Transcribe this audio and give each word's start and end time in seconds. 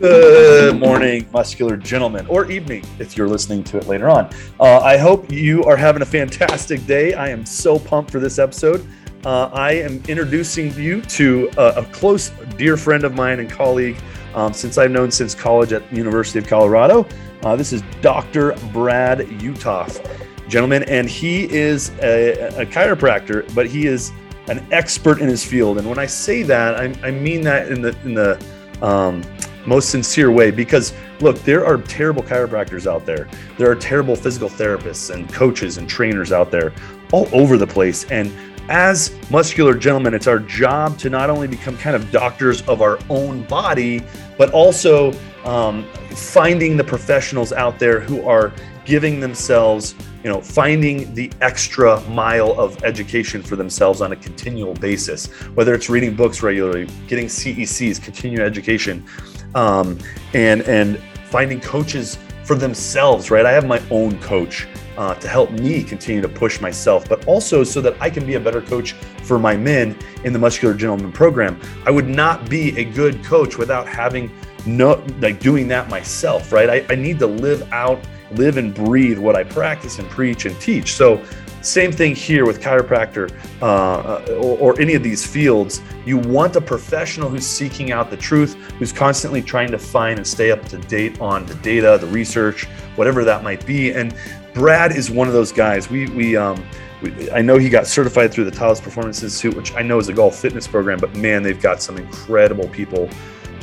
Good 0.00 0.78
morning, 0.78 1.28
muscular 1.32 1.76
gentlemen, 1.76 2.24
or 2.28 2.48
evening 2.52 2.84
if 3.00 3.16
you're 3.16 3.26
listening 3.26 3.64
to 3.64 3.78
it 3.78 3.88
later 3.88 4.08
on. 4.08 4.30
Uh, 4.60 4.78
I 4.78 4.96
hope 4.96 5.32
you 5.32 5.64
are 5.64 5.76
having 5.76 6.02
a 6.02 6.06
fantastic 6.06 6.86
day. 6.86 7.14
I 7.14 7.30
am 7.30 7.44
so 7.44 7.80
pumped 7.80 8.12
for 8.12 8.20
this 8.20 8.38
episode. 8.38 8.86
Uh, 9.26 9.46
I 9.46 9.72
am 9.72 10.00
introducing 10.06 10.72
you 10.74 11.02
to 11.02 11.50
a, 11.58 11.78
a, 11.78 11.84
close, 11.86 12.30
dear 12.56 12.76
friend 12.76 13.02
of 13.02 13.14
mine 13.14 13.40
and 13.40 13.50
colleague 13.50 13.96
um, 14.36 14.52
since 14.52 14.78
I've 14.78 14.92
known 14.92 15.10
since 15.10 15.34
college 15.34 15.72
at 15.72 15.90
the 15.90 15.96
University 15.96 16.38
of 16.38 16.46
Colorado. 16.46 17.04
Uh, 17.42 17.56
this 17.56 17.72
is 17.72 17.82
Dr. 18.00 18.52
Brad 18.72 19.18
Uthoff, 19.18 20.00
gentlemen, 20.48 20.84
and 20.84 21.10
he 21.10 21.52
is 21.52 21.90
a, 22.02 22.60
a, 22.60 22.66
chiropractor, 22.66 23.52
but 23.52 23.66
he 23.66 23.88
is 23.88 24.12
an 24.46 24.64
expert 24.70 25.20
in 25.20 25.28
his 25.28 25.44
field. 25.44 25.76
And 25.76 25.88
when 25.88 25.98
I 25.98 26.06
say 26.06 26.44
that, 26.44 26.76
I, 26.76 26.84
I 27.02 27.10
mean 27.10 27.40
that 27.40 27.72
in 27.72 27.82
the 27.82 27.98
in 28.04 28.14
the 28.14 28.40
um, 28.80 29.22
most 29.68 29.90
sincere 29.90 30.30
way 30.30 30.50
because 30.50 30.94
look, 31.20 31.38
there 31.40 31.64
are 31.64 31.78
terrible 31.78 32.22
chiropractors 32.22 32.90
out 32.90 33.06
there. 33.06 33.28
There 33.56 33.70
are 33.70 33.76
terrible 33.76 34.16
physical 34.16 34.48
therapists 34.48 35.14
and 35.14 35.32
coaches 35.32 35.78
and 35.78 35.88
trainers 35.88 36.32
out 36.32 36.50
there 36.50 36.72
all 37.12 37.28
over 37.32 37.56
the 37.56 37.66
place. 37.66 38.04
And 38.10 38.32
as 38.68 39.16
muscular 39.30 39.74
gentlemen, 39.74 40.14
it's 40.14 40.26
our 40.26 40.38
job 40.38 40.98
to 40.98 41.10
not 41.10 41.30
only 41.30 41.46
become 41.46 41.76
kind 41.78 41.96
of 41.96 42.10
doctors 42.10 42.62
of 42.62 42.82
our 42.82 42.98
own 43.08 43.42
body, 43.44 44.02
but 44.36 44.50
also 44.52 45.12
um, 45.44 45.84
finding 46.10 46.76
the 46.76 46.84
professionals 46.84 47.52
out 47.52 47.78
there 47.78 48.00
who 48.00 48.26
are 48.26 48.52
giving 48.84 49.20
themselves, 49.20 49.94
you 50.22 50.30
know, 50.30 50.40
finding 50.40 51.12
the 51.14 51.30
extra 51.40 52.00
mile 52.08 52.58
of 52.58 52.82
education 52.84 53.42
for 53.42 53.56
themselves 53.56 54.00
on 54.00 54.12
a 54.12 54.16
continual 54.16 54.74
basis, 54.74 55.26
whether 55.54 55.74
it's 55.74 55.90
reading 55.90 56.14
books 56.14 56.42
regularly, 56.42 56.86
getting 57.06 57.26
CECs, 57.26 58.02
continuing 58.02 58.44
education, 58.44 59.04
um, 59.54 59.98
and 60.34 60.62
and 60.62 60.98
finding 61.30 61.60
coaches 61.60 62.18
for 62.44 62.54
themselves. 62.54 63.30
Right, 63.30 63.46
I 63.46 63.52
have 63.52 63.66
my 63.66 63.82
own 63.90 64.18
coach. 64.20 64.66
Uh, 64.96 65.14
to 65.14 65.28
help 65.28 65.52
me 65.52 65.84
continue 65.84 66.20
to 66.20 66.28
push 66.28 66.60
myself, 66.60 67.08
but 67.08 67.24
also 67.28 67.62
so 67.62 67.80
that 67.80 67.94
I 68.00 68.10
can 68.10 68.26
be 68.26 68.34
a 68.34 68.40
better 68.40 68.60
coach 68.60 68.94
for 69.22 69.38
my 69.38 69.56
men 69.56 69.96
in 70.24 70.32
the 70.32 70.40
Muscular 70.40 70.74
Gentleman 70.74 71.12
program. 71.12 71.60
I 71.86 71.92
would 71.92 72.08
not 72.08 72.50
be 72.50 72.76
a 72.76 72.82
good 72.82 73.22
coach 73.22 73.56
without 73.56 73.86
having 73.86 74.28
no 74.66 75.02
like 75.20 75.40
doing 75.40 75.68
that 75.68 75.88
myself, 75.88 76.52
right? 76.52 76.68
I, 76.68 76.86
I 76.90 76.94
need 76.96 77.18
to 77.20 77.26
live 77.26 77.72
out, 77.72 78.00
live 78.32 78.56
and 78.56 78.74
breathe 78.74 79.18
what 79.18 79.36
I 79.36 79.44
practice 79.44 79.98
and 79.98 80.08
preach 80.10 80.46
and 80.46 80.58
teach. 80.60 80.94
So 80.94 81.22
same 81.68 81.92
thing 81.92 82.14
here 82.14 82.46
with 82.46 82.60
chiropractor 82.60 83.30
uh, 83.62 84.24
or, 84.34 84.58
or, 84.58 84.80
any 84.80 84.94
of 84.94 85.02
these 85.02 85.26
fields. 85.26 85.82
You 86.06 86.16
want 86.16 86.56
a 86.56 86.60
professional 86.60 87.28
who's 87.28 87.46
seeking 87.46 87.92
out 87.92 88.10
the 88.10 88.16
truth, 88.16 88.54
who's 88.78 88.92
constantly 88.92 89.42
trying 89.42 89.70
to 89.70 89.78
find 89.78 90.18
and 90.18 90.26
stay 90.26 90.50
up 90.50 90.64
to 90.66 90.78
date 90.78 91.20
on 91.20 91.44
the 91.46 91.54
data, 91.56 91.98
the 92.00 92.06
research, 92.06 92.64
whatever 92.96 93.24
that 93.24 93.42
might 93.42 93.64
be. 93.66 93.92
And 93.92 94.14
Brad 94.54 94.92
is 94.92 95.10
one 95.10 95.28
of 95.28 95.34
those 95.34 95.52
guys. 95.52 95.90
We 95.90 96.08
we 96.10 96.36
um, 96.36 96.64
we, 97.02 97.30
I 97.30 97.42
know 97.42 97.58
he 97.58 97.68
got 97.68 97.86
certified 97.86 98.32
through 98.32 98.44
the 98.44 98.50
Titleist 98.50 98.82
Performance 98.82 99.22
Institute, 99.22 99.56
which 99.56 99.74
I 99.74 99.82
know 99.82 99.98
is 99.98 100.08
a 100.08 100.12
golf 100.12 100.36
fitness 100.36 100.66
program, 100.66 100.98
but 100.98 101.14
man, 101.16 101.42
they've 101.42 101.60
got 101.60 101.82
some 101.82 101.96
incredible 101.96 102.68
people 102.68 103.08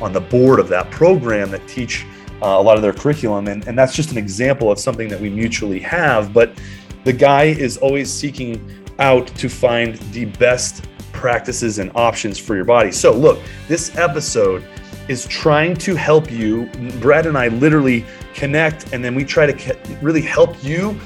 on 0.01 0.13
the 0.13 0.21
board 0.21 0.59
of 0.59 0.67
that 0.69 0.89
program 0.91 1.49
that 1.51 1.67
teach 1.67 2.05
uh, 2.41 2.47
a 2.47 2.61
lot 2.61 2.75
of 2.75 2.81
their 2.81 2.93
curriculum. 2.93 3.47
And, 3.47 3.67
and 3.67 3.77
that's 3.77 3.95
just 3.95 4.11
an 4.11 4.17
example 4.17 4.71
of 4.71 4.79
something 4.79 5.07
that 5.09 5.19
we 5.19 5.29
mutually 5.29 5.79
have. 5.79 6.33
But 6.33 6.57
the 7.05 7.13
guy 7.13 7.45
is 7.45 7.77
always 7.77 8.11
seeking 8.11 8.59
out 8.99 9.27
to 9.27 9.47
find 9.47 9.95
the 10.11 10.25
best 10.25 10.85
practices 11.13 11.79
and 11.79 11.91
options 11.95 12.37
for 12.37 12.55
your 12.55 12.65
body. 12.65 12.91
So, 12.91 13.13
look, 13.13 13.39
this 13.67 13.95
episode 13.95 14.65
is 15.07 15.27
trying 15.27 15.75
to 15.77 15.95
help 15.95 16.31
you. 16.31 16.65
Brad 16.99 17.27
and 17.27 17.37
I 17.37 17.47
literally 17.49 18.03
connect, 18.33 18.91
and 18.91 19.05
then 19.05 19.13
we 19.15 19.23
try 19.23 19.45
to 19.45 19.77
really 20.01 20.21
help 20.21 20.61
you 20.63 20.99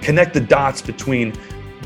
connect 0.00 0.32
the 0.32 0.40
dots 0.40 0.80
between 0.80 1.32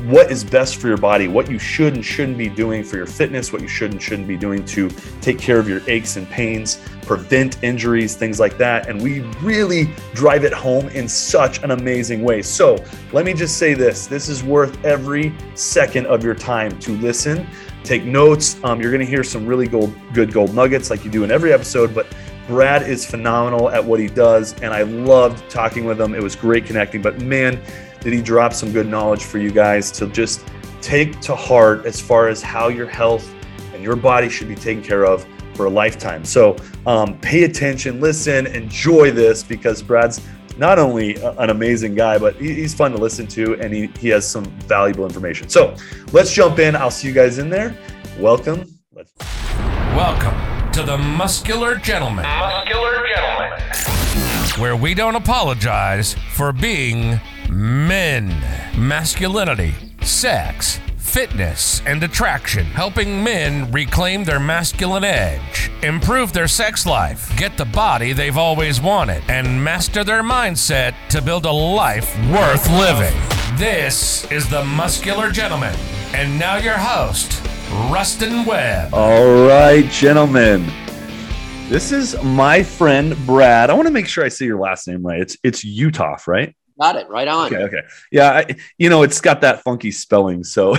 what 0.05 0.31
is 0.31 0.43
best 0.43 0.77
for 0.77 0.87
your 0.87 0.97
body, 0.97 1.27
what 1.27 1.49
you 1.49 1.59
should 1.59 1.93
and 1.93 2.03
shouldn't 2.03 2.37
be 2.37 2.49
doing 2.49 2.83
for 2.83 2.97
your 2.97 3.05
fitness, 3.05 3.53
what 3.53 3.61
you 3.61 3.67
should 3.67 3.91
and 3.91 4.01
shouldn't 4.01 4.27
be 4.27 4.37
doing 4.37 4.65
to 4.65 4.89
take 5.21 5.37
care 5.37 5.59
of 5.59 5.67
your 5.67 5.81
aches 5.87 6.17
and 6.17 6.27
pains, 6.29 6.79
prevent 7.03 7.63
injuries, 7.63 8.15
things 8.15 8.39
like 8.39 8.57
that. 8.57 8.87
And 8.87 9.01
we 9.01 9.21
really 9.41 9.93
drive 10.13 10.43
it 10.43 10.53
home 10.53 10.87
in 10.89 11.07
such 11.07 11.61
an 11.63 11.71
amazing 11.71 12.23
way. 12.23 12.41
So 12.41 12.83
let 13.11 13.25
me 13.25 13.33
just 13.33 13.57
say 13.57 13.73
this 13.73 14.07
this 14.07 14.29
is 14.29 14.43
worth 14.43 14.83
every 14.83 15.33
second 15.55 16.07
of 16.07 16.23
your 16.23 16.35
time 16.35 16.77
to 16.79 16.91
listen, 16.97 17.47
take 17.83 18.03
notes. 18.03 18.61
Um, 18.63 18.81
you're 18.81 18.91
going 18.91 19.05
to 19.05 19.09
hear 19.09 19.23
some 19.23 19.45
really 19.45 19.67
gold, 19.67 19.93
good 20.13 20.33
gold 20.33 20.53
nuggets 20.53 20.89
like 20.89 21.03
you 21.05 21.11
do 21.11 21.23
in 21.23 21.31
every 21.31 21.53
episode, 21.53 21.93
but 21.93 22.07
Brad 22.47 22.89
is 22.89 23.05
phenomenal 23.05 23.69
at 23.69 23.83
what 23.83 23.99
he 23.99 24.07
does, 24.07 24.59
and 24.61 24.73
I 24.73 24.81
loved 24.81 25.49
talking 25.49 25.85
with 25.85 26.01
him. 26.01 26.13
It 26.15 26.23
was 26.23 26.35
great 26.35 26.65
connecting. 26.65 27.01
But 27.01 27.21
man, 27.21 27.61
did 28.01 28.13
he 28.13 28.21
drop 28.21 28.51
some 28.53 28.71
good 28.71 28.87
knowledge 28.87 29.23
for 29.23 29.37
you 29.37 29.51
guys 29.51 29.91
to 29.91 30.07
just 30.07 30.43
take 30.81 31.19
to 31.21 31.35
heart 31.35 31.85
as 31.85 32.01
far 32.01 32.27
as 32.27 32.41
how 32.41 32.67
your 32.67 32.87
health 32.87 33.31
and 33.73 33.83
your 33.83 33.95
body 33.95 34.27
should 34.27 34.47
be 34.47 34.55
taken 34.55 34.83
care 34.83 35.05
of 35.05 35.25
for 35.53 35.67
a 35.67 35.69
lifetime. 35.69 36.25
So 36.25 36.55
um, 36.87 37.17
pay 37.19 37.43
attention, 37.43 38.01
listen, 38.01 38.47
enjoy 38.47 39.11
this 39.11 39.43
because 39.43 39.83
Brad's 39.83 40.19
not 40.57 40.79
only 40.79 41.15
an 41.21 41.49
amazing 41.51 41.93
guy, 41.95 42.17
but 42.17 42.35
he's 42.35 42.73
fun 42.73 42.91
to 42.91 42.97
listen 42.97 43.27
to 43.27 43.59
and 43.61 43.73
he, 43.73 43.87
he 43.99 44.09
has 44.09 44.27
some 44.27 44.45
valuable 44.61 45.05
information. 45.05 45.47
So 45.49 45.75
let's 46.11 46.33
jump 46.33 46.59
in. 46.59 46.75
I'll 46.75 46.91
see 46.91 47.07
you 47.07 47.13
guys 47.13 47.37
in 47.37 47.49
there. 47.49 47.75
Welcome. 48.19 48.65
Let's- 48.93 49.13
Welcome 49.95 50.71
to 50.71 50.83
the 50.83 50.97
Muscular 50.97 51.75
Gentleman. 51.75 52.23
Muscular 52.23 52.91
Gentleman. 52.91 53.00
Where 54.57 54.75
we 54.75 54.93
don't 54.93 55.15
apologize 55.15 56.13
for 56.33 56.51
being 56.51 57.21
men, 57.49 58.27
masculinity, 58.77 59.73
sex, 60.01 60.77
fitness, 60.97 61.81
and 61.85 62.03
attraction, 62.03 62.65
helping 62.65 63.23
men 63.23 63.71
reclaim 63.71 64.25
their 64.25 64.41
masculine 64.41 65.05
edge, 65.05 65.71
improve 65.83 66.33
their 66.33 66.49
sex 66.49 66.85
life, 66.85 67.35
get 67.37 67.57
the 67.57 67.63
body 67.63 68.11
they've 68.11 68.37
always 68.37 68.81
wanted, 68.81 69.23
and 69.29 69.63
master 69.63 70.03
their 70.03 70.21
mindset 70.21 70.95
to 71.09 71.21
build 71.21 71.45
a 71.45 71.51
life 71.51 72.13
worth 72.29 72.69
living. 72.71 73.17
This 73.57 74.29
is 74.31 74.49
the 74.49 74.65
Muscular 74.65 75.31
Gentleman. 75.31 75.75
And 76.13 76.37
now 76.37 76.57
your 76.57 76.77
host, 76.77 77.41
Ruston 77.89 78.43
Webb. 78.45 78.93
All 78.93 79.47
right, 79.47 79.85
gentlemen. 79.89 80.69
This 81.71 81.93
is 81.93 82.21
my 82.21 82.63
friend 82.63 83.15
Brad. 83.25 83.69
I 83.69 83.73
want 83.75 83.87
to 83.87 83.93
make 83.93 84.05
sure 84.05 84.25
I 84.25 84.27
say 84.27 84.43
your 84.43 84.59
last 84.59 84.89
name 84.89 85.07
right. 85.07 85.21
It's 85.21 85.37
it's 85.41 85.63
Uthoff, 85.63 86.27
right? 86.27 86.53
Got 86.77 86.97
it 86.97 87.07
right 87.07 87.29
on. 87.29 87.45
Okay, 87.45 87.63
okay. 87.63 87.83
Yeah, 88.11 88.29
I, 88.29 88.55
you 88.77 88.89
know, 88.89 89.03
it's 89.03 89.21
got 89.21 89.39
that 89.39 89.63
funky 89.63 89.91
spelling. 89.91 90.43
So, 90.43 90.75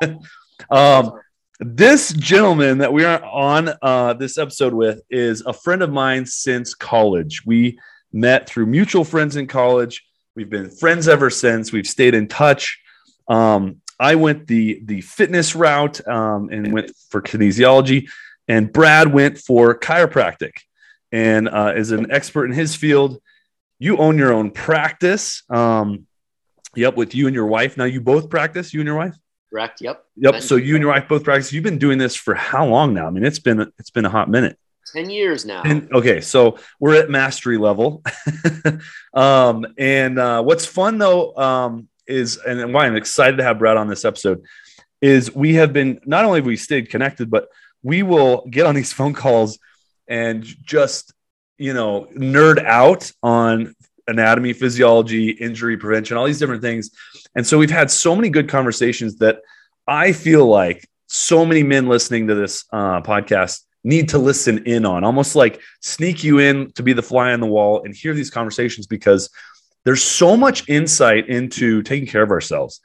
um, 0.70 1.14
this 1.58 2.12
gentleman 2.12 2.78
that 2.78 2.92
we 2.92 3.04
are 3.04 3.20
on 3.24 3.70
uh, 3.82 4.12
this 4.12 4.38
episode 4.38 4.72
with 4.72 5.02
is 5.10 5.42
a 5.44 5.52
friend 5.52 5.82
of 5.82 5.90
mine 5.90 6.26
since 6.26 6.74
college. 6.74 7.42
We 7.44 7.80
met 8.12 8.48
through 8.48 8.66
mutual 8.66 9.02
friends 9.02 9.34
in 9.34 9.48
college. 9.48 10.06
We've 10.36 10.48
been 10.48 10.70
friends 10.70 11.08
ever 11.08 11.30
since. 11.30 11.72
We've 11.72 11.88
stayed 11.88 12.14
in 12.14 12.28
touch. 12.28 12.80
Um, 13.26 13.80
I 13.98 14.14
went 14.14 14.46
the 14.46 14.80
the 14.84 15.00
fitness 15.00 15.56
route 15.56 16.06
um, 16.06 16.50
and 16.52 16.72
went 16.72 16.92
for 17.08 17.20
kinesiology, 17.20 18.08
and 18.50 18.72
Brad 18.72 19.12
went 19.12 19.38
for 19.38 19.78
chiropractic, 19.78 20.52
and 21.12 21.48
uh, 21.48 21.72
is 21.76 21.90
an 21.90 22.10
expert 22.10 22.46
in 22.46 22.52
his 22.52 22.76
field 22.76 23.20
you 23.80 23.96
own 23.96 24.16
your 24.18 24.32
own 24.32 24.52
practice. 24.52 25.42
Um, 25.50 26.06
yep, 26.76 26.94
with 26.96 27.16
you 27.16 27.26
and 27.26 27.34
your 27.34 27.46
wife. 27.46 27.76
Now 27.76 27.84
you 27.84 28.00
both 28.00 28.30
practice, 28.30 28.72
you 28.72 28.80
and 28.80 28.86
your 28.86 28.96
wife. 28.96 29.16
Correct. 29.50 29.80
Yep. 29.80 30.04
Yep. 30.16 30.42
So 30.42 30.54
you 30.54 30.76
and 30.76 30.82
your 30.82 30.92
wife 30.92 31.08
both 31.08 31.24
practice. 31.24 31.52
You've 31.52 31.64
been 31.64 31.78
doing 31.78 31.98
this 31.98 32.14
for 32.14 32.34
how 32.34 32.66
long 32.66 32.94
now? 32.94 33.08
I 33.08 33.10
mean, 33.10 33.24
it's 33.24 33.40
been 33.40 33.72
it's 33.78 33.90
been 33.90 34.04
a 34.04 34.10
hot 34.10 34.30
minute. 34.30 34.56
10 34.92 35.08
years 35.08 35.44
now. 35.44 35.62
And, 35.64 35.88
okay, 35.92 36.20
so 36.20 36.58
we're 36.80 36.96
at 36.96 37.08
mastery 37.10 37.58
level. 37.58 38.02
um, 39.14 39.64
and 39.78 40.18
uh, 40.18 40.42
what's 40.42 40.66
fun 40.66 40.98
though 40.98 41.36
um, 41.36 41.88
is, 42.08 42.38
and 42.38 42.74
why 42.74 42.86
I'm 42.86 42.96
excited 42.96 43.36
to 43.36 43.44
have 43.44 43.60
Brad 43.60 43.76
on 43.76 43.86
this 43.86 44.04
episode, 44.04 44.42
is 45.00 45.32
we 45.32 45.54
have 45.54 45.72
been 45.72 46.00
not 46.06 46.24
only 46.24 46.40
have 46.40 46.46
we 46.46 46.56
stayed 46.56 46.90
connected, 46.90 47.30
but 47.30 47.48
we 47.82 48.02
will 48.02 48.46
get 48.50 48.66
on 48.66 48.74
these 48.74 48.92
phone 48.98 49.14
calls 49.14 49.58
and 50.08 50.44
just 50.44 51.12
you 51.60 51.74
know, 51.74 52.08
nerd 52.16 52.64
out 52.64 53.12
on 53.22 53.76
anatomy, 54.08 54.54
physiology, 54.54 55.28
injury 55.28 55.76
prevention, 55.76 56.16
all 56.16 56.24
these 56.24 56.38
different 56.38 56.62
things. 56.62 56.90
And 57.36 57.46
so 57.46 57.58
we've 57.58 57.70
had 57.70 57.90
so 57.90 58.16
many 58.16 58.30
good 58.30 58.48
conversations 58.48 59.18
that 59.18 59.42
I 59.86 60.12
feel 60.12 60.46
like 60.46 60.88
so 61.06 61.44
many 61.44 61.62
men 61.62 61.86
listening 61.86 62.28
to 62.28 62.34
this 62.34 62.64
uh, 62.72 63.02
podcast 63.02 63.60
need 63.84 64.08
to 64.08 64.18
listen 64.18 64.64
in 64.64 64.86
on, 64.86 65.04
almost 65.04 65.36
like 65.36 65.60
sneak 65.82 66.24
you 66.24 66.38
in 66.38 66.72
to 66.72 66.82
be 66.82 66.94
the 66.94 67.02
fly 67.02 67.32
on 67.32 67.40
the 67.40 67.46
wall 67.46 67.82
and 67.84 67.94
hear 67.94 68.14
these 68.14 68.30
conversations 68.30 68.86
because 68.86 69.28
there's 69.84 70.02
so 70.02 70.38
much 70.38 70.66
insight 70.66 71.28
into 71.28 71.82
taking 71.82 72.08
care 72.08 72.22
of 72.22 72.30
ourselves. 72.30 72.80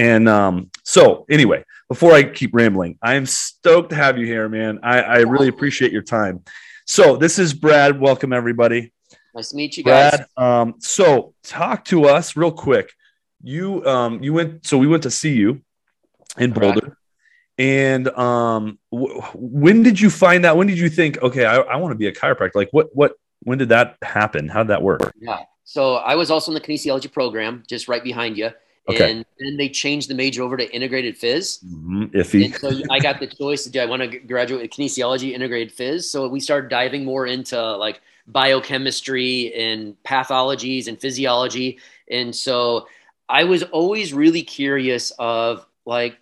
And 0.00 0.30
um, 0.30 0.70
so, 0.82 1.26
anyway, 1.28 1.62
before 1.90 2.14
I 2.14 2.22
keep 2.22 2.54
rambling, 2.54 2.96
I 3.02 3.16
am 3.16 3.26
stoked 3.26 3.90
to 3.90 3.96
have 3.96 4.16
you 4.16 4.24
here, 4.24 4.48
man. 4.48 4.78
I, 4.82 5.02
I 5.02 5.16
really 5.18 5.48
appreciate 5.48 5.92
your 5.92 6.00
time. 6.00 6.42
So 6.86 7.18
this 7.18 7.38
is 7.38 7.52
Brad. 7.52 8.00
Welcome 8.00 8.32
everybody. 8.32 8.94
Nice 9.34 9.50
to 9.50 9.56
meet 9.56 9.76
you 9.76 9.84
guys. 9.84 10.16
Brad, 10.16 10.26
um, 10.38 10.76
so 10.78 11.34
talk 11.42 11.84
to 11.86 12.06
us 12.06 12.34
real 12.34 12.50
quick. 12.50 12.90
You 13.42 13.84
um, 13.84 14.22
you 14.22 14.32
went 14.32 14.66
so 14.66 14.78
we 14.78 14.86
went 14.86 15.02
to 15.02 15.10
see 15.10 15.34
you 15.34 15.60
in 16.38 16.54
Correct. 16.54 16.80
Boulder. 16.80 16.96
And 17.58 18.08
um, 18.08 18.78
w- 18.90 19.20
when 19.34 19.82
did 19.82 20.00
you 20.00 20.08
find 20.08 20.46
out? 20.46 20.56
When 20.56 20.66
did 20.66 20.78
you 20.78 20.88
think, 20.88 21.22
okay, 21.22 21.44
I, 21.44 21.56
I 21.58 21.76
want 21.76 21.92
to 21.92 21.98
be 21.98 22.06
a 22.06 22.12
chiropractor? 22.12 22.54
Like, 22.54 22.70
what, 22.70 22.88
what, 22.96 23.12
when 23.40 23.58
did 23.58 23.68
that 23.68 23.98
happen? 24.00 24.48
How 24.48 24.62
did 24.62 24.68
that 24.68 24.82
work? 24.82 25.12
Yeah. 25.20 25.40
So 25.64 25.96
I 25.96 26.14
was 26.14 26.30
also 26.30 26.52
in 26.52 26.54
the 26.54 26.60
kinesiology 26.66 27.12
program, 27.12 27.64
just 27.68 27.86
right 27.86 28.02
behind 28.02 28.38
you. 28.38 28.50
Okay. 28.88 29.10
And 29.10 29.24
then 29.38 29.56
they 29.56 29.68
changed 29.68 30.08
the 30.08 30.14
major 30.14 30.42
over 30.42 30.56
to 30.56 30.74
integrated 30.74 31.18
phys. 31.18 31.62
Mhm, 31.64 32.12
Iffy. 32.12 32.46
And 32.46 32.54
so 32.54 32.82
I 32.90 32.98
got 32.98 33.20
the 33.20 33.26
choice 33.26 33.64
to 33.64 33.70
do 33.70 33.80
I 33.80 33.84
want 33.84 34.02
to 34.02 34.18
graduate 34.18 34.62
with 34.62 34.70
kinesiology, 34.70 35.32
integrated 35.32 35.76
phys. 35.76 36.04
So 36.04 36.26
we 36.28 36.40
started 36.40 36.70
diving 36.70 37.04
more 37.04 37.26
into 37.26 37.60
like 37.76 38.00
biochemistry 38.26 39.52
and 39.54 39.96
pathologies 40.04 40.86
and 40.88 41.00
physiology. 41.00 41.78
And 42.10 42.34
so 42.34 42.86
I 43.28 43.44
was 43.44 43.62
always 43.64 44.12
really 44.12 44.42
curious 44.42 45.12
of 45.18 45.66
like 45.84 46.18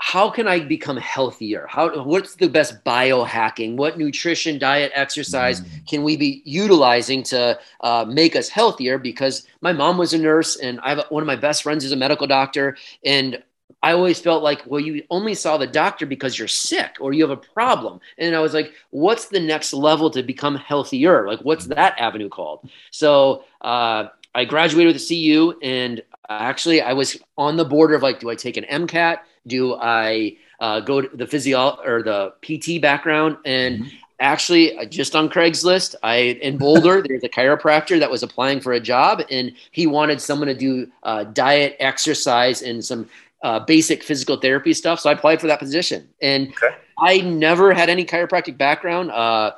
how 0.00 0.30
can 0.30 0.46
I 0.46 0.60
become 0.60 0.96
healthier? 0.96 1.66
How 1.68 2.02
what's 2.04 2.36
the 2.36 2.48
best 2.48 2.84
biohacking? 2.84 3.76
What 3.76 3.98
nutrition, 3.98 4.58
diet, 4.58 4.92
exercise 4.94 5.62
can 5.88 6.02
we 6.04 6.16
be 6.16 6.40
utilizing 6.44 7.22
to 7.24 7.58
uh, 7.80 8.04
make 8.08 8.36
us 8.36 8.48
healthier? 8.48 8.98
Because 8.98 9.46
my 9.60 9.72
mom 9.72 9.98
was 9.98 10.14
a 10.14 10.18
nurse, 10.18 10.56
and 10.56 10.78
I 10.80 10.90
have 10.90 11.04
one 11.08 11.22
of 11.22 11.26
my 11.26 11.36
best 11.36 11.64
friends 11.64 11.84
is 11.84 11.92
a 11.92 11.96
medical 11.96 12.26
doctor, 12.26 12.76
and 13.04 13.42
I 13.82 13.92
always 13.92 14.20
felt 14.20 14.42
like, 14.42 14.62
well, 14.66 14.80
you 14.80 15.04
only 15.10 15.34
saw 15.34 15.56
the 15.56 15.66
doctor 15.66 16.06
because 16.06 16.38
you're 16.38 16.48
sick 16.48 16.96
or 17.00 17.12
you 17.12 17.22
have 17.22 17.36
a 17.36 17.36
problem. 17.36 18.00
And 18.16 18.34
I 18.34 18.40
was 18.40 18.54
like, 18.54 18.72
what's 18.90 19.26
the 19.28 19.38
next 19.38 19.72
level 19.72 20.10
to 20.10 20.22
become 20.22 20.56
healthier? 20.56 21.28
Like, 21.28 21.40
what's 21.40 21.66
that 21.66 21.94
avenue 21.98 22.28
called? 22.28 22.68
So 22.90 23.44
uh, 23.60 24.06
I 24.34 24.44
graduated 24.44 24.94
with 24.94 25.02
a 25.02 25.06
CU, 25.08 25.58
and 25.62 26.02
actually, 26.28 26.80
I 26.82 26.92
was 26.92 27.18
on 27.36 27.56
the 27.56 27.64
border 27.64 27.94
of 27.94 28.02
like, 28.02 28.20
do 28.20 28.30
I 28.30 28.34
take 28.34 28.56
an 28.56 28.64
MCAT? 28.64 29.18
Do 29.46 29.74
I 29.74 30.36
uh, 30.60 30.80
go 30.80 31.00
to 31.00 31.16
the 31.16 31.26
physio 31.26 31.78
or 31.84 32.02
the 32.02 32.32
PT 32.42 32.80
background? 32.80 33.36
And 33.44 33.90
actually, 34.20 34.76
uh, 34.76 34.84
just 34.84 35.14
on 35.14 35.28
Craigslist, 35.28 35.94
I 36.02 36.16
in 36.16 36.58
Boulder, 36.58 37.02
there's 37.06 37.24
a 37.24 37.28
chiropractor 37.28 37.98
that 37.98 38.10
was 38.10 38.22
applying 38.22 38.60
for 38.60 38.72
a 38.72 38.80
job, 38.80 39.22
and 39.30 39.52
he 39.70 39.86
wanted 39.86 40.20
someone 40.20 40.48
to 40.48 40.54
do 40.54 40.90
uh, 41.02 41.24
diet, 41.24 41.76
exercise, 41.78 42.62
and 42.62 42.84
some 42.84 43.08
uh, 43.42 43.60
basic 43.60 44.02
physical 44.02 44.36
therapy 44.36 44.72
stuff. 44.72 45.00
So 45.00 45.10
I 45.10 45.12
applied 45.12 45.40
for 45.40 45.46
that 45.46 45.58
position, 45.60 46.08
and 46.20 46.48
Okay. 46.48 46.74
I 47.00 47.20
never 47.20 47.72
had 47.72 47.88
any 47.88 48.04
chiropractic 48.04 48.58
background. 48.58 49.12
Uh, 49.12 49.52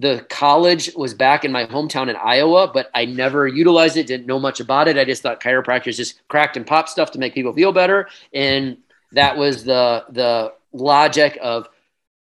the 0.00 0.26
college 0.30 0.90
was 0.96 1.12
back 1.14 1.44
in 1.44 1.52
my 1.52 1.66
hometown 1.66 2.08
in 2.08 2.16
Iowa, 2.16 2.70
but 2.72 2.90
I 2.94 3.04
never 3.04 3.46
utilized 3.46 3.96
it. 3.98 4.06
Didn't 4.06 4.26
know 4.26 4.40
much 4.40 4.58
about 4.58 4.88
it. 4.88 4.96
I 4.96 5.04
just 5.04 5.22
thought 5.22 5.40
chiropractors 5.40 5.96
just 5.96 6.26
cracked 6.28 6.56
and 6.56 6.66
pop 6.66 6.88
stuff 6.88 7.10
to 7.12 7.18
make 7.18 7.34
people 7.34 7.52
feel 7.52 7.70
better, 7.70 8.08
and 8.32 8.78
that 9.12 9.36
was 9.36 9.64
the 9.64 10.04
the 10.10 10.52
logic 10.72 11.38
of 11.42 11.68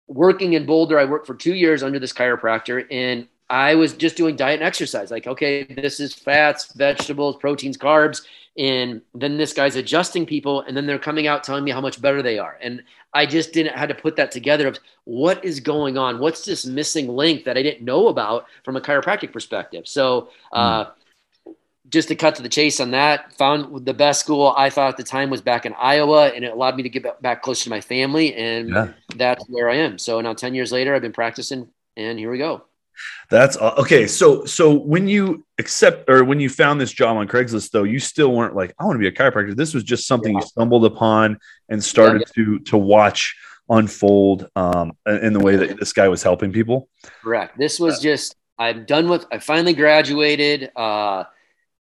working 0.06 0.52
in 0.52 0.66
Boulder. 0.66 0.98
I 0.98 1.04
worked 1.04 1.26
for 1.26 1.34
two 1.34 1.54
years 1.54 1.82
under 1.82 1.98
this 1.98 2.12
chiropractor, 2.12 2.86
and 2.90 3.26
I 3.48 3.74
was 3.74 3.94
just 3.94 4.16
doing 4.16 4.36
diet 4.36 4.60
and 4.60 4.66
exercise. 4.66 5.10
Like, 5.10 5.26
okay, 5.26 5.64
this 5.64 6.00
is 6.00 6.14
fats, 6.14 6.72
vegetables, 6.72 7.36
proteins, 7.36 7.76
carbs, 7.76 8.22
and 8.58 9.00
then 9.14 9.36
this 9.38 9.52
guy's 9.52 9.76
adjusting 9.76 10.26
people, 10.26 10.60
and 10.62 10.76
then 10.76 10.86
they're 10.86 10.98
coming 10.98 11.26
out 11.26 11.44
telling 11.44 11.64
me 11.64 11.70
how 11.70 11.80
much 11.80 12.00
better 12.00 12.22
they 12.22 12.38
are, 12.38 12.58
and 12.60 12.82
I 13.12 13.26
just 13.26 13.52
didn't 13.52 13.76
had 13.76 13.88
to 13.90 13.94
put 13.94 14.16
that 14.16 14.32
together 14.32 14.66
of 14.66 14.78
what 15.04 15.44
is 15.44 15.60
going 15.60 15.96
on, 15.96 16.18
what's 16.18 16.44
this 16.44 16.66
missing 16.66 17.08
link 17.08 17.44
that 17.44 17.56
I 17.56 17.62
didn't 17.62 17.84
know 17.84 18.08
about 18.08 18.46
from 18.64 18.76
a 18.76 18.80
chiropractic 18.80 19.32
perspective. 19.32 19.86
So. 19.86 20.28
Uh, 20.52 20.86
just 21.94 22.08
to 22.08 22.14
cut 22.14 22.34
to 22.34 22.42
the 22.42 22.48
chase 22.50 22.80
on 22.80 22.90
that, 22.90 23.32
found 23.38 23.86
the 23.86 23.94
best 23.94 24.20
school 24.20 24.52
I 24.58 24.68
thought 24.68 24.88
at 24.90 24.96
the 24.98 25.02
time 25.04 25.30
was 25.30 25.40
back 25.40 25.64
in 25.64 25.72
Iowa, 25.78 26.28
and 26.28 26.44
it 26.44 26.52
allowed 26.52 26.76
me 26.76 26.82
to 26.82 26.90
get 26.90 27.22
back 27.22 27.40
closer 27.42 27.64
to 27.64 27.70
my 27.70 27.80
family, 27.80 28.34
and 28.34 28.68
Yeah. 28.68 28.88
that's 29.16 29.44
where 29.48 29.70
I 29.70 29.76
am. 29.76 29.96
So 29.96 30.20
now, 30.20 30.34
ten 30.34 30.54
years 30.54 30.70
later, 30.72 30.94
I've 30.94 31.00
been 31.02 31.12
practicing, 31.12 31.68
and 31.96 32.18
here 32.18 32.30
we 32.30 32.36
go. 32.36 32.64
That's 33.30 33.56
uh, 33.56 33.74
okay. 33.78 34.06
So, 34.06 34.44
so 34.44 34.72
when 34.72 35.08
you 35.08 35.44
accept 35.58 36.08
or 36.08 36.22
when 36.24 36.38
you 36.38 36.48
found 36.48 36.80
this 36.80 36.92
job 36.92 37.16
on 37.16 37.26
Craigslist, 37.26 37.70
though, 37.70 37.82
you 37.84 37.98
still 37.98 38.32
weren't 38.32 38.54
like, 38.54 38.74
I 38.78 38.84
want 38.84 38.96
to 38.96 39.00
be 39.00 39.08
a 39.08 39.12
chiropractor. 39.12 39.56
This 39.56 39.74
was 39.74 39.82
just 39.82 40.06
something 40.06 40.32
Yeah. 40.34 40.40
you 40.40 40.46
stumbled 40.46 40.84
upon 40.84 41.38
and 41.68 41.82
started 41.82 42.24
to 42.34 42.58
to 42.60 42.76
watch 42.76 43.34
unfold 43.68 44.48
um, 44.56 44.92
in 45.06 45.32
the 45.32 45.40
way 45.40 45.56
that 45.56 45.78
this 45.80 45.92
guy 45.92 46.06
was 46.08 46.22
helping 46.22 46.52
people. 46.52 46.88
Correct. 47.22 47.58
This 47.58 47.80
was 47.80 47.98
just 48.00 48.36
I'm 48.58 48.84
done 48.84 49.08
with. 49.08 49.26
I 49.32 49.38
finally 49.38 49.72
graduated. 49.74 50.70
Uh, 50.76 51.24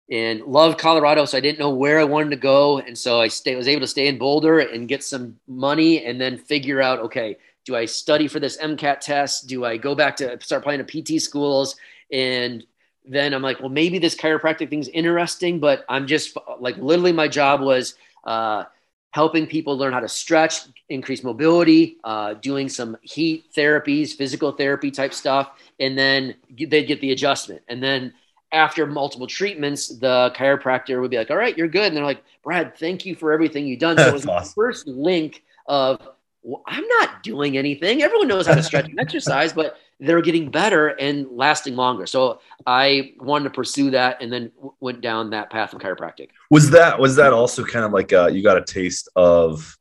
and 0.09 0.41
loved 0.41 0.79
Colorado, 0.79 1.25
so 1.25 1.37
I 1.37 1.41
didn't 1.41 1.59
know 1.59 1.69
where 1.69 1.99
I 1.99 2.03
wanted 2.05 2.29
to 2.29 2.37
go, 2.37 2.79
and 2.79 2.97
so 2.97 3.19
I 3.19 3.27
stay, 3.27 3.55
was 3.55 3.67
able 3.67 3.81
to 3.81 3.87
stay 3.87 4.07
in 4.07 4.17
Boulder 4.17 4.59
and 4.59 4.87
get 4.87 5.03
some 5.03 5.37
money, 5.47 6.05
and 6.05 6.19
then 6.19 6.37
figure 6.37 6.81
out, 6.81 6.99
okay, 6.99 7.37
do 7.65 7.75
I 7.75 7.85
study 7.85 8.29
for 8.29 8.39
this 8.39 8.57
MCAT 8.57 9.01
test? 9.01 9.47
Do 9.47 9.65
I 9.65 9.75
go 9.75 9.93
back 9.93 10.15
to 10.17 10.39
start 10.41 10.61
applying 10.61 10.83
to 10.85 10.85
PT 10.85 11.21
schools? 11.21 11.75
And 12.11 12.63
then 13.05 13.33
I'm 13.33 13.41
like, 13.41 13.59
well, 13.59 13.69
maybe 13.69 13.99
this 13.99 14.15
chiropractic 14.15 14.69
thing's 14.69 14.87
interesting, 14.87 15.59
but 15.59 15.85
I'm 15.89 16.07
just 16.07 16.37
like, 16.59 16.77
literally, 16.77 17.11
my 17.11 17.27
job 17.27 17.59
was 17.59 17.95
uh, 18.23 18.63
helping 19.11 19.47
people 19.47 19.77
learn 19.77 19.91
how 19.91 19.99
to 19.99 20.07
stretch, 20.07 20.61
increase 20.87 21.23
mobility, 21.23 21.97
uh, 22.05 22.35
doing 22.35 22.69
some 22.69 22.97
heat 23.01 23.45
therapies, 23.53 24.15
physical 24.15 24.53
therapy 24.53 24.89
type 24.89 25.13
stuff, 25.13 25.51
and 25.79 25.97
then 25.97 26.35
they'd 26.49 26.85
get 26.85 27.01
the 27.01 27.11
adjustment, 27.11 27.61
and 27.67 27.83
then 27.83 28.13
after 28.51 28.85
multiple 28.85 29.27
treatments, 29.27 29.89
the 29.89 30.31
chiropractor 30.35 31.01
would 31.01 31.11
be 31.11 31.17
like, 31.17 31.29
"All 31.29 31.37
right, 31.37 31.57
you're 31.57 31.67
good," 31.67 31.87
and 31.87 31.97
they're 31.97 32.05
like, 32.05 32.23
"Brad, 32.43 32.77
thank 32.77 33.05
you 33.05 33.15
for 33.15 33.31
everything 33.31 33.67
you've 33.67 33.79
done." 33.79 33.97
So 33.97 34.07
it 34.07 34.13
was 34.13 34.23
That's 34.23 34.49
the 34.49 34.53
first 34.55 34.87
link 34.87 35.43
of 35.67 35.99
well, 36.43 36.63
I'm 36.65 36.87
not 36.87 37.23
doing 37.23 37.57
anything. 37.57 38.01
Everyone 38.01 38.27
knows 38.27 38.47
how 38.47 38.55
to 38.55 38.63
stretch 38.63 38.85
and 38.85 38.97
exercise, 38.99 39.51
but 39.51 39.77
they're 39.99 40.21
getting 40.21 40.49
better 40.49 40.87
and 40.87 41.27
lasting 41.31 41.75
longer. 41.75 42.05
So 42.05 42.39
I 42.65 43.15
wanted 43.19 43.45
to 43.45 43.49
pursue 43.49 43.91
that, 43.91 44.21
and 44.21 44.31
then 44.31 44.51
w- 44.55 44.73
went 44.79 45.01
down 45.01 45.31
that 45.31 45.49
path 45.49 45.73
of 45.73 45.81
chiropractic. 45.81 46.29
Was 46.49 46.69
that 46.69 46.99
was 46.99 47.15
that 47.17 47.33
also 47.33 47.65
kind 47.65 47.83
of 47.83 47.91
like 47.91 48.13
uh, 48.13 48.27
you 48.27 48.43
got 48.43 48.57
a 48.57 48.63
taste 48.63 49.09
of 49.15 49.77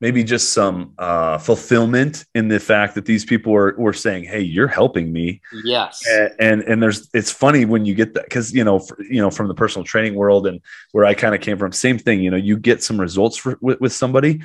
maybe 0.00 0.22
just 0.22 0.52
some 0.52 0.92
uh, 0.98 1.38
fulfillment 1.38 2.24
in 2.34 2.48
the 2.48 2.60
fact 2.60 2.94
that 2.94 3.06
these 3.06 3.24
people 3.24 3.52
were 3.52 3.74
were 3.78 3.92
saying, 3.92 4.24
"Hey, 4.24 4.40
you're 4.40 4.68
helping 4.68 5.12
me," 5.12 5.40
Yes. 5.64 6.02
and 6.08 6.30
and, 6.38 6.62
and 6.62 6.82
there's 6.82 7.08
it's 7.14 7.30
funny 7.30 7.64
when 7.64 7.84
you 7.84 7.94
get 7.94 8.14
that 8.14 8.24
because 8.24 8.52
you 8.54 8.64
know 8.64 8.78
for, 8.78 9.00
you 9.02 9.20
know 9.20 9.30
from 9.30 9.48
the 9.48 9.54
personal 9.54 9.84
training 9.84 10.14
world 10.14 10.46
and 10.46 10.60
where 10.92 11.04
I 11.04 11.14
kind 11.14 11.34
of 11.34 11.40
came 11.40 11.58
from, 11.58 11.72
same 11.72 11.98
thing. 11.98 12.20
You 12.20 12.30
know, 12.30 12.36
you 12.36 12.56
get 12.56 12.82
some 12.82 13.00
results 13.00 13.36
for, 13.36 13.58
with 13.60 13.80
with 13.80 13.92
somebody, 13.92 14.42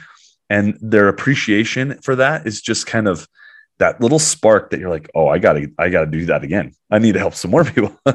and 0.50 0.78
their 0.82 1.08
appreciation 1.08 2.00
for 2.02 2.16
that 2.16 2.48
is 2.48 2.62
just 2.62 2.88
kind 2.88 3.08
of 3.08 3.28
that 3.80 4.00
little 4.00 4.20
spark 4.20 4.70
that 4.70 4.80
you're 4.80 4.90
like, 4.90 5.10
"Oh, 5.16 5.28
I 5.28 5.40
gotta 5.40 5.72
I 5.78 5.90
gotta 5.90 6.10
do 6.10 6.26
that 6.28 6.44
again. 6.44 6.74
I 6.90 7.00
need 7.00 7.14
to 7.14 7.20
help 7.20 7.36
some 7.36 7.52
more 7.52 7.66
people." 7.66 7.96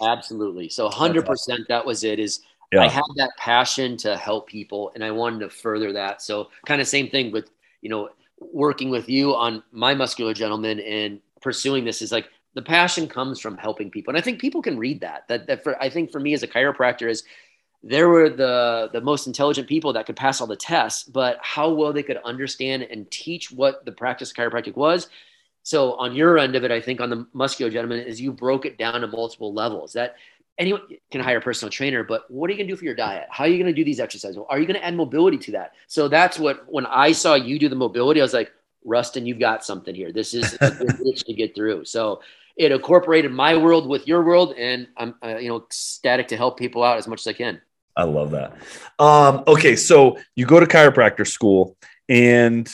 Absolutely. 0.00 0.68
So 0.68 0.88
100% 0.88 1.66
that 1.68 1.84
was 1.84 2.04
it 2.04 2.20
is 2.20 2.40
Yeah. 2.72 2.82
I 2.82 2.88
had 2.88 3.04
that 3.16 3.30
passion 3.38 3.96
to 3.98 4.16
help 4.16 4.46
people 4.46 4.92
and 4.94 5.02
I 5.02 5.10
wanted 5.10 5.40
to 5.40 5.50
further 5.50 5.92
that. 5.94 6.20
So 6.20 6.50
kind 6.66 6.80
of 6.80 6.88
same 6.88 7.08
thing 7.08 7.32
with, 7.32 7.50
you 7.80 7.88
know, 7.88 8.10
working 8.40 8.90
with 8.90 9.08
you 9.08 9.34
on 9.34 9.62
my 9.72 9.94
muscular 9.94 10.34
gentleman 10.34 10.80
and 10.80 11.20
pursuing 11.40 11.84
this 11.84 12.02
is 12.02 12.12
like 12.12 12.28
the 12.54 12.62
passion 12.62 13.08
comes 13.08 13.40
from 13.40 13.56
helping 13.56 13.90
people. 13.90 14.10
And 14.10 14.18
I 14.18 14.20
think 14.20 14.40
people 14.40 14.62
can 14.62 14.78
read 14.78 15.00
that. 15.00 15.26
That 15.28 15.46
that 15.46 15.62
for 15.62 15.80
I 15.82 15.88
think 15.88 16.10
for 16.10 16.20
me 16.20 16.34
as 16.34 16.42
a 16.42 16.48
chiropractor 16.48 17.08
is 17.08 17.22
there 17.82 18.08
were 18.08 18.28
the 18.28 18.90
the 18.92 19.00
most 19.00 19.26
intelligent 19.26 19.68
people 19.68 19.92
that 19.92 20.06
could 20.06 20.16
pass 20.16 20.40
all 20.40 20.46
the 20.46 20.56
tests, 20.56 21.04
but 21.04 21.38
how 21.40 21.72
well 21.72 21.92
they 21.92 22.02
could 22.02 22.18
understand 22.18 22.82
and 22.82 23.10
teach 23.10 23.50
what 23.50 23.84
the 23.84 23.92
practice 23.92 24.30
of 24.30 24.36
chiropractic 24.36 24.76
was. 24.76 25.08
So 25.62 25.94
on 25.94 26.14
your 26.14 26.38
end 26.38 26.56
of 26.56 26.64
it, 26.64 26.70
I 26.70 26.80
think 26.80 27.00
on 27.00 27.10
the 27.10 27.26
muscular 27.32 27.70
gentleman 27.70 28.00
is 28.00 28.20
you 28.20 28.32
broke 28.32 28.66
it 28.66 28.78
down 28.78 29.00
to 29.02 29.06
multiple 29.06 29.52
levels. 29.52 29.92
That 29.92 30.16
anyone 30.58 30.82
can 31.10 31.20
hire 31.20 31.38
a 31.38 31.40
personal 31.40 31.70
trainer, 31.70 32.02
but 32.02 32.30
what 32.30 32.48
are 32.48 32.52
you 32.52 32.58
going 32.58 32.66
to 32.66 32.72
do 32.72 32.76
for 32.76 32.84
your 32.84 32.94
diet? 32.94 33.28
How 33.30 33.44
are 33.44 33.48
you 33.48 33.56
going 33.56 33.72
to 33.72 33.76
do 33.76 33.84
these 33.84 34.00
exercises? 34.00 34.38
Are 34.48 34.58
you 34.58 34.66
going 34.66 34.78
to 34.78 34.84
add 34.84 34.94
mobility 34.94 35.38
to 35.38 35.52
that? 35.52 35.74
So 35.86 36.08
that's 36.08 36.38
what 36.38 36.64
when 36.68 36.86
I 36.86 37.12
saw 37.12 37.34
you 37.34 37.58
do 37.58 37.68
the 37.68 37.76
mobility, 37.76 38.20
I 38.20 38.24
was 38.24 38.34
like, 38.34 38.52
Ruston, 38.84 39.26
you've 39.26 39.38
got 39.38 39.64
something 39.64 39.94
here. 39.94 40.12
This 40.12 40.34
is 40.34 40.54
a 40.60 40.70
good 40.70 41.00
itch 41.06 41.24
to 41.24 41.32
get 41.32 41.54
through. 41.54 41.84
So 41.84 42.20
it 42.56 42.72
incorporated 42.72 43.30
my 43.30 43.56
world 43.56 43.88
with 43.88 44.06
your 44.08 44.24
world, 44.24 44.54
and 44.58 44.88
I'm 44.96 45.14
uh, 45.24 45.36
you 45.36 45.48
know 45.48 45.58
ecstatic 45.58 46.28
to 46.28 46.36
help 46.36 46.58
people 46.58 46.82
out 46.82 46.98
as 46.98 47.06
much 47.06 47.20
as 47.20 47.26
I 47.28 47.32
can. 47.32 47.60
I 47.96 48.04
love 48.04 48.32
that. 48.32 48.56
Um, 48.98 49.44
okay, 49.46 49.76
so 49.76 50.18
you 50.34 50.46
go 50.46 50.60
to 50.60 50.66
chiropractor 50.66 51.26
school, 51.26 51.76
and 52.08 52.68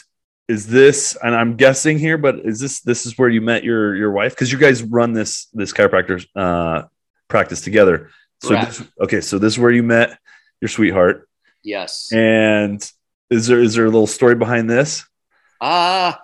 is 0.48 0.66
this? 0.66 1.16
And 1.22 1.34
I'm 1.34 1.56
guessing 1.56 1.98
here, 1.98 2.16
but 2.16 2.40
is 2.40 2.60
this 2.60 2.80
this 2.80 3.04
is 3.04 3.18
where 3.18 3.28
you 3.28 3.42
met 3.42 3.62
your 3.62 3.94
your 3.94 4.10
wife? 4.10 4.32
Because 4.32 4.50
you 4.50 4.58
guys 4.58 4.82
run 4.82 5.12
this 5.12 5.46
this 5.52 5.72
chiropractor 5.72 6.24
uh, 6.34 6.84
practice 7.28 7.60
together. 7.60 8.10
So 8.42 8.50
this, 8.50 8.82
okay, 9.00 9.20
so 9.20 9.38
this 9.38 9.54
is 9.54 9.58
where 9.58 9.70
you 9.70 9.82
met 9.82 10.18
your 10.60 10.68
sweetheart, 10.68 11.28
Yes. 11.62 12.12
and 12.12 12.82
is 13.30 13.46
there 13.46 13.60
is 13.60 13.74
there 13.74 13.84
a 13.86 13.90
little 13.90 14.06
story 14.06 14.34
behind 14.34 14.68
this? 14.68 15.04
Ah. 15.60 16.20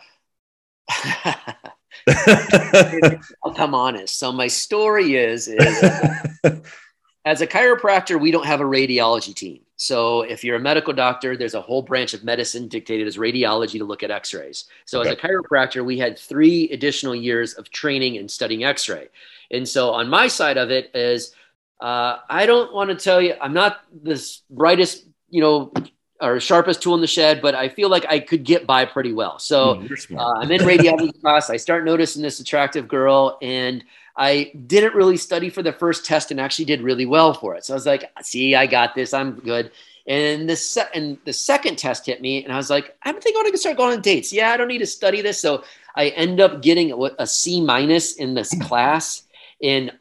I'll 3.44 3.54
come 3.54 3.74
honest. 3.74 4.18
So 4.18 4.32
my 4.32 4.48
story 4.48 5.16
is, 5.16 5.48
is 5.48 5.82
as 7.24 7.40
a 7.40 7.46
chiropractor, 7.46 8.20
we 8.20 8.30
don't 8.30 8.46
have 8.46 8.60
a 8.60 8.64
radiology 8.64 9.34
team. 9.34 9.60
So 9.80 10.20
if 10.20 10.44
you're 10.44 10.56
a 10.56 10.60
medical 10.60 10.92
doctor, 10.92 11.38
there's 11.38 11.54
a 11.54 11.60
whole 11.62 11.80
branch 11.80 12.12
of 12.12 12.22
medicine 12.22 12.68
dictated 12.68 13.06
as 13.06 13.16
radiology 13.16 13.78
to 13.78 13.84
look 13.86 14.02
at 14.02 14.10
x-rays. 14.10 14.66
So 14.84 15.00
okay. 15.00 15.08
as 15.08 15.14
a 15.14 15.18
chiropractor, 15.18 15.82
we 15.82 15.96
had 15.96 16.18
three 16.18 16.68
additional 16.68 17.14
years 17.14 17.54
of 17.54 17.70
training 17.70 18.18
and 18.18 18.30
studying 18.30 18.62
x-ray. 18.62 19.08
And 19.50 19.66
so 19.66 19.92
on 19.92 20.10
my 20.10 20.28
side 20.28 20.58
of 20.58 20.70
it 20.70 20.90
is 20.94 21.34
uh, 21.80 22.18
I 22.28 22.44
don't 22.44 22.74
want 22.74 22.90
to 22.90 22.96
tell 22.96 23.22
you, 23.22 23.34
I'm 23.40 23.54
not 23.54 23.80
the 23.90 24.22
brightest, 24.50 25.06
you 25.30 25.40
know, 25.40 25.72
or 26.20 26.38
sharpest 26.40 26.82
tool 26.82 26.94
in 26.94 27.00
the 27.00 27.06
shed, 27.06 27.40
but 27.40 27.54
I 27.54 27.68
feel 27.68 27.88
like 27.88 28.04
I 28.08 28.20
could 28.20 28.44
get 28.44 28.66
by 28.66 28.84
pretty 28.84 29.12
well. 29.12 29.38
So 29.38 29.76
mm, 29.76 30.18
uh, 30.18 30.40
I'm 30.40 30.50
in 30.50 30.60
radiology 30.60 31.18
class. 31.22 31.50
I 31.50 31.56
start 31.56 31.84
noticing 31.84 32.22
this 32.22 32.40
attractive 32.40 32.88
girl, 32.88 33.38
and 33.40 33.82
I 34.16 34.52
didn't 34.66 34.94
really 34.94 35.16
study 35.16 35.48
for 35.48 35.62
the 35.62 35.72
first 35.72 36.04
test 36.04 36.30
and 36.30 36.40
actually 36.40 36.66
did 36.66 36.82
really 36.82 37.06
well 37.06 37.32
for 37.32 37.54
it. 37.54 37.64
So 37.64 37.72
I 37.72 37.76
was 37.76 37.86
like, 37.86 38.04
see, 38.22 38.54
I 38.54 38.66
got 38.66 38.94
this. 38.94 39.14
I'm 39.14 39.40
good. 39.40 39.70
And 40.06 40.48
the, 40.48 40.56
se- 40.56 40.88
and 40.94 41.18
the 41.24 41.32
second 41.32 41.78
test 41.78 42.06
hit 42.06 42.20
me, 42.20 42.44
and 42.44 42.52
I 42.52 42.56
was 42.56 42.68
like, 42.68 42.96
I 43.02 43.12
think 43.12 43.36
I 43.36 43.40
want 43.40 43.52
to 43.52 43.58
start 43.58 43.76
going 43.76 43.96
on 43.96 44.02
dates. 44.02 44.32
Yeah, 44.32 44.50
I 44.50 44.56
don't 44.56 44.68
need 44.68 44.78
to 44.78 44.86
study 44.86 45.22
this. 45.22 45.40
So 45.40 45.64
I 45.94 46.08
end 46.08 46.40
up 46.40 46.62
getting 46.62 46.92
a 47.18 47.26
C 47.26 47.60
minus 47.60 48.14
in 48.14 48.34
this 48.34 48.54
class. 48.62 49.22
And 49.62 49.92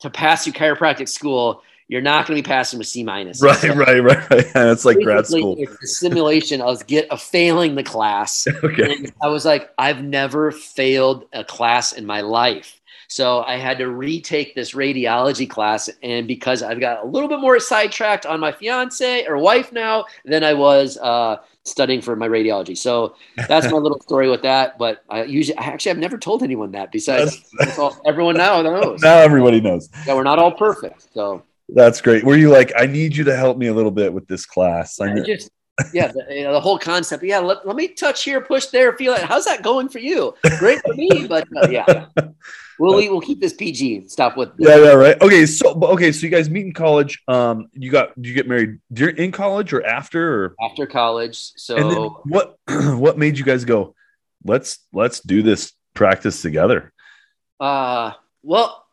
to 0.00 0.10
pass 0.10 0.44
through 0.44 0.52
chiropractic 0.54 1.08
school, 1.08 1.62
you're 1.88 2.02
not 2.02 2.26
going 2.26 2.36
to 2.36 2.42
be 2.42 2.46
passing 2.46 2.78
with 2.78 2.86
C 2.86 3.02
minus. 3.02 3.42
Right, 3.42 3.56
so 3.56 3.74
right, 3.74 4.00
right, 4.02 4.30
right. 4.30 4.46
And 4.54 4.68
it's 4.68 4.84
like 4.84 4.98
grad 5.00 5.26
school. 5.26 5.56
It's 5.58 5.82
a 5.82 5.86
simulation. 5.86 6.60
I 6.60 6.66
was 6.66 6.82
get 6.82 7.08
a 7.10 7.16
failing 7.16 7.74
the 7.74 7.82
class. 7.82 8.46
okay. 8.62 8.94
And 8.94 9.12
I 9.22 9.28
was 9.28 9.46
like, 9.46 9.72
I've 9.78 10.02
never 10.04 10.50
failed 10.50 11.24
a 11.32 11.44
class 11.44 11.92
in 11.92 12.04
my 12.04 12.20
life. 12.20 12.80
So 13.10 13.42
I 13.44 13.56
had 13.56 13.78
to 13.78 13.88
retake 13.88 14.54
this 14.54 14.74
radiology 14.74 15.48
class. 15.48 15.88
And 16.02 16.28
because 16.28 16.62
I've 16.62 16.78
got 16.78 17.02
a 17.02 17.06
little 17.06 17.28
bit 17.28 17.40
more 17.40 17.58
sidetracked 17.58 18.26
on 18.26 18.38
my 18.38 18.52
fiance 18.52 19.24
or 19.24 19.38
wife 19.38 19.72
now 19.72 20.04
than 20.26 20.44
I 20.44 20.52
was 20.52 20.98
uh, 20.98 21.38
studying 21.64 22.02
for 22.02 22.16
my 22.16 22.28
radiology. 22.28 22.76
So 22.76 23.16
that's 23.48 23.72
my 23.72 23.78
little 23.78 24.00
story 24.00 24.28
with 24.28 24.42
that. 24.42 24.76
But 24.76 25.04
I 25.08 25.22
usually, 25.24 25.56
I 25.56 25.64
actually, 25.64 25.92
I've 25.92 25.98
never 25.98 26.18
told 26.18 26.42
anyone 26.42 26.70
that 26.72 26.92
besides 26.92 27.50
all, 27.78 27.98
everyone 28.06 28.36
now 28.36 28.60
knows. 28.60 29.00
Now 29.00 29.16
everybody 29.16 29.62
knows. 29.62 29.88
Yeah, 30.06 30.14
we're 30.14 30.22
not 30.22 30.38
all 30.38 30.52
perfect. 30.52 31.08
So 31.14 31.42
that's 31.68 32.00
great. 32.00 32.24
Were 32.24 32.36
you 32.36 32.50
like, 32.50 32.72
I 32.76 32.86
need 32.86 33.16
you 33.16 33.24
to 33.24 33.36
help 33.36 33.58
me 33.58 33.66
a 33.66 33.74
little 33.74 33.90
bit 33.90 34.12
with 34.12 34.26
this 34.26 34.46
class? 34.46 35.00
I 35.00 35.20
just, 35.20 35.50
yeah, 35.92 36.08
the, 36.08 36.26
you 36.30 36.44
know, 36.44 36.52
the 36.52 36.60
whole 36.60 36.78
concept. 36.78 37.22
Yeah, 37.22 37.38
let, 37.38 37.66
let 37.66 37.76
me 37.76 37.88
touch 37.88 38.24
here, 38.24 38.40
push 38.40 38.66
there, 38.66 38.96
feel 38.96 39.14
it. 39.14 39.22
How's 39.22 39.44
that 39.44 39.62
going 39.62 39.88
for 39.88 39.98
you? 39.98 40.34
Great 40.58 40.80
for 40.84 40.94
me, 40.94 41.26
but 41.28 41.46
uh, 41.56 41.68
yeah, 41.68 42.06
we'll 42.78 42.96
we'll 42.96 43.20
keep 43.20 43.40
this 43.40 43.52
PG. 43.52 44.08
Stop 44.08 44.36
with 44.36 44.50
yeah, 44.58 44.76
yeah, 44.76 44.92
right. 44.92 45.20
Okay, 45.20 45.46
so 45.46 45.78
okay, 45.82 46.10
so 46.10 46.26
you 46.26 46.30
guys 46.30 46.50
meet 46.50 46.66
in 46.66 46.72
college. 46.72 47.22
Um, 47.28 47.68
you 47.72 47.90
got 47.90 48.20
do 48.20 48.28
you 48.28 48.34
get 48.34 48.48
married 48.48 48.80
during 48.92 49.16
in 49.18 49.32
college 49.32 49.72
or 49.72 49.84
after 49.84 50.44
or 50.44 50.54
after 50.62 50.86
college? 50.86 51.36
So 51.56 52.22
what 52.24 52.58
what 52.68 53.18
made 53.18 53.38
you 53.38 53.44
guys 53.44 53.64
go? 53.64 53.94
Let's 54.44 54.80
let's 54.92 55.20
do 55.20 55.42
this 55.42 55.72
practice 55.94 56.42
together. 56.42 56.92
Uh, 57.60 58.12
well, 58.42 58.84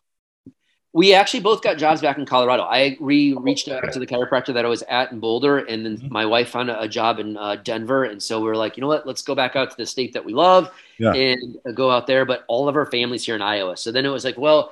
we 0.96 1.14
actually 1.14 1.42
both 1.42 1.62
got 1.62 1.78
jobs 1.78 2.00
back 2.00 2.18
in 2.18 2.26
Colorado. 2.26 2.64
I 2.64 2.96
re 3.02 3.34
reached 3.34 3.68
out 3.68 3.92
to 3.92 4.00
the 4.00 4.08
chiropractor 4.08 4.54
that 4.54 4.64
I 4.64 4.70
was 4.70 4.82
at 4.84 5.12
in 5.12 5.20
Boulder, 5.20 5.58
and 5.58 5.86
then 5.86 5.98
mm-hmm. 5.98 6.14
my 6.14 6.26
wife 6.26 6.52
found 6.52 6.70
a, 6.70 6.88
job 6.88 7.20
in 7.20 7.36
uh, 7.36 7.58
Denver. 7.58 8.06
And 8.06 8.24
so 8.24 8.40
we 8.40 8.48
were 8.48 8.56
like, 8.56 8.78
you 8.78 8.82
know 8.82 8.88
what? 8.88 9.06
Let's 9.06 9.22
go 9.22 9.36
back 9.36 9.58
out 9.58 9.70
to 9.72 9.76
the 9.76 9.86
state 9.86 10.14
that 10.14 10.24
we 10.24 10.32
love 10.32 10.72
yeah. 10.98 11.12
and 11.12 11.58
uh, 11.68 11.74
go 11.74 11.92
out 11.92 12.08
there. 12.08 12.24
But 12.24 12.46
all 12.48 12.70
of 12.70 12.78
our 12.78 12.86
families 12.86 13.26
here 13.26 13.36
in 13.36 13.42
Iowa. 13.42 13.76
So 13.76 13.92
then 13.92 14.06
it 14.06 14.10
was 14.10 14.24
like, 14.24 14.38
well, 14.38 14.72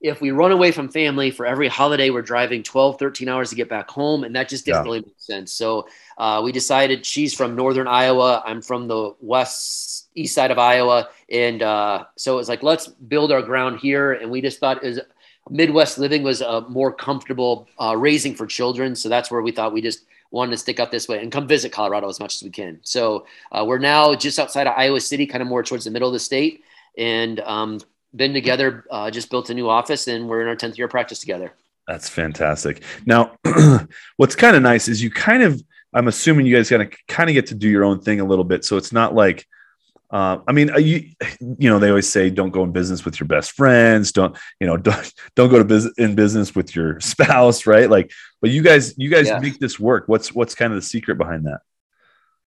if 0.00 0.20
we 0.20 0.30
run 0.30 0.52
away 0.52 0.70
from 0.70 0.88
family 0.88 1.32
for 1.32 1.44
every 1.44 1.66
holiday, 1.66 2.10
we're 2.10 2.22
driving 2.22 2.62
12, 2.62 3.00
13 3.00 3.28
hours 3.28 3.50
to 3.50 3.56
get 3.56 3.68
back 3.68 3.90
home. 3.90 4.22
And 4.22 4.36
that 4.36 4.48
just 4.48 4.66
didn't 4.66 4.76
yeah. 4.76 4.84
really 4.84 5.00
make 5.00 5.18
sense. 5.18 5.50
So 5.50 5.88
uh, 6.16 6.42
we 6.44 6.52
decided 6.52 7.04
she's 7.04 7.34
from 7.34 7.56
Northern 7.56 7.88
Iowa. 7.88 8.40
I'm 8.46 8.62
from 8.62 8.86
the 8.86 9.16
west, 9.20 10.10
east 10.14 10.32
side 10.32 10.52
of 10.52 10.60
Iowa. 10.60 11.08
And 11.28 11.60
uh, 11.60 12.04
so 12.14 12.34
it 12.34 12.36
was 12.36 12.48
like, 12.48 12.62
let's 12.62 12.86
build 12.86 13.32
our 13.32 13.42
ground 13.42 13.80
here. 13.80 14.12
And 14.12 14.30
we 14.30 14.40
just 14.40 14.60
thought 14.60 14.84
it 14.84 14.86
was 14.86 15.00
Midwest 15.48 15.98
living 15.98 16.22
was 16.22 16.40
a 16.40 16.62
more 16.62 16.92
comfortable 16.92 17.68
uh, 17.80 17.96
raising 17.96 18.34
for 18.34 18.46
children. 18.46 18.96
So 18.96 19.08
that's 19.08 19.30
where 19.30 19.42
we 19.42 19.52
thought 19.52 19.72
we 19.72 19.80
just 19.80 20.04
wanted 20.30 20.50
to 20.50 20.56
stick 20.56 20.80
up 20.80 20.90
this 20.90 21.08
way 21.08 21.20
and 21.20 21.30
come 21.30 21.46
visit 21.46 21.72
Colorado 21.72 22.08
as 22.08 22.18
much 22.18 22.34
as 22.34 22.42
we 22.42 22.50
can. 22.50 22.80
So 22.82 23.26
uh, 23.52 23.64
we're 23.66 23.78
now 23.78 24.14
just 24.14 24.38
outside 24.38 24.66
of 24.66 24.74
Iowa 24.76 25.00
City, 25.00 25.26
kind 25.26 25.42
of 25.42 25.48
more 25.48 25.62
towards 25.62 25.84
the 25.84 25.90
middle 25.90 26.08
of 26.08 26.12
the 26.12 26.20
state, 26.20 26.64
and 26.98 27.40
um, 27.40 27.80
been 28.14 28.32
together. 28.32 28.84
Uh, 28.90 29.10
just 29.10 29.30
built 29.30 29.50
a 29.50 29.54
new 29.54 29.68
office, 29.68 30.08
and 30.08 30.28
we're 30.28 30.42
in 30.42 30.48
our 30.48 30.56
tenth 30.56 30.76
year 30.78 30.86
of 30.86 30.90
practice 30.90 31.20
together. 31.20 31.52
That's 31.86 32.08
fantastic. 32.08 32.82
Now, 33.04 33.36
what's 34.16 34.34
kind 34.34 34.56
of 34.56 34.62
nice 34.62 34.88
is 34.88 35.02
you 35.02 35.10
kind 35.10 35.42
of. 35.42 35.62
I'm 35.94 36.08
assuming 36.08 36.44
you 36.44 36.54
guys 36.54 36.68
got 36.68 36.78
to 36.78 36.90
kind 37.08 37.30
of 37.30 37.34
get 37.34 37.46
to 37.46 37.54
do 37.54 37.70
your 37.70 37.82
own 37.82 38.00
thing 38.00 38.20
a 38.20 38.24
little 38.24 38.44
bit. 38.44 38.66
So 38.66 38.76
it's 38.76 38.92
not 38.92 39.14
like 39.14 39.46
uh, 40.10 40.38
I 40.46 40.52
mean, 40.52 40.70
uh, 40.70 40.78
you, 40.78 41.10
you 41.40 41.68
know, 41.68 41.78
they 41.78 41.88
always 41.88 42.08
say 42.08 42.30
don't 42.30 42.50
go 42.50 42.62
in 42.62 42.72
business 42.72 43.04
with 43.04 43.18
your 43.18 43.26
best 43.26 43.52
friends. 43.52 44.12
Don't, 44.12 44.36
you 44.60 44.66
know, 44.66 44.76
don't, 44.76 45.12
don't 45.34 45.50
go 45.50 45.58
to 45.58 45.64
business 45.64 45.94
in 45.98 46.14
business 46.14 46.54
with 46.54 46.74
your 46.74 47.00
spouse, 47.00 47.66
right? 47.66 47.90
Like, 47.90 48.10
but 48.40 48.50
you 48.50 48.62
guys, 48.62 48.94
you 48.96 49.10
guys 49.10 49.26
yeah. 49.26 49.38
make 49.38 49.58
this 49.58 49.80
work. 49.80 50.04
What's, 50.06 50.34
what's 50.34 50.54
kind 50.54 50.72
of 50.72 50.78
the 50.78 50.86
secret 50.86 51.18
behind 51.18 51.46
that? 51.46 51.60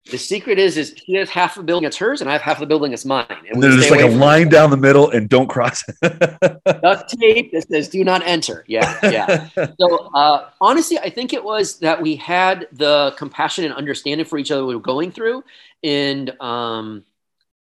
The 0.09 0.17
secret 0.17 0.57
is, 0.57 0.77
is 0.77 0.93
he 1.05 1.15
has 1.15 1.29
half 1.29 1.55
the 1.55 1.63
building 1.63 1.83
that's 1.83 1.97
hers, 1.97 2.21
and 2.21 2.29
I 2.29 2.33
have 2.33 2.41
half 2.41 2.59
the 2.59 2.65
building 2.65 2.91
that's 2.91 3.03
mine. 3.03 3.25
And, 3.29 3.47
and 3.49 3.63
there's 3.63 3.75
just 3.75 3.91
like 3.91 4.01
a 4.01 4.07
line 4.07 4.47
down 4.47 4.69
the 4.69 4.77
middle, 4.77 5.09
and 5.09 5.27
don't 5.27 5.47
cross. 5.47 5.83
Duct 6.01 7.09
tape 7.19 7.51
that 7.51 7.65
says 7.69 7.89
"Do 7.89 8.01
not 8.05 8.25
enter." 8.25 8.63
Yeah, 8.67 8.97
yeah. 9.03 9.49
so 9.77 10.09
uh, 10.13 10.49
honestly, 10.61 10.97
I 10.97 11.09
think 11.09 11.33
it 11.33 11.43
was 11.43 11.79
that 11.79 12.01
we 12.01 12.15
had 12.15 12.67
the 12.71 13.15
compassion 13.17 13.65
and 13.65 13.73
understanding 13.73 14.25
for 14.25 14.37
each 14.37 14.49
other 14.49 14.65
we 14.65 14.75
were 14.75 14.81
going 14.81 15.11
through, 15.11 15.43
and 15.83 16.29
um, 16.41 17.03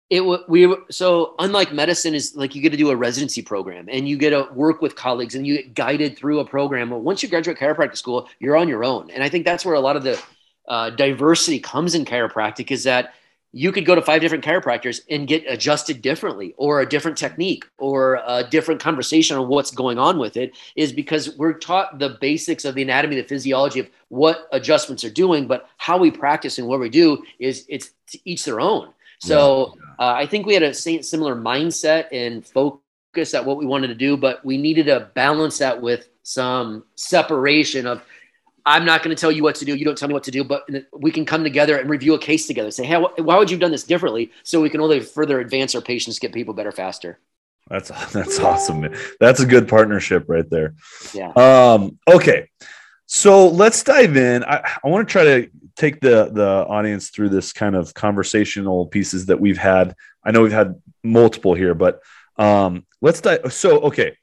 it 0.10 0.22
we 0.48 0.74
so 0.90 1.36
unlike 1.40 1.74
medicine 1.74 2.14
is 2.14 2.36
like 2.36 2.56
you 2.56 2.62
get 2.62 2.70
to 2.70 2.78
do 2.78 2.90
a 2.90 2.96
residency 2.96 3.42
program 3.42 3.88
and 3.92 4.08
you 4.08 4.18
get 4.18 4.30
to 4.30 4.48
work 4.54 4.82
with 4.82 4.96
colleagues 4.96 5.36
and 5.36 5.46
you 5.46 5.58
get 5.58 5.74
guided 5.74 6.18
through 6.18 6.40
a 6.40 6.46
program 6.46 6.90
well, 6.90 7.02
once 7.02 7.22
you 7.22 7.30
graduate 7.30 7.58
chiropractic 7.58 7.98
school 7.98 8.30
you're 8.40 8.56
on 8.56 8.68
your 8.68 8.84
own. 8.84 9.10
And 9.12 9.24
i 9.24 9.30
think 9.30 9.46
that's 9.46 9.66
where 9.66 9.76
a 9.76 9.80
lot 9.80 9.96
of 9.96 10.04
the 10.04 10.22
uh, 10.68 10.90
diversity 10.92 11.60
comes 11.60 11.96
in 11.96 12.06
chiropractic 12.06 12.72
is 12.72 12.84
that 12.84 13.14
you 13.54 13.72
could 13.72 13.86
go 13.86 13.96
to 13.96 14.02
five 14.02 14.22
different 14.22 14.44
chiropractors 14.44 15.02
and 15.10 15.28
get 15.28 15.44
adjusted 15.48 16.02
differently 16.02 16.54
or 16.58 16.82
a 16.82 16.86
different 16.86 17.18
technique 17.18 17.66
or 17.78 18.22
a 18.28 18.44
different 18.44 18.82
conversation 18.82 19.38
on 19.38 19.48
what's 19.48 19.72
going 19.72 19.98
on 19.98 20.20
with 20.20 20.38
it 20.38 20.56
is 20.76 20.92
because 20.92 21.36
we're 21.38 21.54
taught 21.54 21.98
the 21.98 22.18
basics 22.22 22.66
of 22.66 22.76
the 22.76 22.82
anatomy 22.82 23.16
the 23.16 23.24
physiology 23.24 23.80
of 23.80 23.90
what 24.10 24.48
adjustments 24.52 25.04
are 25.04 25.10
doing 25.10 25.48
but 25.48 25.70
how 25.78 25.98
we 25.98 26.12
practice 26.12 26.58
and 26.58 26.68
what 26.68 26.80
we 26.80 26.90
do 26.90 27.24
is 27.40 27.66
it's 27.68 27.92
each 28.26 28.46
their 28.46 28.60
own 28.60 28.94
so 29.20 29.78
uh, 30.00 30.14
I 30.14 30.26
think 30.26 30.46
we 30.46 30.54
had 30.54 30.64
a 30.64 30.74
similar 30.74 31.36
mindset 31.36 32.08
and 32.12 32.46
focus 32.46 33.34
at 33.34 33.46
what 33.46 33.58
we 33.58 33.66
wanted 33.66 33.88
to 33.88 33.96
do, 33.96 34.18
but 34.18 34.44
we 34.46 34.58
needed 34.58 34.88
to 34.88 35.10
balance 35.14 35.58
that 35.60 35.82
with 35.82 36.10
some 36.24 36.84
separation 36.96 37.88
of 37.88 38.02
I'm 38.66 38.84
not 38.84 39.02
going 39.02 39.16
to 39.16 39.20
tell 39.20 39.32
you 39.32 39.44
what 39.44 39.56
to 39.56 39.66
do. 39.66 39.76
You 39.76 39.86
don't 39.86 39.98
tell 39.98 40.10
me 40.10 40.14
what 40.14 40.26
to 40.26 40.32
do, 40.32 40.44
but 40.44 40.68
we 40.92 41.10
can 41.10 41.26
come 41.26 41.42
together 41.42 41.78
and 41.78 41.90
review 41.90 42.16
a 42.16 42.20
case 42.20 42.48
together. 42.48 42.70
Say, 42.70 42.86
hey, 42.86 42.98
why 42.98 43.38
would 43.38 43.50
you 43.50 43.56
have 43.56 43.62
done 43.62 43.72
this 43.72 43.86
differently? 43.86 44.32
So 44.44 44.60
we 44.60 44.70
can 44.70 44.82
only 44.82 45.00
further 45.00 45.40
advance 45.40 45.74
our 45.74 45.82
patients, 45.82 46.20
get 46.20 46.34
people 46.34 46.54
better 46.54 46.74
faster. 46.74 47.18
That's 47.70 47.90
that's 48.12 48.40
awesome. 48.40 48.82
Man. 48.82 48.98
That's 49.22 49.40
a 49.40 49.46
good 49.46 49.68
partnership 49.70 50.26
right 50.28 50.50
there. 50.50 50.76
Yeah. 51.14 51.32
Um, 51.32 51.98
okay. 52.08 52.50
So 53.06 53.48
let's 53.48 53.84
dive 53.84 54.18
in. 54.18 54.44
I, 54.44 54.70
I 54.84 54.88
want 54.90 55.08
to 55.08 55.12
try 55.12 55.24
to 55.24 55.50
take 55.78 56.02
the 56.02 56.30
the 56.32 56.66
audience 56.68 57.10
through 57.10 57.30
this 57.30 57.54
kind 57.54 57.76
of 57.76 57.94
conversational 57.94 58.88
pieces 58.88 59.28
that 59.28 59.40
we've 59.40 59.58
had. 59.58 59.96
I 60.24 60.32
know 60.32 60.42
we've 60.42 60.52
had 60.52 60.82
multiple 61.04 61.54
here, 61.54 61.74
but 61.74 62.02
um, 62.38 62.86
let's 63.02 63.22
dive. 63.22 63.54
So 63.54 63.80
okay, 63.82 64.18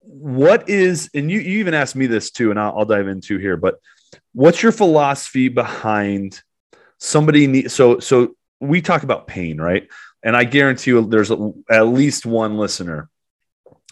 what 0.00 0.68
is 0.68 1.08
and 1.14 1.30
you 1.30 1.38
you 1.38 1.60
even 1.60 1.74
asked 1.74 1.96
me 1.96 2.06
this 2.06 2.30
too, 2.30 2.50
and 2.50 2.60
I'll, 2.60 2.78
I'll 2.78 2.84
dive 2.84 3.08
into 3.08 3.38
here. 3.38 3.56
But 3.56 3.80
what's 4.32 4.62
your 4.62 4.72
philosophy 4.72 5.48
behind 5.48 6.42
somebody? 6.98 7.46
Need, 7.46 7.70
so 7.70 8.00
so 8.00 8.34
we 8.60 8.82
talk 8.82 9.04
about 9.04 9.26
pain, 9.26 9.60
right? 9.60 9.88
And 10.24 10.36
I 10.36 10.44
guarantee 10.44 10.92
you, 10.92 11.04
there's 11.06 11.30
a, 11.30 11.52
at 11.70 11.88
least 11.88 12.26
one 12.26 12.56
listener, 12.56 13.08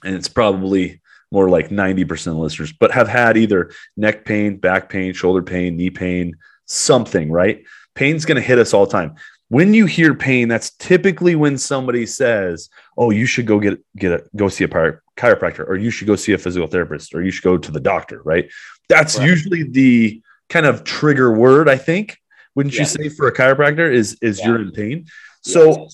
and 0.04 0.14
it's 0.14 0.28
probably 0.28 1.00
more 1.32 1.48
like 1.48 1.68
90% 1.68 2.28
of 2.28 2.36
listeners, 2.36 2.72
but 2.72 2.90
have 2.90 3.08
had 3.08 3.36
either 3.36 3.70
neck 3.96 4.24
pain, 4.24 4.56
back 4.56 4.88
pain, 4.88 5.12
shoulder 5.12 5.42
pain, 5.42 5.76
knee 5.76 5.90
pain, 5.90 6.36
something, 6.70 7.30
right? 7.30 7.64
Pain's 7.94 8.24
going 8.24 8.36
to 8.36 8.42
hit 8.42 8.58
us 8.58 8.72
all 8.72 8.86
the 8.86 8.92
time. 8.92 9.16
When 9.48 9.74
you 9.74 9.86
hear 9.86 10.14
pain, 10.14 10.46
that's 10.46 10.70
typically 10.70 11.34
when 11.34 11.58
somebody 11.58 12.06
says, 12.06 12.70
"Oh, 12.96 13.10
you 13.10 13.26
should 13.26 13.46
go 13.46 13.58
get 13.58 13.80
get 13.96 14.12
a 14.12 14.24
go 14.36 14.48
see 14.48 14.62
a 14.62 14.68
chiropractor, 14.68 15.68
or 15.68 15.76
you 15.76 15.90
should 15.90 16.06
go 16.06 16.14
see 16.14 16.32
a 16.32 16.38
physical 16.38 16.68
therapist, 16.68 17.14
or 17.14 17.22
you 17.22 17.32
should 17.32 17.42
go 17.42 17.58
to 17.58 17.72
the 17.72 17.80
doctor." 17.80 18.22
Right? 18.22 18.48
That's 18.88 19.18
right. 19.18 19.26
usually 19.26 19.64
the 19.64 20.22
kind 20.48 20.66
of 20.66 20.84
trigger 20.84 21.32
word. 21.32 21.68
I 21.68 21.76
think. 21.76 22.16
Wouldn't 22.54 22.74
yeah. 22.74 22.80
you 22.80 22.86
say 22.86 23.08
for 23.08 23.26
a 23.26 23.34
chiropractor 23.34 23.92
is 23.92 24.18
is 24.22 24.38
yeah. 24.38 24.46
you're 24.46 24.62
in 24.62 24.70
pain? 24.70 25.06
So, 25.42 25.88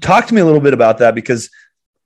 talk 0.00 0.26
to 0.26 0.34
me 0.34 0.40
a 0.40 0.44
little 0.44 0.60
bit 0.60 0.74
about 0.74 0.98
that 0.98 1.14
because 1.14 1.50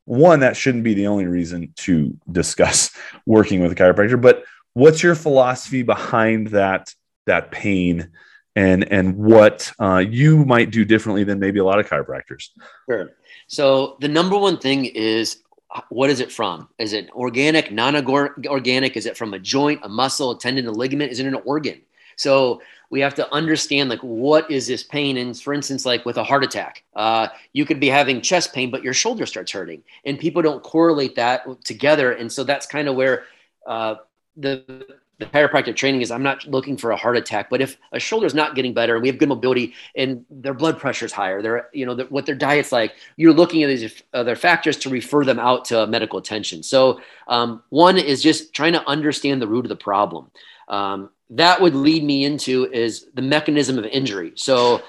one, 0.05 0.41
that 0.41 0.57
shouldn't 0.57 0.85
be 0.85 0.95
the 0.95 1.07
only 1.07 1.27
reason 1.27 1.73
to 1.79 2.17
discuss 2.31 2.95
working 3.27 3.63
with 3.63 3.73
a 3.73 3.75
chiropractor, 3.75 4.21
but 4.21 4.45
what's 4.75 5.03
your 5.03 5.15
philosophy 5.15 5.83
behind 5.83 6.49
that 6.49 6.93
that 7.27 7.51
pain 7.51 8.11
and 8.55 8.91
and 8.93 9.17
what 9.17 9.73
uh, 9.79 9.99
you 9.99 10.45
might 10.45 10.71
do 10.71 10.85
differently 10.85 11.25
than 11.25 11.39
maybe 11.39 11.59
a 11.59 11.65
lot 11.65 11.79
of 11.79 11.89
chiropractors? 11.89 12.51
Sure. 12.89 13.13
So 13.47 13.97
the 14.01 14.09
number 14.09 14.37
one 14.37 14.59
thing 14.59 14.85
is 14.85 15.43
what 15.89 16.11
is 16.11 16.21
it 16.21 16.31
from? 16.31 16.69
Is 16.79 16.93
it 16.93 17.09
organic, 17.13 17.73
non-organic? 17.73 18.97
Is 18.97 19.07
it 19.07 19.17
from 19.17 19.33
a 19.33 19.39
joint, 19.39 19.81
a 19.83 19.89
muscle, 19.89 20.33
a 20.33 20.39
tendon, 20.39 20.67
a 20.67 20.71
ligament? 20.73 21.11
Is 21.11 21.19
it 21.19 21.27
an 21.27 21.35
organ? 21.47 21.81
So 22.17 22.61
we 22.93 23.01
have 23.01 23.15
to 23.15 23.35
understand 23.35 23.89
like 23.89 24.01
what 24.01 24.51
is 24.51 24.67
this 24.67 24.83
pain 24.83 25.17
and 25.17 25.41
for 25.41 25.55
instance 25.55 25.87
like 25.87 26.05
with 26.05 26.19
a 26.19 26.23
heart 26.23 26.45
attack 26.45 26.85
uh, 26.95 27.27
you 27.55 27.65
could 27.65 27.81
be 27.81 27.89
having 27.89 28.21
chest 28.21 28.53
pain 28.53 28.71
but 28.71 28.85
your 28.85 28.93
shoulder 28.93 29.25
starts 29.25 29.51
hurting 29.51 29.83
and 30.05 30.19
people 30.19 30.43
don't 30.43 30.63
correlate 30.63 31.17
that 31.17 31.43
together 31.65 32.13
and 32.13 32.31
so 32.31 32.45
that's 32.45 32.67
kind 32.67 32.89
of 32.89 32.95
where 32.95 33.25
uh, 33.67 33.95
the 34.37 34.85
the 35.19 35.27
chiropractic 35.27 35.77
training 35.77 36.01
is 36.01 36.11
I'm 36.11 36.23
not 36.23 36.47
looking 36.47 36.77
for 36.77 36.91
a 36.91 36.97
heart 36.97 37.17
attack, 37.17 37.49
but 37.51 37.61
if 37.61 37.77
a 37.93 38.01
shoulder 38.01 38.27
is 38.27 38.35
not 38.35 38.55
getting 38.55 38.75
better 38.75 38.95
and 38.95 39.03
we 39.03 39.09
have 39.09 39.19
good 39.19 39.29
mobility 39.29 39.75
and 39.95 40.25
their 40.31 40.55
blood 40.55 40.79
pressure 40.79 41.07
is 41.07 41.13
higher, 41.13 41.43
their 41.43 41.69
you 41.73 41.87
know 41.87 41.97
what 42.09 42.27
their 42.27 42.35
diet's 42.35 42.73
like, 42.73 42.95
you're 43.17 43.33
looking 43.33 43.63
at 43.63 43.69
these 43.69 44.03
other 44.13 44.35
factors 44.35 44.77
to 44.79 44.91
refer 44.91 45.25
them 45.25 45.39
out 45.39 45.65
to 45.67 45.87
medical 45.87 46.19
attention. 46.19 46.63
So 46.63 47.01
um, 47.29 47.63
one 47.69 47.99
is 47.99 48.23
just 48.23 48.53
trying 48.53 48.73
to 48.73 48.87
understand 48.89 49.41
the 49.41 49.47
root 49.47 49.65
of 49.65 49.69
the 49.69 49.77
problem. 49.77 50.31
Um, 50.69 51.11
that 51.31 51.61
would 51.61 51.75
lead 51.75 52.05
me 52.05 52.25
into 52.25 52.71
is 52.73 53.07
the 53.15 53.23
mechanism 53.23 53.79
of 53.79 53.85
injury. 53.87 54.33
So 54.35 54.83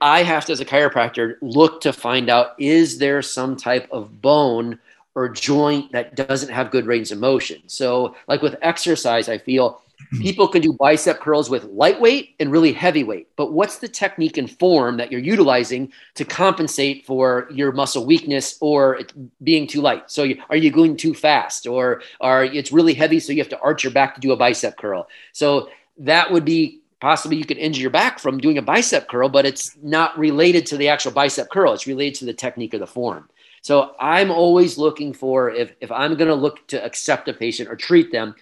I 0.00 0.22
have 0.22 0.46
to, 0.46 0.52
as 0.52 0.60
a 0.60 0.64
chiropractor, 0.64 1.34
look 1.42 1.82
to 1.82 1.92
find 1.92 2.30
out 2.30 2.54
is 2.58 2.98
there 2.98 3.20
some 3.22 3.56
type 3.56 3.88
of 3.90 4.22
bone 4.22 4.78
or 5.20 5.28
joint 5.28 5.92
that 5.92 6.14
doesn't 6.14 6.48
have 6.48 6.70
good 6.70 6.86
range 6.86 7.12
of 7.12 7.18
motion. 7.18 7.60
So, 7.66 8.16
like 8.26 8.40
with 8.40 8.56
exercise, 8.62 9.28
I 9.28 9.36
feel 9.36 9.82
people 10.22 10.48
can 10.48 10.62
do 10.62 10.72
bicep 10.72 11.20
curls 11.20 11.50
with 11.50 11.64
lightweight 11.64 12.36
and 12.40 12.50
really 12.50 12.72
heavyweight. 12.72 13.28
But 13.36 13.52
what's 13.52 13.76
the 13.76 13.88
technique 13.88 14.38
and 14.38 14.50
form 14.50 14.96
that 14.96 15.12
you're 15.12 15.20
utilizing 15.20 15.92
to 16.14 16.24
compensate 16.24 17.04
for 17.04 17.48
your 17.52 17.70
muscle 17.70 18.06
weakness 18.06 18.56
or 18.62 19.00
being 19.42 19.66
too 19.66 19.82
light? 19.82 20.10
So, 20.10 20.22
you, 20.22 20.42
are 20.48 20.56
you 20.56 20.70
going 20.70 20.96
too 20.96 21.12
fast, 21.12 21.66
or 21.66 22.00
are 22.22 22.44
it's 22.44 22.72
really 22.72 22.94
heavy, 22.94 23.20
so 23.20 23.34
you 23.34 23.40
have 23.40 23.50
to 23.50 23.60
arch 23.60 23.84
your 23.84 23.92
back 23.92 24.14
to 24.14 24.22
do 24.22 24.32
a 24.32 24.36
bicep 24.38 24.78
curl? 24.78 25.06
So 25.32 25.68
that 25.98 26.32
would 26.32 26.46
be 26.46 26.80
possibly 27.00 27.36
you 27.36 27.44
could 27.44 27.58
injure 27.58 27.82
your 27.82 27.90
back 27.90 28.18
from 28.18 28.38
doing 28.38 28.56
a 28.56 28.62
bicep 28.62 29.06
curl, 29.08 29.28
but 29.28 29.44
it's 29.44 29.76
not 29.82 30.18
related 30.18 30.64
to 30.66 30.78
the 30.78 30.88
actual 30.88 31.12
bicep 31.12 31.50
curl. 31.50 31.74
It's 31.74 31.86
related 31.86 32.18
to 32.20 32.24
the 32.24 32.32
technique 32.32 32.72
or 32.72 32.78
the 32.78 32.86
form. 32.86 33.28
So 33.62 33.94
I'm 34.00 34.30
always 34.30 34.78
looking 34.78 35.12
for 35.12 35.50
if, 35.50 35.72
if 35.80 35.92
I'm 35.92 36.16
going 36.16 36.28
to 36.28 36.34
look 36.34 36.66
to 36.68 36.82
accept 36.82 37.28
a 37.28 37.34
patient 37.34 37.68
or 37.68 37.76
treat 37.76 38.10
them, 38.10 38.34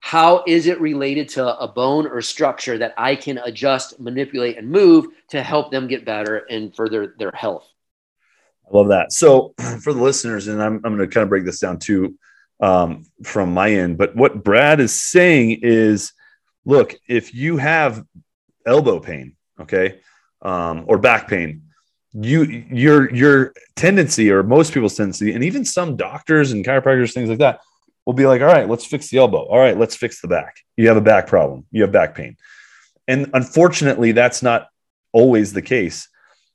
how 0.00 0.42
is 0.46 0.66
it 0.66 0.80
related 0.80 1.28
to 1.30 1.58
a 1.58 1.68
bone 1.68 2.06
or 2.06 2.20
structure 2.22 2.76
that 2.78 2.92
I 2.98 3.14
can 3.14 3.38
adjust, 3.38 4.00
manipulate, 4.00 4.58
and 4.58 4.68
move 4.68 5.06
to 5.28 5.42
help 5.42 5.70
them 5.70 5.86
get 5.86 6.04
better 6.04 6.38
and 6.38 6.74
further 6.74 7.14
their 7.18 7.30
health? 7.32 7.68
I 8.66 8.76
love 8.76 8.88
that. 8.88 9.12
So 9.12 9.54
for 9.82 9.92
the 9.92 10.02
listeners, 10.02 10.48
and 10.48 10.62
I'm, 10.62 10.80
I'm 10.84 10.96
going 10.96 10.98
to 10.98 11.06
kind 11.06 11.22
of 11.22 11.28
break 11.28 11.44
this 11.44 11.60
down 11.60 11.78
too 11.78 12.18
um, 12.60 13.04
from 13.24 13.54
my 13.54 13.70
end, 13.70 13.96
but 13.96 14.14
what 14.16 14.42
Brad 14.42 14.80
is 14.80 14.92
saying 14.92 15.60
is, 15.62 16.12
look, 16.64 16.94
if 17.08 17.34
you 17.34 17.56
have 17.56 18.04
elbow 18.66 19.00
pain, 19.00 19.36
okay, 19.60 20.00
um, 20.42 20.84
or 20.86 20.98
back 20.98 21.28
pain, 21.28 21.62
you 22.14 22.42
your 22.70 23.12
your 23.14 23.54
tendency 23.74 24.30
or 24.30 24.42
most 24.42 24.74
people's 24.74 24.96
tendency 24.96 25.32
and 25.32 25.42
even 25.42 25.64
some 25.64 25.96
doctors 25.96 26.52
and 26.52 26.64
chiropractors 26.64 27.14
things 27.14 27.30
like 27.30 27.38
that 27.38 27.60
will 28.04 28.12
be 28.12 28.26
like 28.26 28.42
all 28.42 28.48
right 28.48 28.68
let's 28.68 28.84
fix 28.84 29.08
the 29.08 29.18
elbow. 29.18 29.46
All 29.46 29.58
right 29.58 29.76
let's 29.78 29.96
fix 29.96 30.20
the 30.20 30.28
back. 30.28 30.56
You 30.76 30.88
have 30.88 30.96
a 30.96 31.02
back 31.02 31.26
problem. 31.26 31.64
You 31.70 31.82
have 31.82 31.92
back 31.92 32.14
pain. 32.14 32.36
And 33.08 33.30
unfortunately 33.32 34.12
that's 34.12 34.42
not 34.42 34.68
always 35.12 35.52
the 35.52 35.62
case. 35.62 36.08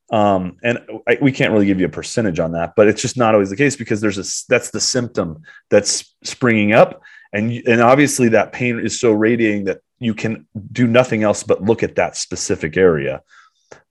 Um, 0.09 0.57
and 0.63 0.79
I, 1.07 1.17
we 1.21 1.33
can't 1.33 1.51
really 1.51 1.65
give 1.65 1.81
you 1.81 1.87
a 1.87 1.89
percentage 1.89 2.39
on 2.39 2.53
that 2.53 2.73
but 2.77 2.87
it's 2.87 3.01
just 3.01 3.17
not 3.17 3.33
always 3.33 3.49
the 3.49 3.57
case 3.57 3.75
because 3.75 3.99
there's 3.99 4.17
a 4.17 4.45
that's 4.47 4.69
the 4.69 4.79
symptom 4.79 5.41
that's 5.69 6.15
springing 6.23 6.73
up. 6.73 7.01
And 7.33 7.51
and 7.51 7.81
obviously 7.81 8.29
that 8.29 8.51
pain 8.51 8.79
is 8.79 8.99
so 8.99 9.11
radiating 9.11 9.65
that 9.65 9.81
you 9.97 10.13
can 10.13 10.45
do 10.71 10.85
nothing 10.85 11.23
else 11.23 11.41
but 11.41 11.63
look 11.63 11.81
at 11.81 11.95
that 11.95 12.15
specific 12.15 12.77
area 12.77 13.23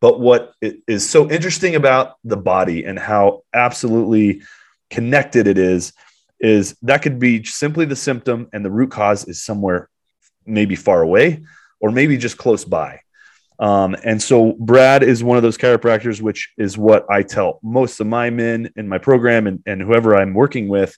but 0.01 0.21
what 0.21 0.53
is 0.61 1.09
so 1.09 1.31
interesting 1.31 1.75
about 1.75 2.17
the 2.25 2.37
body 2.37 2.85
and 2.85 2.99
how 2.99 3.43
absolutely 3.53 4.43
connected 4.91 5.47
it 5.47 5.59
is, 5.59 5.93
is 6.39 6.77
that 6.83 7.03
could 7.03 7.19
be 7.19 7.43
simply 7.45 7.87
the 7.87 7.97
symptom 7.97 8.49
and 8.53 8.65
the 8.65 8.71
root 8.71 8.91
cause 8.91 9.27
is 9.27 9.43
somewhere 9.43 9.89
maybe 10.45 10.77
far 10.77 11.03
away 11.03 11.43
or 11.81 11.91
maybe 11.91 12.17
just 12.17 12.39
close 12.39 12.65
by. 12.65 13.01
Um, 13.59 13.97
and 14.05 14.21
so 14.21 14.55
Brad 14.59 15.03
is 15.03 15.25
one 15.25 15.39
of 15.39 15.43
those 15.43 15.57
chiropractors, 15.57 16.21
which 16.21 16.53
is 16.59 16.77
what 16.77 17.07
I 17.11 17.23
tell 17.23 17.59
most 17.63 18.01
of 18.01 18.07
my 18.07 18.29
men 18.29 18.71
in 18.77 18.87
my 18.87 18.99
program 18.99 19.47
and, 19.47 19.63
and 19.67 19.81
whoever 19.81 20.15
I'm 20.15 20.35
working 20.35 20.69
with 20.69 20.97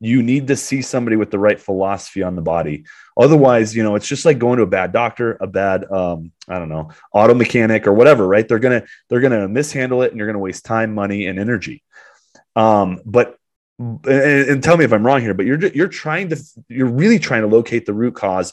you 0.00 0.22
need 0.22 0.48
to 0.48 0.56
see 0.56 0.82
somebody 0.82 1.16
with 1.16 1.30
the 1.30 1.38
right 1.38 1.58
philosophy 1.58 2.22
on 2.22 2.36
the 2.36 2.42
body. 2.42 2.84
Otherwise, 3.18 3.74
you 3.74 3.82
know, 3.82 3.94
it's 3.94 4.06
just 4.06 4.24
like 4.24 4.38
going 4.38 4.58
to 4.58 4.62
a 4.62 4.66
bad 4.66 4.92
doctor, 4.92 5.38
a 5.40 5.46
bad, 5.46 5.90
um, 5.90 6.32
I 6.48 6.58
don't 6.58 6.68
know, 6.68 6.90
auto 7.12 7.32
mechanic 7.34 7.86
or 7.86 7.92
whatever, 7.92 8.26
right? 8.26 8.46
They're 8.46 8.58
gonna 8.58 8.84
they're 9.08 9.20
gonna 9.20 9.48
mishandle 9.48 10.02
it, 10.02 10.10
and 10.10 10.18
you're 10.18 10.26
gonna 10.26 10.38
waste 10.38 10.64
time, 10.64 10.94
money, 10.94 11.26
and 11.26 11.38
energy. 11.38 11.82
Um, 12.54 13.00
but 13.06 13.38
and, 13.78 14.00
and 14.06 14.62
tell 14.62 14.76
me 14.76 14.84
if 14.84 14.92
I'm 14.92 15.04
wrong 15.04 15.20
here, 15.20 15.34
but 15.34 15.46
you're 15.46 15.58
you're 15.68 15.88
trying 15.88 16.28
to 16.30 16.42
you're 16.68 16.86
really 16.86 17.18
trying 17.18 17.42
to 17.42 17.48
locate 17.48 17.86
the 17.86 17.94
root 17.94 18.14
cause, 18.14 18.52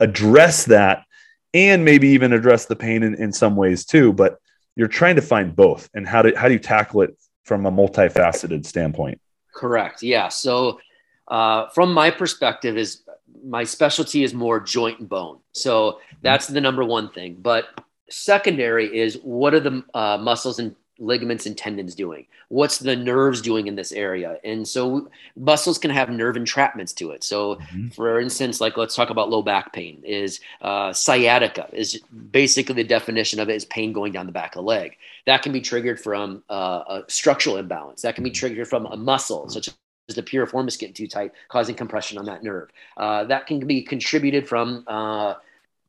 address 0.00 0.64
that, 0.66 1.04
and 1.52 1.84
maybe 1.84 2.08
even 2.08 2.32
address 2.32 2.66
the 2.66 2.76
pain 2.76 3.02
in, 3.02 3.14
in 3.14 3.32
some 3.32 3.56
ways 3.56 3.84
too. 3.84 4.12
But 4.12 4.38
you're 4.74 4.88
trying 4.88 5.16
to 5.16 5.22
find 5.22 5.54
both, 5.54 5.90
and 5.94 6.06
how 6.06 6.22
do 6.22 6.32
how 6.34 6.48
do 6.48 6.54
you 6.54 6.60
tackle 6.60 7.02
it 7.02 7.18
from 7.44 7.66
a 7.66 7.72
multifaceted 7.72 8.64
standpoint? 8.64 9.20
Correct. 9.54 10.02
Yeah. 10.02 10.28
So, 10.28 10.80
uh, 11.26 11.68
from 11.70 11.92
my 11.92 12.10
perspective, 12.10 12.76
is 12.76 13.02
my 13.44 13.64
specialty 13.64 14.22
is 14.24 14.34
more 14.34 14.60
joint 14.60 15.00
and 15.00 15.08
bone. 15.08 15.38
So 15.52 16.00
that's 16.22 16.46
the 16.46 16.60
number 16.60 16.84
one 16.84 17.10
thing. 17.10 17.36
But 17.40 17.66
secondary 18.10 18.96
is 18.98 19.18
what 19.22 19.54
are 19.54 19.60
the 19.60 19.84
uh, 19.94 20.18
muscles 20.18 20.58
and 20.58 20.74
ligaments 20.98 21.46
and 21.46 21.56
tendons 21.56 21.94
doing? 21.94 22.26
What's 22.48 22.78
the 22.78 22.96
nerves 22.96 23.40
doing 23.40 23.66
in 23.66 23.76
this 23.76 23.92
area? 23.92 24.38
And 24.44 24.66
so 24.66 25.10
muscles 25.36 25.78
can 25.78 25.90
have 25.90 26.10
nerve 26.10 26.36
entrapments 26.36 26.94
to 26.96 27.10
it. 27.12 27.22
So, 27.22 27.56
mm-hmm. 27.56 27.88
for 27.88 28.20
instance, 28.20 28.60
like 28.60 28.76
let's 28.76 28.96
talk 28.96 29.10
about 29.10 29.30
low 29.30 29.42
back 29.42 29.72
pain. 29.72 30.02
Is 30.04 30.40
uh, 30.60 30.92
sciatica 30.92 31.68
is 31.72 32.00
basically 32.30 32.74
the 32.74 32.84
definition 32.84 33.38
of 33.40 33.48
it 33.48 33.56
is 33.56 33.64
pain 33.66 33.92
going 33.92 34.12
down 34.12 34.26
the 34.26 34.32
back 34.32 34.56
of 34.56 34.64
the 34.64 34.68
leg. 34.68 34.96
That 35.26 35.42
can 35.42 35.52
be 35.52 35.60
triggered 35.60 36.00
from 36.00 36.42
uh, 36.48 36.82
a 36.88 37.04
structural 37.08 37.56
imbalance. 37.56 38.02
That 38.02 38.14
can 38.14 38.24
be 38.24 38.30
mm-hmm. 38.30 38.38
triggered 38.38 38.68
from 38.68 38.86
a 38.86 38.96
muscle, 38.96 39.48
such 39.48 39.68
as 39.68 39.74
the 40.14 40.22
piriformis 40.22 40.78
getting 40.78 40.94
too 40.94 41.06
tight, 41.06 41.32
causing 41.48 41.74
compression 41.74 42.18
on 42.18 42.24
that 42.24 42.42
nerve. 42.42 42.70
Uh, 42.96 43.24
that 43.24 43.46
can 43.46 43.66
be 43.66 43.82
contributed 43.82 44.48
from 44.48 44.84
uh, 44.86 45.34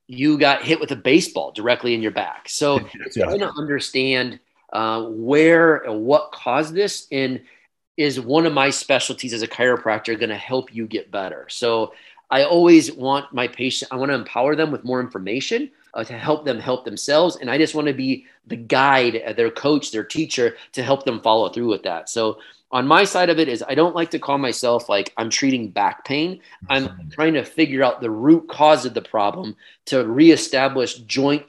you 0.08 0.38
got 0.38 0.64
hit 0.64 0.80
with 0.80 0.92
a 0.92 0.96
baseball 0.96 1.52
directly 1.52 1.94
in 1.94 2.02
your 2.02 2.12
back. 2.12 2.50
So 2.50 2.80
it's 3.06 3.16
yeah. 3.18 3.26
trying 3.26 3.40
to 3.40 3.52
understand 3.52 4.40
uh, 4.74 5.04
where 5.04 5.78
and 5.78 6.04
what 6.04 6.32
caused 6.32 6.74
this 6.74 7.08
and 7.12 7.42
is 7.98 8.20
one 8.20 8.46
of 8.46 8.54
my 8.54 8.70
specialties 8.70 9.34
as 9.34 9.42
a 9.42 9.48
chiropractor 9.48 10.18
going 10.18 10.30
to 10.30 10.36
help 10.36 10.74
you 10.74 10.88
get 10.88 11.12
better 11.12 11.48
so 11.50 11.94
i 12.30 12.44
always 12.44 12.92
want 12.92 13.32
my 13.34 13.48
patient 13.48 13.92
i 13.92 13.96
want 13.96 14.10
to 14.10 14.16
empower 14.16 14.56
them 14.56 14.72
with 14.72 14.84
more 14.84 15.02
information 15.02 15.70
uh, 15.96 16.04
to 16.04 16.14
help 16.14 16.46
them 16.46 16.60
help 16.60 16.86
themselves 16.86 17.36
and 17.38 17.50
i 17.50 17.58
just 17.58 17.76
want 17.76 17.88
to 17.88 17.94
be 17.94 18.26
the 18.48 18.56
guide 18.56 19.22
uh, 19.26 19.34
their 19.34 19.50
coach 19.52 19.92
their 19.92 20.04
teacher 20.04 20.56
to 20.72 20.84
help 20.84 21.04
them 21.04 21.20
follow 21.20 21.50
through 21.50 21.68
with 21.68 21.84
that 21.84 22.08
so 22.08 22.38
on 22.72 22.88
my 22.88 23.04
side 23.04 23.30
of 23.30 23.40
it 23.40 23.48
is 23.48 23.64
i 23.68 23.76
don't 23.76 23.96
like 23.96 24.12
to 24.12 24.20
call 24.20 24.38
myself 24.38 24.90
like 24.90 25.14
i'm 25.18 25.30
treating 25.30 25.70
back 25.70 26.06
pain 26.06 26.40
i'm 26.70 27.10
trying 27.12 27.34
to 27.34 27.44
figure 27.44 27.84
out 27.84 28.02
the 28.02 28.10
root 28.10 28.48
cause 28.48 28.86
of 28.86 28.94
the 28.94 29.02
problem 29.02 29.56
to 29.86 30.06
reestablish 30.06 30.96
joint 31.00 31.46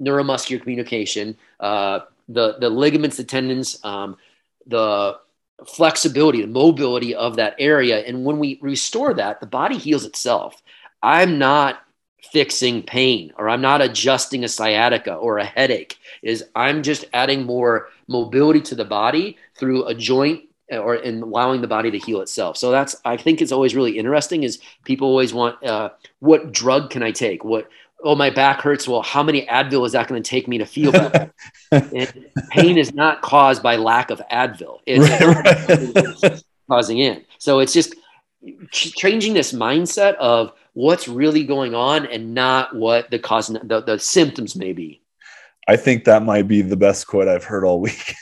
neuromuscular 0.00 0.60
communication 0.60 1.36
uh, 1.60 2.00
the 2.28 2.56
the 2.58 2.70
ligaments, 2.70 3.16
the 3.16 3.24
tendons, 3.24 3.78
um, 3.84 4.16
the 4.66 5.18
flexibility, 5.66 6.40
the 6.40 6.46
mobility 6.46 7.14
of 7.14 7.36
that 7.36 7.54
area. 7.58 7.98
And 8.00 8.24
when 8.24 8.38
we 8.38 8.58
restore 8.60 9.14
that, 9.14 9.40
the 9.40 9.46
body 9.46 9.78
heals 9.78 10.04
itself. 10.04 10.62
I'm 11.02 11.38
not 11.38 11.80
fixing 12.32 12.82
pain 12.82 13.32
or 13.36 13.48
I'm 13.48 13.60
not 13.60 13.82
adjusting 13.82 14.44
a 14.44 14.48
sciatica 14.48 15.14
or 15.14 15.38
a 15.38 15.44
headache 15.44 15.98
is 16.22 16.44
I'm 16.56 16.82
just 16.82 17.04
adding 17.12 17.44
more 17.44 17.88
mobility 18.08 18.62
to 18.62 18.74
the 18.74 18.84
body 18.84 19.36
through 19.54 19.84
a 19.84 19.94
joint 19.94 20.44
or 20.70 20.96
in 20.96 21.22
allowing 21.22 21.60
the 21.60 21.66
body 21.66 21.90
to 21.90 21.98
heal 21.98 22.20
itself. 22.20 22.56
So 22.56 22.70
that's 22.70 22.96
I 23.04 23.16
think 23.16 23.42
it's 23.42 23.52
always 23.52 23.74
really 23.74 23.98
interesting 23.98 24.42
is 24.42 24.60
people 24.84 25.08
always 25.08 25.34
want 25.34 25.62
uh, 25.64 25.90
what 26.20 26.52
drug 26.52 26.90
can 26.90 27.02
I 27.02 27.10
take? 27.10 27.44
What 27.44 27.68
oh, 28.04 28.14
my 28.14 28.30
back 28.30 28.60
hurts. 28.60 28.86
Well, 28.86 29.02
how 29.02 29.22
many 29.22 29.46
Advil 29.46 29.84
is 29.86 29.92
that 29.92 30.06
going 30.06 30.22
to 30.22 30.28
take 30.28 30.46
me 30.46 30.58
to 30.58 30.66
feel 30.66 30.92
better? 30.92 31.32
pain 32.50 32.78
is 32.78 32.92
not 32.92 33.22
caused 33.22 33.62
by 33.62 33.76
lack 33.76 34.10
of 34.10 34.20
Advil. 34.30 34.80
It's 34.86 35.08
right, 35.10 36.22
right. 36.22 36.42
causing 36.68 36.98
in. 36.98 37.24
So 37.38 37.58
it's 37.58 37.72
just 37.72 37.94
changing 38.70 39.32
this 39.34 39.52
mindset 39.52 40.14
of 40.16 40.52
what's 40.74 41.08
really 41.08 41.44
going 41.44 41.74
on 41.74 42.06
and 42.06 42.34
not 42.34 42.76
what 42.76 43.10
the 43.10 43.18
cause, 43.18 43.48
the, 43.48 43.82
the 43.84 43.98
symptoms 43.98 44.54
may 44.54 44.72
be. 44.72 45.00
I 45.66 45.76
think 45.76 46.04
that 46.04 46.22
might 46.22 46.46
be 46.46 46.62
the 46.62 46.76
best 46.76 47.06
quote 47.06 47.28
I've 47.28 47.44
heard 47.44 47.64
all 47.64 47.80
week. 47.80 48.14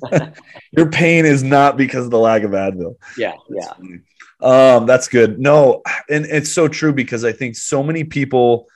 Your 0.72 0.90
pain 0.90 1.24
is 1.26 1.42
not 1.42 1.76
because 1.76 2.04
of 2.04 2.10
the 2.10 2.18
lack 2.18 2.42
of 2.42 2.52
Advil. 2.52 2.96
Yeah, 3.18 3.34
yeah. 3.50 3.72
Um, 4.40 4.86
that's 4.86 5.08
good. 5.08 5.38
No, 5.38 5.82
and 6.08 6.26
it's 6.26 6.52
so 6.52 6.68
true 6.68 6.92
because 6.92 7.24
I 7.24 7.32
think 7.32 7.56
so 7.56 7.82
many 7.82 8.04
people 8.04 8.68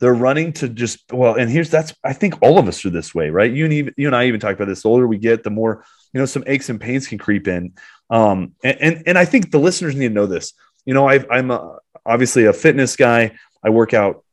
they're 0.00 0.14
running 0.14 0.52
to 0.54 0.68
just 0.68 1.12
well, 1.12 1.34
and 1.34 1.50
here's 1.50 1.70
that's 1.70 1.92
I 2.04 2.12
think 2.12 2.40
all 2.42 2.58
of 2.58 2.68
us 2.68 2.84
are 2.84 2.90
this 2.90 3.14
way, 3.14 3.30
right? 3.30 3.52
You 3.52 3.64
and 3.64 3.72
even, 3.72 3.94
you 3.96 4.06
and 4.06 4.14
I 4.14 4.26
even 4.26 4.38
talk 4.38 4.54
about 4.54 4.68
this. 4.68 4.82
The 4.82 4.88
older 4.88 5.08
we 5.08 5.18
get, 5.18 5.42
the 5.42 5.50
more 5.50 5.84
you 6.12 6.20
know 6.20 6.26
some 6.26 6.44
aches 6.46 6.68
and 6.68 6.80
pains 6.80 7.08
can 7.08 7.18
creep 7.18 7.48
in. 7.48 7.72
Um, 8.10 8.54
and 8.62 8.78
and, 8.80 9.02
and 9.06 9.18
I 9.18 9.24
think 9.24 9.50
the 9.50 9.58
listeners 9.58 9.96
need 9.96 10.08
to 10.08 10.14
know 10.14 10.26
this. 10.26 10.52
You 10.84 10.94
know, 10.94 11.08
i 11.08 11.24
I'm 11.30 11.50
a, 11.50 11.78
obviously 12.06 12.44
a 12.44 12.52
fitness 12.52 12.94
guy. 12.94 13.36
I 13.64 13.70
work 13.70 13.92
out 13.92 14.24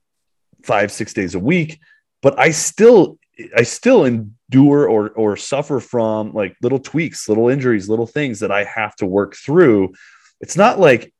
five 0.64 0.92
six 0.92 1.14
days 1.14 1.34
a 1.34 1.40
week 1.40 1.80
but 2.26 2.40
I 2.40 2.50
still 2.50 3.20
I 3.56 3.62
still 3.62 4.04
endure 4.04 4.90
or 4.90 5.12
or 5.12 5.38
suffer 5.38 5.80
from 5.80 6.34
like 6.34 6.58
little 6.60 6.80
tweaks, 6.80 7.30
little 7.30 7.50
injuries, 7.50 7.88
little 7.88 8.08
things 8.08 8.40
that 8.40 8.52
I 8.52 8.64
have 8.64 8.96
to 8.96 9.06
work 9.06 9.36
through. 9.36 9.94
It's 10.42 10.58
not 10.58 10.80
like 10.80 11.14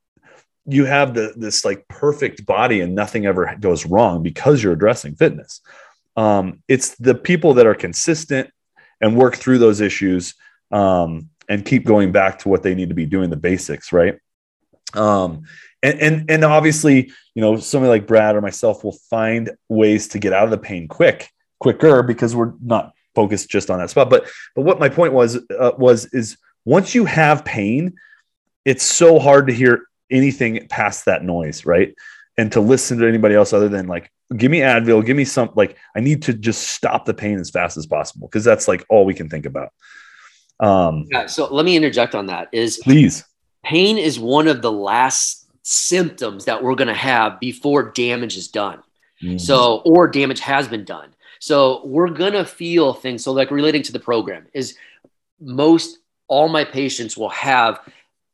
you 0.64 0.84
have 0.84 1.14
the, 1.14 1.32
this 1.36 1.64
like 1.64 1.86
perfect 1.86 2.44
body 2.44 2.80
and 2.80 2.96
nothing 2.96 3.24
ever 3.24 3.54
goes 3.60 3.86
wrong 3.86 4.24
because 4.24 4.60
you're 4.60 4.72
addressing 4.72 5.14
fitness. 5.14 5.60
Um, 6.16 6.64
it's 6.66 6.96
the 6.96 7.14
people 7.14 7.54
that 7.54 7.66
are 7.66 7.76
consistent 7.76 8.50
and 9.00 9.16
work 9.16 9.36
through 9.36 9.58
those 9.58 9.80
issues 9.80 10.34
um, 10.72 11.30
and 11.48 11.64
keep 11.64 11.84
going 11.84 12.10
back 12.10 12.40
to 12.40 12.48
what 12.48 12.64
they 12.64 12.74
need 12.74 12.88
to 12.88 12.96
be 12.96 13.06
doing 13.06 13.30
the 13.30 13.36
basics, 13.36 13.92
right? 13.92 14.18
Um, 14.92 15.44
and, 15.86 16.00
and 16.00 16.30
and 16.30 16.44
obviously 16.44 17.12
you 17.34 17.42
know 17.42 17.56
somebody 17.56 17.90
like 17.90 18.06
brad 18.06 18.36
or 18.36 18.40
myself 18.40 18.84
will 18.84 18.98
find 19.10 19.50
ways 19.68 20.08
to 20.08 20.18
get 20.18 20.32
out 20.32 20.44
of 20.44 20.50
the 20.50 20.58
pain 20.58 20.88
quick 20.88 21.30
quicker 21.58 22.02
because 22.02 22.34
we're 22.34 22.52
not 22.62 22.92
focused 23.14 23.48
just 23.48 23.70
on 23.70 23.78
that 23.78 23.90
spot. 23.90 24.10
But 24.10 24.28
but 24.54 24.62
what 24.62 24.78
my 24.78 24.88
point 24.88 25.12
was 25.12 25.36
uh, 25.36 25.72
was 25.76 26.06
is 26.06 26.36
once 26.64 26.94
you 26.94 27.04
have 27.04 27.44
pain 27.44 27.96
it's 28.64 28.82
so 28.82 29.20
hard 29.20 29.46
to 29.46 29.52
hear 29.52 29.86
anything 30.10 30.66
past 30.68 31.06
that 31.06 31.24
noise 31.24 31.66
right? 31.66 31.94
And 32.38 32.52
to 32.52 32.60
listen 32.60 32.98
to 32.98 33.08
anybody 33.08 33.34
else 33.34 33.52
other 33.52 33.68
than 33.68 33.88
like 33.88 34.12
give 34.36 34.50
me 34.50 34.58
advil 34.58 35.04
give 35.04 35.16
me 35.16 35.24
some 35.24 35.50
like 35.54 35.76
i 35.94 36.00
need 36.00 36.20
to 36.20 36.34
just 36.34 36.68
stop 36.68 37.04
the 37.04 37.14
pain 37.14 37.38
as 37.38 37.48
fast 37.48 37.76
as 37.76 37.86
possible 37.86 38.26
because 38.26 38.44
that's 38.44 38.66
like 38.68 38.84
all 38.90 39.04
we 39.04 39.14
can 39.14 39.28
think 39.28 39.46
about. 39.46 39.72
Um 40.60 41.06
yeah 41.10 41.26
so 41.26 41.52
let 41.52 41.64
me 41.64 41.76
interject 41.76 42.14
on 42.14 42.26
that 42.26 42.48
is 42.52 42.78
please. 42.78 43.24
pain 43.64 43.96
is 43.96 44.20
one 44.20 44.48
of 44.48 44.62
the 44.62 44.72
last 44.72 45.45
symptoms 45.68 46.44
that 46.44 46.62
we're 46.62 46.76
going 46.76 46.86
to 46.86 46.94
have 46.94 47.40
before 47.40 47.90
damage 47.90 48.36
is 48.36 48.46
done. 48.46 48.78
Mm-hmm. 49.20 49.38
So, 49.38 49.82
or 49.84 50.06
damage 50.06 50.38
has 50.40 50.68
been 50.68 50.84
done. 50.84 51.12
So, 51.40 51.84
we're 51.84 52.10
going 52.10 52.34
to 52.34 52.44
feel 52.44 52.92
things. 52.92 53.24
So, 53.24 53.32
like 53.32 53.50
relating 53.50 53.82
to 53.82 53.92
the 53.92 53.98
program, 53.98 54.46
is 54.54 54.76
most 55.40 55.98
all 56.28 56.48
my 56.48 56.64
patients 56.64 57.16
will 57.16 57.30
have 57.30 57.80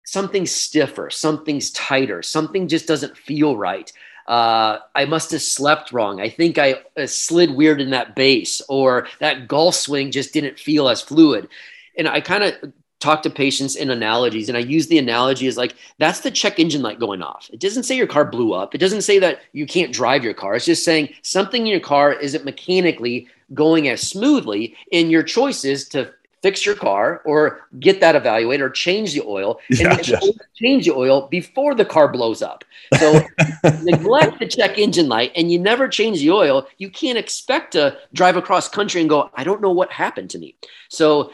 something 0.04 0.44
stiffer, 0.44 1.08
something's 1.08 1.70
tighter, 1.70 2.22
something 2.22 2.68
just 2.68 2.86
doesn't 2.86 3.16
feel 3.16 3.56
right. 3.56 3.90
Uh, 4.28 4.78
I 4.94 5.06
must 5.06 5.30
have 5.30 5.42
slept 5.42 5.92
wrong. 5.92 6.20
I 6.20 6.28
think 6.28 6.58
I 6.58 6.82
uh, 6.96 7.06
slid 7.06 7.50
weird 7.50 7.80
in 7.80 7.90
that 7.90 8.14
base, 8.14 8.60
or 8.68 9.08
that 9.20 9.48
golf 9.48 9.74
swing 9.74 10.10
just 10.10 10.34
didn't 10.34 10.58
feel 10.58 10.88
as 10.88 11.00
fluid. 11.00 11.48
And 11.96 12.06
I 12.06 12.20
kind 12.20 12.44
of 12.44 12.72
talk 13.02 13.22
to 13.22 13.30
patients 13.30 13.74
in 13.74 13.90
analogies. 13.90 14.48
And 14.48 14.56
i 14.56 14.60
use 14.60 14.86
the 14.86 14.98
analogy 14.98 15.46
as 15.46 15.56
like 15.56 15.74
that's 15.98 16.20
the 16.20 16.30
check 16.30 16.58
engine 16.58 16.82
light 16.82 17.00
going 17.00 17.22
off. 17.22 17.50
It 17.52 17.60
doesn't 17.60 17.82
say 17.82 17.96
your 17.96 18.06
car 18.06 18.24
blew 18.24 18.52
up. 18.52 18.74
It 18.74 18.78
doesn't 18.78 19.02
say 19.02 19.18
that 19.18 19.40
you 19.52 19.66
can't 19.66 19.92
drive 19.92 20.24
your 20.24 20.34
car. 20.34 20.54
It's 20.54 20.64
just 20.64 20.84
saying 20.84 21.10
something 21.22 21.62
in 21.62 21.66
your 21.66 21.80
car 21.80 22.12
isn't 22.12 22.44
mechanically 22.44 23.28
going 23.52 23.88
as 23.88 24.00
smoothly 24.00 24.74
in 24.92 25.10
your 25.10 25.22
choices 25.22 25.88
to 25.88 26.12
fix 26.42 26.66
your 26.66 26.74
car 26.74 27.22
or 27.24 27.60
get 27.78 28.00
that 28.00 28.16
evaluated 28.16 28.64
or 28.64 28.70
change 28.70 29.14
the 29.14 29.22
oil. 29.22 29.60
And 29.68 30.08
yeah, 30.08 30.20
change 30.54 30.86
the 30.86 30.94
oil 30.94 31.28
before 31.28 31.74
the 31.74 31.84
car 31.84 32.08
blows 32.08 32.42
up. 32.42 32.64
So 32.98 33.20
neglect 33.82 34.38
the 34.38 34.46
check 34.46 34.78
engine 34.78 35.08
light 35.08 35.32
and 35.36 35.52
you 35.52 35.58
never 35.58 35.88
change 35.88 36.20
the 36.20 36.30
oil. 36.30 36.66
You 36.78 36.90
can't 36.90 37.18
expect 37.18 37.72
to 37.72 37.96
drive 38.12 38.36
across 38.36 38.68
country 38.68 39.00
and 39.00 39.10
go 39.10 39.30
i 39.34 39.44
don't 39.44 39.60
know 39.60 39.70
what 39.70 39.90
happened 39.90 40.30
to 40.30 40.38
me. 40.38 40.54
So 40.88 41.30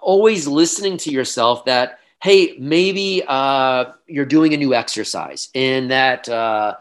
always 0.00 0.46
listening 0.46 0.96
to 0.98 1.10
yourself 1.10 1.64
that 1.64 1.98
hey 2.22 2.56
maybe 2.58 3.22
uh, 3.26 3.86
you're 4.06 4.26
doing 4.26 4.54
a 4.54 4.56
new 4.56 4.74
exercise 4.74 5.48
and 5.54 5.90
that 5.90 6.28
uh, 6.28 6.76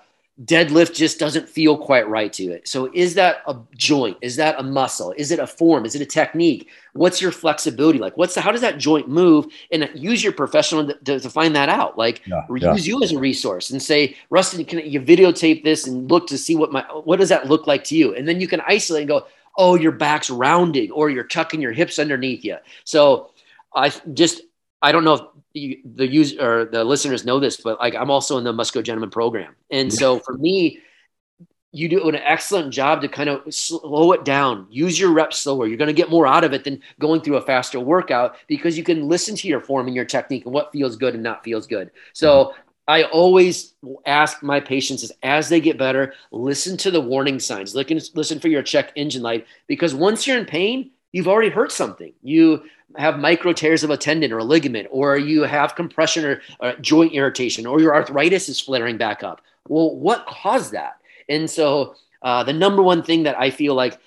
deadlift 0.46 0.96
just 0.96 1.20
doesn't 1.20 1.50
feel 1.50 1.78
quite 1.78 2.08
right 2.08 2.32
to 2.34 2.44
it 2.46 2.68
so 2.68 2.90
is 2.94 3.16
that 3.16 3.42
a 3.48 3.56
joint? 3.76 4.18
Is 4.22 4.36
that 4.38 4.60
a 4.60 4.64
muscle? 4.64 5.14
Is 5.18 5.32
it 5.32 5.40
a 5.40 5.48
form? 5.48 5.86
Is 5.86 5.96
it 5.96 6.02
a 6.02 6.06
technique? 6.06 6.70
What's 6.94 7.22
your 7.22 7.32
flexibility 7.32 8.00
like? 8.00 8.18
What's 8.18 8.36
the, 8.36 8.42
how 8.42 8.52
does 8.52 8.62
that 8.62 8.78
joint 8.78 9.10
move? 9.10 9.48
And 9.72 9.90
use 9.94 10.24
your 10.24 10.34
professional 10.34 10.88
to, 10.88 11.20
to 11.20 11.30
find 11.30 11.56
that 11.56 11.70
out. 11.70 11.98
Like 11.98 12.22
yeah, 12.26 12.46
use 12.50 12.88
yeah. 12.88 12.96
you 12.96 13.04
as 13.04 13.12
a 13.12 13.20
resource 13.20 13.70
and 13.70 13.82
say 13.82 14.16
ruston 14.30 14.64
can 14.66 14.80
you 14.80 15.02
videotape 15.02 15.64
this 15.64 15.88
and 15.88 16.10
look 16.10 16.28
to 16.28 16.38
see 16.38 16.56
what 16.56 16.72
my 16.72 16.82
what 17.04 17.20
does 17.20 17.30
that 17.30 17.48
look 17.48 17.68
like 17.68 17.84
to 17.86 17.96
you? 17.96 18.16
And 18.16 18.28
then 18.28 18.40
you 18.40 18.48
can 18.48 18.62
isolate 18.62 19.02
and 19.02 19.10
go 19.10 19.28
oh, 19.60 19.76
your 19.76 19.92
back's 19.92 20.30
rounding 20.30 20.90
or 20.90 21.10
you're 21.10 21.26
tucking 21.26 21.62
your 21.62 21.74
hips 21.74 22.00
underneath 22.00 22.46
you. 22.46 22.56
So 22.86 23.32
I 23.76 23.90
just, 24.14 24.42
I 24.82 24.94
don't 24.94 25.04
know 25.04 25.14
if 25.16 25.22
you, 25.54 25.80
the 25.84 26.08
user 26.08 26.62
or 26.62 26.66
the 26.66 26.86
listeners 26.86 27.26
know 27.26 27.42
this, 27.42 27.58
but 27.58 27.78
like 27.78 27.94
I'm 27.94 28.10
also 28.10 28.38
in 28.38 28.46
the 28.46 28.54
Muscular 28.54 28.84
Gentleman 28.84 29.10
program. 29.10 29.58
And 29.70 29.94
so 29.94 30.20
for 30.20 30.38
me, 30.38 30.80
you 31.74 31.90
do 31.90 32.08
an 32.08 32.16
excellent 32.16 32.74
job 32.74 33.02
to 33.02 33.10
kind 33.10 33.30
of 33.30 33.54
slow 33.54 34.14
it 34.14 34.24
down. 34.24 34.66
Use 34.70 34.98
your 34.98 35.12
reps 35.12 35.40
slower. 35.40 35.68
You're 35.68 35.78
going 35.78 35.88
to 35.88 35.94
get 35.94 36.10
more 36.10 36.26
out 36.26 36.46
of 36.46 36.54
it 36.54 36.64
than 36.64 36.82
going 36.98 37.20
through 37.20 37.36
a 37.36 37.42
faster 37.42 37.82
workout 37.82 38.38
because 38.48 38.78
you 38.78 38.84
can 38.86 39.10
listen 39.10 39.36
to 39.36 39.48
your 39.50 39.60
form 39.60 39.88
and 39.88 39.96
your 39.96 40.06
technique 40.06 40.46
and 40.46 40.54
what 40.54 40.72
feels 40.72 40.96
good 40.96 41.16
and 41.16 41.22
not 41.22 41.44
feels 41.44 41.68
good. 41.68 41.92
So 42.14 42.54
I 42.90 43.04
always 43.04 43.76
ask 44.08 44.42
my 44.42 44.60
patients 44.60 45.12
as 45.22 45.48
they 45.48 45.62
get 45.62 45.78
better, 45.78 46.16
listen 46.32 46.76
to 46.78 46.90
the 46.90 47.00
warning 47.00 47.40
signs. 47.40 47.76
Listen, 47.76 48.02
listen 48.16 48.40
for 48.40 48.48
your 48.48 48.64
check 48.64 48.92
engine 48.96 49.22
light 49.22 49.46
because 49.68 49.94
once 49.94 50.26
you're 50.26 50.40
in 50.40 50.46
pain, 50.46 50.90
you've 51.12 51.28
already 51.28 51.52
hurt 51.52 51.72
something. 51.72 52.12
You 52.24 52.64
have 52.98 53.20
micro 53.20 53.54
tears 53.54 53.84
of 53.84 53.92
a 53.92 53.98
tendon 53.98 54.34
or 54.34 54.40
a 54.40 54.44
ligament, 54.44 54.88
or 54.90 55.20
you 55.20 55.44
have 55.44 55.76
compression 55.76 56.26
or, 56.26 56.42
or 56.60 56.74
joint 56.82 57.14
irritation, 57.14 57.68
or 57.68 57.80
your 57.80 57.94
arthritis 57.94 58.50
is 58.50 58.60
flaring 58.60 58.98
back 58.98 59.22
up. 59.22 59.42
Well, 59.68 59.96
what 59.96 60.26
caused 60.26 60.72
that? 60.72 60.98
And 61.30 61.48
so, 61.48 61.96
uh, 62.24 62.44
the 62.44 62.54
number 62.54 62.82
one 62.82 63.04
thing 63.04 63.22
that 63.24 63.40
I 63.40 63.52
feel 63.52 63.76
like 63.76 64.00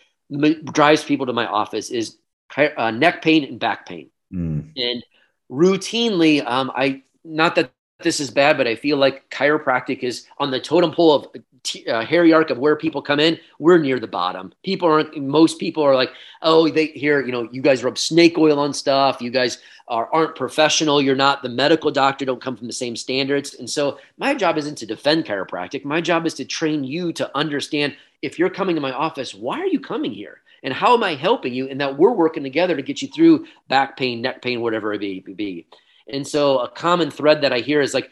drives 0.72 1.04
people 1.04 1.26
to 1.26 1.32
my 1.32 1.46
office 1.46 1.90
is 1.90 2.16
uh, 2.56 2.90
neck 2.90 3.22
pain 3.22 3.44
and 3.44 3.60
back 3.60 3.86
pain. 3.86 4.10
Mm. 4.34 4.72
And 4.76 5.04
routinely, 5.48 6.44
um, 6.44 6.72
I 6.74 7.02
not 7.24 7.54
that 7.54 7.70
this 8.02 8.20
is 8.20 8.30
bad, 8.30 8.56
but 8.56 8.66
I 8.66 8.74
feel 8.74 8.96
like 8.96 9.28
chiropractic 9.30 10.00
is 10.00 10.26
on 10.38 10.50
the 10.50 10.60
totem 10.60 10.92
pole 10.92 11.14
of 11.14 11.42
uh, 11.88 12.04
hierarchy 12.04 12.52
of 12.52 12.58
where 12.58 12.76
people 12.76 13.00
come 13.00 13.20
in. 13.20 13.38
We're 13.58 13.78
near 13.78 14.00
the 14.00 14.08
bottom. 14.08 14.52
People 14.64 14.88
aren't. 14.88 15.16
Most 15.22 15.58
people 15.58 15.82
are 15.82 15.94
like, 15.94 16.10
oh, 16.42 16.68
they 16.68 16.86
here. 16.86 17.24
You 17.24 17.32
know, 17.32 17.48
you 17.52 17.62
guys 17.62 17.84
rub 17.84 17.98
snake 17.98 18.36
oil 18.36 18.58
on 18.58 18.74
stuff. 18.74 19.20
You 19.20 19.30
guys 19.30 19.58
are, 19.88 20.12
aren't 20.12 20.34
professional. 20.34 21.00
You're 21.00 21.14
not 21.14 21.42
the 21.42 21.48
medical 21.48 21.90
doctor. 21.90 22.24
Don't 22.24 22.42
come 22.42 22.56
from 22.56 22.66
the 22.66 22.72
same 22.72 22.96
standards. 22.96 23.54
And 23.54 23.70
so 23.70 23.98
my 24.18 24.34
job 24.34 24.58
isn't 24.58 24.78
to 24.78 24.86
defend 24.86 25.24
chiropractic. 25.24 25.84
My 25.84 26.00
job 26.00 26.26
is 26.26 26.34
to 26.34 26.44
train 26.44 26.84
you 26.84 27.12
to 27.14 27.30
understand 27.36 27.96
if 28.22 28.38
you're 28.38 28.50
coming 28.50 28.74
to 28.74 28.80
my 28.80 28.92
office, 28.92 29.34
why 29.34 29.60
are 29.60 29.66
you 29.66 29.80
coming 29.80 30.12
here? 30.12 30.40
And 30.62 30.72
how 30.72 30.94
am 30.94 31.02
I 31.02 31.14
helping 31.14 31.52
you? 31.52 31.68
And 31.68 31.80
that 31.80 31.98
we're 31.98 32.12
working 32.12 32.44
together 32.44 32.76
to 32.76 32.82
get 32.82 33.02
you 33.02 33.08
through 33.08 33.46
back 33.68 33.96
pain, 33.96 34.22
neck 34.22 34.42
pain, 34.42 34.60
whatever 34.60 34.94
it 34.94 35.00
be. 35.00 35.66
And 36.08 36.26
so 36.26 36.58
a 36.58 36.68
common 36.68 37.10
thread 37.10 37.42
that 37.42 37.52
I 37.52 37.58
hear 37.58 37.80
is 37.80 37.94
like 37.94 38.10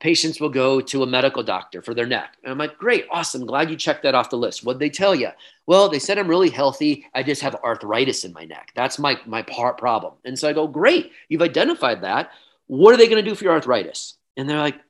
patients 0.00 0.40
will 0.40 0.48
go 0.48 0.80
to 0.80 1.02
a 1.02 1.06
medical 1.06 1.42
doctor 1.42 1.82
for 1.82 1.92
their 1.94 2.06
neck. 2.06 2.36
And 2.42 2.50
I'm 2.50 2.58
like, 2.58 2.78
great, 2.78 3.06
awesome. 3.10 3.44
Glad 3.44 3.70
you 3.70 3.76
checked 3.76 4.02
that 4.02 4.14
off 4.14 4.30
the 4.30 4.38
list. 4.38 4.64
What'd 4.64 4.80
they 4.80 4.90
tell 4.90 5.14
you? 5.14 5.28
Well, 5.66 5.88
they 5.88 5.98
said 5.98 6.18
I'm 6.18 6.28
really 6.28 6.48
healthy. 6.50 7.06
I 7.14 7.22
just 7.22 7.42
have 7.42 7.54
arthritis 7.56 8.24
in 8.24 8.32
my 8.32 8.44
neck. 8.44 8.72
That's 8.74 8.98
my, 8.98 9.18
my 9.26 9.42
part 9.42 9.78
problem. 9.78 10.14
And 10.24 10.38
so 10.38 10.48
I 10.48 10.54
go, 10.54 10.66
great, 10.66 11.12
you've 11.28 11.42
identified 11.42 12.02
that. 12.02 12.30
What 12.66 12.94
are 12.94 12.96
they 12.96 13.08
going 13.08 13.22
to 13.22 13.30
do 13.30 13.34
for 13.34 13.44
your 13.44 13.52
arthritis? 13.52 14.14
And 14.36 14.48
they're 14.48 14.58
like, 14.58 14.80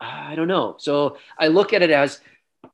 I 0.00 0.34
don't 0.34 0.48
know. 0.48 0.76
So 0.78 1.16
I 1.38 1.48
look 1.48 1.72
at 1.72 1.82
it 1.82 1.90
as 1.90 2.20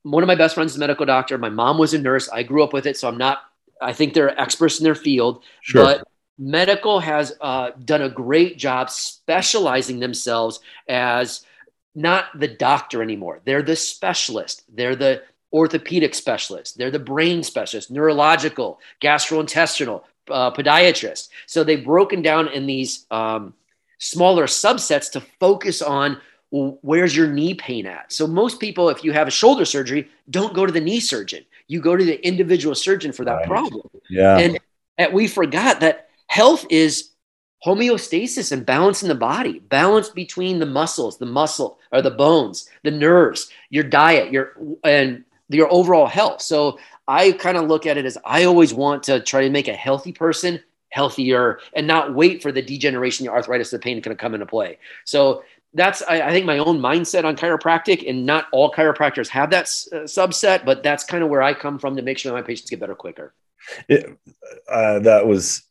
one 0.03 0.23
of 0.23 0.27
my 0.27 0.35
best 0.35 0.55
friends 0.55 0.73
is 0.73 0.77
a 0.77 0.81
medical 0.81 1.07
doctor. 1.07 1.39
My 1.39 1.51
mom 1.51 1.79
was 1.79 1.95
a 1.95 1.99
nurse. 1.99 2.29
I 2.29 2.43
grew 2.43 2.65
up 2.65 2.73
with 2.73 2.87
it. 2.87 2.97
So 2.97 3.07
I'm 3.09 3.19
not, 3.19 3.43
I 3.81 3.93
think 3.93 4.15
they're 4.15 4.39
experts 4.41 4.79
in 4.79 4.85
their 4.85 4.95
field. 4.95 5.45
Sure. 5.61 5.83
But 5.83 6.09
medical 6.39 7.01
has 7.01 7.35
uh, 7.41 7.71
done 7.85 8.03
a 8.03 8.09
great 8.09 8.59
job 8.59 8.91
specializing 8.91 10.01
themselves 10.01 10.61
as 10.89 11.45
not 11.95 12.27
the 12.39 12.49
doctor 12.49 13.03
anymore. 13.03 13.41
They're 13.45 13.63
the 13.63 13.77
specialist. 13.77 14.63
They're 14.69 14.97
the 14.97 15.23
orthopedic 15.53 16.15
specialist. 16.15 16.77
they're 16.77 16.91
the 16.91 16.99
brain 16.99 17.43
specialist, 17.43 17.91
neurological, 17.91 18.79
gastrointestinal, 19.01 20.03
uh, 20.31 20.51
podiatrist. 20.51 21.29
So 21.47 21.65
they've 21.65 21.85
broken 21.85 22.21
down 22.21 22.49
in 22.49 22.67
these 22.67 23.07
um, 23.11 23.55
smaller 23.99 24.47
subsets 24.47 25.11
to 25.13 25.21
focus 25.41 25.81
on 25.81 26.21
well, 26.51 26.79
where's 26.83 27.17
your 27.17 27.27
knee 27.27 27.55
pain 27.55 27.87
at? 27.87 28.13
So 28.13 28.27
most 28.27 28.61
people, 28.61 28.89
if 28.89 29.03
you 29.03 29.13
have 29.13 29.27
a 29.27 29.33
shoulder 29.33 29.65
surgery, 29.65 30.09
don't 30.31 30.55
go 30.55 30.65
to 30.65 30.73
the 30.73 30.81
knee 30.81 31.01
surgeon. 31.01 31.45
You 31.67 31.81
go 31.81 31.97
to 31.97 32.05
the 32.05 32.25
individual 32.25 32.75
surgeon 32.75 33.13
for 33.13 33.25
that 33.25 33.35
right. 33.35 33.47
problem. 33.47 33.89
Yeah. 34.09 34.39
And, 34.39 34.59
and 34.97 35.13
we 35.13 35.27
forgot 35.27 35.81
that 35.81 36.06
health 36.27 36.67
is 36.71 37.11
homeostasis 37.65 38.53
and 38.53 38.67
balance 38.67 39.03
in 39.03 39.09
the 39.09 39.15
body, 39.15 39.59
balance 39.59 40.09
between 40.11 40.59
the 40.59 40.67
muscles, 40.67 41.19
the 41.19 41.27
muscle 41.27 41.79
or 41.93 42.03
the 42.03 42.11
bones, 42.11 42.69
the 42.85 42.91
nerves, 42.91 43.51
your 43.71 43.85
diet, 43.85 44.31
your 44.31 44.57
and 44.85 45.25
your 45.49 45.73
overall 45.73 46.07
health. 46.07 46.43
So 46.43 46.79
I 47.09 47.33
kind 47.33 47.57
of 47.57 47.67
look 47.67 47.87
at 47.87 47.97
it 47.97 48.05
as 48.05 48.19
I 48.25 48.45
always 48.45 48.75
want 48.75 49.05
to 49.05 49.21
try 49.21 49.43
to 49.43 49.51
make 49.51 49.69
a 49.69 49.75
healthy 49.75 50.13
person 50.13 50.61
healthier 50.91 51.61
and 51.75 51.87
not 51.87 52.15
wait 52.15 52.43
for 52.43 52.51
the 52.51 52.63
degeneration, 52.63 53.27
the 53.27 53.33
arthritis, 53.33 53.71
the 53.71 53.79
pain 53.79 54.01
to 54.01 54.15
come 54.15 54.35
into 54.35 54.47
play. 54.47 54.79
So 55.05 55.43
that's 55.75 56.03
I, 56.03 56.23
I, 56.23 56.31
think 56.31 56.47
my 56.47 56.59
own 56.59 56.79
mindset 56.79 57.25
on 57.25 57.37
chiropractic, 57.37 58.09
and 58.09 58.25
not 58.25 58.47
all 58.51 58.73
chiropractors 58.73 59.29
have 59.29 59.51
that 59.51 59.65
s- 59.65 59.89
uh, 59.93 59.97
subset, 59.99 60.65
but 60.65 60.83
that's 60.83 61.05
kind 61.05 61.23
of 61.23 61.29
where 61.29 61.43
I 61.43 61.53
come 61.53 61.79
from 61.79 61.97
to 61.97 62.03
make 62.03 62.17
sure 62.17 62.33
my 62.33 62.41
patients 62.41 62.71
get 62.71 62.81
better 62.81 62.95
quicker. 62.95 63.35
It, 63.89 64.19
uh, 64.71 65.01
that 65.01 65.27
was 65.27 65.66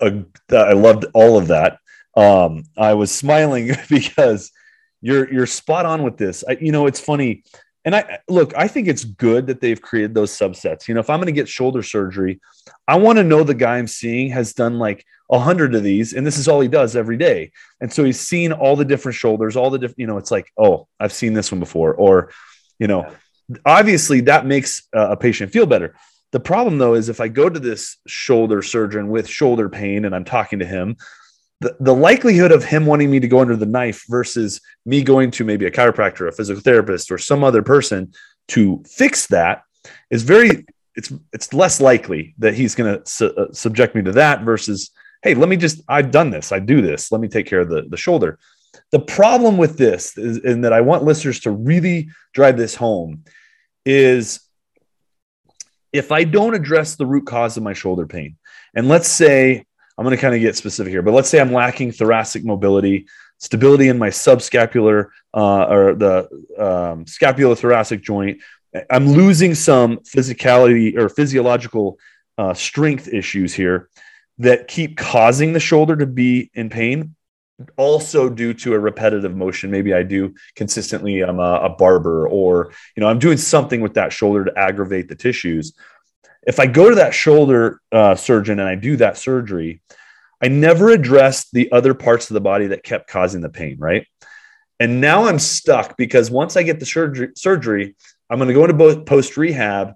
a, 0.00 0.24
I 0.50 0.72
loved 0.72 1.06
all 1.14 1.38
of 1.38 1.48
that. 1.48 1.78
Um, 2.16 2.64
I 2.76 2.94
was 2.94 3.10
smiling 3.10 3.72
because 3.88 4.52
you're 5.00 5.32
you're 5.32 5.46
spot 5.46 5.86
on 5.86 6.02
with 6.02 6.16
this. 6.16 6.44
I, 6.48 6.56
you 6.60 6.72
know, 6.72 6.86
it's 6.86 7.00
funny 7.00 7.44
and 7.84 7.94
I 7.94 8.20
look, 8.28 8.56
I 8.56 8.66
think 8.66 8.88
it's 8.88 9.04
good 9.04 9.46
that 9.48 9.60
they've 9.60 9.80
created 9.80 10.14
those 10.14 10.32
subsets. 10.32 10.88
You 10.88 10.94
know, 10.94 11.00
if 11.00 11.10
I'm 11.10 11.18
going 11.18 11.26
to 11.26 11.32
get 11.32 11.48
shoulder 11.48 11.82
surgery, 11.82 12.40
I 12.88 12.96
want 12.96 13.18
to 13.18 13.24
know 13.24 13.44
the 13.44 13.54
guy 13.54 13.76
I'm 13.76 13.86
seeing 13.86 14.30
has 14.30 14.54
done 14.54 14.78
like 14.78 15.04
a 15.30 15.38
hundred 15.38 15.74
of 15.74 15.82
these, 15.82 16.14
and 16.14 16.26
this 16.26 16.38
is 16.38 16.48
all 16.48 16.60
he 16.60 16.68
does 16.68 16.96
every 16.96 17.18
day. 17.18 17.52
And 17.80 17.92
so 17.92 18.02
he's 18.02 18.20
seen 18.20 18.52
all 18.52 18.76
the 18.76 18.86
different 18.86 19.16
shoulders, 19.16 19.54
all 19.54 19.68
the 19.68 19.78
different, 19.78 19.98
you 19.98 20.06
know, 20.06 20.16
it's 20.16 20.30
like, 20.30 20.50
oh, 20.56 20.88
I've 20.98 21.12
seen 21.12 21.34
this 21.34 21.52
one 21.52 21.60
before, 21.60 21.94
or, 21.94 22.30
you 22.78 22.86
know, 22.86 23.12
obviously 23.66 24.22
that 24.22 24.46
makes 24.46 24.88
a 24.94 25.16
patient 25.16 25.52
feel 25.52 25.66
better. 25.66 25.94
The 26.34 26.40
problem 26.40 26.78
though 26.78 26.94
is 26.94 27.08
if 27.08 27.20
I 27.20 27.28
go 27.28 27.48
to 27.48 27.60
this 27.60 27.96
shoulder 28.08 28.60
surgeon 28.60 29.08
with 29.08 29.28
shoulder 29.28 29.68
pain 29.68 30.04
and 30.04 30.12
I'm 30.12 30.24
talking 30.24 30.58
to 30.58 30.66
him, 30.66 30.96
the, 31.60 31.76
the 31.78 31.94
likelihood 31.94 32.50
of 32.50 32.64
him 32.64 32.86
wanting 32.86 33.08
me 33.08 33.20
to 33.20 33.28
go 33.28 33.38
under 33.38 33.54
the 33.54 33.66
knife 33.66 34.04
versus 34.08 34.60
me 34.84 35.04
going 35.04 35.30
to 35.30 35.44
maybe 35.44 35.64
a 35.66 35.70
chiropractor, 35.70 36.26
a 36.26 36.32
physical 36.32 36.60
therapist, 36.60 37.12
or 37.12 37.18
some 37.18 37.44
other 37.44 37.62
person 37.62 38.12
to 38.48 38.82
fix 38.84 39.28
that 39.28 39.62
is 40.10 40.24
very 40.24 40.66
it's 40.96 41.12
it's 41.32 41.54
less 41.54 41.80
likely 41.80 42.34
that 42.38 42.54
he's 42.54 42.74
going 42.74 42.92
to 42.92 43.08
su- 43.08 43.34
uh, 43.36 43.52
subject 43.52 43.94
me 43.94 44.02
to 44.02 44.12
that 44.12 44.42
versus 44.42 44.90
hey 45.22 45.34
let 45.34 45.48
me 45.48 45.56
just 45.56 45.82
i've 45.88 46.10
done 46.10 46.30
this 46.30 46.50
i 46.50 46.58
do 46.58 46.82
this 46.82 47.12
let 47.12 47.20
me 47.20 47.28
take 47.28 47.46
care 47.46 47.60
of 47.60 47.68
the, 47.68 47.82
the 47.90 47.96
shoulder. 47.96 48.40
The 48.90 48.98
problem 48.98 49.56
with 49.56 49.78
this 49.78 50.18
is 50.18 50.38
and 50.38 50.64
that 50.64 50.72
i 50.72 50.80
want 50.80 51.04
listeners 51.04 51.38
to 51.40 51.52
really 51.52 52.08
drive 52.32 52.56
this 52.56 52.74
home 52.74 53.22
is 53.86 54.40
if 55.94 56.12
i 56.12 56.22
don't 56.22 56.54
address 56.54 56.96
the 56.96 57.06
root 57.06 57.26
cause 57.26 57.56
of 57.56 57.62
my 57.62 57.72
shoulder 57.72 58.06
pain 58.06 58.36
and 58.74 58.88
let's 58.88 59.08
say 59.08 59.64
I'm 59.96 60.04
going 60.04 60.16
to 60.16 60.20
kind 60.20 60.34
of 60.34 60.40
get 60.40 60.56
specific 60.56 60.90
here, 60.90 61.02
but 61.02 61.12
let's 61.12 61.28
say 61.28 61.40
I'm 61.40 61.52
lacking 61.52 61.92
thoracic 61.92 62.44
mobility, 62.44 63.06
stability 63.38 63.88
in 63.88 63.98
my 63.98 64.08
subscapular 64.08 65.08
uh, 65.32 65.64
or 65.64 65.94
the 65.94 66.28
um, 66.58 67.04
scapulothoracic 67.04 68.02
joint. 68.02 68.40
I'm 68.90 69.08
losing 69.08 69.54
some 69.54 69.98
physicality 69.98 70.96
or 70.96 71.08
physiological 71.08 71.98
uh, 72.38 72.54
strength 72.54 73.06
issues 73.06 73.54
here 73.54 73.88
that 74.38 74.66
keep 74.66 74.96
causing 74.96 75.52
the 75.52 75.60
shoulder 75.60 75.94
to 75.96 76.06
be 76.06 76.50
in 76.54 76.70
pain. 76.70 77.14
Also, 77.76 78.28
due 78.28 78.52
to 78.54 78.74
a 78.74 78.78
repetitive 78.78 79.36
motion, 79.36 79.70
maybe 79.70 79.94
I 79.94 80.02
do 80.02 80.34
consistently. 80.56 81.20
I'm 81.20 81.38
a, 81.38 81.60
a 81.62 81.68
barber, 81.68 82.28
or 82.28 82.72
you 82.96 83.00
know, 83.00 83.08
I'm 83.08 83.20
doing 83.20 83.36
something 83.36 83.80
with 83.80 83.94
that 83.94 84.12
shoulder 84.12 84.44
to 84.44 84.58
aggravate 84.58 85.08
the 85.08 85.14
tissues 85.14 85.72
if 86.46 86.60
I 86.60 86.66
go 86.66 86.90
to 86.90 86.96
that 86.96 87.14
shoulder 87.14 87.80
uh, 87.90 88.14
surgeon 88.14 88.60
and 88.60 88.68
I 88.68 88.74
do 88.74 88.96
that 88.96 89.16
surgery, 89.16 89.82
I 90.42 90.48
never 90.48 90.90
addressed 90.90 91.52
the 91.52 91.72
other 91.72 91.94
parts 91.94 92.30
of 92.30 92.34
the 92.34 92.40
body 92.40 92.68
that 92.68 92.82
kept 92.82 93.08
causing 93.08 93.40
the 93.40 93.48
pain, 93.48 93.76
right? 93.78 94.06
And 94.78 95.00
now 95.00 95.24
I'm 95.24 95.38
stuck 95.38 95.96
because 95.96 96.30
once 96.30 96.56
I 96.56 96.62
get 96.62 96.80
the 96.80 96.86
surgery, 96.86 97.30
surgery 97.36 97.96
I'm 98.28 98.38
going 98.38 98.48
to 98.48 98.54
go 98.54 98.64
into 98.64 99.04
post 99.04 99.36
rehab. 99.36 99.94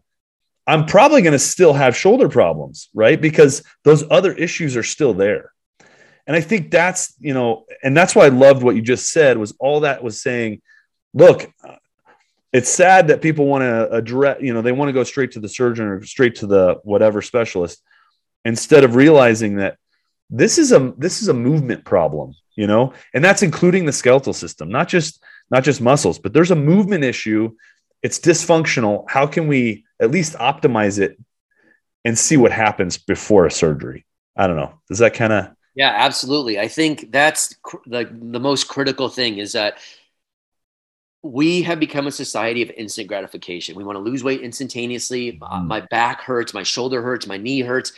I'm 0.66 0.85
probably 0.85 1.23
going 1.23 1.33
to 1.33 1.38
still 1.38 1.73
have 1.73 1.97
shoulder 1.97 2.29
problems, 2.29 2.90
right? 2.94 3.21
Because 3.21 3.62
those 3.85 4.05
other 4.11 4.33
issues 4.33 4.77
are 4.77 4.83
still 4.83 5.14
there. 5.14 5.53
And 6.29 6.37
I 6.37 6.43
think 6.43 6.71
that's, 6.71 7.14
you 7.19 7.33
know, 7.33 7.64
and 7.83 7.97
that's 7.97 8.14
why 8.14 8.27
I 8.27 8.29
loved 8.29 8.62
what 8.62 8.77
you 8.77 8.83
just 8.83 9.11
said 9.11 9.38
was 9.38 9.55
all 9.59 9.81
that 9.81 10.05
was 10.05 10.21
saying, 10.21 10.61
look, 11.14 11.51
it's 12.53 12.69
sad 12.69 13.09
that 13.09 13.23
people 13.23 13.47
want 13.47 13.62
to 13.62 13.91
address, 13.91 14.37
you 14.43 14.53
know, 14.53 14.61
they 14.61 14.73
want 14.73 14.91
to 14.91 14.93
go 14.93 15.05
straight 15.05 15.33
to 15.33 15.41
the 15.41 15.49
surgeon 15.49 15.87
or 15.87 16.05
straight 16.05 16.37
to 16.37 16.47
the 16.47 16.81
whatever 16.85 17.23
specialist 17.23 17.83
instead 18.45 18.85
of 18.85 18.95
realizing 18.95 19.57
that 19.57 19.79
this 20.31 20.59
is 20.59 20.73
a 20.73 20.93
this 20.99 21.23
is 21.23 21.29
a 21.29 21.35
movement 21.35 21.85
problem, 21.85 22.35
you 22.55 22.67
know, 22.67 22.93
and 23.14 23.25
that's 23.25 23.43
including 23.43 23.87
the 23.87 23.93
skeletal 23.93 24.35
system, 24.35 24.69
not 24.69 24.87
just 24.87 25.25
not 25.51 25.64
just 25.64 25.81
muscles, 25.81 26.19
but 26.19 26.35
there's 26.35 26.51
a 26.51 26.57
movement 26.57 27.05
issue. 27.05 27.55
It's 28.03 28.21
dysfunctional. 28.21 29.09
How 29.09 29.27
can 29.27 29.49
we 29.49 29.87
at 29.99 30.11
least 30.11 30.35
optimize 30.35 30.99
it 30.99 31.19
and 32.05 32.19
see 32.19 32.37
what 32.37 32.53
happens 32.53 32.99
before 32.99 33.47
a 33.47 33.51
surgery? 33.51 34.05
I 34.37 34.47
don't 34.47 34.57
know. 34.57 34.79
Does 34.88 34.99
that 34.99 35.14
kind 35.14 35.33
of 35.33 35.57
yeah, 35.79 35.95
absolutely. 35.97 36.59
I 36.59 36.67
think 36.67 37.12
that's 37.12 37.55
cr- 37.62 37.77
the 37.87 38.11
the 38.12 38.41
most 38.41 38.67
critical 38.67 39.09
thing 39.09 39.38
is 39.38 39.53
that 39.53 39.79
we 41.23 41.62
have 41.62 41.79
become 41.79 42.09
a 42.09 42.11
society 42.11 42.62
of 42.62 42.71
instant 42.71 43.07
gratification. 43.07 43.77
We 43.77 43.85
want 43.85 43.95
to 43.95 44.01
lose 44.01 44.25
weight 44.25 44.41
instantaneously. 44.41 45.38
Mm. 45.41 45.67
My 45.67 45.83
back 45.83 46.21
hurts, 46.23 46.53
my 46.53 46.64
shoulder 46.64 47.01
hurts, 47.01 47.29
my 47.29 47.37
knee 47.37 47.61
hurts. 47.61 47.93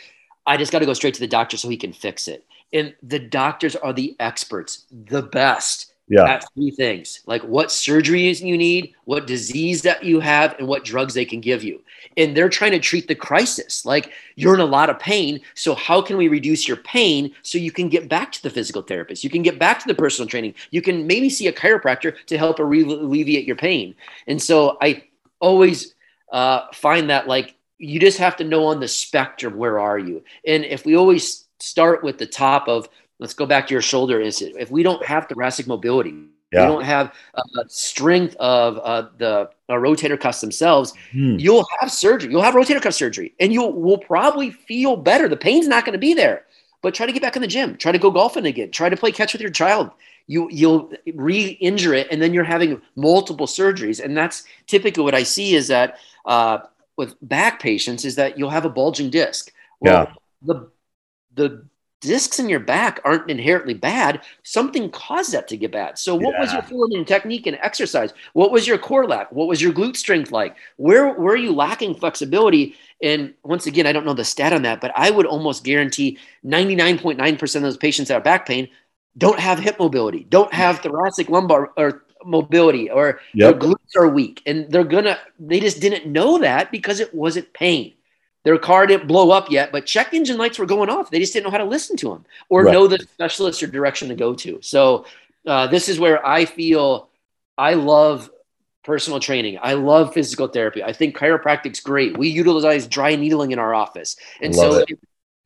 I 0.45 0.57
just 0.57 0.71
got 0.71 0.79
to 0.79 0.85
go 0.85 0.93
straight 0.93 1.15
to 1.15 1.19
the 1.19 1.27
doctor 1.27 1.57
so 1.57 1.69
he 1.69 1.77
can 1.77 1.91
fix 1.91 2.27
it. 2.27 2.45
And 2.71 2.93
the 3.01 3.17
doctors 3.17 3.75
are 3.75 3.93
the 3.93 4.15
experts, 4.19 4.85
the 4.91 5.23
best 5.23 5.90
yeah. 6.11 6.25
at 6.25 6.45
three 6.53 6.71
things 6.71 7.21
like 7.25 7.41
what 7.43 7.69
surgeries 7.69 8.41
you 8.41 8.57
need, 8.57 8.93
what 9.05 9.25
disease 9.27 9.81
that 9.83 10.03
you 10.03 10.19
have, 10.19 10.55
and 10.59 10.67
what 10.67 10.83
drugs 10.83 11.13
they 11.13 11.23
can 11.23 11.39
give 11.39 11.63
you. 11.63 11.81
And 12.17 12.35
they're 12.35 12.49
trying 12.49 12.73
to 12.73 12.79
treat 12.79 13.07
the 13.07 13.15
crisis 13.15 13.85
like 13.85 14.11
you're 14.35 14.53
in 14.53 14.59
a 14.59 14.65
lot 14.65 14.89
of 14.89 14.99
pain. 14.99 15.39
So, 15.55 15.73
how 15.73 16.01
can 16.01 16.17
we 16.17 16.27
reduce 16.27 16.67
your 16.67 16.77
pain 16.77 17.33
so 17.43 17.57
you 17.57 17.71
can 17.71 17.87
get 17.87 18.09
back 18.09 18.33
to 18.33 18.43
the 18.43 18.49
physical 18.49 18.81
therapist? 18.81 19.23
You 19.23 19.29
can 19.29 19.41
get 19.41 19.57
back 19.57 19.79
to 19.79 19.87
the 19.87 19.95
personal 19.95 20.27
training. 20.27 20.55
You 20.71 20.81
can 20.81 21.07
maybe 21.07 21.29
see 21.29 21.47
a 21.47 21.53
chiropractor 21.53 22.13
to 22.25 22.37
help 22.37 22.59
alleviate 22.59 23.45
your 23.45 23.55
pain. 23.55 23.95
And 24.27 24.41
so, 24.41 24.77
I 24.81 25.05
always 25.39 25.95
uh, 26.33 26.67
find 26.73 27.09
that 27.09 27.27
like 27.27 27.55
you 27.77 27.99
just 27.99 28.17
have 28.17 28.35
to 28.37 28.43
know 28.43 28.65
on 28.65 28.81
the 28.81 28.87
spectrum 28.87 29.55
where 29.55 29.79
are 29.79 29.97
you. 29.97 30.23
And 30.45 30.65
if 30.65 30.85
we 30.85 30.95
always 30.95 31.45
start 31.61 32.03
with 32.03 32.17
the 32.17 32.25
top 32.25 32.67
of 32.67 32.89
let's 33.21 33.35
go 33.35 33.45
back 33.45 33.67
to 33.67 33.73
your 33.73 33.81
shoulder 33.81 34.19
incident. 34.19 34.57
If 34.59 34.71
we 34.71 34.83
don't 34.83 35.05
have 35.05 35.27
thoracic 35.29 35.67
mobility, 35.67 36.09
yeah. 36.51 36.65
we 36.65 36.73
don't 36.73 36.83
have 36.83 37.13
uh, 37.35 37.43
strength 37.67 38.35
of 38.37 38.79
uh, 38.79 39.09
the 39.17 39.49
uh, 39.69 39.73
rotator 39.73 40.19
cuffs 40.19 40.41
themselves, 40.41 40.93
hmm. 41.11 41.37
you'll 41.37 41.65
have 41.79 41.89
surgery. 41.91 42.31
You'll 42.31 42.41
have 42.41 42.55
rotator 42.55 42.81
cuff 42.81 42.95
surgery, 42.95 43.33
and 43.39 43.53
you'll 43.53 43.99
probably 43.99 44.49
feel 44.49 44.97
better. 44.97 45.29
The 45.29 45.37
pain's 45.37 45.67
not 45.67 45.85
going 45.85 45.93
to 45.93 45.99
be 45.99 46.13
there, 46.13 46.45
but 46.81 46.93
try 46.93 47.05
to 47.05 47.13
get 47.13 47.21
back 47.21 47.37
in 47.37 47.41
the 47.41 47.47
gym. 47.47 47.77
Try 47.77 47.93
to 47.93 47.99
go 47.99 48.11
golfing 48.11 48.45
again. 48.45 48.71
Try 48.71 48.89
to 48.89 48.97
play 48.97 49.11
catch 49.11 49.33
with 49.33 49.41
your 49.41 49.51
child. 49.51 49.91
You 50.27 50.49
you'll 50.51 50.91
re-injure 51.13 51.93
it, 51.93 52.07
and 52.11 52.21
then 52.21 52.33
you're 52.33 52.43
having 52.43 52.81
multiple 52.95 53.47
surgeries. 53.47 54.03
And 54.03 54.17
that's 54.17 54.43
typically 54.65 55.03
what 55.03 55.15
I 55.15 55.23
see 55.23 55.55
is 55.55 55.67
that 55.67 55.97
uh, 56.25 56.59
with 56.97 57.15
back 57.21 57.61
patients 57.61 58.03
is 58.03 58.15
that 58.15 58.37
you'll 58.37 58.49
have 58.49 58.65
a 58.65 58.69
bulging 58.69 59.09
disc. 59.09 59.53
Well, 59.79 60.07
yeah. 60.07 60.13
The 60.43 60.71
the 61.33 61.65
discs 62.01 62.39
in 62.39 62.49
your 62.49 62.59
back 62.59 62.99
aren't 63.05 63.29
inherently 63.29 63.73
bad. 63.73 64.21
Something 64.43 64.89
caused 64.89 65.31
that 65.31 65.47
to 65.47 65.57
get 65.57 65.71
bad. 65.71 65.97
So, 65.97 66.15
what 66.15 66.33
yeah. 66.33 66.41
was 66.41 66.53
your 66.53 66.61
form 66.63 67.05
technique 67.05 67.47
and 67.47 67.57
exercise? 67.61 68.13
What 68.33 68.51
was 68.51 68.67
your 68.67 68.77
core 68.77 69.07
lack? 69.07 69.31
What 69.31 69.47
was 69.47 69.61
your 69.61 69.71
glute 69.71 69.95
strength 69.95 70.31
like? 70.31 70.57
Where, 70.75 71.07
are 71.07 71.37
you 71.37 71.53
lacking 71.53 71.95
flexibility? 71.95 72.75
And 73.01 73.33
once 73.43 73.67
again, 73.67 73.87
I 73.87 73.93
don't 73.93 74.05
know 74.05 74.13
the 74.13 74.25
stat 74.25 74.51
on 74.53 74.63
that, 74.63 74.81
but 74.81 74.91
I 74.95 75.09
would 75.09 75.25
almost 75.25 75.63
guarantee 75.63 76.17
99.9% 76.45 77.55
of 77.55 77.61
those 77.61 77.77
patients 77.77 78.09
that 78.09 78.15
have 78.15 78.23
back 78.23 78.45
pain 78.45 78.67
don't 79.17 79.39
have 79.39 79.59
hip 79.59 79.77
mobility, 79.79 80.25
don't 80.29 80.53
have 80.53 80.79
thoracic 80.79 81.29
lumbar 81.29 81.71
or 81.77 82.03
mobility, 82.23 82.89
or 82.89 83.19
yep. 83.33 83.59
their 83.59 83.69
glutes 83.69 83.95
are 83.97 84.07
weak. 84.07 84.41
And 84.45 84.71
they're 84.71 84.83
gonna, 84.83 85.17
they 85.39 85.59
just 85.59 85.79
didn't 85.79 86.11
know 86.11 86.39
that 86.39 86.71
because 86.71 86.99
it 86.99 87.13
wasn't 87.13 87.51
pain. 87.53 87.93
Their 88.43 88.57
car 88.57 88.87
didn't 88.87 89.07
blow 89.07 89.31
up 89.31 89.51
yet, 89.51 89.71
but 89.71 89.85
check 89.85 90.13
engine 90.13 90.37
lights 90.37 90.57
were 90.57 90.65
going 90.65 90.89
off. 90.89 91.11
They 91.11 91.19
just 91.19 91.33
didn't 91.33 91.45
know 91.45 91.51
how 91.51 91.57
to 91.57 91.65
listen 91.65 91.95
to 91.97 92.09
them 92.09 92.25
or 92.49 92.63
right. 92.63 92.71
know 92.71 92.87
the 92.87 92.99
specialist 92.99 93.61
or 93.61 93.67
direction 93.67 94.09
to 94.09 94.15
go 94.15 94.33
to. 94.35 94.59
So 94.61 95.05
uh, 95.45 95.67
this 95.67 95.89
is 95.89 95.99
where 95.99 96.25
I 96.25 96.45
feel 96.45 97.09
I 97.57 97.75
love 97.75 98.29
personal 98.83 99.19
training. 99.19 99.59
I 99.61 99.73
love 99.73 100.13
physical 100.13 100.47
therapy. 100.47 100.83
I 100.83 100.93
think 100.93 101.15
chiropractic's 101.15 101.79
great. 101.79 102.17
We 102.17 102.29
utilize 102.29 102.87
dry 102.87 103.15
needling 103.15 103.51
in 103.51 103.59
our 103.59 103.75
office. 103.75 104.15
And 104.41 104.55
so 104.55 104.83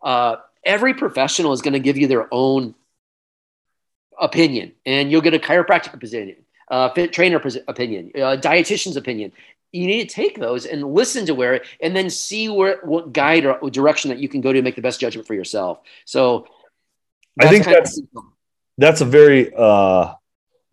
uh, 0.02 0.38
every 0.64 0.94
professional 0.94 1.52
is 1.52 1.62
going 1.62 1.74
to 1.74 1.80
give 1.80 1.98
you 1.98 2.08
their 2.08 2.34
own 2.34 2.76
opinion, 4.20 4.72
and 4.86 5.12
you'll 5.12 5.22
get 5.22 5.34
a 5.34 5.40
chiropractic 5.40 5.94
opinion, 5.94 6.38
uh, 6.70 6.90
fit 6.90 7.12
trainer 7.12 7.42
opinion, 7.68 8.12
uh, 8.16 8.38
dietitian's 8.38 8.96
opinion. 8.96 9.32
You 9.76 9.88
need 9.88 10.10
to 10.10 10.16
take 10.16 10.40
those 10.40 10.66
and 10.66 10.94
listen 10.94 11.26
to 11.26 11.36
where, 11.36 11.62
and 11.82 11.96
then 11.96 12.10
see 12.10 12.50
where 12.50 12.80
what 12.84 13.14
guide 13.14 13.46
or 13.46 13.70
direction 13.70 14.10
that 14.10 14.20
you 14.20 14.30
can 14.30 14.42
go 14.42 14.54
to 14.54 14.62
make 14.62 14.76
the 14.76 14.82
best 14.82 15.00
judgment 15.00 15.28
for 15.28 15.34
yourself. 15.34 15.80
So, 16.06 16.48
I 17.40 17.50
think 17.50 17.66
that's 17.66 18.02
that's 18.78 19.02
a 19.02 19.06
very 19.06 19.54
uh, 19.56 20.14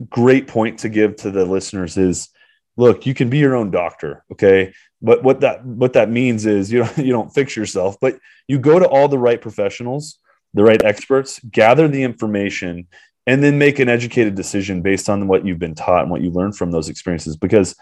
great 0.08 0.46
point 0.46 0.80
to 0.80 0.88
give 0.88 1.16
to 1.16 1.30
the 1.30 1.44
listeners. 1.44 1.96
Is 1.96 2.28
look, 2.76 3.06
you 3.06 3.14
can 3.14 3.30
be 3.30 3.38
your 3.38 3.54
own 3.56 3.70
doctor, 3.70 4.24
okay? 4.32 4.72
But 5.00 5.22
what 5.22 5.40
that 5.40 5.64
what 5.64 5.94
that 5.94 6.10
means 6.10 6.46
is 6.46 6.72
you 6.72 6.80
don't 6.80 6.98
you 7.06 7.12
don't 7.12 7.34
fix 7.34 7.56
yourself, 7.56 7.96
but 8.00 8.18
you 8.48 8.58
go 8.58 8.78
to 8.78 8.86
all 8.86 9.08
the 9.08 9.18
right 9.18 9.40
professionals, 9.40 10.18
the 10.54 10.62
right 10.62 10.82
experts, 10.84 11.40
gather 11.40 11.88
the 11.88 12.02
information, 12.02 12.86
and 13.26 13.42
then 13.42 13.58
make 13.58 13.78
an 13.78 13.88
educated 13.88 14.34
decision 14.34 14.82
based 14.82 15.08
on 15.08 15.28
what 15.28 15.46
you've 15.46 15.58
been 15.58 15.74
taught 15.74 16.02
and 16.02 16.10
what 16.10 16.22
you 16.22 16.30
learned 16.30 16.56
from 16.56 16.70
those 16.70 16.88
experiences 16.88 17.36
because 17.36 17.76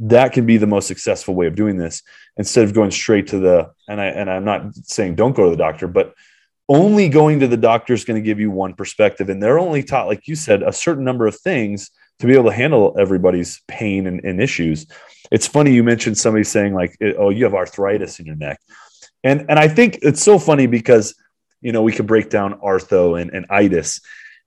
that 0.00 0.32
can 0.32 0.46
be 0.46 0.56
the 0.56 0.66
most 0.66 0.88
successful 0.88 1.34
way 1.34 1.46
of 1.46 1.54
doing 1.54 1.76
this 1.76 2.02
instead 2.36 2.64
of 2.64 2.74
going 2.74 2.90
straight 2.90 3.28
to 3.28 3.38
the 3.38 3.70
and 3.88 4.00
I 4.00 4.06
and 4.06 4.30
I'm 4.30 4.44
not 4.44 4.74
saying 4.74 5.14
don't 5.14 5.36
go 5.36 5.44
to 5.44 5.50
the 5.50 5.56
doctor, 5.56 5.86
but 5.86 6.14
only 6.68 7.08
going 7.08 7.40
to 7.40 7.48
the 7.48 7.56
doctor 7.56 7.92
is 7.92 8.04
going 8.04 8.20
to 8.20 8.24
give 8.24 8.40
you 8.40 8.50
one 8.50 8.74
perspective 8.74 9.28
and 9.28 9.42
they're 9.42 9.58
only 9.58 9.82
taught 9.82 10.06
like 10.06 10.26
you 10.26 10.34
said 10.34 10.62
a 10.62 10.72
certain 10.72 11.04
number 11.04 11.26
of 11.26 11.36
things 11.36 11.90
to 12.20 12.26
be 12.26 12.34
able 12.34 12.44
to 12.44 12.52
handle 12.56 12.94
everybody's 12.98 13.62
pain 13.66 14.06
and, 14.06 14.24
and 14.24 14.40
issues. 14.40 14.86
It's 15.30 15.46
funny 15.46 15.72
you 15.72 15.82
mentioned 15.82 16.18
somebody 16.18 16.44
saying 16.44 16.74
like, 16.74 16.96
eh, 17.00 17.12
"Oh, 17.18 17.30
you 17.30 17.44
have 17.44 17.54
arthritis 17.54 18.20
in 18.20 18.26
your 18.26 18.36
neck," 18.36 18.60
and 19.22 19.46
and 19.48 19.58
I 19.58 19.68
think 19.68 19.98
it's 20.02 20.22
so 20.22 20.38
funny 20.38 20.66
because 20.66 21.14
you 21.60 21.72
know 21.72 21.82
we 21.82 21.92
could 21.92 22.06
break 22.06 22.30
down 22.30 22.60
arthro 22.60 23.20
and, 23.20 23.30
and 23.30 23.46
itis. 23.50 24.00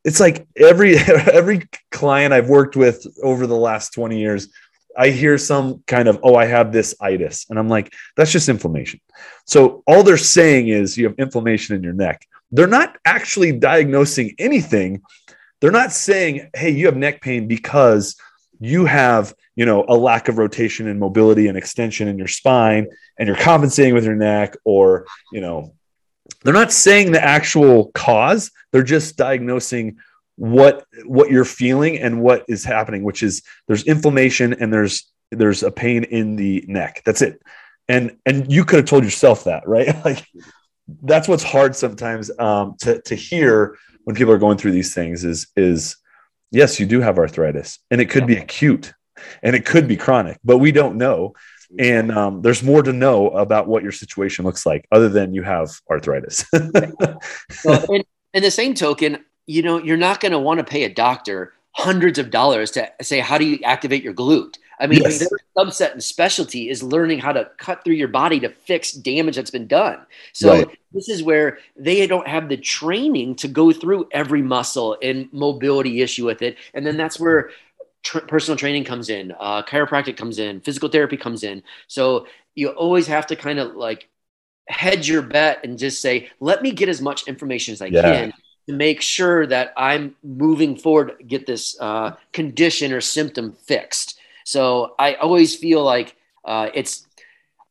It's 0.03 0.19
like 0.19 0.47
every 0.55 0.97
every 1.07 1.67
client 1.91 2.33
I've 2.33 2.49
worked 2.49 2.75
with 2.75 3.05
over 3.23 3.47
the 3.47 3.55
last 3.57 3.93
twenty 3.93 4.19
years, 4.19 4.49
I 4.97 5.10
hear 5.10 5.38
some 5.38 5.84
kind 5.88 6.08
of, 6.08 6.19
"Oh, 6.23 6.36
I 6.36 6.45
have 6.45 6.71
this 6.71 6.95
itis," 7.01 7.47
and 7.49 7.58
I'm 7.58 7.69
like, 7.69 7.93
"That's 8.15 8.32
just 8.32 8.49
inflammation." 8.49 8.99
So 9.45 9.84
all 9.88 10.03
they're 10.03 10.17
saying 10.17 10.67
is 10.67 10.97
you 10.97 11.06
have 11.06 11.15
inflammation 11.17 11.75
in 11.75 11.84
your 11.84 11.93
neck. 11.93 12.25
They're 12.51 12.67
not 12.67 12.97
actually 13.06 13.53
diagnosing 13.53 14.36
anything 14.38 15.01
they're 15.63 15.71
not 15.71 15.93
saying, 15.93 16.49
hey, 16.53 16.71
you 16.71 16.88
have 16.88 16.97
neck 16.97 17.21
pain 17.21 17.47
because 17.47 18.17
you 18.60 18.84
have, 18.84 19.34
you 19.56 19.65
know, 19.65 19.86
a 19.88 19.95
lack 19.95 20.27
of 20.27 20.38
rotation 20.38 20.89
and 20.89 20.99
mobility 20.99 21.47
and 21.47 21.58
extension 21.58 22.10
in 22.10 22.17
your 22.17 22.27
spine 22.27 22.86
and 23.17 23.27
you're 23.27 23.38
compensating 23.38 23.93
with 23.93 24.03
your 24.03 24.17
neck 24.17 24.58
or, 24.65 25.06
you 25.32 25.39
know, 25.39 25.73
they're 26.43 26.53
not 26.53 26.73
saying 26.73 27.13
the 27.13 27.23
actual 27.23 27.91
cause. 27.93 28.51
They're 28.73 28.84
just 28.84 29.15
diagnosing 29.15 29.99
what 30.36 30.86
what 31.06 31.30
you're 31.30 31.46
feeling 31.46 31.98
and 31.98 32.22
what 32.22 32.43
is 32.48 32.63
happening, 32.63 33.04
which 33.04 33.24
is 33.24 33.43
there's 33.67 33.84
inflammation 33.84 34.54
and 34.54 34.74
there's 34.74 35.10
there's 35.32 35.63
a 35.63 35.72
pain 35.72 36.04
in 36.06 36.36
the 36.36 36.63
neck. 36.67 37.02
That's 37.06 37.22
it. 37.22 37.41
And 37.88 38.17
and 38.26 38.52
you 38.52 38.65
could 38.65 38.78
have 38.78 38.88
told 38.88 39.04
yourself 39.04 39.43
that, 39.46 39.67
right? 39.67 39.93
like 40.06 40.26
that's 41.02 41.28
what's 41.28 41.43
hard 41.43 41.76
sometimes 41.76 42.32
um, 42.39 42.76
to 42.82 43.02
to 43.02 43.15
hear 43.15 43.78
when 44.04 44.15
people 44.15 44.34
are 44.34 44.39
going 44.39 44.58
through 44.58 44.72
these 44.72 44.93
things 44.93 45.24
is 45.24 45.48
is 45.56 45.98
yes, 46.52 46.80
you 46.80 46.86
do 46.86 47.02
have 47.02 47.17
arthritis, 47.17 47.80
and 47.91 48.00
it 48.00 48.10
could 48.10 48.28
be 48.28 48.38
acute, 48.38 48.93
and 49.41 49.56
it 49.56 49.65
could 49.65 49.88
be 49.88 49.98
chronic, 49.98 50.39
but 50.43 50.60
we 50.60 50.72
don't 50.72 50.98
know. 50.98 51.34
And 51.80 52.12
um, 52.12 52.43
there's 52.43 52.62
more 52.62 52.84
to 52.84 52.93
know 52.93 53.30
about 53.30 53.67
what 53.67 53.82
your 53.82 53.91
situation 53.91 54.46
looks 54.46 54.63
like, 54.63 54.88
other 54.91 55.10
than 55.10 55.34
you 55.34 55.41
have 55.41 55.72
arthritis. 55.89 56.46
well, 57.65 57.91
in, 57.91 58.04
in 58.36 58.43
the 58.43 58.52
same 58.52 58.76
token, 58.76 59.26
you 59.45 59.62
know, 59.62 59.77
you're 59.77 59.97
not 59.97 60.19
going 60.19 60.32
to 60.32 60.39
want 60.39 60.60
to 60.60 60.63
pay 60.63 60.84
a 60.84 60.93
doctor 60.93 61.53
hundreds 61.71 62.19
of 62.19 62.29
dollars 62.29 62.71
to 62.71 62.91
say 63.01 63.19
how 63.19 63.38
do 63.38 63.45
you 63.45 63.60
activate 63.63 64.03
your 64.03 64.13
glute 64.13 64.58
I 64.79 64.88
mean, 64.88 65.01
yes. 65.01 65.19
their 65.19 65.29
subset 65.58 65.93
and 65.93 66.03
specialty 66.03 66.69
is 66.69 66.84
learning 66.84 67.19
how 67.19 67.32
to 67.32 67.49
cut 67.58 67.84
through 67.84 67.93
your 67.93 68.08
body 68.08 68.39
to 68.41 68.49
fix 68.49 68.91
damage 68.91 69.36
that's 69.36 69.51
been 69.51 69.67
done. 69.67 69.99
So 70.34 70.51
right. 70.51 70.79
this 70.91 71.10
is 71.10 71.23
where 71.23 71.60
they 71.75 72.06
don't 72.08 72.27
have 72.27 72.49
the 72.49 72.58
training 72.58 73.36
to 73.38 73.47
go 73.47 73.71
through 73.71 74.10
every 74.12 74.41
muscle 74.41 74.97
and 75.01 75.32
mobility 75.32 76.01
issue 76.01 76.25
with 76.25 76.41
it, 76.41 76.58
and 76.73 76.86
then 76.86 76.97
that's 76.97 77.19
where 77.19 77.51
tr- 78.03 78.19
personal 78.19 78.58
training 78.58 78.84
comes 78.84 79.10
in, 79.10 79.34
uh, 79.39 79.63
chiropractic 79.63 80.17
comes 80.17 80.39
in, 80.39 80.60
physical 80.62 80.89
therapy 80.89 81.17
comes 81.17 81.43
in. 81.43 81.63
So 81.88 82.27
you 82.56 82.69
always 82.69 83.08
have 83.08 83.27
to 83.27 83.36
kind 83.36 83.60
of 83.60 83.75
like 83.75 84.10
hedge 84.67 85.10
your 85.10 85.21
bet 85.21 85.60
and 85.63 85.77
just 85.77 86.01
say, 86.01 86.29
let 86.39 86.62
me 86.62 86.71
get 86.71 86.89
as 86.89 87.01
much 87.01 87.27
information 87.27 87.73
as 87.73 87.82
I 87.82 87.88
yeah. 87.88 88.01
can 88.01 88.34
to 88.67 88.73
make 88.73 89.02
sure 89.02 89.45
that 89.47 89.73
I'm 89.76 90.15
moving 90.23 90.78
forward, 90.78 91.23
get 91.28 91.45
this 91.45 91.78
uh, 91.80 92.15
condition 92.32 92.93
or 92.93 93.02
symptom 93.02 93.54
fixed. 93.54 94.19
So 94.45 94.95
I 94.97 95.15
always 95.15 95.56
feel 95.56 95.84
like 95.84 96.15
uh, 96.45 96.69
it's 96.73 97.06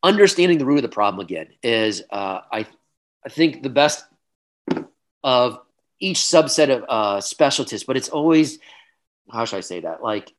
understanding 0.03 0.59
the 0.59 0.65
root 0.65 0.77
of 0.77 0.83
the 0.83 0.89
problem 0.89 1.25
again 1.25 1.49
is 1.63 2.03
uh, 2.11 2.41
I, 2.51 2.67
I 3.25 3.29
think 3.29 3.63
the 3.63 3.71
best 3.71 4.05
of 5.23 5.61
each 6.01 6.19
subset 6.19 6.69
of 6.71 6.85
uh, 6.89 7.21
specialties, 7.21 7.85
but 7.85 7.97
it's 7.97 8.09
always, 8.09 8.59
how 9.31 9.45
should 9.45 9.59
I 9.59 9.61
say 9.61 9.81
that? 9.81 10.03
Like 10.03 10.33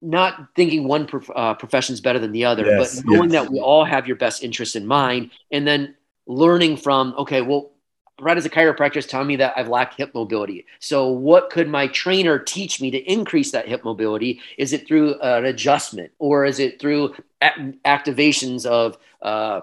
not 0.00 0.48
thinking 0.56 0.88
one 0.88 1.06
prof- 1.06 1.30
uh, 1.34 1.54
profession 1.54 1.92
is 1.92 2.00
better 2.00 2.18
than 2.18 2.32
the 2.32 2.46
other, 2.46 2.64
yes, 2.64 2.96
but 2.96 3.04
knowing 3.04 3.30
yes. 3.30 3.44
that 3.44 3.52
we 3.52 3.60
all 3.60 3.84
have 3.84 4.06
your 4.06 4.16
best 4.16 4.42
interest 4.42 4.76
in 4.76 4.86
mind 4.86 5.30
and 5.50 5.66
then 5.66 5.94
learning 6.26 6.78
from, 6.78 7.14
okay, 7.18 7.42
well, 7.42 7.72
Brad 8.20 8.38
as 8.38 8.44
a 8.44 8.50
chiropractor 8.50 8.98
is 8.98 9.06
telling 9.06 9.26
me 9.26 9.36
that 9.36 9.54
I've 9.56 9.68
lacked 9.68 9.94
hip 9.96 10.14
mobility. 10.14 10.66
So 10.78 11.08
what 11.08 11.50
could 11.50 11.68
my 11.68 11.88
trainer 11.88 12.38
teach 12.38 12.80
me 12.80 12.90
to 12.90 12.98
increase 12.98 13.50
that 13.52 13.68
hip 13.68 13.84
mobility? 13.84 14.40
Is 14.58 14.72
it 14.72 14.86
through 14.86 15.18
an 15.20 15.46
adjustment 15.46 16.12
or 16.18 16.44
is 16.44 16.58
it 16.58 16.80
through 16.80 17.14
activations 17.42 18.66
of 18.66 18.98
uh, 19.22 19.62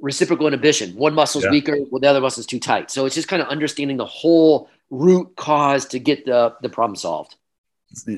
reciprocal 0.00 0.46
inhibition? 0.46 0.96
One 0.96 1.14
muscle's 1.14 1.44
yeah. 1.44 1.50
weaker, 1.50 1.76
well, 1.90 2.00
the 2.00 2.08
other 2.08 2.20
muscle's 2.20 2.46
too 2.46 2.60
tight. 2.60 2.90
So 2.90 3.06
it's 3.06 3.14
just 3.14 3.28
kind 3.28 3.42
of 3.42 3.48
understanding 3.48 3.96
the 3.96 4.06
whole 4.06 4.68
root 4.90 5.36
cause 5.36 5.86
to 5.86 5.98
get 5.98 6.24
the, 6.24 6.54
the 6.62 6.68
problem 6.68 6.96
solved. 6.96 7.36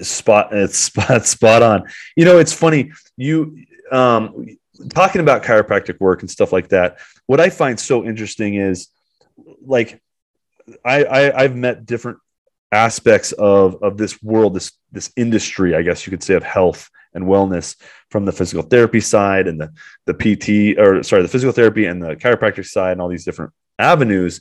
Spot 0.03 0.49
it's 0.53 0.77
spot 0.77 1.27
spot 1.27 1.63
on. 1.63 1.85
You 2.17 2.25
know, 2.25 2.39
it's 2.39 2.53
funny. 2.53 2.91
You 3.17 3.65
um 3.93 4.47
talking 4.89 5.21
about 5.21 5.45
chiropractic 5.45 6.01
work 6.01 6.23
and 6.23 6.31
stuff 6.31 6.53
like 6.53 6.69
that. 6.71 6.99
What 7.27 7.41
I 7.41 7.51
find 7.51 7.79
so 7.79 8.05
interesting 8.05 8.55
is 8.55 8.89
like 9.65 10.01
I, 10.85 11.05
I 11.05 11.43
I've 11.43 11.57
met 11.57 11.87
different 11.87 12.19
aspects 12.73 13.33
of 13.33 13.83
of 13.83 13.97
this 13.97 14.23
world, 14.23 14.55
this 14.55 14.73
this 14.93 15.13
industry, 15.17 15.75
I 15.75 15.83
guess 15.83 16.07
you 16.07 16.11
could 16.11 16.23
say, 16.23 16.35
of 16.35 16.43
health 16.43 16.89
and 17.15 17.25
wellness 17.25 17.77
from 18.11 18.25
the 18.25 18.33
physical 18.33 18.63
therapy 18.63 19.01
side 19.01 19.49
and 19.49 19.61
the 19.61 19.73
the 20.07 20.15
PT 20.15 20.79
or 20.79 21.03
sorry, 21.03 21.23
the 21.23 21.29
physical 21.29 21.53
therapy 21.53 21.87
and 21.87 22.03
the 22.03 22.17
chiropractic 22.17 22.67
side 22.67 22.93
and 22.93 23.01
all 23.01 23.09
these 23.09 23.25
different 23.25 23.53
avenues. 23.79 24.41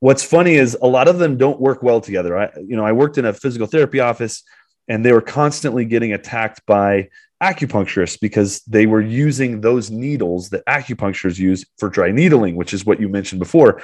What's 0.00 0.24
funny 0.24 0.54
is 0.54 0.76
a 0.80 0.86
lot 0.86 1.06
of 1.06 1.18
them 1.18 1.36
don't 1.36 1.60
work 1.60 1.82
well 1.82 2.00
together. 2.00 2.36
I 2.38 2.50
you 2.56 2.76
know 2.76 2.84
I 2.84 2.92
worked 2.92 3.18
in 3.18 3.24
a 3.24 3.32
physical 3.32 3.66
therapy 3.66 4.00
office 4.00 4.42
and 4.88 5.04
they 5.04 5.12
were 5.12 5.22
constantly 5.22 5.84
getting 5.84 6.12
attacked 6.12 6.66
by 6.66 7.08
acupuncturists 7.42 8.20
because 8.20 8.60
they 8.68 8.86
were 8.86 9.00
using 9.00 9.60
those 9.60 9.90
needles 9.90 10.50
that 10.50 10.64
acupuncturists 10.66 11.38
use 11.38 11.64
for 11.76 11.88
dry 11.88 12.12
needling, 12.12 12.54
which 12.54 12.72
is 12.72 12.86
what 12.86 13.00
you 13.00 13.08
mentioned 13.08 13.40
before. 13.40 13.82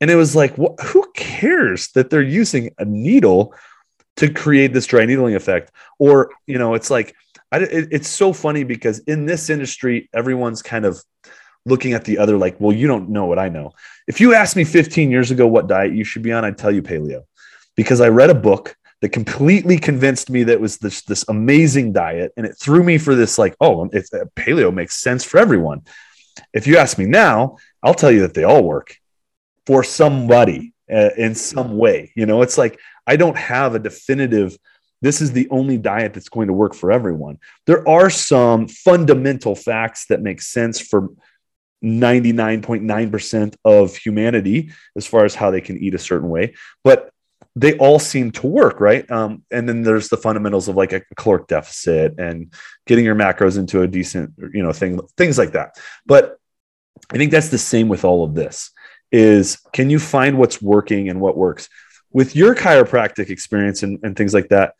And 0.00 0.10
it 0.10 0.16
was 0.16 0.36
like, 0.36 0.56
wh- 0.56 0.80
who 0.82 1.10
cares 1.14 1.88
that 1.92 2.10
they're 2.10 2.22
using 2.22 2.70
a 2.78 2.84
needle 2.84 3.54
to 4.16 4.32
create 4.32 4.72
this 4.72 4.86
dry 4.86 5.04
needling 5.04 5.34
effect? 5.34 5.72
Or, 5.98 6.30
you 6.46 6.58
know, 6.58 6.74
it's 6.74 6.90
like, 6.90 7.14
I, 7.50 7.58
it, 7.58 7.88
it's 7.90 8.08
so 8.08 8.32
funny 8.32 8.64
because 8.64 9.00
in 9.00 9.26
this 9.26 9.50
industry, 9.50 10.08
everyone's 10.14 10.62
kind 10.62 10.84
of 10.84 11.02
looking 11.64 11.92
at 11.92 12.04
the 12.04 12.18
other 12.18 12.36
like, 12.36 12.60
well, 12.60 12.74
you 12.74 12.86
don't 12.86 13.10
know 13.10 13.26
what 13.26 13.38
I 13.38 13.48
know. 13.48 13.72
If 14.06 14.20
you 14.20 14.34
asked 14.34 14.56
me 14.56 14.64
15 14.64 15.10
years 15.10 15.30
ago 15.30 15.46
what 15.46 15.66
diet 15.66 15.92
you 15.92 16.04
should 16.04 16.22
be 16.22 16.32
on, 16.32 16.44
I'd 16.44 16.58
tell 16.58 16.70
you 16.70 16.82
paleo 16.82 17.24
because 17.76 18.00
I 18.00 18.08
read 18.08 18.30
a 18.30 18.34
book 18.34 18.76
that 19.00 19.10
completely 19.10 19.78
convinced 19.78 20.30
me 20.30 20.44
that 20.44 20.60
was 20.60 20.78
this, 20.78 21.02
this 21.02 21.24
amazing 21.28 21.92
diet 21.92 22.32
and 22.36 22.44
it 22.44 22.56
threw 22.58 22.82
me 22.82 22.98
for 22.98 23.14
this 23.14 23.38
like, 23.38 23.54
oh, 23.60 23.88
it's, 23.92 24.12
uh, 24.12 24.24
paleo 24.34 24.72
makes 24.72 24.96
sense 24.96 25.24
for 25.24 25.38
everyone. 25.38 25.82
If 26.52 26.66
you 26.66 26.78
ask 26.78 26.98
me 26.98 27.06
now, 27.06 27.58
I'll 27.82 27.94
tell 27.94 28.10
you 28.10 28.22
that 28.22 28.34
they 28.34 28.44
all 28.44 28.64
work 28.64 28.96
for 29.68 29.84
somebody 29.84 30.72
uh, 30.90 31.10
in 31.18 31.34
some 31.34 31.76
way. 31.76 32.10
You 32.16 32.24
know, 32.24 32.40
it's 32.40 32.56
like 32.56 32.80
I 33.06 33.16
don't 33.16 33.36
have 33.36 33.74
a 33.74 33.78
definitive 33.78 34.56
this 35.00 35.20
is 35.20 35.30
the 35.30 35.46
only 35.50 35.78
diet 35.78 36.14
that's 36.14 36.30
going 36.30 36.48
to 36.48 36.52
work 36.52 36.74
for 36.74 36.90
everyone. 36.90 37.38
There 37.66 37.86
are 37.88 38.10
some 38.10 38.66
fundamental 38.66 39.54
facts 39.54 40.06
that 40.06 40.22
make 40.22 40.42
sense 40.42 40.80
for 40.80 41.10
99.9% 41.84 43.54
of 43.64 43.94
humanity 43.94 44.72
as 44.96 45.06
far 45.06 45.24
as 45.24 45.36
how 45.36 45.52
they 45.52 45.60
can 45.60 45.78
eat 45.78 45.94
a 45.94 46.00
certain 46.00 46.28
way. 46.28 46.54
But 46.82 47.12
they 47.54 47.78
all 47.78 48.00
seem 48.00 48.32
to 48.32 48.48
work, 48.48 48.80
right? 48.80 49.08
Um, 49.08 49.44
and 49.52 49.68
then 49.68 49.82
there's 49.82 50.08
the 50.08 50.16
fundamentals 50.16 50.66
of 50.66 50.74
like 50.74 50.92
a 50.92 51.02
caloric 51.14 51.46
deficit 51.46 52.18
and 52.18 52.52
getting 52.88 53.04
your 53.04 53.14
macros 53.14 53.56
into 53.56 53.82
a 53.82 53.86
decent, 53.86 54.32
you 54.52 54.64
know, 54.64 54.72
thing, 54.72 54.98
things 55.16 55.38
like 55.38 55.52
that. 55.52 55.76
But 56.06 56.38
I 57.12 57.18
think 57.18 57.30
that's 57.30 57.50
the 57.50 57.58
same 57.58 57.86
with 57.86 58.04
all 58.04 58.24
of 58.24 58.34
this 58.34 58.72
is 59.10 59.58
can 59.72 59.90
you 59.90 59.98
find 59.98 60.38
what's 60.38 60.60
working 60.60 61.08
and 61.08 61.20
what 61.20 61.36
works? 61.36 61.68
With 62.10 62.34
your 62.34 62.54
chiropractic 62.54 63.30
experience 63.30 63.82
and, 63.82 63.98
and 64.02 64.16
things 64.16 64.34
like 64.34 64.48
that 64.48 64.74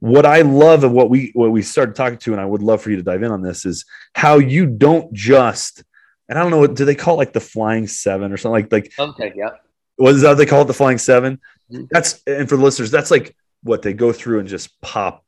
what 0.00 0.26
i 0.26 0.42
love 0.42 0.84
of 0.84 0.92
what 0.92 1.08
we 1.08 1.30
what 1.32 1.50
we 1.50 1.62
started 1.62 1.94
talking 1.94 2.18
to 2.18 2.32
and 2.32 2.40
i 2.40 2.44
would 2.44 2.60
love 2.60 2.82
for 2.82 2.90
you 2.90 2.96
to 2.96 3.02
dive 3.02 3.22
in 3.22 3.32
on 3.32 3.40
this 3.40 3.64
is 3.64 3.86
how 4.14 4.36
you 4.36 4.66
don't 4.66 5.10
just 5.14 5.82
and 6.28 6.38
i 6.38 6.42
don't 6.42 6.50
know 6.50 6.58
what 6.58 6.74
do 6.74 6.84
they 6.84 6.94
call 6.94 7.14
it 7.14 7.16
like 7.16 7.32
the 7.32 7.40
flying 7.40 7.86
seven 7.86 8.30
or 8.30 8.36
something 8.36 8.62
like 8.62 8.70
like 8.70 8.92
okay 8.98 9.32
yeah. 9.34 9.48
what 9.96 10.14
is 10.14 10.20
that 10.20 10.34
they 10.36 10.44
call 10.44 10.60
it 10.60 10.66
the 10.66 10.74
flying 10.74 10.98
7 10.98 11.40
mm-hmm. 11.72 11.84
that's 11.90 12.22
and 12.26 12.46
for 12.46 12.58
the 12.58 12.62
listeners 12.62 12.90
that's 12.90 13.10
like 13.10 13.34
what 13.62 13.80
they 13.80 13.94
go 13.94 14.12
through 14.12 14.40
and 14.40 14.48
just 14.48 14.78
pop 14.82 15.24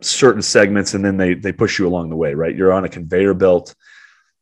certain 0.00 0.42
segments 0.42 0.94
and 0.94 1.04
then 1.04 1.16
they 1.16 1.34
they 1.34 1.52
push 1.52 1.78
you 1.78 1.86
along 1.86 2.10
the 2.10 2.16
way 2.16 2.34
right? 2.34 2.54
You're 2.54 2.72
on 2.72 2.84
a 2.84 2.88
conveyor 2.88 3.34
belt 3.34 3.74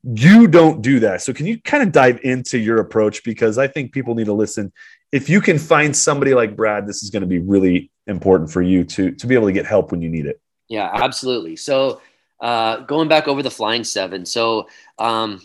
you 0.02 0.48
don't 0.48 0.82
do 0.82 1.00
that. 1.00 1.22
So 1.22 1.32
can 1.32 1.46
you 1.46 1.60
kind 1.60 1.82
of 1.82 1.92
dive 1.92 2.20
into 2.24 2.58
your 2.58 2.78
approach 2.78 3.22
because 3.22 3.58
I 3.58 3.68
think 3.68 3.92
people 3.92 4.14
need 4.14 4.26
to 4.26 4.32
listen. 4.32 4.72
If 5.12 5.28
you 5.28 5.40
can 5.40 5.58
find 5.58 5.94
somebody 5.94 6.34
like 6.34 6.56
Brad, 6.56 6.86
this 6.86 7.02
is 7.02 7.10
going 7.10 7.20
to 7.20 7.26
be 7.26 7.38
really 7.38 7.90
important 8.06 8.50
for 8.50 8.62
you 8.62 8.84
to 8.84 9.12
to 9.12 9.26
be 9.26 9.34
able 9.34 9.46
to 9.46 9.52
get 9.52 9.66
help 9.66 9.92
when 9.92 10.02
you 10.02 10.08
need 10.08 10.26
it. 10.26 10.40
Yeah, 10.68 10.90
absolutely. 10.92 11.56
So 11.56 12.00
uh, 12.40 12.78
going 12.80 13.08
back 13.08 13.28
over 13.28 13.42
the 13.42 13.50
flying 13.50 13.84
seven. 13.84 14.26
So 14.26 14.68
um, 14.98 15.40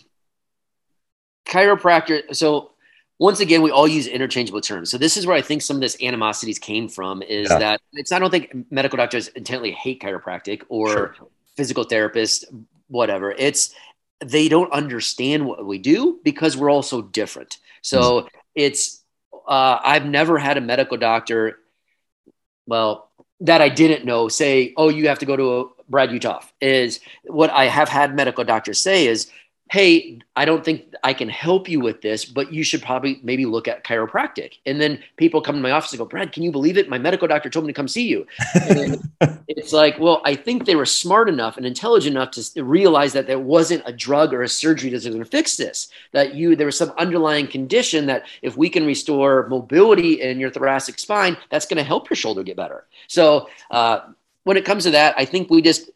chiropractor. 1.46 2.34
So 2.34 2.72
once 3.18 3.40
again, 3.40 3.62
we 3.62 3.70
all 3.70 3.86
use 3.86 4.06
interchangeable 4.06 4.60
terms. 4.60 4.90
So 4.90 4.98
this 4.98 5.16
is 5.16 5.26
where 5.26 5.36
I 5.36 5.42
think 5.42 5.62
some 5.62 5.76
of 5.76 5.80
this 5.80 5.96
animosities 6.02 6.58
came 6.58 6.88
from. 6.88 7.22
Is 7.22 7.48
yeah. 7.50 7.58
that 7.58 7.80
it's 7.92 8.10
I 8.10 8.18
don't 8.18 8.30
think 8.30 8.70
medical 8.70 8.96
doctors 8.96 9.28
intently 9.28 9.70
hate 9.72 10.00
chiropractic 10.00 10.62
or 10.68 10.88
sure. 10.88 11.16
physical 11.56 11.84
therapists, 11.84 12.44
whatever. 12.88 13.32
It's 13.32 13.74
they 14.24 14.48
don't 14.48 14.72
understand 14.72 15.46
what 15.46 15.64
we 15.64 15.78
do 15.78 16.20
because 16.24 16.56
we're 16.56 16.70
all 16.70 16.82
so 16.82 17.02
different. 17.02 17.58
So 17.82 18.00
mm-hmm. 18.00 18.28
it's 18.54 19.02
uh, 19.46 19.78
I've 19.82 20.04
never 20.04 20.38
had 20.38 20.56
a 20.56 20.60
medical 20.60 20.96
doctor, 20.96 21.58
well, 22.66 23.10
that 23.40 23.62
I 23.62 23.68
didn't 23.68 24.04
know 24.04 24.28
say, 24.28 24.74
"Oh, 24.76 24.88
you 24.88 25.08
have 25.08 25.20
to 25.20 25.26
go 25.26 25.36
to 25.36 25.60
a 25.60 25.64
Brad 25.88 26.10
Uthoff." 26.10 26.50
Is 26.60 27.00
what 27.24 27.50
I 27.50 27.66
have 27.66 27.88
had 27.88 28.14
medical 28.14 28.44
doctors 28.44 28.80
say 28.80 29.06
is, 29.06 29.30
hey, 29.70 30.18
I 30.34 30.44
don't 30.44 30.64
think 30.64 30.94
I 31.04 31.12
can 31.12 31.28
help 31.28 31.68
you 31.68 31.80
with 31.80 32.00
this, 32.00 32.24
but 32.24 32.52
you 32.52 32.62
should 32.62 32.80
probably 32.80 33.20
maybe 33.22 33.44
look 33.44 33.68
at 33.68 33.84
chiropractic. 33.84 34.54
And 34.64 34.80
then 34.80 35.02
people 35.16 35.42
come 35.42 35.56
to 35.56 35.60
my 35.60 35.72
office 35.72 35.92
and 35.92 35.98
go, 35.98 36.06
Brad, 36.06 36.32
can 36.32 36.42
you 36.42 36.50
believe 36.50 36.78
it? 36.78 36.88
My 36.88 36.96
medical 36.96 37.28
doctor 37.28 37.50
told 37.50 37.66
me 37.66 37.72
to 37.72 37.76
come 37.76 37.88
see 37.88 38.08
you. 38.08 38.26
it's 39.48 39.72
like, 39.72 39.98
well, 39.98 40.22
I 40.24 40.34
think 40.36 40.64
they 40.64 40.74
were 40.74 40.86
smart 40.86 41.28
enough 41.28 41.58
and 41.58 41.66
intelligent 41.66 42.16
enough 42.16 42.30
to 42.32 42.64
realize 42.64 43.12
that 43.12 43.26
there 43.26 43.38
wasn't 43.38 43.82
a 43.84 43.92
drug 43.92 44.32
or 44.32 44.42
a 44.42 44.48
surgery 44.48 44.88
that's 44.88 45.06
going 45.06 45.18
to 45.18 45.24
fix 45.24 45.56
this. 45.56 45.88
That 46.12 46.34
you 46.34 46.56
there 46.56 46.66
was 46.66 46.78
some 46.78 46.92
underlying 46.96 47.46
condition 47.46 48.06
that 48.06 48.24
if 48.40 48.56
we 48.56 48.70
can 48.70 48.86
restore 48.86 49.48
mobility 49.48 50.22
in 50.22 50.40
your 50.40 50.50
thoracic 50.50 50.98
spine, 50.98 51.36
that's 51.50 51.66
going 51.66 51.76
to 51.78 51.84
help 51.84 52.08
your 52.08 52.16
shoulder 52.16 52.42
get 52.42 52.56
better. 52.56 52.86
So 53.06 53.48
uh, 53.70 54.00
when 54.44 54.56
it 54.56 54.64
comes 54.64 54.84
to 54.84 54.90
that, 54.92 55.14
I 55.18 55.26
think 55.26 55.50
we 55.50 55.60
just 55.60 55.90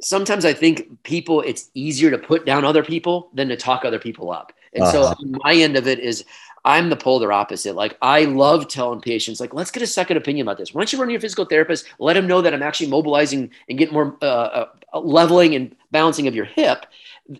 sometimes 0.00 0.44
I 0.44 0.52
think 0.52 1.02
people, 1.02 1.40
it's 1.42 1.70
easier 1.74 2.10
to 2.10 2.18
put 2.18 2.46
down 2.46 2.64
other 2.64 2.82
people 2.82 3.30
than 3.34 3.48
to 3.48 3.56
talk 3.56 3.84
other 3.84 3.98
people 3.98 4.30
up. 4.30 4.52
And 4.72 4.84
uh-huh. 4.84 5.14
so 5.14 5.24
my 5.44 5.54
end 5.54 5.76
of 5.76 5.86
it 5.86 5.98
is 5.98 6.24
I'm 6.64 6.90
the 6.90 6.96
polar 6.96 7.32
opposite. 7.32 7.76
Like 7.76 7.96
I 8.02 8.24
love 8.24 8.68
telling 8.68 9.00
patients, 9.00 9.40
like, 9.40 9.54
let's 9.54 9.70
get 9.70 9.82
a 9.82 9.86
second 9.86 10.16
opinion 10.16 10.46
about 10.46 10.58
this. 10.58 10.74
Why 10.74 10.80
don't 10.80 10.92
you 10.92 10.98
run 10.98 11.10
your 11.10 11.20
physical 11.20 11.44
therapist? 11.44 11.86
Let 11.98 12.16
him 12.16 12.26
know 12.26 12.42
that 12.42 12.52
I'm 12.52 12.62
actually 12.62 12.88
mobilizing 12.88 13.50
and 13.68 13.78
get 13.78 13.92
more 13.92 14.16
uh, 14.20 14.66
uh, 14.94 15.00
leveling 15.00 15.54
and 15.54 15.74
balancing 15.92 16.26
of 16.26 16.34
your 16.34 16.44
hip 16.44 16.86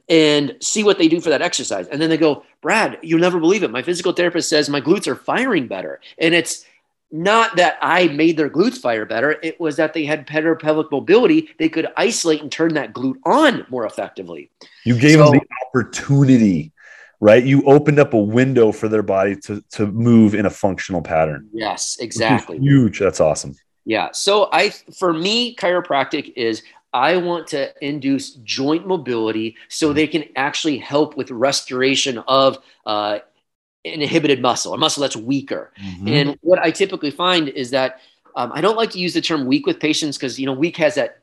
and 0.09 0.57
see 0.61 0.85
what 0.85 0.99
they 0.99 1.09
do 1.09 1.21
for 1.21 1.31
that 1.31 1.43
exercise. 1.43 1.89
And 1.89 2.01
then 2.01 2.09
they 2.09 2.17
go, 2.17 2.45
Brad, 2.61 2.99
you'll 3.03 3.21
never 3.21 3.41
believe 3.41 3.65
it. 3.65 3.71
My 3.71 3.83
physical 3.83 4.13
therapist 4.13 4.49
says 4.49 4.69
my 4.69 4.81
glutes 4.81 5.07
are 5.09 5.17
firing 5.17 5.67
better. 5.67 6.01
And 6.19 6.33
it's 6.33 6.65
not 7.11 7.57
that 7.57 7.79
I 7.81 8.09
made 8.09 8.37
their 8.37 8.51
glutes 8.51 8.79
fire 8.79 9.05
better. 9.05 9.37
It 9.43 9.61
was 9.61 9.77
that 9.77 9.95
they 9.95 10.05
had 10.05 10.27
better 10.27 10.57
pelvic 10.57 10.91
mobility. 10.91 11.49
They 11.59 11.69
could 11.69 11.89
isolate 11.97 12.43
and 12.43 12.51
turn 12.51 12.75
that 12.75 12.93
glute 12.93 13.19
on 13.25 13.67
more 13.69 13.87
effectively. 13.87 14.51
You 14.85 14.99
gave 14.99 15.19
so, 15.19 15.31
them 15.31 15.41
the 15.41 15.47
opportunity, 15.67 16.73
right? 17.21 17.45
You 17.45 17.63
opened 17.63 17.99
up 17.99 18.13
a 18.13 18.19
window 18.19 18.73
for 18.73 18.89
their 18.89 19.03
body 19.03 19.37
to, 19.37 19.63
to 19.73 19.87
move 19.87 20.35
in 20.35 20.47
a 20.47 20.51
functional 20.51 21.01
pattern. 21.01 21.49
Yes, 21.53 21.97
exactly. 22.01 22.59
Huge. 22.59 22.99
That's 22.99 23.21
awesome. 23.21 23.55
Yeah. 23.85 24.09
So 24.13 24.49
I, 24.53 24.71
for 24.99 25.13
me, 25.13 25.55
chiropractic 25.55 26.33
is 26.35 26.63
I 26.93 27.19
want 27.19 27.47
to 27.49 27.73
induce 27.87 28.35
joint 28.37 28.87
mobility 28.87 29.57
so 29.69 29.93
they 29.93 30.07
can 30.07 30.25
actually 30.35 30.79
help 30.79 31.17
with 31.17 31.31
restoration 31.31 32.19
of 32.27 32.59
uh, 32.85 33.21
inhibited 33.95 34.41
muscle, 34.41 34.75
a 34.75 34.79
muscle 34.79 35.01
that's 35.01 35.17
weaker. 35.17 35.73
Mm-hmm. 35.83 36.09
And 36.09 36.39
what 36.43 36.59
I 36.59 36.71
typically 36.71 37.11
find 37.11 37.49
is 37.49 37.71
that 37.71 38.01
um, 38.35 38.53
I 38.53 38.61
don't 38.61 38.77
like 38.77 38.91
to 38.91 38.99
use 38.99 39.15
the 39.15 39.21
term 39.21 39.47
weak 39.47 39.67
with 39.67 39.81
patients 39.81 40.17
because 40.17 40.39
you 40.39 40.47
know 40.47 40.53
weak 40.53 40.77
has 40.77 40.97
that 40.97 41.23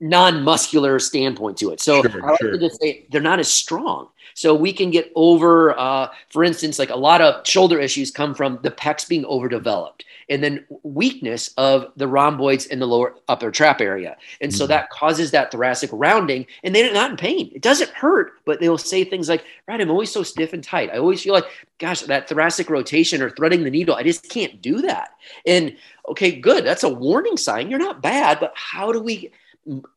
non-muscular 0.00 0.98
standpoint 0.98 1.56
to 1.58 1.70
it. 1.70 1.80
So 1.80 2.02
sure, 2.02 2.24
I 2.24 2.30
like 2.30 2.40
sure. 2.40 2.52
to 2.52 2.58
just 2.58 2.80
say 2.80 3.06
they're 3.10 3.20
not 3.20 3.38
as 3.38 3.50
strong. 3.50 4.08
So 4.36 4.54
we 4.54 4.70
can 4.70 4.90
get 4.90 5.10
over, 5.14 5.76
uh, 5.78 6.08
for 6.28 6.44
instance, 6.44 6.78
like 6.78 6.90
a 6.90 6.96
lot 6.96 7.22
of 7.22 7.46
shoulder 7.46 7.80
issues 7.80 8.10
come 8.10 8.34
from 8.34 8.58
the 8.62 8.70
pecs 8.70 9.08
being 9.08 9.24
overdeveloped 9.24 10.04
and 10.28 10.44
then 10.44 10.66
weakness 10.82 11.54
of 11.56 11.90
the 11.96 12.06
rhomboids 12.06 12.66
in 12.66 12.78
the 12.78 12.86
lower 12.86 13.14
upper 13.28 13.50
trap 13.50 13.80
area. 13.80 14.14
And 14.42 14.54
so 14.54 14.64
mm-hmm. 14.64 14.72
that 14.72 14.90
causes 14.90 15.30
that 15.30 15.50
thoracic 15.50 15.88
rounding 15.90 16.44
and 16.62 16.74
they're 16.74 16.92
not 16.92 17.12
in 17.12 17.16
pain. 17.16 17.50
It 17.54 17.62
doesn't 17.62 17.90
hurt, 17.92 18.34
but 18.44 18.60
they'll 18.60 18.76
say 18.76 19.04
things 19.04 19.30
like, 19.30 19.42
right, 19.66 19.80
I'm 19.80 19.90
always 19.90 20.12
so 20.12 20.22
stiff 20.22 20.52
and 20.52 20.62
tight. 20.62 20.90
I 20.92 20.98
always 20.98 21.22
feel 21.22 21.32
like, 21.32 21.46
gosh, 21.78 22.02
that 22.02 22.28
thoracic 22.28 22.68
rotation 22.68 23.22
or 23.22 23.30
threading 23.30 23.64
the 23.64 23.70
needle, 23.70 23.94
I 23.94 24.02
just 24.02 24.28
can't 24.28 24.60
do 24.60 24.82
that. 24.82 25.12
And 25.46 25.74
okay, 26.10 26.32
good. 26.38 26.62
That's 26.62 26.84
a 26.84 26.90
warning 26.90 27.38
sign. 27.38 27.70
You're 27.70 27.78
not 27.78 28.02
bad, 28.02 28.38
but 28.38 28.52
how 28.54 28.92
do 28.92 29.00
we 29.00 29.32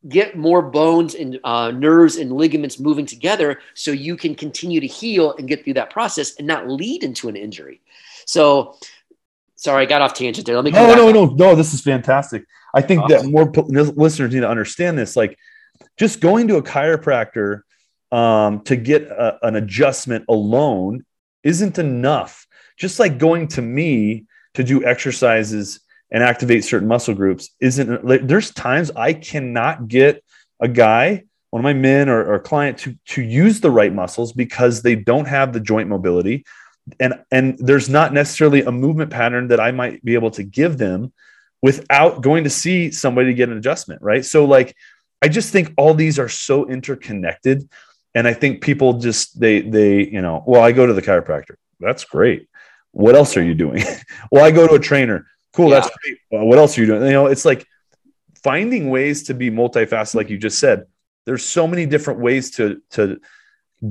get 0.08 0.38
more 0.38 0.62
bones 0.62 1.16
and 1.16 1.40
uh, 1.44 1.72
nerves 1.72 2.18
and 2.18 2.32
ligaments 2.32 2.80
moving 2.80 3.06
together 3.06 3.60
so 3.74 3.92
you 3.92 4.18
can 4.18 4.36
continue 4.36 4.80
to 4.80 4.88
heal 4.88 5.34
and 5.34 5.48
get 5.48 5.64
through 5.64 5.76
that 5.76 5.90
process 5.90 6.36
and 6.38 6.48
not 6.48 6.68
lead 6.68 7.04
into 7.04 7.30
an 7.30 7.36
injury? 7.36 7.82
So 8.26 8.76
sorry, 9.56 9.84
I 9.84 9.86
got 9.86 10.02
off 10.02 10.14
tangent 10.14 10.48
there. 10.48 10.56
Let 10.56 10.66
me. 10.66 10.72
No, 10.72 10.96
no, 10.96 11.12
no, 11.12 11.26
no. 11.26 11.56
This 11.56 11.74
is 11.74 11.82
fantastic. 11.82 12.46
I 12.74 12.82
think 12.82 13.04
awesome. 13.04 13.32
that 13.32 13.32
more 13.32 13.52
listeners 13.96 14.34
need 14.34 14.42
to 14.42 14.50
understand 14.50 14.98
this. 14.98 15.16
Like, 15.16 15.38
just 15.98 16.22
going 16.22 16.48
to 16.48 16.58
a 16.58 16.64
chiropractor 16.64 17.62
um, 18.12 18.62
to 18.62 18.76
get 18.76 19.04
a, 19.04 19.46
an 19.46 19.56
adjustment 19.56 20.26
alone 20.30 21.06
isn't 21.44 21.78
enough. 21.80 22.48
Just 22.78 23.00
like 23.00 23.18
going 23.18 23.48
to 23.50 23.62
me 23.62 24.26
to 24.54 24.64
do 24.64 24.86
exercises 24.86 25.82
and 26.12 26.24
activate 26.24 26.64
certain 26.64 26.88
muscle 26.88 27.14
groups 27.14 27.50
isn't. 27.60 28.06
Like, 28.06 28.26
there's 28.26 28.52
times 28.52 28.92
I 28.96 29.14
cannot 29.14 29.88
get 29.88 30.24
a 30.60 30.68
guy 30.68 31.24
one 31.50 31.62
of 31.62 31.64
my 31.64 31.74
men 31.74 32.10
or, 32.10 32.34
or 32.34 32.40
client 32.40 32.78
to 32.80 32.96
to 33.08 33.22
use 33.22 33.60
the 33.60 33.72
right 33.72 33.94
muscles 33.94 34.34
because 34.34 34.82
they 34.82 34.96
don't 34.96 35.28
have 35.28 35.54
the 35.54 35.60
joint 35.60 35.90
mobility 35.90 36.46
and 37.00 37.14
and 37.32 37.58
there's 37.60 37.90
not 37.90 38.14
necessarily 38.14 38.62
a 38.64 38.72
movement 38.72 39.12
pattern 39.12 39.48
that 39.50 39.60
I 39.60 39.72
might 39.72 40.04
be 40.04 40.14
able 40.14 40.32
to 40.32 40.44
give 40.44 40.78
them 40.78 41.12
without 41.62 42.22
going 42.22 42.46
to 42.46 42.50
see 42.50 42.92
somebody 42.92 43.28
to 43.28 43.34
get 43.34 43.50
an 43.50 43.58
adjustment, 43.58 44.02
right? 44.02 44.24
So 44.24 44.46
like 44.46 44.76
I 45.22 45.28
just 45.28 45.52
think 45.52 45.74
all 45.78 45.94
these 45.94 46.20
are 46.20 46.30
so 46.30 46.68
interconnected 46.68 47.70
and 48.16 48.28
I 48.28 48.34
think 48.34 48.62
people 48.62 48.94
just 48.94 49.40
they 49.40 49.62
they 49.62 50.06
you 50.06 50.22
know, 50.22 50.44
well 50.46 50.62
I 50.62 50.72
go 50.72 50.86
to 50.86 50.94
the 50.94 51.02
chiropractor. 51.02 51.56
That's 51.80 52.04
great. 52.04 52.48
What 52.92 53.16
else 53.16 53.38
are 53.38 53.44
you 53.44 53.54
doing? 53.54 53.84
well, 54.32 54.44
I 54.44 54.52
go 54.52 54.68
to 54.68 54.76
a 54.76 54.80
trainer. 54.80 55.28
Cool, 55.54 55.70
yeah. 55.70 55.80
that's 55.80 55.98
great. 56.04 56.18
Well, 56.32 56.46
what 56.46 56.58
else 56.58 56.78
are 56.78 56.82
you 56.82 56.88
doing? 56.88 57.04
You 57.04 57.12
know, 57.12 57.26
it's 57.26 57.46
like 57.46 57.66
finding 58.44 58.90
ways 58.90 59.24
to 59.24 59.34
be 59.34 59.50
multifaceted 59.50 60.16
like 60.16 60.30
you 60.30 60.38
just 60.38 60.60
said. 60.60 60.86
There's 61.26 61.46
so 61.46 61.68
many 61.68 61.86
different 61.86 62.20
ways 62.20 62.52
to 62.52 62.82
to 62.92 63.20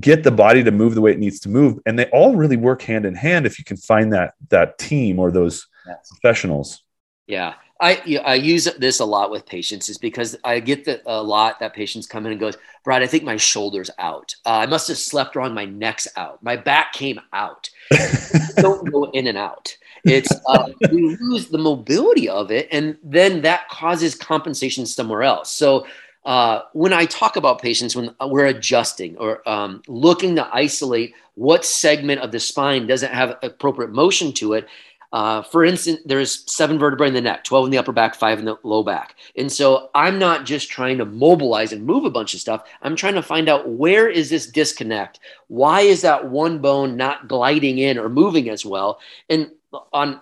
get 0.01 0.23
the 0.23 0.31
body 0.31 0.63
to 0.63 0.71
move 0.71 0.95
the 0.95 1.01
way 1.01 1.13
it 1.13 1.19
needs 1.19 1.41
to 1.41 1.49
move 1.49 1.79
and 1.87 1.99
they 1.99 2.05
all 2.11 2.37
really 2.37 2.59
work 2.59 2.83
hand 2.83 3.07
in 3.07 3.15
hand 3.15 3.47
if 3.47 3.59
you 3.59 3.65
can 3.65 3.77
find 3.77 4.13
that 4.13 4.35
that 4.51 4.77
team 4.79 5.19
or 5.19 5.31
those 5.31 5.67
yes. 5.87 6.11
professionals 6.11 6.85
yeah 7.27 7.55
I, 7.81 8.21
I 8.25 8.35
use 8.35 8.65
this 8.79 8.99
a 8.99 9.05
lot 9.05 9.31
with 9.31 9.47
patients 9.47 9.89
is 9.89 9.99
because 9.99 10.37
I 10.43 10.59
get 10.59 10.85
that 10.87 11.03
a 11.07 11.23
lot 11.23 11.61
that 11.61 11.75
patients 11.75 12.07
come 12.07 12.27
in 12.27 12.33
and 12.33 12.41
goes, 12.41 12.57
Brad, 12.83 13.03
I 13.03 13.07
think 13.07 13.23
my 13.23 13.37
shoulder's 13.37 13.91
out. 13.99 14.35
Uh, 14.45 14.59
I 14.59 14.67
must 14.67 14.89
have 14.89 14.99
slept 14.99 15.37
wrong. 15.37 15.55
My 15.55 15.65
neck's 15.65 16.09
out. 16.17 16.43
My 16.43 16.57
back 16.57 16.93
came 16.93 17.21
out. 17.33 17.71
don't 18.57 18.91
go 18.91 19.05
in 19.11 19.29
and 19.29 19.39
out. 19.39 19.77
It's 20.05 20.33
uh, 20.47 20.71
we 20.91 21.17
lose 21.21 21.49
the 21.49 21.59
mobility 21.59 22.29
of 22.29 22.51
it, 22.51 22.69
and 22.73 22.97
then 23.03 23.43
that 23.43 23.69
causes 23.69 24.15
compensation 24.15 24.87
somewhere 24.87 25.23
else. 25.23 25.51
So 25.51 25.87
uh, 26.25 26.63
when 26.73 26.93
I 26.93 27.05
talk 27.07 27.37
about 27.37 27.61
patients, 27.61 27.97
when 27.97 28.15
we're 28.21 28.47
adjusting 28.47 29.17
or 29.17 29.49
um, 29.49 29.83
looking 29.89 30.37
to 30.37 30.49
isolate 30.55 31.15
what 31.35 31.65
segment 31.65 32.21
of 32.21 32.33
the 32.33 32.41
spine 32.41 32.87
doesn't 32.87 33.13
have 33.13 33.39
appropriate 33.43 33.93
motion 33.93 34.33
to 34.35 34.55
it, 34.55 34.69
Uh, 35.13 35.43
for 35.43 35.65
instance, 35.65 36.01
there's 36.05 36.51
seven 36.53 36.79
vertebrae 36.79 37.09
in 37.09 37.15
the 37.15 37.21
neck, 37.21 37.45
12 37.45 37.67
in 37.67 37.71
the 37.71 37.79
upper 37.79 37.93
back, 37.93 38.15
five 38.15 38.39
in 38.39 38.45
the 38.45 38.59
low 38.63 38.83
back. 38.83 39.17
And 39.37 39.51
so 39.51 39.91
I'm 39.95 40.19
not 40.19 40.45
just 40.45 40.71
trying 40.71 40.99
to 40.99 41.07
mobilize 41.07 41.73
and 41.73 41.87
move 41.87 42.05
a 42.05 42.11
bunch 42.11 42.35
of 42.35 42.41
stuff. 42.41 42.69
I'm 42.83 42.95
trying 42.95 43.15
to 43.15 43.23
find 43.23 43.49
out 43.49 43.69
where 43.69 44.09
is 44.09 44.29
this 44.29 44.47
disconnect? 44.47 45.21
Why 45.49 45.81
is 45.81 46.03
that 46.03 46.29
one 46.29 46.59
bone 46.59 46.97
not 46.97 47.27
gliding 47.27 47.79
in 47.79 47.99
or 47.99 48.09
moving 48.09 48.51
as 48.51 48.67
well? 48.67 49.01
And 49.29 49.51
on 49.93 50.21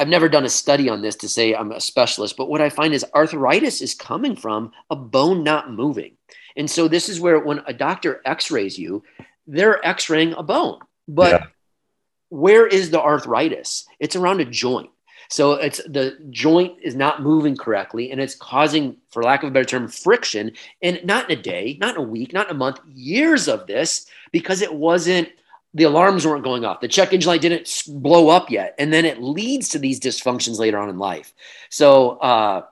I've 0.00 0.08
never 0.08 0.28
done 0.28 0.44
a 0.44 0.48
study 0.48 0.88
on 0.88 1.00
this 1.00 1.14
to 1.16 1.28
say 1.28 1.54
I'm 1.54 1.70
a 1.70 1.80
specialist, 1.80 2.36
but 2.36 2.48
what 2.48 2.60
I 2.60 2.70
find 2.70 2.92
is 2.92 3.04
arthritis 3.14 3.80
is 3.80 3.94
coming 3.94 4.34
from 4.34 4.72
a 4.90 4.96
bone 4.96 5.44
not 5.44 5.70
moving. 5.70 6.16
And 6.56 6.68
so 6.68 6.88
this 6.88 7.08
is 7.08 7.20
where 7.20 7.38
when 7.38 7.60
a 7.68 7.72
doctor 7.72 8.20
x-rays 8.24 8.76
you, 8.76 9.04
they're 9.46 9.86
x-raying 9.86 10.32
a 10.32 10.42
bone. 10.42 10.80
But 11.06 11.30
yeah 11.40 11.46
where 12.28 12.66
is 12.66 12.90
the 12.90 13.00
arthritis? 13.00 13.86
It's 14.00 14.16
around 14.16 14.40
a 14.40 14.44
joint. 14.44 14.90
So 15.28 15.52
it's 15.54 15.78
the 15.78 16.18
joint 16.30 16.78
is 16.82 16.94
not 16.94 17.22
moving 17.22 17.56
correctly 17.56 18.12
and 18.12 18.20
it's 18.20 18.34
causing, 18.34 18.96
for 19.08 19.22
lack 19.22 19.42
of 19.42 19.48
a 19.48 19.52
better 19.52 19.64
term, 19.64 19.88
friction. 19.88 20.52
And 20.82 21.00
not 21.04 21.30
in 21.30 21.38
a 21.38 21.42
day, 21.42 21.76
not 21.80 21.96
in 21.96 22.02
a 22.02 22.06
week, 22.06 22.32
not 22.32 22.48
in 22.48 22.54
a 22.54 22.58
month, 22.58 22.80
years 22.86 23.48
of 23.48 23.66
this 23.66 24.06
because 24.30 24.62
it 24.62 24.72
wasn't, 24.72 25.28
the 25.74 25.84
alarms 25.84 26.26
weren't 26.26 26.44
going 26.44 26.64
off. 26.64 26.80
The 26.80 26.88
check 26.88 27.12
engine 27.12 27.28
light 27.28 27.40
didn't 27.40 27.82
blow 27.88 28.28
up 28.28 28.50
yet. 28.50 28.74
And 28.78 28.92
then 28.92 29.04
it 29.04 29.20
leads 29.20 29.70
to 29.70 29.78
these 29.78 30.00
dysfunctions 30.00 30.58
later 30.58 30.78
on 30.78 30.88
in 30.88 30.98
life. 30.98 31.34
So 31.70 32.10
uh, 32.18 32.62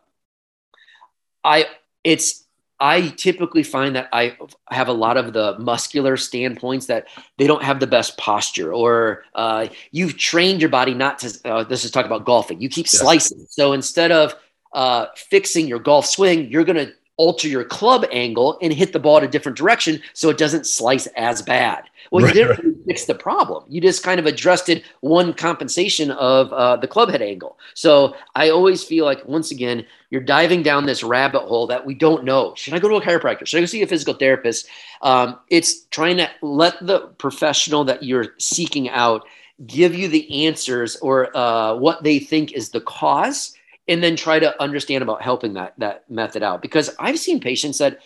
I, 1.43 1.67
it's 2.03 2.44
I 2.85 3.09
typically 3.17 3.63
find 3.63 3.97
that 3.97 4.11
I 4.13 4.37
have 4.69 4.89
a 4.89 4.93
lot 4.93 5.17
of 5.17 5.33
the 5.33 5.59
muscular 5.59 6.19
standpoints 6.19 6.85
that 6.89 7.07
they 7.39 7.47
don't 7.47 7.63
have 7.63 7.81
the 7.81 7.87
best 7.87 8.19
posture, 8.19 8.75
or 8.75 9.25
uh, 9.35 9.69
you've 9.91 10.19
trained 10.19 10.61
your 10.61 10.69
body 10.69 10.93
not 10.93 11.19
to. 11.21 11.39
Uh, 11.47 11.65
this 11.65 11.87
is 11.87 11.91
talking 11.91 12.13
about 12.13 12.27
golfing. 12.27 12.61
You 12.61 12.69
keep 12.69 12.85
yes. 12.85 13.01
slicing. 13.01 13.47
So 13.49 13.73
instead 13.73 14.13
of 14.13 14.35
uh, 14.75 15.07
fixing 15.17 15.67
your 15.67 15.79
golf 15.79 16.05
swing, 16.05 16.51
you're 16.51 16.65
going 16.65 16.77
to 16.77 16.93
alter 17.17 17.49
your 17.49 17.65
club 17.65 18.05
angle 18.11 18.59
and 18.61 18.73
hit 18.73 18.93
the 18.93 18.99
ball 18.99 19.19
in 19.19 19.25
a 19.25 19.29
different 19.29 19.57
direction 19.57 20.03
so 20.13 20.31
it 20.31 20.39
doesn't 20.39 20.67
slice 20.67 21.07
as 21.17 21.43
bad. 21.43 21.85
Well, 22.11 22.25
right, 22.25 22.35
you 22.35 22.43
didn't 22.43 22.65
really 22.65 22.85
fix 22.87 23.05
the 23.05 23.15
problem. 23.15 23.65
You 23.69 23.81
just 23.81 24.03
kind 24.03 24.21
of 24.21 24.27
adjusted 24.27 24.85
one 25.01 25.33
compensation 25.33 26.11
of 26.11 26.53
uh, 26.53 26.77
the 26.77 26.89
club 26.89 27.11
head 27.11 27.23
angle. 27.23 27.59
So 27.75 28.15
I 28.35 28.51
always 28.51 28.85
feel 28.85 29.05
like, 29.05 29.27
once 29.27 29.51
again, 29.51 29.87
you're 30.11 30.21
diving 30.21 30.63
down 30.63 30.87
this 30.87 31.03
rabbit 31.03 31.43
hole 31.43 31.67
that 31.69 31.87
we 31.87 31.95
don't 31.95 32.25
know. 32.25 32.55
Should 32.57 32.75
I 32.75 32.79
go 32.79 32.89
to 32.89 32.97
a 32.97 33.01
chiropractor? 33.01 33.47
Should 33.47 33.59
I 33.59 33.63
go 33.63 33.67
see 33.67 33.83
a 33.83 33.87
physical 33.87 34.15
therapist? 34.15 34.69
Um, 35.03 35.39
it's 35.51 35.85
trying 35.87 36.19
to 36.19 36.31
let 36.43 36.75
the 36.85 37.09
professional 37.19 37.85
that 37.85 38.03
you're 38.03 38.35
seeking 38.39 38.89
out 38.91 39.25
give 39.67 39.95
you 39.95 40.09
the 40.09 40.47
answers 40.47 40.97
or 40.97 41.35
uh, 41.37 41.77
what 41.77 42.03
they 42.03 42.19
think 42.19 42.53
is 42.53 42.71
the 42.71 42.81
cause 42.81 43.55
and 43.89 44.03
then 44.03 44.17
try 44.17 44.39
to 44.39 44.61
understand 44.63 45.03
about 45.03 45.23
helping 45.23 45.55
that 45.55 45.75
that 45.79 46.09
method 46.11 46.43
out. 46.43 46.63
Because 46.63 46.95
i've 46.99 47.19
seen 47.19 47.41
patients 47.41 47.79
that 47.79 47.99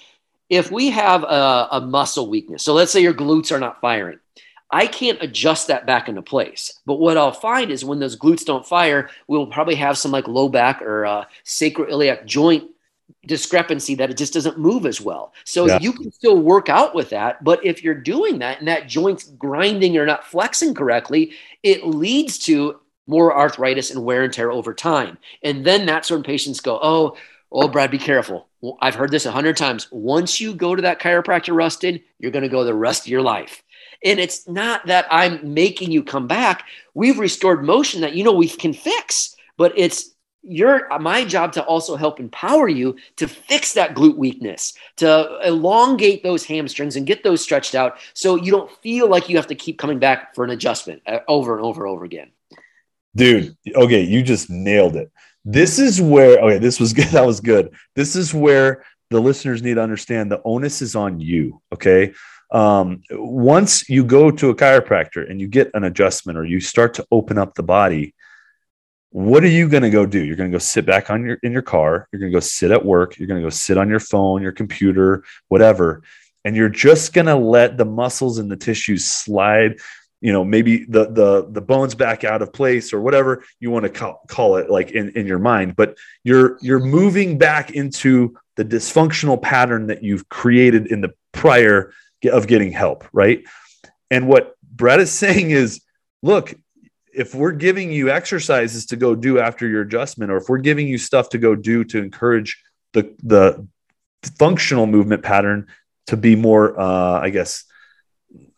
if 0.49 0.71
we 0.71 0.89
have 0.91 1.25
a, 1.25 1.69
a, 1.73 1.81
muscle 1.81 2.29
weakness 2.29 2.63
so 2.63 2.73
let's 2.73 2.91
say 2.91 3.01
your 3.01 3.15
glutes 3.15 3.53
are 3.53 3.61
not 3.61 3.81
firing 3.81 4.19
i 4.71 4.87
can't 4.87 5.23
adjust 5.23 5.69
that 5.69 5.87
back 5.87 6.09
into 6.09 6.23
place. 6.23 6.81
But 6.87 6.95
what 6.95 7.17
i'll 7.17 7.33
find 7.33 7.71
is 7.71 7.85
when 7.85 8.01
those 8.01 8.17
glutes 8.17 8.45
don't 8.45 8.67
fire 8.67 9.11
we'll 9.27 9.47
probably 9.47 9.77
have 9.77 9.99
some 9.99 10.13
like 10.13 10.29
low 10.29 10.49
back 10.49 10.83
or 10.83 11.07
uh, 11.07 11.25
sacroiliac 11.45 12.25
joint 12.25 12.71
discrepancy 13.27 13.95
that 13.95 14.11
it 14.11 14.17
just 14.17 14.35
doesn't 14.35 14.59
move 14.59 14.87
as 14.87 15.01
well. 15.01 15.33
So 15.45 15.67
yeah. 15.67 15.79
you 15.81 15.93
can 15.93 16.13
still 16.13 16.39
work 16.39 16.69
out 16.69 16.95
with 16.95 17.11
that 17.11 17.45
but 17.45 17.65
if 17.65 17.83
you're 17.83 17.95
doing 17.95 18.39
that 18.41 18.59
and 18.59 18.69
that 18.69 18.89
joint's 18.89 19.25
grinding 19.25 19.97
or 19.97 20.07
not 20.07 20.25
flexing 20.25 20.75
correctly 20.75 21.33
it 21.63 21.87
leads 21.87 22.39
to 22.41 22.81
more 23.09 23.37
arthritis 23.37 23.91
and 23.91 24.05
wear 24.05 24.23
and 24.23 24.33
tear 24.33 24.53
over 24.53 24.73
time. 24.73 25.19
And 25.43 25.65
then 25.65 25.87
that's 25.87 26.11
when 26.11 26.23
patients 26.23 26.61
go, 26.61 26.79
oh, 26.81 27.17
oh, 27.51 27.67
Brad, 27.67 27.91
be 27.91 27.99
careful. 27.99 28.47
Well, 28.61 28.79
I've 28.81 28.95
heard 28.95 29.11
this 29.11 29.27
a 29.27 29.33
hundred 29.33 29.57
times. 29.57 29.89
Once 29.91 30.41
you 30.41 30.55
go 30.55 30.77
to 30.77 30.83
that 30.83 31.01
chiropractor, 31.01 31.57
Ruston, 31.57 32.01
you're 32.19 32.31
going 32.31 32.43
to 32.43 32.49
go 32.49 32.65
the 32.65 32.75
rest 32.75 33.03
of 33.03 33.09
your 33.09 33.23
life. 33.23 33.63
And 34.05 34.21
it's 34.21 34.47
not 34.47 34.87
that 34.87 35.07
I'm 35.11 35.55
making 35.55 35.91
you 35.91 36.05
come 36.05 36.29
back. 36.29 36.67
We've 36.95 37.19
restored 37.19 37.65
motion 37.65 38.01
that 38.03 38.15
you 38.15 38.23
know 38.23 38.33
we 38.33 38.49
can 38.49 38.73
fix, 38.73 39.35
but 39.57 39.73
it's 39.77 40.15
your 40.43 40.89
my 41.01 41.25
job 41.25 41.53
to 41.53 41.65
also 41.65 41.97
help 41.97 42.21
empower 42.21 42.69
you 42.69 42.97
to 43.17 43.27
fix 43.27 43.75
that 43.75 43.95
glute 43.95 44.17
weakness, 44.17 44.73
to 44.97 45.41
elongate 45.45 46.23
those 46.23 46.45
hamstrings 46.45 46.97
and 46.97 47.07
get 47.07 47.25
those 47.25 47.43
stretched 47.43 47.75
out 47.75 47.99
so 48.15 48.37
you 48.37 48.53
don't 48.53 48.71
feel 48.71 49.09
like 49.09 49.29
you 49.29 49.37
have 49.37 49.49
to 49.49 49.55
keep 49.55 49.79
coming 49.79 49.99
back 49.99 50.35
for 50.35 50.45
an 50.45 50.51
adjustment 50.51 51.03
uh, 51.07 51.19
over 51.27 51.57
and 51.57 51.65
over 51.65 51.85
and 51.85 51.93
over 51.93 52.05
again. 52.05 52.31
Dude, 53.19 53.57
okay, 53.75 54.03
you 54.03 54.23
just 54.23 54.49
nailed 54.49 54.97
it. 54.97 55.11
This 55.45 55.79
is 55.79 56.01
where 56.01 56.39
okay, 56.39 56.59
this 56.59 56.79
was 56.79 56.93
good. 56.99 57.09
That 57.09 57.27
was 57.27 57.41
good. 57.41 57.75
This 57.97 58.17
is 58.17 58.33
where 58.33 58.85
the 59.11 59.21
listeners 59.21 59.63
need 59.63 59.75
to 59.75 59.83
understand 59.83 60.31
the 60.31 60.43
onus 60.45 60.83
is 60.83 60.95
on 60.95 61.21
you. 61.21 61.61
Okay. 61.73 62.13
Um, 62.51 63.03
once 63.11 63.89
you 63.91 64.05
go 64.05 64.31
to 64.31 64.51
a 64.51 64.55
chiropractor 64.55 65.29
and 65.29 65.39
you 65.41 65.49
get 65.49 65.71
an 65.75 65.85
adjustment 65.85 66.39
or 66.39 66.45
you 66.45 66.61
start 66.61 66.95
to 66.95 67.07
open 67.11 67.37
up 67.37 67.55
the 67.55 67.63
body, 67.63 68.15
what 69.11 69.43
are 69.45 69.49
you 69.49 69.69
going 69.69 69.83
to 69.83 69.91
go 69.91 70.07
do? 70.07 70.23
You're 70.23 70.37
going 70.37 70.51
to 70.51 70.55
go 70.55 70.61
sit 70.61 70.87
back 70.87 71.11
on 71.11 71.25
your 71.25 71.39
in 71.43 71.53
your 71.53 71.63
car. 71.63 72.09
You're 72.13 72.21
going 72.21 72.33
to 72.33 72.37
go 72.37 72.41
sit 72.41 72.71
at 72.71 72.85
work. 72.85 73.19
You're 73.19 73.29
going 73.29 73.41
to 73.41 73.47
go 73.47 73.51
sit 73.51 73.79
on 73.79 73.89
your 73.89 74.01
phone, 74.01 74.43
your 74.43 74.53
computer, 74.53 75.25
whatever, 75.49 76.03
and 76.45 76.55
you're 76.55 76.69
just 76.69 77.13
going 77.13 77.27
to 77.27 77.37
let 77.37 77.77
the 77.77 77.85
muscles 77.85 78.39
and 78.39 78.51
the 78.51 78.57
tissues 78.57 79.07
slide 79.07 79.81
you 80.21 80.33
know 80.33 80.45
maybe 80.45 80.85
the 80.85 81.11
the 81.11 81.47
the 81.51 81.61
bones 81.61 81.95
back 81.95 82.25
out 82.25 82.43
of 82.43 82.53
place 82.53 82.93
or 82.93 83.01
whatever 83.01 83.45
you 83.61 83.71
want 83.71 83.85
to 83.85 83.89
call, 83.89 84.23
call 84.29 84.57
it 84.57 84.71
like 84.71 84.91
in, 84.91 85.11
in 85.11 85.27
your 85.27 85.39
mind 85.39 85.77
but 85.77 85.97
you're 86.25 86.59
you're 86.61 86.81
moving 86.81 87.39
back 87.39 87.71
into 87.71 88.37
the 88.57 88.65
dysfunctional 88.65 89.41
pattern 89.41 89.87
that 89.87 90.03
you've 90.03 90.29
created 90.29 90.89
in 90.89 91.01
the 91.01 91.15
prior 91.33 91.93
of 92.31 92.47
getting 92.47 92.73
help 92.73 93.05
right? 93.13 93.45
And 94.11 94.27
what 94.27 94.55
brett 94.63 95.01
is 95.01 95.13
saying 95.25 95.51
is 95.51 95.81
look 96.23 96.55
if 97.13 97.35
we're 97.35 97.53
giving 97.53 97.91
you 97.91 98.11
exercises 98.11 98.87
to 98.87 98.97
go 98.97 99.15
do 99.15 99.39
after 99.39 99.67
your 99.67 99.83
adjustment 99.83 100.31
or 100.31 100.37
if 100.37 100.49
we're 100.49 100.59
giving 100.59 100.87
you 100.87 100.99
stuff 100.99 101.29
to 101.31 101.39
go 101.39 101.55
do 101.55 101.85
to 101.85 101.99
encourage 101.99 102.63
the 102.93 103.15
the 103.23 103.67
functional 104.39 104.87
movement 104.87 105.23
pattern 105.23 105.69
to 106.09 106.17
be 106.17 106.35
more 106.35 106.79
uh 106.79 107.21
i 107.21 107.31
guess 107.31 107.65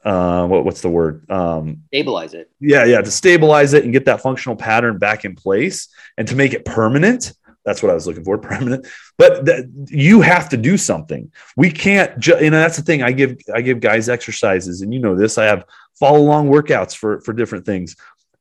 uh, 0.05 0.47
what, 0.47 0.65
what's 0.65 0.81
the 0.81 0.89
word? 0.89 1.31
Um, 1.31 1.83
stabilize 1.89 2.35
it. 2.35 2.51
Yeah, 2.59 2.85
yeah, 2.85 3.01
to 3.01 3.11
stabilize 3.11 3.75
it 3.75 3.85
and 3.85 3.93
get 3.93 4.07
that 4.07 4.23
functional 4.23 4.57
pattern 4.57 4.99
back 4.99 5.25
in 5.25 5.35
place 5.35 5.89
and 6.17 6.27
to 6.29 6.37
make 6.37 6.55
it 6.55 6.65
permanent. 6.65 7.33
That's 7.65 7.83
what 7.83 7.91
I 7.91 7.95
was 7.95 8.07
looking 8.07 8.25
for, 8.25 8.39
permanent. 8.39 8.87
But 9.19 9.45
th- 9.45 9.67
you 9.89 10.23
have 10.23 10.49
to 10.51 10.57
do 10.57 10.79
something. 10.79 11.31
We 11.57 11.71
can't, 11.71 12.19
ju- 12.19 12.39
you 12.41 12.51
know, 12.51 12.59
that's 12.59 12.79
the 12.79 12.83
thing. 12.83 13.03
I 13.03 13.13
give 13.13 13.39
I 13.55 13.61
give 13.61 13.81
guys 13.81 14.09
exercises, 14.09 14.81
and 14.81 14.95
you 14.95 15.01
know 15.01 15.15
this. 15.15 15.37
I 15.37 15.45
have 15.45 15.67
follow 15.99 16.19
along 16.19 16.49
workouts 16.49 16.97
for 16.97 17.21
for 17.21 17.35
different 17.35 17.67
things, 17.67 17.97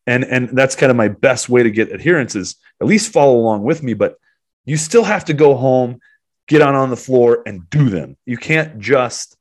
and 0.07 0.23
and 0.23 0.57
that's 0.57 0.75
kind 0.75 0.89
of 0.89 0.95
my 0.95 1.09
best 1.09 1.49
way 1.49 1.63
to 1.63 1.71
get 1.71 1.91
adherence 1.91 2.35
is 2.35 2.55
at 2.79 2.87
least 2.87 3.11
follow 3.11 3.35
along 3.35 3.63
with 3.63 3.83
me. 3.83 3.93
But 3.93 4.15
you 4.63 4.77
still 4.77 5.03
have 5.03 5.25
to 5.25 5.33
go 5.33 5.55
home, 5.55 5.99
get 6.47 6.61
on 6.61 6.75
on 6.75 6.89
the 6.89 6.95
floor, 6.95 7.43
and 7.45 7.69
do 7.69 7.89
them. 7.89 8.15
You 8.25 8.37
can't 8.37 8.79
just 8.79 9.35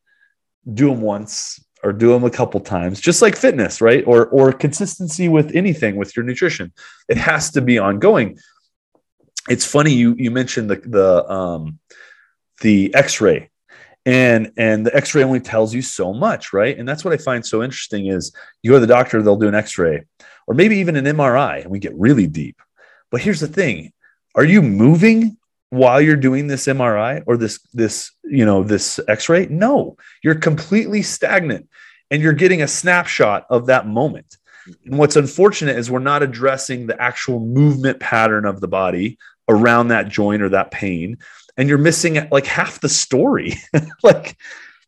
do 0.75 0.91
them 0.91 1.01
once 1.01 1.61
or 1.83 1.93
do 1.93 2.09
them 2.09 2.24
a 2.24 2.31
couple 2.31 2.61
times 2.61 3.01
just 3.01 3.22
like 3.22 3.37
fitness 3.37 3.81
right? 3.81 4.05
Or 4.07 4.26
or 4.26 4.53
consistency 4.53 5.29
with 5.29 5.55
anything 5.55 5.97
with 5.97 6.16
your 6.16 6.24
nutrition. 6.24 6.72
It 7.09 7.16
has 7.16 7.51
to 7.53 7.61
be 7.61 7.79
ongoing. 7.79 8.39
It's 9.49 9.64
funny 9.64 9.93
you 9.93 10.14
you 10.14 10.31
mentioned 10.31 10.70
the 10.70 10.76
the 10.76 11.31
um 11.31 11.79
the 12.61 12.95
x-ray. 12.95 13.51
And 14.07 14.53
and 14.57 14.87
the 14.87 14.97
x-ray 14.97 15.22
only 15.22 15.41
tells 15.41 15.74
you 15.74 15.83
so 15.83 16.12
much 16.12 16.53
right? 16.53 16.79
And 16.79 16.89
that's 16.89 17.05
what 17.05 17.14
i 17.14 17.16
find 17.16 17.45
so 17.45 17.62
interesting 17.62 18.07
is 18.07 18.33
you 18.62 18.70
go 18.70 18.76
to 18.76 18.81
the 18.81 18.87
doctor 18.87 19.22
they'll 19.22 19.37
do 19.37 19.49
an 19.49 19.55
x-ray 19.55 20.05
or 20.47 20.55
maybe 20.55 20.79
even 20.79 20.97
an 20.97 21.05
mri 21.05 21.62
and 21.62 21.70
we 21.70 21.79
get 21.79 21.95
really 21.95 22.26
deep. 22.26 22.61
But 23.11 23.20
here's 23.20 23.41
the 23.41 23.49
thing. 23.49 23.93
Are 24.35 24.45
you 24.45 24.62
moving 24.62 25.39
while 25.71 26.01
you're 26.01 26.16
doing 26.16 26.47
this 26.47 26.66
MRI 26.66 27.23
or 27.27 27.37
this 27.37 27.61
this 27.73 28.12
you 28.25 28.45
know 28.45 28.62
this 28.62 29.01
X-ray? 29.09 29.47
No, 29.47 29.97
you're 30.23 30.35
completely 30.35 31.03
stagnant, 31.03 31.69
and 32.11 32.23
you're 32.23 32.33
getting 32.33 32.62
a 32.62 32.69
snapshot 32.69 33.47
of 33.51 33.66
that 33.66 33.87
moment. 33.87 34.37
And 34.85 34.99
what's 34.99 35.16
unfortunate 35.16 35.77
is 35.77 35.91
we're 35.91 35.99
not 35.99 36.23
addressing 36.23 36.87
the 36.87 37.01
actual 37.01 37.41
movement 37.41 38.01
pattern 38.01 38.45
of 38.45 38.61
the 38.61 38.69
body 38.69 39.19
around 39.49 39.89
that 39.89 40.09
joint 40.09 40.43
or 40.43 40.51
that 40.51 40.71
pain, 40.71 41.19
and 41.57 41.69
you're 41.69 41.79
missing 41.79 42.29
like 42.31 42.47
half 42.47 42.81
the 42.81 42.89
story. 42.89 43.55
like 44.03 44.37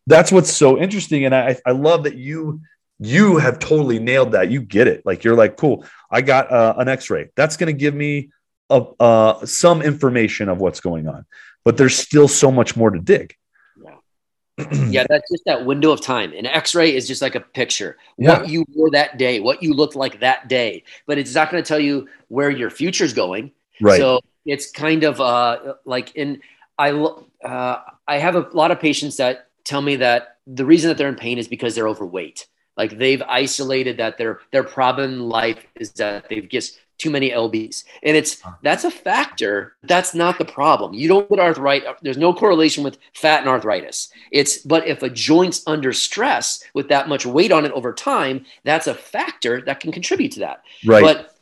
that's 0.07 0.31
what's 0.31 0.51
so 0.51 0.77
interesting, 0.77 1.25
and 1.25 1.35
I 1.35 1.57
I 1.65 1.71
love 1.71 2.03
that 2.03 2.15
you 2.15 2.61
you 2.99 3.37
have 3.37 3.57
totally 3.57 3.97
nailed 3.97 4.33
that. 4.33 4.51
You 4.51 4.61
get 4.61 4.87
it. 4.87 5.03
Like 5.05 5.23
you're 5.23 5.35
like, 5.35 5.57
cool. 5.57 5.85
I 6.11 6.21
got 6.21 6.51
uh, 6.51 6.75
an 6.77 6.87
X-ray. 6.87 7.29
That's 7.35 7.57
going 7.57 7.73
to 7.73 7.77
give 7.77 7.95
me 7.95 8.29
of 8.71 8.95
uh, 8.99 9.45
some 9.45 9.81
information 9.81 10.49
of 10.49 10.59
what's 10.59 10.79
going 10.79 11.07
on, 11.07 11.25
but 11.63 11.77
there's 11.77 11.95
still 11.95 12.27
so 12.27 12.51
much 12.51 12.75
more 12.75 12.89
to 12.89 12.99
dig. 12.99 13.35
Yeah. 13.83 14.65
yeah, 14.87 15.05
that's 15.07 15.29
just 15.29 15.43
that 15.45 15.65
window 15.65 15.91
of 15.91 16.01
time. 16.01 16.33
An 16.33 16.45
X-ray 16.45 16.95
is 16.95 17.07
just 17.07 17.21
like 17.21 17.35
a 17.35 17.41
picture. 17.41 17.97
What 18.15 18.47
you 18.47 18.65
wore 18.73 18.89
that 18.91 19.17
day, 19.17 19.39
what 19.39 19.61
you 19.61 19.73
looked 19.73 19.95
like 19.95 20.21
that 20.21 20.47
day, 20.47 20.83
but 21.05 21.17
it's 21.17 21.35
not 21.35 21.51
going 21.51 21.61
to 21.61 21.67
tell 21.67 21.79
you 21.79 22.07
where 22.29 22.49
your 22.49 22.69
future's 22.69 23.13
going. 23.13 23.51
Right. 23.81 23.99
So 23.99 24.21
it's 24.45 24.71
kind 24.71 25.03
of 25.03 25.19
uh, 25.19 25.73
like 25.85 26.15
in 26.15 26.41
I 26.77 26.91
uh, 26.91 27.81
I 28.07 28.17
have 28.17 28.35
a 28.35 28.47
lot 28.53 28.71
of 28.71 28.79
patients 28.79 29.17
that 29.17 29.49
tell 29.63 29.81
me 29.81 29.97
that 29.97 30.37
the 30.47 30.65
reason 30.65 30.87
that 30.87 30.97
they're 30.97 31.09
in 31.09 31.15
pain 31.15 31.37
is 31.37 31.47
because 31.47 31.75
they're 31.75 31.87
overweight. 31.87 32.47
Like 32.77 32.97
they've 32.97 33.21
isolated 33.21 33.97
that 33.97 34.17
their 34.17 34.39
their 34.51 34.63
problem 34.63 35.13
in 35.13 35.29
life 35.29 35.65
is 35.75 35.91
that 35.93 36.29
they've 36.29 36.47
just 36.47 36.79
too 37.01 37.09
many 37.09 37.31
lbs 37.31 37.83
and 38.03 38.15
it's 38.15 38.41
that's 38.61 38.83
a 38.83 38.91
factor. 38.91 39.75
That's 39.83 40.13
not 40.13 40.37
the 40.37 40.45
problem. 40.45 40.93
You 40.93 41.07
don't 41.07 41.29
get 41.29 41.39
arthritis 41.39 41.89
there's 42.01 42.17
no 42.17 42.33
correlation 42.33 42.83
with 42.83 42.97
fat 43.13 43.41
and 43.41 43.49
arthritis. 43.49 44.11
It's 44.31 44.59
but 44.59 44.87
if 44.87 45.03
a 45.03 45.09
joint's 45.09 45.63
under 45.67 45.93
stress 45.93 46.63
with 46.73 46.89
that 46.89 47.09
much 47.09 47.25
weight 47.25 47.51
on 47.51 47.65
it 47.65 47.71
over 47.71 47.93
time 47.93 48.45
that's 48.63 48.87
a 48.87 48.93
factor 48.93 49.61
that 49.61 49.79
can 49.79 49.91
contribute 49.91 50.33
to 50.33 50.41
that. 50.41 50.63
Right. 50.85 51.03
But 51.03 51.35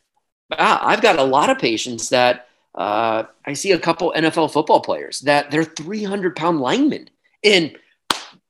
ah, 0.58 0.80
i've 0.88 1.02
got 1.02 1.20
a 1.20 1.24
lot 1.24 1.50
of 1.50 1.60
patients 1.60 2.10
that 2.10 2.48
uh, 2.76 3.24
i 3.46 3.54
see 3.54 3.72
a 3.72 3.80
couple 3.80 4.14
nfl 4.16 4.52
football 4.52 4.82
players 4.82 5.20
that 5.22 5.52
they're 5.52 5.64
300 5.64 6.36
pound 6.36 6.60
linemen 6.60 7.10
and 7.44 7.76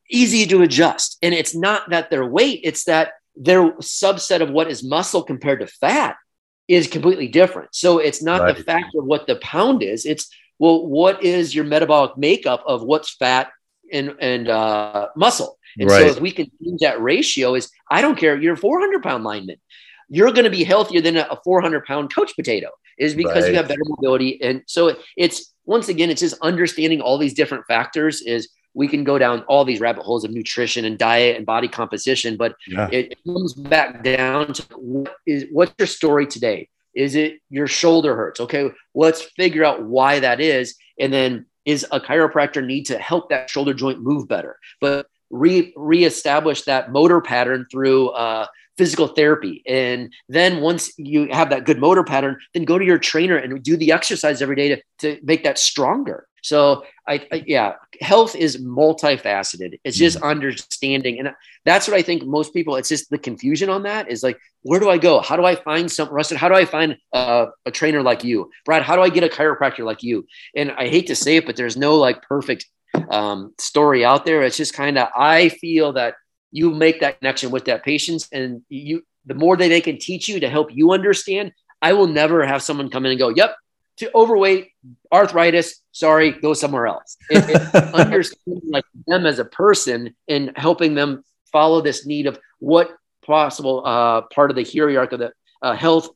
easy 0.09 0.45
to 0.47 0.63
adjust. 0.63 1.17
And 1.21 1.33
it's 1.33 1.55
not 1.55 1.89
that 1.89 2.09
their 2.09 2.25
weight 2.25 2.61
it's 2.63 2.85
that 2.85 3.13
their 3.35 3.71
subset 3.73 4.41
of 4.41 4.49
what 4.49 4.69
is 4.69 4.83
muscle 4.83 5.23
compared 5.23 5.61
to 5.61 5.67
fat 5.67 6.17
is 6.69 6.87
completely 6.87 7.27
different. 7.27 7.73
So 7.73 7.97
it's 7.97 8.21
not 8.21 8.41
right. 8.41 8.55
the 8.55 8.63
fact 8.63 8.95
of 8.95 9.03
what 9.03 9.25
the 9.27 9.37
pound 9.37 9.81
is. 9.83 10.05
It's 10.05 10.29
well, 10.59 10.85
what 10.85 11.23
is 11.23 11.55
your 11.55 11.65
metabolic 11.65 12.15
makeup 12.17 12.63
of 12.65 12.83
what's 12.83 13.15
fat 13.15 13.49
and 13.91 14.15
and 14.21 14.47
uh, 14.47 15.07
muscle? 15.15 15.57
And 15.77 15.89
right. 15.89 16.01
so 16.01 16.07
if 16.07 16.21
we 16.21 16.31
can 16.31 16.49
change 16.63 16.81
that 16.81 17.01
ratio, 17.01 17.55
is 17.55 17.71
I 17.89 18.01
don't 18.01 18.17
care. 18.17 18.37
You're 18.37 18.53
a 18.53 18.57
400 18.57 19.01
pound 19.01 19.23
lineman. 19.23 19.57
You're 20.09 20.31
going 20.31 20.45
to 20.45 20.49
be 20.51 20.63
healthier 20.63 21.01
than 21.01 21.17
a 21.17 21.39
400 21.43 21.85
pound 21.85 22.13
couch 22.13 22.33
potato. 22.35 22.69
Is 22.99 23.15
because 23.15 23.43
right. 23.43 23.51
you 23.51 23.57
have 23.57 23.67
better 23.67 23.81
mobility, 23.85 24.41
and 24.41 24.61
so 24.67 24.95
it's 25.17 25.53
once 25.65 25.87
again, 25.87 26.09
it's 26.09 26.21
just 26.21 26.35
understanding 26.41 27.01
all 27.01 27.17
these 27.17 27.33
different 27.33 27.65
factors. 27.65 28.21
Is 28.21 28.49
we 28.79 28.87
can 28.87 29.03
go 29.03 29.19
down 29.19 29.41
all 29.49 29.65
these 29.65 29.81
rabbit 29.81 30.03
holes 30.03 30.23
of 30.23 30.31
nutrition 30.31 30.85
and 30.85 30.97
diet 30.97 31.35
and 31.35 31.45
body 31.45 31.67
composition, 31.67 32.37
but 32.37 32.55
yeah. 32.65 32.87
it 32.93 33.13
comes 33.25 33.53
back 33.53 34.05
down 34.05 34.53
to 34.53 34.63
what 34.77 35.17
is 35.25 35.47
what's 35.51 35.73
your 35.77 35.85
story 35.85 36.25
today? 36.25 36.69
Is 36.93 37.13
it 37.15 37.41
your 37.49 37.67
shoulder 37.67 38.15
hurts? 38.15 38.39
Okay, 38.39 38.71
let's 38.95 39.21
figure 39.21 39.65
out 39.65 39.83
why 39.83 40.21
that 40.21 40.39
is, 40.39 40.75
and 40.97 41.11
then 41.11 41.45
is 41.65 41.85
a 41.91 41.99
chiropractor 41.99 42.65
need 42.65 42.85
to 42.85 42.97
help 42.97 43.29
that 43.29 43.49
shoulder 43.49 43.73
joint 43.73 44.01
move 44.01 44.29
better, 44.29 44.57
but 44.79 45.07
re 45.29 45.73
reestablish 45.75 46.61
that 46.61 46.89
motor 46.89 47.19
pattern 47.19 47.65
through 47.69 48.11
uh, 48.11 48.47
physical 48.77 49.07
therapy. 49.07 49.61
And 49.67 50.13
then 50.29 50.61
once 50.61 50.97
you 50.97 51.27
have 51.33 51.49
that 51.49 51.65
good 51.65 51.79
motor 51.79 52.05
pattern, 52.05 52.37
then 52.53 52.63
go 52.63 52.77
to 52.77 52.85
your 52.85 52.97
trainer 52.97 53.35
and 53.35 53.61
do 53.61 53.75
the 53.75 53.91
exercise 53.91 54.41
every 54.41 54.55
day 54.55 54.69
to, 54.69 54.81
to 54.99 55.19
make 55.21 55.43
that 55.43 55.59
stronger. 55.59 56.28
So 56.41 56.85
I, 57.07 57.25
I, 57.31 57.43
yeah, 57.45 57.73
health 58.01 58.35
is 58.35 58.57
multifaceted. 58.57 59.79
It's 59.83 59.97
just 59.97 60.17
mm-hmm. 60.17 60.27
understanding, 60.27 61.19
and 61.19 61.33
that's 61.65 61.87
what 61.87 61.97
I 61.97 62.01
think 62.01 62.25
most 62.25 62.53
people. 62.53 62.75
It's 62.75 62.89
just 62.89 63.09
the 63.09 63.17
confusion 63.17 63.69
on 63.69 63.83
that 63.83 64.11
is 64.11 64.23
like, 64.23 64.37
where 64.61 64.79
do 64.79 64.89
I 64.89 64.97
go? 64.97 65.19
How 65.21 65.35
do 65.35 65.45
I 65.45 65.55
find 65.55 65.91
some 65.91 66.09
Ruston? 66.09 66.37
How 66.37 66.49
do 66.49 66.55
I 66.55 66.65
find 66.65 66.97
a 67.13 67.47
trainer 67.71 68.01
like 68.01 68.23
you, 68.23 68.49
Brad? 68.65 68.83
How 68.83 68.95
do 68.95 69.01
I 69.01 69.09
get 69.09 69.23
a 69.23 69.27
chiropractor 69.27 69.85
like 69.85 70.03
you? 70.03 70.25
And 70.55 70.71
I 70.71 70.87
hate 70.87 71.07
to 71.07 71.15
say 71.15 71.37
it, 71.37 71.45
but 71.45 71.55
there's 71.55 71.77
no 71.77 71.97
like 71.97 72.21
perfect 72.21 72.65
um, 73.09 73.53
story 73.57 74.03
out 74.05 74.25
there. 74.25 74.43
It's 74.43 74.57
just 74.57 74.73
kind 74.73 74.97
of 74.97 75.09
I 75.15 75.49
feel 75.49 75.93
that 75.93 76.15
you 76.51 76.71
make 76.71 77.01
that 77.01 77.19
connection 77.19 77.51
with 77.51 77.65
that 77.65 77.83
patient, 77.83 78.27
and 78.31 78.61
you 78.69 79.03
the 79.25 79.35
more 79.35 79.55
that 79.55 79.67
they 79.67 79.81
can 79.81 79.97
teach 79.97 80.27
you 80.27 80.39
to 80.39 80.49
help 80.49 80.69
you 80.71 80.91
understand. 80.91 81.51
I 81.81 81.93
will 81.93 82.07
never 82.07 82.45
have 82.45 82.61
someone 82.61 82.89
come 82.89 83.05
in 83.05 83.11
and 83.11 83.19
go, 83.19 83.29
"Yep, 83.29 83.55
to 83.99 84.11
overweight, 84.15 84.71
arthritis, 85.11 85.81
sorry, 85.91 86.31
go 86.31 86.53
somewhere 86.53 86.87
else. 86.87 87.17
It, 87.29 87.49
it 87.49 87.75
understanding 87.93 88.69
like 88.71 88.85
them 89.07 89.25
as 89.25 89.39
a 89.39 89.45
person 89.45 90.15
and 90.27 90.51
helping 90.55 90.95
them 90.95 91.23
follow 91.51 91.81
this 91.81 92.05
need 92.05 92.27
of 92.27 92.39
what 92.59 92.89
possible 93.25 93.83
uh, 93.85 94.21
part 94.33 94.49
of 94.49 94.55
the 94.55 94.63
hierarchy 94.63 95.15
of 95.15 95.19
the 95.19 95.31
uh, 95.61 95.75
health 95.75 96.09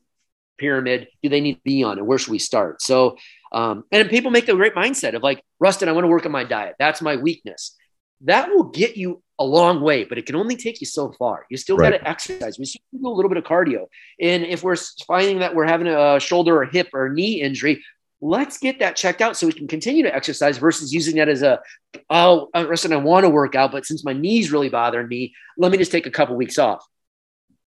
pyramid 0.56 1.08
do 1.22 1.28
they 1.28 1.40
need 1.40 1.54
to 1.54 1.60
be 1.64 1.82
on 1.82 1.98
and 1.98 2.06
where 2.06 2.18
should 2.18 2.30
we 2.30 2.38
start? 2.38 2.80
So, 2.80 3.16
um, 3.52 3.84
and 3.92 4.08
people 4.08 4.30
make 4.30 4.46
the 4.46 4.54
great 4.54 4.74
mindset 4.74 5.14
of 5.14 5.22
like, 5.22 5.42
Ruston, 5.60 5.88
I 5.88 5.92
want 5.92 6.04
to 6.04 6.08
work 6.08 6.26
on 6.26 6.32
my 6.32 6.44
diet. 6.44 6.76
That's 6.78 7.02
my 7.02 7.16
weakness. 7.16 7.76
That 8.22 8.48
will 8.48 8.64
get 8.64 8.96
you 8.96 9.22
a 9.38 9.44
long 9.44 9.80
way, 9.80 10.04
but 10.04 10.16
it 10.16 10.26
can 10.26 10.36
only 10.36 10.56
take 10.56 10.80
you 10.80 10.86
so 10.86 11.12
far. 11.12 11.44
You 11.50 11.56
still 11.56 11.76
right. 11.76 11.92
got 11.92 11.98
to 11.98 12.08
exercise. 12.08 12.58
We 12.58 12.66
still 12.66 12.80
do 12.92 13.08
a 13.08 13.10
little 13.10 13.28
bit 13.28 13.38
of 13.38 13.44
cardio. 13.44 13.86
And 14.20 14.44
if 14.44 14.62
we're 14.62 14.76
finding 15.06 15.40
that 15.40 15.54
we're 15.54 15.66
having 15.66 15.88
a 15.88 16.20
shoulder 16.20 16.62
or 16.62 16.66
hip 16.66 16.90
or 16.94 17.08
knee 17.08 17.42
injury, 17.42 17.82
let's 18.20 18.58
get 18.58 18.78
that 18.78 18.96
checked 18.96 19.20
out 19.20 19.36
so 19.36 19.46
we 19.46 19.52
can 19.52 19.66
continue 19.66 20.04
to 20.04 20.14
exercise 20.14 20.56
versus 20.56 20.94
using 20.94 21.16
that 21.16 21.28
as 21.28 21.42
a, 21.42 21.60
oh, 22.08 22.48
listen, 22.54 22.92
I 22.92 22.96
want 22.96 23.24
to 23.24 23.28
work 23.28 23.54
out, 23.54 23.72
but 23.72 23.84
since 23.84 24.04
my 24.04 24.12
knee's 24.12 24.52
really 24.52 24.68
bothering 24.68 25.08
me, 25.08 25.34
let 25.58 25.72
me 25.72 25.78
just 25.78 25.92
take 25.92 26.06
a 26.06 26.10
couple 26.10 26.36
weeks 26.36 26.58
off. 26.58 26.86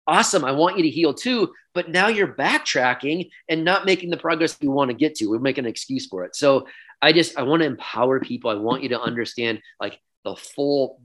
Awesome. 0.07 0.45
I 0.45 0.53
want 0.53 0.77
you 0.77 0.85
to 0.85 0.91
heal 0.91 1.13
too, 1.13 1.53
but 1.75 1.91
now 1.91 2.07
you're 2.07 2.33
backtracking 2.33 3.29
and 3.49 3.65
not 3.65 3.85
making 3.85 4.11
the 4.11 4.17
progress 4.17 4.57
you 4.61 4.71
want 4.71 4.91
to 4.91 4.97
get 4.97 5.17
to. 5.17 5.27
We're 5.27 5.41
making 5.41 5.65
an 5.65 5.71
excuse 5.71 6.07
for 6.07 6.25
it. 6.25 6.37
So 6.37 6.69
I 7.03 7.13
just, 7.13 7.37
I 7.37 7.43
want 7.43 7.61
to 7.61 7.67
empower 7.67 8.21
people. 8.21 8.51
I 8.51 8.55
want 8.55 8.85
you 8.85 8.91
to 8.91 9.01
understand 9.01 9.61
like 9.81 10.01
the 10.27 10.37
full 10.37 11.01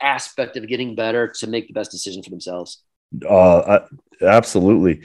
aspect 0.00 0.56
of 0.56 0.66
getting 0.66 0.94
better 0.94 1.28
to 1.28 1.46
make 1.46 1.68
the 1.68 1.74
best 1.74 1.90
decision 1.90 2.22
for 2.22 2.30
themselves. 2.30 2.82
Uh, 3.28 3.80
absolutely. 4.22 5.04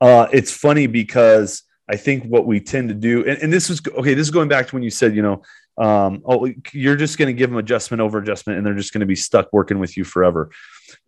Uh, 0.00 0.28
it's 0.32 0.52
funny 0.52 0.86
because 0.86 1.64
I 1.90 1.96
think 1.96 2.24
what 2.24 2.46
we 2.46 2.60
tend 2.60 2.88
to 2.88 2.94
do, 2.94 3.24
and, 3.26 3.42
and 3.42 3.52
this 3.52 3.68
is 3.68 3.82
okay. 3.86 4.14
This 4.14 4.26
is 4.26 4.30
going 4.30 4.48
back 4.48 4.68
to 4.68 4.76
when 4.76 4.82
you 4.82 4.90
said, 4.90 5.14
you 5.14 5.22
know, 5.22 5.42
um, 5.76 6.22
oh, 6.24 6.48
you're 6.72 6.96
just 6.96 7.18
going 7.18 7.26
to 7.26 7.32
give 7.32 7.50
them 7.50 7.58
adjustment 7.58 8.00
over 8.00 8.18
adjustment, 8.18 8.58
and 8.58 8.66
they're 8.66 8.74
just 8.74 8.92
going 8.92 9.00
to 9.00 9.06
be 9.06 9.16
stuck 9.16 9.52
working 9.52 9.78
with 9.78 9.96
you 9.96 10.04
forever. 10.04 10.50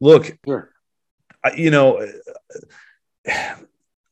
Look, 0.00 0.36
sure. 0.44 0.72
I, 1.44 1.52
you 1.52 1.70
know, 1.70 2.06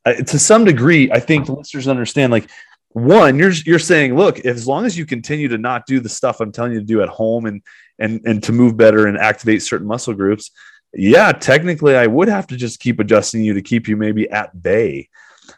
to 0.07 0.39
some 0.39 0.65
degree, 0.65 1.11
I 1.11 1.21
think 1.21 1.49
listeners 1.49 1.89
understand. 1.89 2.31
Like, 2.31 2.49
one, 2.95 3.41
you're 3.41 3.51
you're 3.51 3.81
saying, 3.81 4.17
look, 4.17 4.39
as 4.47 4.69
long 4.69 4.87
as 4.87 4.97
you 4.97 5.05
continue 5.05 5.49
to 5.49 5.59
not 5.59 5.85
do 5.85 5.99
the 5.99 6.09
stuff 6.09 6.41
I'm 6.41 6.53
telling 6.53 6.73
you 6.73 6.79
to 6.79 6.87
do 6.87 7.03
at 7.03 7.09
home 7.09 7.45
and 7.47 7.61
and 7.99 8.21
and 8.25 8.43
to 8.45 8.53
move 8.53 8.77
better 8.77 9.09
and 9.09 9.19
activate 9.19 9.63
certain 9.63 9.87
muscle 9.87 10.15
groups, 10.15 10.53
yeah, 10.95 11.33
technically 11.33 11.97
I 11.97 12.07
would 12.07 12.29
have 12.29 12.47
to 12.49 12.57
just 12.57 12.79
keep 12.79 13.01
adjusting 13.01 13.43
you 13.43 13.55
to 13.55 13.63
keep 13.63 13.89
you 13.89 13.97
maybe 13.97 14.31
at 14.31 14.63
bay. 14.63 15.09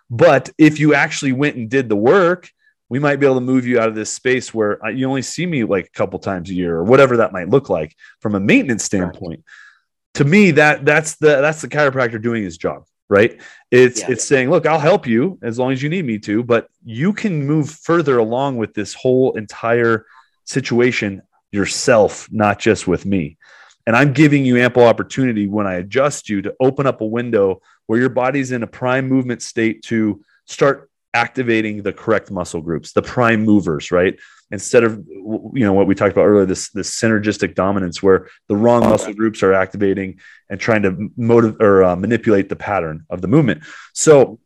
But 0.08 0.48
if 0.56 0.80
you 0.80 0.94
actually 0.94 1.32
went 1.32 1.56
and 1.56 1.68
did 1.68 1.90
the 1.90 1.96
work, 1.96 2.50
we 2.88 2.98
might 2.98 3.16
be 3.16 3.26
able 3.26 3.36
to 3.36 3.42
move 3.42 3.66
you 3.66 3.78
out 3.80 3.88
of 3.88 3.94
this 3.94 4.12
space 4.12 4.54
where 4.54 4.82
uh, 4.82 4.88
you 4.88 5.06
only 5.06 5.20
see 5.20 5.44
me 5.44 5.64
like 5.64 5.88
a 5.88 5.90
couple 5.90 6.18
times 6.18 6.48
a 6.48 6.54
year 6.54 6.74
or 6.74 6.84
whatever 6.84 7.18
that 7.18 7.32
might 7.32 7.50
look 7.50 7.68
like 7.68 7.94
from 8.20 8.34
a 8.34 8.40
maintenance 8.40 8.84
standpoint. 8.84 9.40
Right. 9.40 10.14
To 10.14 10.24
me, 10.24 10.52
that 10.52 10.86
that's 10.86 11.16
the 11.16 11.42
that's 11.42 11.60
the 11.60 11.68
chiropractor 11.68 12.22
doing 12.22 12.42
his 12.42 12.56
job, 12.56 12.84
right? 13.08 13.40
It's 13.70 14.00
yeah. 14.00 14.10
it's 14.10 14.24
saying, 14.24 14.50
look, 14.50 14.66
I'll 14.66 14.78
help 14.78 15.06
you 15.06 15.38
as 15.42 15.58
long 15.58 15.72
as 15.72 15.82
you 15.82 15.88
need 15.88 16.04
me 16.04 16.18
to, 16.20 16.42
but 16.42 16.68
you 16.84 17.12
can 17.12 17.46
move 17.46 17.70
further 17.70 18.18
along 18.18 18.56
with 18.56 18.74
this 18.74 18.94
whole 18.94 19.36
entire 19.36 20.06
situation 20.44 21.22
yourself, 21.52 22.28
not 22.30 22.58
just 22.58 22.86
with 22.86 23.06
me. 23.06 23.38
And 23.86 23.96
I'm 23.96 24.12
giving 24.12 24.44
you 24.44 24.56
ample 24.58 24.82
opportunity 24.82 25.46
when 25.46 25.66
I 25.66 25.74
adjust 25.74 26.28
you 26.28 26.42
to 26.42 26.54
open 26.60 26.86
up 26.86 27.00
a 27.00 27.06
window 27.06 27.60
where 27.86 28.00
your 28.00 28.08
body's 28.08 28.50
in 28.50 28.64
a 28.64 28.66
prime 28.66 29.08
movement 29.08 29.42
state 29.42 29.82
to 29.84 30.24
start 30.46 30.90
activating 31.16 31.82
the 31.82 31.92
correct 31.92 32.30
muscle 32.30 32.60
groups, 32.60 32.92
the 32.92 33.02
prime 33.02 33.42
movers, 33.42 33.90
right? 33.90 34.18
Instead 34.50 34.84
of 34.84 34.92
you 35.08 35.64
know 35.66 35.72
what 35.72 35.86
we 35.86 35.94
talked 35.94 36.12
about 36.12 36.26
earlier, 36.26 36.46
this 36.46 36.70
this 36.70 36.90
synergistic 36.90 37.54
dominance 37.54 38.02
where 38.02 38.28
the 38.48 38.56
wrong 38.56 38.82
muscle 38.82 39.14
groups 39.14 39.42
are 39.42 39.52
activating 39.52 40.20
and 40.50 40.60
trying 40.60 40.82
to 40.82 41.10
motive 41.16 41.56
or 41.60 41.82
uh, 41.82 41.96
manipulate 41.96 42.48
the 42.48 42.56
pattern 42.56 43.04
of 43.10 43.22
the 43.22 43.28
movement. 43.28 43.64
So, 43.92 44.38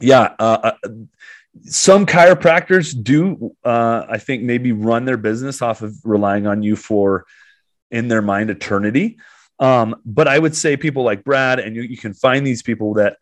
yeah, 0.00 0.34
uh, 0.38 0.72
uh 0.84 0.88
some 1.64 2.06
chiropractors 2.06 2.86
do, 3.02 3.54
uh, 3.64 4.04
I 4.08 4.18
think, 4.18 4.42
maybe 4.42 4.72
run 4.72 5.04
their 5.04 5.16
business 5.16 5.62
off 5.62 5.82
of 5.82 5.94
relying 6.04 6.46
on 6.46 6.62
you 6.62 6.76
for 6.76 7.26
in 7.90 8.08
their 8.08 8.22
mind 8.22 8.50
eternity. 8.50 9.18
Um, 9.58 9.96
but 10.04 10.26
I 10.28 10.38
would 10.38 10.56
say 10.56 10.76
people 10.76 11.02
like 11.02 11.24
Brad, 11.24 11.58
and 11.58 11.76
you, 11.76 11.82
you 11.82 11.98
can 11.98 12.14
find 12.14 12.46
these 12.46 12.62
people 12.62 12.94
that, 12.94 13.16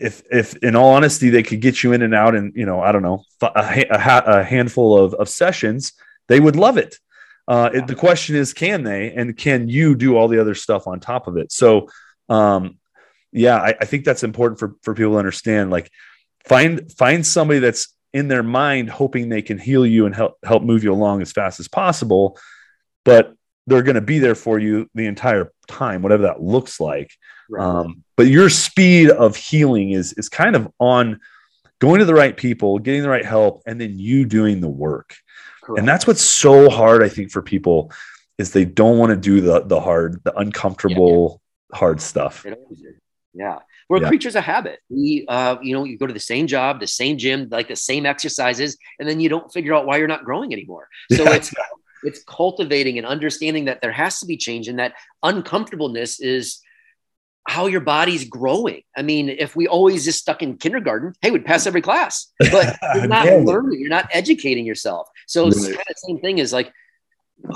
if, 0.00 0.22
if 0.30 0.56
in 0.56 0.76
all 0.76 0.94
honesty, 0.94 1.30
they 1.30 1.42
could 1.42 1.60
get 1.60 1.82
you 1.82 1.92
in 1.92 2.02
and 2.02 2.14
out 2.14 2.34
in, 2.34 2.52
you 2.54 2.66
know, 2.66 2.80
I 2.80 2.92
don't 2.92 3.02
know, 3.02 3.24
a, 3.42 3.86
a, 3.90 4.22
a 4.26 4.44
handful 4.44 4.98
of, 4.98 5.14
of 5.14 5.28
sessions, 5.28 5.92
they 6.28 6.40
would 6.40 6.56
love 6.56 6.78
it. 6.78 6.98
Uh, 7.48 7.70
it, 7.72 7.86
the 7.86 7.94
question 7.94 8.36
is, 8.36 8.52
can 8.52 8.82
they, 8.82 9.12
and 9.12 9.36
can 9.36 9.68
you 9.68 9.94
do 9.94 10.16
all 10.16 10.28
the 10.28 10.40
other 10.40 10.54
stuff 10.54 10.86
on 10.86 11.00
top 11.00 11.28
of 11.28 11.36
it? 11.36 11.52
So, 11.52 11.88
um, 12.28 12.78
yeah, 13.32 13.56
I, 13.56 13.74
I 13.80 13.84
think 13.84 14.04
that's 14.04 14.24
important 14.24 14.58
for, 14.58 14.74
for 14.82 14.94
people 14.94 15.12
to 15.12 15.18
understand. 15.18 15.70
Like, 15.70 15.90
find 16.44 16.90
find 16.92 17.26
somebody 17.26 17.60
that's 17.60 17.94
in 18.12 18.28
their 18.28 18.42
mind 18.42 18.88
hoping 18.88 19.28
they 19.28 19.42
can 19.42 19.58
heal 19.58 19.84
you 19.84 20.06
and 20.06 20.14
help 20.14 20.38
help 20.42 20.62
move 20.62 20.82
you 20.82 20.92
along 20.92 21.22
as 21.22 21.32
fast 21.32 21.60
as 21.60 21.68
possible. 21.68 22.38
But 23.04 23.34
they're 23.66 23.82
going 23.82 23.96
to 23.96 24.00
be 24.00 24.18
there 24.18 24.34
for 24.34 24.58
you 24.58 24.88
the 24.94 25.06
entire 25.06 25.52
time, 25.68 26.02
whatever 26.02 26.24
that 26.24 26.40
looks 26.40 26.80
like. 26.80 27.12
Right. 27.48 27.64
Um, 27.64 28.04
but 28.16 28.26
your 28.26 28.48
speed 28.50 29.10
of 29.10 29.36
healing 29.36 29.90
is 29.92 30.12
is 30.14 30.28
kind 30.28 30.56
of 30.56 30.68
on 30.78 31.20
going 31.78 31.98
to 32.00 32.04
the 32.06 32.14
right 32.14 32.36
people, 32.36 32.78
getting 32.78 33.02
the 33.02 33.08
right 33.08 33.24
help, 33.24 33.62
and 33.66 33.80
then 33.80 33.98
you 33.98 34.24
doing 34.24 34.60
the 34.60 34.68
work. 34.68 35.14
Correct. 35.62 35.78
And 35.80 35.88
that's 35.88 36.06
what's 36.06 36.22
so 36.22 36.70
hard, 36.70 37.02
I 37.02 37.08
think, 37.08 37.30
for 37.30 37.42
people 37.42 37.92
is 38.38 38.52
they 38.52 38.64
don't 38.64 38.98
want 38.98 39.10
to 39.10 39.16
do 39.16 39.40
the 39.40 39.60
the 39.62 39.80
hard, 39.80 40.22
the 40.24 40.34
uncomfortable, 40.36 41.40
hard 41.72 42.00
stuff. 42.00 42.44
It 42.46 42.52
always 42.58 42.80
is. 42.80 42.94
Yeah. 43.34 43.58
We're 43.88 44.00
Yeah. 44.00 44.08
creatures 44.08 44.34
of 44.34 44.44
habit. 44.44 44.80
We, 44.88 45.24
uh, 45.28 45.56
you 45.62 45.74
know, 45.74 45.84
you 45.84 45.96
go 45.98 46.06
to 46.06 46.12
the 46.14 46.18
same 46.18 46.46
job, 46.46 46.80
the 46.80 46.86
same 46.86 47.18
gym, 47.18 47.48
like 47.50 47.68
the 47.68 47.76
same 47.76 48.04
exercises, 48.06 48.76
and 48.98 49.08
then 49.08 49.20
you 49.20 49.28
don't 49.28 49.52
figure 49.52 49.74
out 49.74 49.86
why 49.86 49.98
you're 49.98 50.08
not 50.08 50.24
growing 50.24 50.52
anymore. 50.52 50.88
So 51.16 51.24
Yeah. 51.24 51.34
it's 51.36 51.52
it's 52.02 52.22
cultivating 52.24 52.98
and 52.98 53.06
understanding 53.06 53.64
that 53.66 53.80
there 53.82 53.92
has 53.92 54.20
to 54.20 54.26
be 54.26 54.36
change, 54.36 54.68
and 54.68 54.78
that 54.78 54.94
uncomfortableness 55.22 56.20
is 56.20 56.60
how 57.46 57.66
your 57.66 57.80
body's 57.80 58.24
growing. 58.28 58.82
I 58.96 59.02
mean, 59.02 59.28
if 59.28 59.54
we 59.54 59.66
always 59.68 60.04
just 60.04 60.18
stuck 60.18 60.42
in 60.42 60.56
kindergarten, 60.58 61.12
hey, 61.22 61.30
we'd 61.30 61.44
pass 61.44 61.66
every 61.66 61.82
class, 61.82 62.32
but 62.50 62.76
you're 62.94 63.08
not 63.08 63.24
learning, 63.44 63.80
you're 63.80 63.88
not 63.88 64.08
educating 64.12 64.66
yourself. 64.66 65.08
So 65.26 65.46
it's 65.48 65.60
Right. 65.62 65.74
kind 65.74 65.84
of 65.88 65.94
the 65.94 66.06
same 66.06 66.18
thing 66.20 66.40
as 66.40 66.52
like 66.52 66.72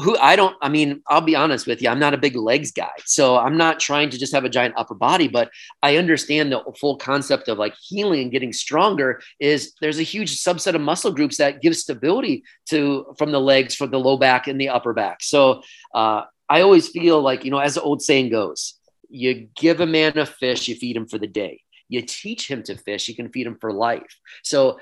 who 0.02 0.16
I 0.18 0.36
don't, 0.36 0.54
I 0.60 0.68
mean, 0.68 1.02
I'll 1.08 1.22
be 1.22 1.34
honest 1.34 1.66
with 1.66 1.80
you, 1.80 1.88
I'm 1.88 1.98
not 1.98 2.12
a 2.14 2.18
big 2.18 2.36
legs 2.36 2.70
guy. 2.70 2.90
So 3.06 3.38
I'm 3.38 3.56
not 3.56 3.80
trying 3.80 4.10
to 4.10 4.18
just 4.18 4.34
have 4.34 4.44
a 4.44 4.48
giant 4.50 4.74
upper 4.76 4.94
body, 4.94 5.26
but 5.26 5.50
I 5.82 5.96
understand 5.96 6.52
the 6.52 6.62
full 6.78 6.96
concept 6.98 7.48
of 7.48 7.58
like 7.58 7.74
healing 7.80 8.20
and 8.20 8.30
getting 8.30 8.52
stronger 8.52 9.20
is 9.40 9.72
there's 9.80 9.98
a 9.98 10.02
huge 10.04 10.36
subset 10.36 10.74
of 10.74 10.82
muscle 10.82 11.10
groups 11.12 11.38
that 11.38 11.62
give 11.62 11.74
stability 11.76 12.44
to 12.68 13.06
from 13.18 13.32
the 13.32 13.40
legs, 13.40 13.74
from 13.74 13.90
the 13.90 13.98
low 13.98 14.18
back 14.18 14.46
and 14.48 14.60
the 14.60 14.68
upper 14.68 14.92
back. 14.92 15.22
So 15.22 15.62
uh, 15.94 16.24
I 16.48 16.60
always 16.60 16.88
feel 16.88 17.22
like, 17.22 17.44
you 17.44 17.50
know, 17.50 17.58
as 17.58 17.74
the 17.74 17.82
old 17.82 18.02
saying 18.02 18.28
goes, 18.28 18.74
you 19.10 19.48
give 19.56 19.80
a 19.80 19.86
man 19.86 20.16
a 20.18 20.26
fish, 20.26 20.68
you 20.68 20.74
feed 20.74 20.96
him 20.96 21.06
for 21.06 21.18
the 21.18 21.26
day. 21.26 21.62
You 21.88 22.02
teach 22.02 22.48
him 22.48 22.62
to 22.64 22.76
fish, 22.76 23.08
you 23.08 23.16
can 23.16 23.30
feed 23.30 23.46
him 23.46 23.58
for 23.60 23.72
life. 23.72 24.16
So 24.42 24.78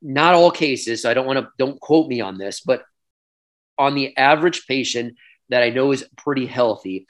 not 0.00 0.34
all 0.34 0.50
cases, 0.50 1.02
so 1.02 1.10
I 1.10 1.14
don't 1.14 1.26
want 1.26 1.38
to 1.38 1.48
don't 1.58 1.80
quote 1.80 2.08
me 2.08 2.20
on 2.20 2.38
this, 2.38 2.60
but 2.60 2.82
on 3.76 3.94
the 3.94 4.16
average 4.16 4.66
patient 4.66 5.16
that 5.50 5.62
I 5.62 5.70
know 5.70 5.92
is 5.92 6.04
pretty 6.16 6.46
healthy, 6.46 7.06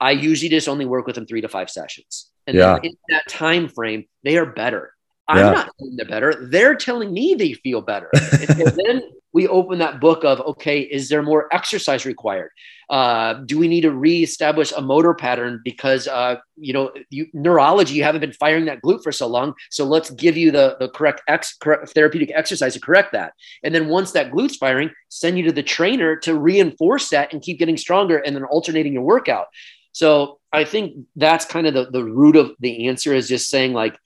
I 0.00 0.12
usually 0.12 0.48
just 0.48 0.68
only 0.68 0.84
work 0.84 1.06
with 1.06 1.14
them 1.14 1.26
three 1.26 1.40
to 1.40 1.48
five 1.48 1.70
sessions. 1.70 2.30
And 2.46 2.56
Yeah. 2.56 2.74
then 2.74 2.84
in 2.84 2.96
that 3.10 3.28
time 3.28 3.68
frame, 3.68 4.06
they 4.24 4.38
are 4.38 4.46
better. 4.46 4.94
I'm 5.26 5.38
Yeah. 5.38 5.50
not 5.52 5.70
telling 5.78 5.96
they're 5.96 6.06
better. 6.06 6.48
They're 6.50 6.74
telling 6.74 7.12
me 7.12 7.34
they 7.34 7.52
feel 7.52 7.82
better. 7.82 8.10
then 8.40 9.02
we 9.38 9.46
open 9.46 9.78
that 9.78 10.00
book 10.00 10.24
of 10.24 10.40
okay, 10.40 10.80
is 10.80 11.08
there 11.08 11.22
more 11.22 11.46
exercise 11.52 12.04
required? 12.04 12.50
Uh, 12.90 13.34
do 13.50 13.56
we 13.56 13.68
need 13.68 13.82
to 13.82 13.92
reestablish 13.92 14.72
a 14.72 14.80
motor 14.80 15.14
pattern 15.14 15.60
because 15.64 16.08
uh, 16.08 16.34
you 16.56 16.72
know 16.72 16.90
you, 17.10 17.24
neurology 17.32 17.94
you 17.94 18.02
haven't 18.02 18.20
been 18.26 18.32
firing 18.32 18.64
that 18.64 18.82
glute 18.82 19.00
for 19.00 19.12
so 19.12 19.28
long? 19.28 19.54
So 19.70 19.84
let's 19.84 20.10
give 20.10 20.36
you 20.36 20.50
the 20.50 20.76
the 20.80 20.88
correct 20.88 21.20
ex 21.28 21.56
correct 21.56 21.90
therapeutic 21.94 22.32
exercise 22.34 22.74
to 22.74 22.80
correct 22.80 23.12
that. 23.12 23.32
And 23.62 23.72
then 23.72 23.86
once 23.86 24.10
that 24.12 24.32
glute's 24.32 24.56
firing, 24.56 24.90
send 25.08 25.38
you 25.38 25.44
to 25.44 25.52
the 25.52 25.62
trainer 25.62 26.16
to 26.26 26.34
reinforce 26.50 27.10
that 27.10 27.32
and 27.32 27.40
keep 27.40 27.60
getting 27.60 27.76
stronger, 27.76 28.18
and 28.18 28.34
then 28.34 28.44
alternating 28.44 28.92
your 28.92 29.06
workout. 29.14 29.46
So 29.92 30.40
I 30.52 30.64
think 30.64 31.06
that's 31.14 31.44
kind 31.44 31.68
of 31.68 31.74
the 31.74 31.84
the 31.96 32.04
root 32.04 32.34
of 32.34 32.56
the 32.58 32.88
answer 32.88 33.14
is 33.14 33.28
just 33.28 33.48
saying 33.48 33.72
like 33.72 33.96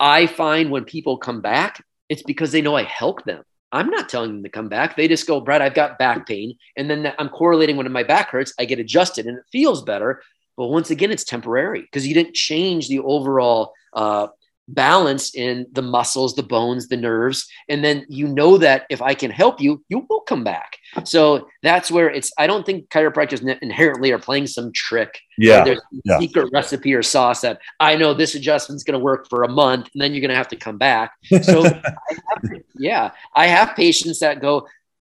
I 0.00 0.26
find 0.26 0.72
when 0.72 0.84
people 0.84 1.18
come 1.18 1.40
back, 1.40 1.84
it's 2.08 2.24
because 2.24 2.50
they 2.50 2.62
know 2.62 2.74
I 2.74 2.82
help 2.82 3.24
them. 3.24 3.44
I'm 3.72 3.90
not 3.90 4.08
telling 4.08 4.32
them 4.32 4.42
to 4.44 4.48
come 4.48 4.68
back. 4.68 4.96
They 4.96 5.08
just 5.08 5.26
go, 5.26 5.40
Brad, 5.40 5.62
I've 5.62 5.74
got 5.74 5.98
back 5.98 6.26
pain. 6.26 6.56
And 6.76 6.88
then 6.88 7.12
I'm 7.18 7.28
correlating 7.28 7.76
when 7.76 7.90
my 7.90 8.04
back 8.04 8.30
hurts, 8.30 8.52
I 8.58 8.64
get 8.64 8.78
adjusted 8.78 9.26
and 9.26 9.38
it 9.38 9.44
feels 9.50 9.82
better. 9.82 10.22
But 10.56 10.68
once 10.68 10.90
again, 10.90 11.10
it's 11.10 11.24
temporary 11.24 11.82
because 11.82 12.06
you 12.06 12.14
didn't 12.14 12.34
change 12.34 12.88
the 12.88 13.00
overall 13.00 13.72
uh, 13.92 14.28
balance 14.68 15.34
in 15.34 15.66
the 15.72 15.82
muscles, 15.82 16.34
the 16.34 16.42
bones, 16.42 16.88
the 16.88 16.96
nerves. 16.96 17.46
And 17.68 17.84
then 17.84 18.04
you 18.08 18.26
know 18.26 18.58
that 18.58 18.84
if 18.90 19.00
I 19.00 19.14
can 19.14 19.30
help 19.30 19.60
you, 19.60 19.84
you 19.88 20.04
will 20.08 20.20
come 20.22 20.42
back. 20.44 20.76
So 21.04 21.48
that's 21.62 21.90
where 21.90 22.10
it's, 22.10 22.32
I 22.38 22.46
don't 22.46 22.66
think 22.66 22.88
chiropractors 22.88 23.46
inherently 23.62 24.10
are 24.12 24.18
playing 24.18 24.46
some 24.48 24.72
trick 24.72 25.20
Yeah. 25.38 25.64
there's 25.64 25.78
a 25.78 25.82
yeah. 26.04 26.18
secret 26.18 26.50
recipe 26.52 26.94
or 26.94 27.02
sauce 27.02 27.42
that 27.42 27.60
I 27.78 27.96
know 27.96 28.14
this 28.14 28.34
adjustment's 28.34 28.82
going 28.82 28.98
to 28.98 29.04
work 29.04 29.28
for 29.28 29.42
a 29.44 29.48
month 29.48 29.88
and 29.94 30.00
then 30.02 30.12
you're 30.12 30.20
going 30.20 30.30
to 30.30 30.36
have 30.36 30.48
to 30.48 30.56
come 30.56 30.78
back. 30.78 31.12
So, 31.42 31.64
I 31.66 31.70
have, 31.70 32.60
yeah, 32.76 33.10
I 33.34 33.46
have 33.46 33.76
patients 33.76 34.20
that 34.20 34.40
go, 34.40 34.66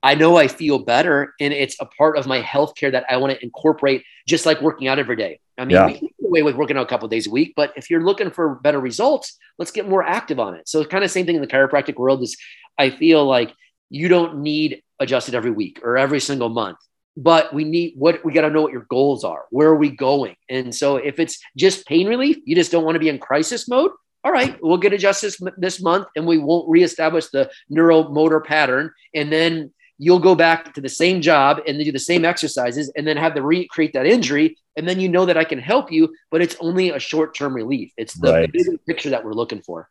I 0.03 0.15
know 0.15 0.37
I 0.37 0.49
feel 0.49 0.79
better 0.79 1.35
and 1.41 1.53
it's 1.53 1.77
a 1.81 1.87
part 1.87 2.17
of 2.17 2.27
my 2.27 2.41
healthcare 2.43 2.93
that 2.93 3.05
I 3.11 3.17
want 3.19 3.33
to 3.33 3.43
incorporate, 3.45 4.03
just 4.27 4.47
like 4.47 4.61
working 4.61 4.89
out 4.89 4.99
every 4.99 5.17
day. 5.17 5.41
I 5.59 5.65
mean, 5.65 5.75
Yeah. 5.77 5.87
we 5.87 6.11
away 6.27 6.43
with 6.43 6.57
working 6.57 6.77
out 6.77 6.85
a 6.85 6.89
couple 6.89 7.09
days 7.09 7.27
a 7.27 7.31
week, 7.31 7.55
but 7.57 7.73
if 7.77 7.91
you're 7.91 8.03
looking 8.03 8.31
for 8.31 8.57
better 8.57 8.81
results, 8.81 9.39
let's 9.59 9.71
get 9.71 9.89
more 9.89 10.03
active 10.03 10.39
on 10.39 10.55
it. 10.55 10.69
So, 10.69 10.85
kind 10.85 11.05
of 11.05 11.11
same 11.11 11.27
thing 11.27 11.37
in 11.37 11.43
the 11.43 11.49
chiropractic 11.49 11.97
world 11.97 12.23
is 12.23 12.37
I 12.79 12.91
feel 12.91 13.25
like 13.25 13.53
you 13.91 14.09
don't 14.09 14.39
need 14.43 14.83
adjusted 14.99 15.35
every 15.35 15.51
week 15.51 15.81
or 15.83 15.97
every 15.97 16.21
single 16.21 16.49
month 16.49 16.79
but 17.17 17.53
we 17.55 17.65
need 17.65 17.95
what 17.97 18.23
we 18.25 18.33
got 18.33 18.43
to 18.43 18.51
know 18.51 18.63
what 18.63 18.73
your 18.73 18.87
goals 18.91 19.25
are. 19.25 19.47
Where 19.51 19.69
are 19.69 19.77
we 19.77 19.91
going? 19.91 20.37
And 20.51 20.75
so 20.75 20.97
if 20.97 21.19
it's 21.19 21.39
just 21.57 21.87
pain 21.87 22.07
relief 22.07 22.37
you 22.45 22.55
just 22.55 22.71
don't 22.71 22.85
want 22.85 22.95
to 22.95 23.01
be 23.01 23.09
in 23.09 23.19
crisis 23.19 23.69
mode 23.69 23.91
all 24.25 24.33
right 24.33 24.59
we'll 24.63 24.77
get 24.77 24.93
adjusted 24.93 25.29
this, 25.29 25.41
this 25.57 25.83
month 25.83 26.09
and 26.17 26.27
we 26.27 26.39
won't 26.39 26.69
reestablish 26.69 27.29
the 27.29 27.51
neuromotor 27.71 28.45
pattern. 28.45 28.93
And 29.15 29.33
then 29.33 29.73
you'll 29.99 30.19
go 30.19 30.35
back 30.35 30.75
to 30.75 30.81
the 30.81 30.89
same 30.89 31.21
job 31.21 31.61
and 31.67 31.83
do 31.83 31.91
the 31.93 31.99
same 31.99 32.25
exercises 32.25 32.91
and 32.97 33.07
then 33.07 33.17
have 33.17 33.35
to 33.35 33.43
recreate 33.43 33.93
that 33.95 34.07
injury 34.07 34.57
and 34.77 34.87
then 34.89 35.01
you 35.01 35.09
know 35.09 35.25
that 35.27 35.37
i 35.39 35.45
can 35.45 35.59
help 35.59 35.91
you 35.91 36.15
but 36.31 36.43
it's 36.43 36.57
only 36.61 36.91
a 36.91 36.99
short-term 36.99 37.55
relief 37.55 37.93
it's 37.97 38.15
the 38.15 38.31
Right. 38.33 38.53
bigger 38.53 38.77
picture 38.87 39.11
that 39.11 39.25
we're 39.25 39.33
looking 39.33 39.63
for 39.63 39.89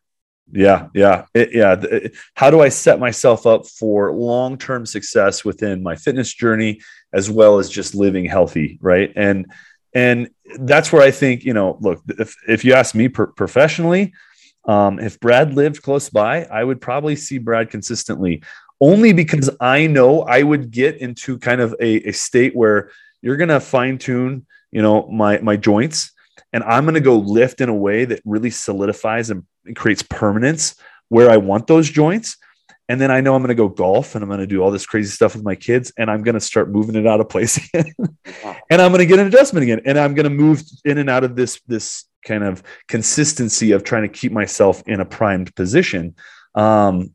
Yeah, 0.52 0.88
yeah, 0.94 1.24
it, 1.34 1.48
yeah. 1.52 1.74
it- 1.82 2.14
how 2.34 2.50
do 2.50 2.60
I 2.60 2.68
set 2.70 3.00
myself 3.00 3.46
up 3.46 3.66
for 3.66 4.12
long-term 4.12 4.86
success 4.86 5.44
within 5.44 5.82
my 5.82 5.96
fitness 5.96 6.32
journey, 6.32 6.72
as 7.12 7.28
well 7.28 7.58
as 7.58 7.68
just 7.68 7.94
living 7.96 8.26
healthy, 8.26 8.78
right? 8.80 9.10
And 9.16 9.46
and 9.92 10.28
that's 10.70 10.92
where 10.92 11.02
I 11.02 11.10
think 11.10 11.44
you 11.44 11.52
know, 11.58 11.76
look, 11.80 11.98
if 12.24 12.36
if 12.46 12.64
you 12.64 12.74
ask 12.74 12.94
me 12.94 13.08
per- 13.08 13.32
professionally, 13.42 14.12
um, 14.68 15.00
if 15.00 15.18
Brad 15.18 15.54
lived 15.54 15.82
close 15.82 16.10
by, 16.10 16.44
I 16.44 16.62
would 16.62 16.80
probably 16.80 17.16
see 17.16 17.38
Brad 17.38 17.70
consistently, 17.70 18.42
only 18.80 19.12
because 19.12 19.50
I 19.60 19.86
know 19.86 20.22
I 20.22 20.42
would 20.42 20.70
get 20.70 20.98
into 20.98 21.38
kind 21.38 21.60
of 21.60 21.74
a, 21.80 22.08
a 22.08 22.12
state 22.12 22.54
where 22.54 22.90
you're 23.22 23.36
gonna 23.36 23.60
fine 23.60 23.98
tune, 23.98 24.46
you 24.70 24.82
know, 24.82 25.08
my 25.08 25.38
my 25.38 25.56
joints, 25.56 26.12
and 26.52 26.62
I'm 26.64 26.84
gonna 26.84 27.00
go 27.00 27.16
lift 27.16 27.60
in 27.60 27.68
a 27.68 27.74
way 27.74 28.04
that 28.04 28.20
really 28.24 28.50
solidifies 28.50 29.30
and 29.30 29.44
creates 29.74 30.02
permanence 30.02 30.76
where 31.08 31.30
I 31.30 31.36
want 31.36 31.66
those 31.66 31.88
joints. 31.88 32.36
And 32.88 33.00
then 33.00 33.10
I 33.10 33.20
know 33.20 33.34
I'm 33.34 33.42
going 33.42 33.48
to 33.48 33.54
go 33.54 33.68
golf 33.68 34.14
and 34.14 34.22
I'm 34.22 34.28
going 34.28 34.40
to 34.40 34.46
do 34.46 34.62
all 34.62 34.70
this 34.70 34.86
crazy 34.86 35.10
stuff 35.10 35.34
with 35.34 35.44
my 35.44 35.56
kids 35.56 35.92
and 35.98 36.08
I'm 36.08 36.22
going 36.22 36.34
to 36.34 36.40
start 36.40 36.70
moving 36.70 36.94
it 36.94 37.06
out 37.06 37.20
of 37.20 37.28
place 37.28 37.56
again. 37.74 37.92
and 38.70 38.80
I'm 38.80 38.92
going 38.92 39.00
to 39.00 39.06
get 39.06 39.18
an 39.18 39.26
adjustment 39.26 39.64
again. 39.64 39.80
And 39.84 39.98
I'm 39.98 40.14
going 40.14 40.24
to 40.24 40.30
move 40.30 40.62
in 40.84 40.98
and 40.98 41.10
out 41.10 41.24
of 41.24 41.34
this, 41.34 41.60
this 41.66 42.04
kind 42.24 42.44
of 42.44 42.62
consistency 42.86 43.72
of 43.72 43.82
trying 43.82 44.02
to 44.02 44.08
keep 44.08 44.30
myself 44.30 44.84
in 44.86 45.00
a 45.00 45.04
primed 45.04 45.54
position. 45.56 46.14
Um, 46.54 47.12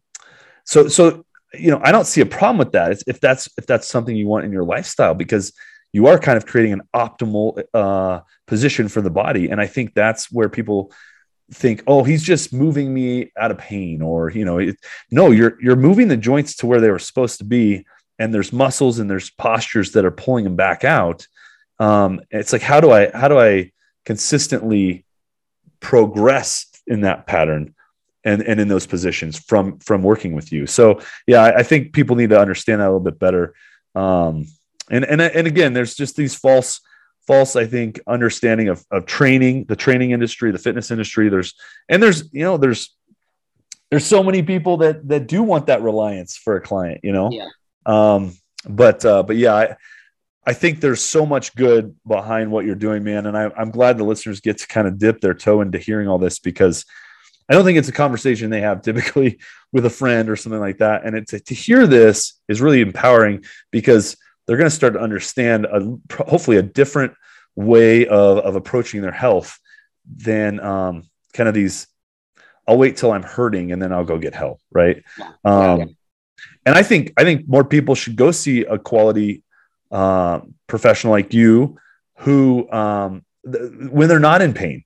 so, 0.65 0.89
so, 0.89 1.25
you 1.53 1.71
know, 1.71 1.79
I 1.83 1.91
don't 1.91 2.05
see 2.07 2.21
a 2.21 2.25
problem 2.25 2.57
with 2.57 2.71
that. 2.73 2.91
If- 2.91 3.03
If 3.07 3.19
that's, 3.19 3.49
if 3.57 3.65
that's 3.65 3.87
something 3.87 4.15
you 4.15 4.27
want 4.27 4.45
in 4.45 4.51
your 4.51 4.63
lifestyle, 4.63 5.13
because 5.13 5.53
you 5.93 6.07
are 6.07 6.17
kind 6.17 6.37
of 6.37 6.45
creating 6.45 6.73
an 6.73 6.81
optimal 6.95 7.61
uh, 7.73 8.21
position 8.47 8.87
for 8.87 9.01
the 9.01 9.09
body. 9.09 9.49
And 9.49 9.59
I 9.59 9.67
think 9.67 9.93
that's 9.93 10.31
where 10.31 10.49
people, 10.49 10.91
think 11.53 11.83
oh 11.85 12.01
he's 12.01 12.23
just 12.23 12.53
moving 12.53 12.93
me 12.93 13.29
out 13.37 13.51
of 13.51 13.57
pain 13.57 14.01
or 14.01 14.29
you 14.31 14.45
know 14.45 14.57
it, 14.59 14.77
no 15.11 15.31
you're 15.31 15.57
you're 15.61 15.75
moving 15.75 16.07
the 16.07 16.15
joints 16.15 16.55
to 16.55 16.65
where 16.65 16.79
they 16.79 16.89
were 16.89 16.97
supposed 16.97 17.39
to 17.39 17.43
be 17.43 17.85
and 18.19 18.33
there's 18.33 18.53
muscles 18.53 18.99
and 18.99 19.09
there's 19.09 19.31
postures 19.31 19.91
that 19.91 20.05
are 20.05 20.11
pulling 20.11 20.45
them 20.45 20.55
back 20.55 20.85
out 20.85 21.27
um 21.81 22.21
it's 22.29 22.53
like 22.53 22.61
how 22.61 22.79
do 22.79 22.89
i 22.89 23.11
how 23.11 23.27
do 23.27 23.37
i 23.37 23.69
consistently 24.05 25.03
progress 25.81 26.67
in 26.87 27.01
that 27.01 27.27
pattern 27.27 27.75
and 28.23 28.41
and 28.43 28.59
in 28.59 28.67
those 28.67 28.85
positions 28.85 29.39
from 29.39 29.79
from 29.79 30.03
working 30.03 30.33
with 30.33 30.51
you. 30.51 30.67
So 30.67 31.01
yeah 31.27 31.41
i, 31.43 31.57
I 31.59 31.63
think 31.63 31.93
people 31.93 32.15
need 32.15 32.29
to 32.29 32.39
understand 32.39 32.81
that 32.81 32.85
a 32.85 32.93
little 32.93 32.99
bit 32.99 33.19
better. 33.19 33.53
Um 33.95 34.47
and 34.89 35.05
and 35.05 35.21
and 35.21 35.47
again 35.47 35.73
there's 35.73 35.95
just 35.95 36.15
these 36.15 36.35
false 36.35 36.81
false 37.27 37.55
i 37.55 37.65
think 37.65 37.99
understanding 38.07 38.67
of, 38.67 38.83
of 38.89 39.05
training 39.05 39.65
the 39.65 39.75
training 39.75 40.11
industry 40.11 40.51
the 40.51 40.57
fitness 40.57 40.91
industry. 40.91 41.29
There's 41.29 41.53
and 41.89 42.01
there's 42.01 42.31
you 42.33 42.43
know 42.43 42.57
there's 42.57 42.95
there's 43.89 44.05
so 44.05 44.23
many 44.23 44.41
people 44.43 44.77
that 44.77 45.07
that 45.07 45.27
do 45.27 45.43
want 45.43 45.67
that 45.67 45.81
reliance 45.81 46.37
for 46.37 46.55
a 46.55 46.61
client 46.61 47.01
you 47.03 47.11
know? 47.11 47.29
Yeah. 47.31 47.47
um 47.85 48.35
but 48.67 49.03
uh 49.05 49.23
but 49.23 49.37
yeah 49.37 49.55
i 49.55 49.75
i 50.45 50.53
think 50.53 50.79
there's 50.79 51.01
so 51.01 51.25
much 51.25 51.55
good 51.55 51.95
behind 52.07 52.51
what 52.51 52.65
you're 52.65 52.75
doing 52.75 53.03
man. 53.03 53.25
And 53.25 53.37
I, 53.37 53.51
i'm 53.57 53.71
glad 53.71 53.97
the 53.97 54.03
listeners 54.03 54.41
get 54.41 54.59
to 54.59 54.67
kind 54.67 54.87
of 54.87 54.97
dip 54.97 55.21
their 55.21 55.33
toe 55.33 55.61
into 55.61 55.77
hearing 55.77 56.07
all 56.07 56.19
this 56.19 56.39
because 56.39 56.85
i 57.51 57.53
don't 57.53 57.65
think 57.65 57.77
it's 57.77 57.89
a 57.89 57.91
conversation 58.03 58.49
they 58.49 58.61
have 58.61 58.81
typically 58.81 59.37
with 59.73 59.85
a 59.85 59.89
friend 59.89 60.29
or 60.29 60.35
something 60.37 60.59
like 60.61 60.77
that 60.77 61.05
and 61.05 61.15
it's 61.15 61.31
to 61.43 61.53
hear 61.53 61.85
this 61.85 62.39
is 62.47 62.61
really 62.61 62.81
empowering 62.81 63.43
because 63.71 64.15
they're 64.47 64.57
going 64.57 64.69
to 64.69 64.75
start 64.75 64.93
to 64.93 64.99
understand 65.01 65.65
a, 65.65 65.97
hopefully 66.23 66.57
a 66.57 66.61
different 66.63 67.13
way 67.55 68.07
of, 68.07 68.37
of 68.39 68.55
approaching 68.55 69.01
their 69.01 69.11
health 69.11 69.59
than 70.15 70.59
um, 70.61 71.03
kind 71.33 71.47
of 71.49 71.53
these 71.55 71.87
i'll 72.67 72.77
wait 72.77 72.95
till 72.97 73.11
i'm 73.11 73.23
hurting 73.23 73.71
and 73.71 73.81
then 73.81 73.91
i'll 73.91 74.05
go 74.05 74.17
get 74.17 74.33
help 74.33 74.59
right 74.71 75.03
Yeah. 75.19 75.31
um, 75.43 75.79
Yeah. 75.79 75.85
and 76.65 76.75
i 76.75 76.83
think 76.83 77.13
i 77.17 77.23
think 77.23 77.47
more 77.47 77.63
people 77.65 77.95
should 77.95 78.15
go 78.15 78.31
see 78.31 78.61
a 78.63 78.77
quality 78.79 79.43
uh, 79.91 80.39
professional 80.67 81.11
like 81.11 81.33
you 81.33 81.77
who 82.19 82.69
um, 82.71 83.25
th- 83.51 83.71
when 83.91 84.07
they're 84.07 84.19
not 84.19 84.41
in 84.41 84.53
pain 84.53 84.83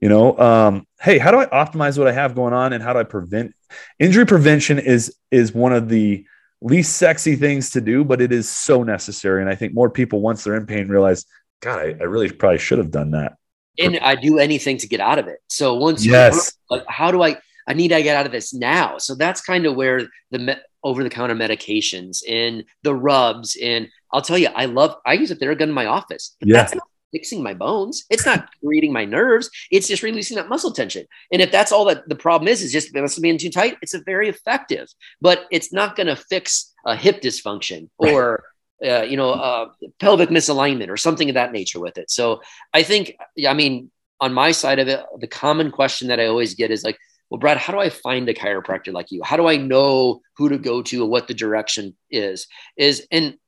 you 0.00 0.08
know 0.10 0.36
um, 0.38 0.86
hey 1.04 1.18
how 1.18 1.30
do 1.30 1.38
i 1.38 1.46
optimize 1.46 1.98
what 1.98 2.08
i 2.08 2.12
have 2.12 2.34
going 2.34 2.52
on 2.52 2.72
and 2.72 2.82
how 2.82 2.92
do 2.92 2.98
i 2.98 3.02
prevent 3.04 3.54
injury 3.98 4.26
prevention 4.26 4.78
is 4.78 5.14
is 5.30 5.52
one 5.54 5.72
of 5.72 5.88
the 5.88 6.24
least 6.60 6.96
sexy 6.96 7.36
things 7.36 7.70
to 7.70 7.80
do 7.80 8.04
but 8.04 8.20
it 8.20 8.32
is 8.32 8.48
so 8.48 8.82
necessary 8.82 9.40
and 9.42 9.50
i 9.50 9.54
think 9.54 9.74
more 9.74 9.90
people 9.90 10.20
once 10.20 10.42
they're 10.44 10.56
in 10.56 10.66
pain 10.66 10.88
realize 10.88 11.26
god 11.60 11.78
i, 11.78 11.84
I 12.00 12.04
really 12.04 12.30
probably 12.30 12.58
should 12.58 12.78
have 12.78 12.90
done 12.90 13.10
that 13.12 13.36
and 13.76 13.98
I 13.98 14.14
do 14.14 14.38
anything 14.38 14.78
to 14.78 14.86
get 14.86 15.00
out 15.00 15.18
of 15.18 15.26
it. 15.26 15.40
So 15.48 15.74
once 15.74 16.06
Yes. 16.06 16.52
you 16.70 16.76
like, 16.76 16.86
how 16.88 17.10
do 17.10 17.24
I? 17.24 17.38
I 17.66 17.72
need 17.74 17.88
to 17.88 18.00
get 18.04 18.16
out 18.16 18.24
of 18.24 18.30
this 18.30 18.54
now. 18.54 18.98
So 18.98 19.16
that's 19.16 19.40
kind 19.40 19.66
of 19.66 19.74
where 19.74 20.06
the 20.30 20.38
me- 20.38 20.56
over-the-counter 20.84 21.34
medications 21.34 22.22
and 22.28 22.62
the 22.84 22.94
rubs 22.94 23.56
and 23.60 23.88
I'll 24.12 24.22
tell 24.22 24.38
you, 24.38 24.46
I 24.54 24.66
love. 24.66 24.94
I 25.04 25.14
use 25.14 25.32
a 25.32 25.34
Theragun 25.36 25.62
in 25.62 25.72
my 25.72 25.86
office. 25.86 26.36
But 26.38 26.50
Yeah. 26.50 26.56
That's 26.58 26.74
not 26.76 26.86
fixing 27.14 27.42
my 27.48 27.54
bones. 27.54 28.04
It's 28.14 28.26
not 28.30 28.48
creating 28.62 28.92
my 28.92 29.04
nerves. 29.18 29.46
It's 29.70 29.88
just 29.92 30.02
releasing 30.02 30.36
that 30.36 30.48
muscle 30.48 30.72
tension. 30.80 31.04
And 31.32 31.40
if 31.44 31.50
that's 31.56 31.72
all 31.72 31.84
that 31.86 32.08
the 32.12 32.20
problem 32.26 32.48
is, 32.52 32.62
is 32.62 32.72
just 32.72 32.94
muscle 32.94 33.22
being 33.26 33.38
too 33.38 33.50
tight, 33.60 33.76
it's 33.82 33.94
a 33.94 34.02
very 34.12 34.28
effective, 34.34 34.86
but 35.26 35.38
it's 35.56 35.70
not 35.72 35.96
going 35.96 36.10
to 36.12 36.16
fix 36.16 36.46
a 36.84 36.94
hip 37.04 37.22
dysfunction 37.22 37.80
Right. 38.00 38.12
or. 38.12 38.44
Uh, 38.84 39.06
you 39.12 39.16
know, 39.16 39.30
uh, 39.30 39.66
pelvic 40.04 40.30
misalignment 40.30 40.90
or 40.90 40.96
something 40.96 41.28
of 41.30 41.36
that 41.40 41.52
nature 41.52 41.80
with 41.80 41.96
it. 41.96 42.10
So 42.10 42.42
I 42.78 42.82
think, 42.82 43.16
I 43.48 43.54
mean, 43.54 43.90
on 44.20 44.34
my 44.34 44.50
side 44.52 44.78
of 44.78 44.88
it, 44.88 45.00
the 45.20 45.28
common 45.28 45.70
question 45.70 46.08
that 46.08 46.20
I 46.20 46.26
always 46.26 46.54
get 46.54 46.70
is 46.70 46.82
like, 46.84 46.98
well, 47.30 47.38
Brad, 47.38 47.56
how 47.56 47.72
do 47.72 47.78
I 47.78 47.88
find 47.88 48.28
a 48.28 48.34
chiropractor 48.34 48.92
like 48.92 49.10
you? 49.10 49.22
How 49.22 49.36
do 49.36 49.46
I 49.46 49.56
know 49.56 50.20
who 50.36 50.48
to 50.48 50.58
go 50.58 50.82
to 50.82 51.02
and 51.02 51.10
what 51.10 51.28
the 51.28 51.34
direction 51.34 51.96
is? 52.10 52.46
Is 52.76 53.06
and 53.10 53.38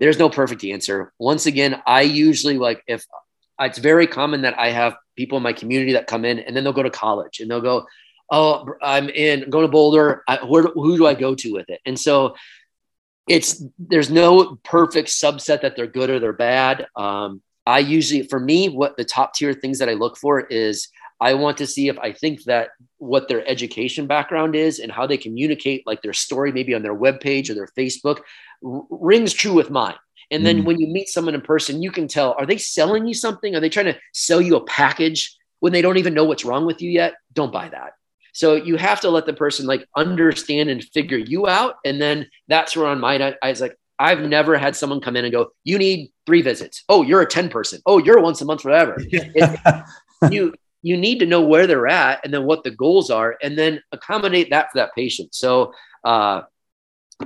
there's 0.00 0.18
no 0.18 0.28
perfect 0.28 0.64
answer. 0.64 1.12
Once 1.18 1.46
again, 1.46 1.80
I 1.86 2.02
usually 2.02 2.58
like 2.58 2.82
if 2.86 3.04
it's 3.60 3.78
very 3.78 4.06
common 4.06 4.42
that 4.42 4.58
I 4.58 4.70
have 4.70 4.96
people 5.16 5.36
in 5.36 5.42
my 5.42 5.52
community 5.52 5.92
that 5.92 6.06
come 6.06 6.24
in 6.24 6.40
and 6.40 6.56
then 6.56 6.64
they'll 6.64 6.72
go 6.72 6.82
to 6.82 6.90
college 6.90 7.40
and 7.40 7.50
they'll 7.50 7.60
go, 7.60 7.86
oh, 8.30 8.66
I'm 8.82 9.08
in, 9.08 9.44
I'm 9.44 9.50
going 9.50 9.64
to 9.64 9.70
Boulder. 9.70 10.22
I, 10.26 10.44
where, 10.44 10.64
who 10.64 10.96
do 10.96 11.06
I 11.06 11.14
go 11.14 11.34
to 11.34 11.52
with 11.52 11.68
it? 11.68 11.80
And 11.86 11.98
so 11.98 12.34
it's 13.28 13.62
there's 13.78 14.10
no 14.10 14.58
perfect 14.64 15.08
subset 15.08 15.62
that 15.62 15.76
they're 15.76 15.86
good 15.86 16.10
or 16.10 16.18
they're 16.18 16.32
bad. 16.32 16.86
Um, 16.96 17.42
I 17.66 17.78
usually, 17.78 18.24
for 18.24 18.38
me, 18.38 18.68
what 18.68 18.96
the 18.96 19.04
top 19.04 19.34
tier 19.34 19.54
things 19.54 19.78
that 19.78 19.88
I 19.88 19.94
look 19.94 20.18
for 20.18 20.40
is 20.40 20.88
I 21.20 21.34
want 21.34 21.56
to 21.58 21.66
see 21.66 21.88
if 21.88 21.98
I 21.98 22.12
think 22.12 22.44
that 22.44 22.70
what 22.98 23.28
their 23.28 23.46
education 23.48 24.06
background 24.06 24.54
is 24.56 24.78
and 24.78 24.90
how 24.92 25.06
they 25.06 25.16
communicate, 25.16 25.86
like 25.86 26.02
their 26.02 26.12
story, 26.12 26.52
maybe 26.52 26.74
on 26.74 26.82
their 26.82 26.94
webpage 26.94 27.48
or 27.50 27.54
their 27.54 27.68
Facebook, 27.78 28.20
r- 28.64 28.82
rings 28.90 29.32
true 29.32 29.52
with 29.52 29.70
mine. 29.70 29.94
And 30.30 30.44
then 30.44 30.62
Mm. 30.62 30.64
when 30.64 30.80
you 30.80 30.88
meet 30.88 31.08
someone 31.08 31.34
in 31.34 31.40
person, 31.40 31.82
you 31.82 31.90
can 31.92 32.08
tell 32.08 32.34
are 32.38 32.46
they 32.46 32.56
selling 32.56 33.06
you 33.06 33.14
something? 33.14 33.54
Are 33.54 33.60
they 33.60 33.68
trying 33.68 33.86
to 33.86 33.98
sell 34.12 34.40
you 34.40 34.56
a 34.56 34.64
package 34.64 35.36
when 35.60 35.72
they 35.72 35.82
don't 35.82 35.98
even 35.98 36.14
know 36.14 36.24
what's 36.24 36.44
wrong 36.44 36.66
with 36.66 36.80
you 36.82 36.90
yet? 36.90 37.14
Don't 37.32 37.52
buy 37.52 37.68
that. 37.68 37.92
So 38.32 38.54
you 38.56 38.76
have 38.76 39.00
to 39.02 39.10
let 39.10 39.26
the 39.26 39.32
person 39.34 39.66
like 39.66 39.86
understand 39.96 40.68
and 40.68 40.82
figure 40.82 41.18
you 41.18 41.46
out. 41.46 41.76
And 41.84 42.00
then 42.02 42.28
that's 42.48 42.76
where 42.76 42.86
on 42.86 42.98
mine, 43.00 43.22
I, 43.22 43.34
I 43.42 43.50
was 43.50 43.60
like, 43.60 43.76
I've 43.98 44.20
never 44.22 44.56
had 44.58 44.74
someone 44.74 45.00
come 45.00 45.14
in 45.14 45.24
and 45.24 45.32
go, 45.32 45.50
you 45.62 45.78
need 45.78 46.10
three 46.26 46.42
visits. 46.42 46.82
Oh, 46.88 47.02
you're 47.02 47.20
a 47.20 47.26
10 47.28 47.48
person. 47.48 47.80
Oh, 47.86 47.98
you're 47.98 48.20
once 48.20 48.40
a 48.40 48.44
month, 48.44 48.62
forever. 48.62 48.98
you, 50.30 50.52
you 50.84 50.96
need 50.98 51.18
to 51.20 51.26
know 51.26 51.40
where 51.40 51.66
they're 51.66 51.88
at 51.88 52.20
and 52.22 52.32
then 52.32 52.44
what 52.44 52.62
the 52.62 52.70
goals 52.70 53.08
are 53.10 53.36
and 53.42 53.56
then 53.56 53.80
accommodate 53.90 54.50
that 54.50 54.70
for 54.70 54.78
that 54.78 54.90
patient. 54.94 55.34
So, 55.34 55.72
uh, 56.04 56.42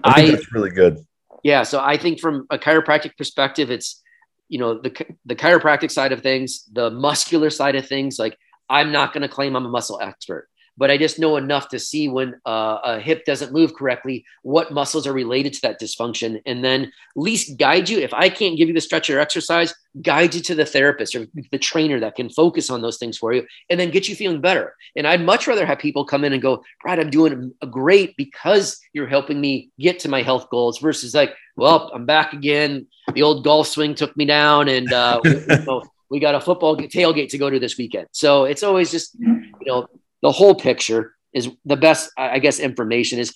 I 0.05 0.15
think 0.15 0.29
I, 0.29 0.31
that's 0.31 0.53
really 0.53 0.71
good. 0.71 0.95
yeah. 1.43 1.65
So 1.65 1.81
I 1.81 1.97
think 1.97 2.21
from 2.21 2.47
a 2.51 2.59
chiropractic 2.59 3.17
perspective, 3.17 3.71
it's, 3.71 4.03
you 4.49 4.59
know, 4.59 4.81
the, 4.81 4.93
the 5.27 5.35
chiropractic 5.35 5.91
side 5.91 6.13
of 6.13 6.23
things, 6.23 6.65
the 6.73 6.89
muscular 6.91 7.51
side 7.51 7.75
of 7.75 7.87
things, 7.87 8.19
like 8.19 8.37
I'm 8.71 8.93
not 8.93 9.13
going 9.13 9.23
to 9.23 9.29
claim 9.29 9.57
I'm 9.57 9.67
a 9.67 9.69
muscle 9.69 9.99
expert, 10.01 10.49
but 10.79 10.91
I 10.91 10.97
just 10.97 11.19
know 11.19 11.37
enough 11.37 11.69
to 11.71 11.79
see 11.79 12.09
when 12.09 12.41
uh, 12.47 12.79
a 12.85 13.01
hip 13.01 13.25
doesn't 13.25 13.53
move 13.53 13.75
correctly, 13.75 14.25
what 14.43 14.73
muscles 14.73 15.07
are 15.07 15.13
related 15.13 15.53
to 15.55 15.63
that 15.63 15.81
dysfunction, 15.81 16.41
and 16.47 16.65
then 16.65 16.85
at 16.85 16.91
least 17.17 17.59
guide 17.59 17.89
you. 17.89 17.99
If 17.99 18.15
I 18.15 18.29
can't 18.29 18.57
give 18.57 18.69
you 18.69 18.75
the 18.75 18.81
stretch 18.81 19.11
or 19.11 19.19
exercise, 19.19 19.75
guide 20.03 20.37
you 20.37 20.41
to 20.43 20.55
the 20.55 20.65
therapist 20.65 21.17
or 21.17 21.27
the 21.51 21.59
trainer 21.59 21.99
that 21.99 22.15
can 22.15 22.31
focus 22.31 22.71
on 22.71 22.81
those 22.81 22.97
things 22.99 23.19
for 23.19 23.33
you 23.33 23.45
and 23.69 23.81
then 23.81 23.91
get 23.91 24.09
you 24.09 24.15
feeling 24.15 24.41
better. 24.41 24.77
And 24.97 25.07
I'd 25.07 25.25
much 25.25 25.49
rather 25.49 25.67
have 25.67 25.81
people 25.81 26.05
come 26.05 26.25
in 26.25 26.33
and 26.33 26.41
go, 26.41 26.63
Brad, 26.83 27.01
I'm 27.01 27.11
doing 27.11 27.53
great 27.71 28.17
because 28.17 28.79
you're 28.93 29.09
helping 29.09 29.41
me 29.41 29.71
get 29.81 29.99
to 30.01 30.09
my 30.09 30.23
health 30.23 30.49
goals 30.51 30.79
versus 30.79 31.13
like, 31.13 31.35
well, 31.57 31.91
I'm 31.93 32.07
back 32.07 32.33
again. 32.33 32.87
The 33.13 33.23
old 33.23 33.43
golf 33.43 33.67
swing 33.67 33.97
took 33.97 34.17
me 34.17 34.27
down 34.27 34.69
and, 34.69 34.93
uh, 34.93 35.21
we, 35.25 35.31
you 35.31 35.65
know, 35.67 35.83
we 36.11 36.21
got 36.21 36.35
a 36.35 36.41
football 36.41 36.77
tailgate 36.77 37.29
to 37.31 37.39
go 37.39 37.51
to 37.51 37.59
this 37.59 37.77
weekend. 37.77 38.09
So 38.13 38.45
it's 38.45 38.63
always 38.63 38.91
just, 38.91 39.15
you 39.19 39.53
know, 39.67 39.89
the 40.23 40.33
whole 40.33 40.55
picture 40.55 41.15
is 41.33 41.49
the 41.65 41.77
best, 41.77 42.11
I 42.17 42.39
guess, 42.39 42.59
information 42.59 43.19
is 43.19 43.35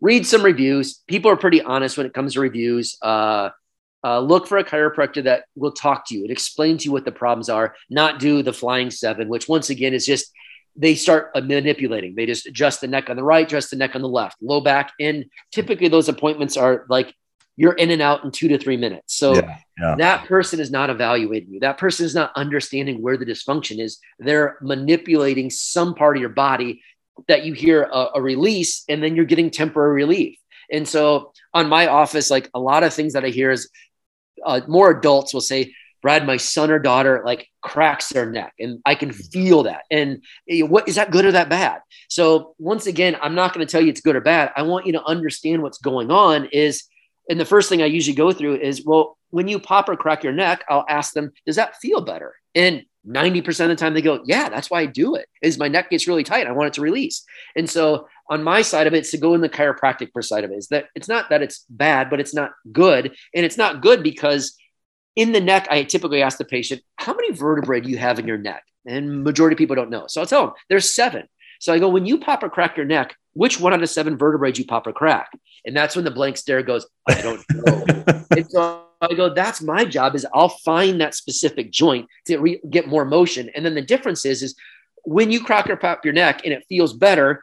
read 0.00 0.26
some 0.26 0.42
reviews. 0.42 1.02
People 1.06 1.30
are 1.30 1.36
pretty 1.36 1.62
honest 1.62 1.96
when 1.96 2.06
it 2.06 2.14
comes 2.14 2.34
to 2.34 2.40
reviews. 2.40 2.96
Uh, 3.02 3.50
uh, 4.04 4.20
look 4.20 4.46
for 4.46 4.58
a 4.58 4.64
chiropractor 4.64 5.24
that 5.24 5.44
will 5.56 5.72
talk 5.72 6.06
to 6.06 6.14
you 6.14 6.22
and 6.22 6.30
explain 6.30 6.76
to 6.76 6.84
you 6.84 6.92
what 6.92 7.06
the 7.06 7.12
problems 7.12 7.48
are, 7.48 7.74
not 7.88 8.20
do 8.20 8.42
the 8.42 8.52
flying 8.52 8.90
seven, 8.90 9.28
which 9.28 9.48
once 9.48 9.70
again 9.70 9.94
is 9.94 10.04
just 10.04 10.30
they 10.76 10.94
start 10.94 11.30
manipulating. 11.36 12.14
They 12.14 12.26
just 12.26 12.46
adjust 12.46 12.80
the 12.80 12.88
neck 12.88 13.08
on 13.08 13.16
the 13.16 13.22
right, 13.22 13.46
adjust 13.46 13.70
the 13.70 13.76
neck 13.76 13.94
on 13.94 14.02
the 14.02 14.08
left, 14.08 14.36
low 14.42 14.60
back. 14.60 14.92
And 15.00 15.26
typically 15.52 15.88
those 15.88 16.08
appointments 16.08 16.56
are 16.56 16.84
like 16.88 17.14
you're 17.56 17.74
in 17.74 17.90
and 17.90 18.02
out 18.02 18.24
in 18.24 18.30
two 18.30 18.48
to 18.48 18.58
three 18.58 18.76
minutes. 18.76 19.16
So 19.16 19.34
Yeah, 19.34 19.58
yeah. 19.78 19.94
that 19.98 20.26
person 20.26 20.60
is 20.60 20.70
not 20.70 20.90
evaluating 20.90 21.52
you. 21.52 21.60
That 21.60 21.78
person 21.78 22.04
is 22.04 22.14
not 22.14 22.32
understanding 22.36 23.00
where 23.00 23.16
the 23.16 23.24
dysfunction 23.24 23.78
is. 23.78 23.98
They're 24.18 24.58
manipulating 24.60 25.50
some 25.50 25.94
part 25.94 26.16
of 26.16 26.20
your 26.20 26.30
body 26.30 26.82
that 27.28 27.44
you 27.44 27.52
hear 27.52 27.84
a, 27.84 28.08
a 28.16 28.22
release 28.22 28.84
and 28.88 29.02
then 29.02 29.14
you're 29.14 29.24
getting 29.24 29.50
temporary 29.50 29.94
relief. 29.94 30.38
And 30.70 30.88
so 30.88 31.32
on 31.52 31.68
my 31.68 31.86
office, 31.86 32.30
like 32.30 32.50
a 32.54 32.60
lot 32.60 32.82
of 32.82 32.92
things 32.92 33.12
that 33.12 33.24
I 33.24 33.28
hear 33.28 33.50
is 33.50 33.70
uh, 34.44 34.60
more 34.66 34.90
adults 34.90 35.32
will 35.32 35.40
say, 35.40 35.74
Brad, 36.02 36.26
my 36.26 36.36
son 36.36 36.70
or 36.70 36.78
daughter 36.78 37.22
like 37.24 37.48
cracks 37.62 38.10
their 38.10 38.30
neck, 38.30 38.52
and 38.58 38.78
I 38.84 38.94
can 38.94 39.10
feel 39.10 39.62
that. 39.62 39.84
And 39.90 40.22
eh, 40.50 40.60
what 40.60 40.86
is 40.86 40.96
that 40.96 41.10
good 41.10 41.24
or 41.24 41.32
that 41.32 41.48
bad? 41.48 41.80
So 42.10 42.54
once 42.58 42.86
again, 42.86 43.16
I'm 43.22 43.34
not 43.34 43.54
going 43.54 43.66
to 43.66 43.70
tell 43.70 43.80
you 43.80 43.88
it's 43.88 44.02
good 44.02 44.14
or 44.14 44.20
bad. 44.20 44.52
I 44.54 44.62
want 44.62 44.84
you 44.84 44.92
to 44.92 45.04
understand 45.04 45.62
what's 45.62 45.78
going 45.78 46.10
on. 46.10 46.44
Is 46.52 46.84
and 47.28 47.40
the 47.40 47.44
first 47.44 47.68
thing 47.68 47.82
I 47.82 47.86
usually 47.86 48.14
go 48.14 48.32
through 48.32 48.56
is, 48.56 48.84
well, 48.84 49.16
when 49.30 49.48
you 49.48 49.58
pop 49.58 49.88
or 49.88 49.96
crack 49.96 50.22
your 50.22 50.32
neck, 50.32 50.64
I'll 50.68 50.84
ask 50.88 51.12
them, 51.12 51.32
does 51.46 51.56
that 51.56 51.76
feel 51.76 52.00
better? 52.00 52.34
And 52.54 52.84
90% 53.06 53.48
of 53.60 53.68
the 53.68 53.76
time 53.76 53.94
they 53.94 54.02
go, 54.02 54.22
yeah, 54.24 54.48
that's 54.48 54.70
why 54.70 54.80
I 54.80 54.86
do 54.86 55.14
it. 55.14 55.26
Is 55.42 55.58
my 55.58 55.68
neck 55.68 55.90
gets 55.90 56.06
really 56.06 56.24
tight. 56.24 56.46
I 56.46 56.52
want 56.52 56.68
it 56.68 56.74
to 56.74 56.80
release. 56.80 57.24
And 57.56 57.68
so 57.68 58.08
on 58.30 58.42
my 58.42 58.62
side 58.62 58.86
of 58.86 58.94
it, 58.94 58.98
it's 58.98 59.10
to 59.10 59.18
go 59.18 59.34
in 59.34 59.40
the 59.40 59.48
chiropractic 59.48 60.10
side 60.24 60.44
of 60.44 60.50
it 60.50 60.56
is 60.56 60.68
that 60.68 60.86
it's 60.94 61.08
not 61.08 61.30
that 61.30 61.42
it's 61.42 61.64
bad, 61.68 62.08
but 62.08 62.20
it's 62.20 62.34
not 62.34 62.52
good. 62.72 63.14
And 63.34 63.44
it's 63.44 63.58
not 63.58 63.82
good 63.82 64.02
because 64.02 64.56
in 65.16 65.32
the 65.32 65.40
neck, 65.40 65.68
I 65.70 65.82
typically 65.84 66.22
ask 66.22 66.38
the 66.38 66.44
patient, 66.44 66.82
how 66.96 67.14
many 67.14 67.32
vertebrae 67.32 67.80
do 67.80 67.90
you 67.90 67.98
have 67.98 68.18
in 68.18 68.26
your 68.26 68.38
neck? 68.38 68.64
And 68.86 69.24
majority 69.24 69.54
of 69.54 69.58
people 69.58 69.76
don't 69.76 69.90
know. 69.90 70.04
So 70.08 70.20
I'll 70.20 70.26
tell 70.26 70.46
them 70.46 70.54
there's 70.68 70.94
seven. 70.94 71.28
So 71.64 71.72
I 71.72 71.78
go, 71.78 71.88
when 71.88 72.04
you 72.04 72.18
pop 72.18 72.42
or 72.42 72.50
crack 72.50 72.76
your 72.76 72.84
neck, 72.84 73.16
which 73.32 73.58
one 73.58 73.72
out 73.72 73.82
of 73.82 73.88
seven 73.88 74.18
vertebrae 74.18 74.52
do 74.52 74.60
you 74.60 74.68
pop 74.68 74.86
or 74.86 74.92
crack? 74.92 75.30
And 75.64 75.74
that's 75.74 75.96
when 75.96 76.04
the 76.04 76.10
blank 76.10 76.36
stare 76.36 76.62
goes, 76.62 76.86
I 77.08 77.22
don't 77.22 77.42
know. 77.50 78.24
and 78.32 78.50
so 78.50 78.84
I 79.00 79.14
go, 79.14 79.32
that's 79.32 79.62
my 79.62 79.86
job 79.86 80.14
is 80.14 80.26
I'll 80.34 80.50
find 80.50 81.00
that 81.00 81.14
specific 81.14 81.72
joint 81.72 82.06
to 82.26 82.36
re- 82.36 82.60
get 82.68 82.86
more 82.86 83.06
motion. 83.06 83.48
And 83.54 83.64
then 83.64 83.74
the 83.74 83.80
difference 83.80 84.26
is, 84.26 84.42
is 84.42 84.54
when 85.06 85.30
you 85.30 85.42
crack 85.42 85.70
or 85.70 85.76
pop 85.76 86.04
your 86.04 86.12
neck 86.12 86.42
and 86.44 86.52
it 86.52 86.66
feels 86.68 86.92
better, 86.92 87.42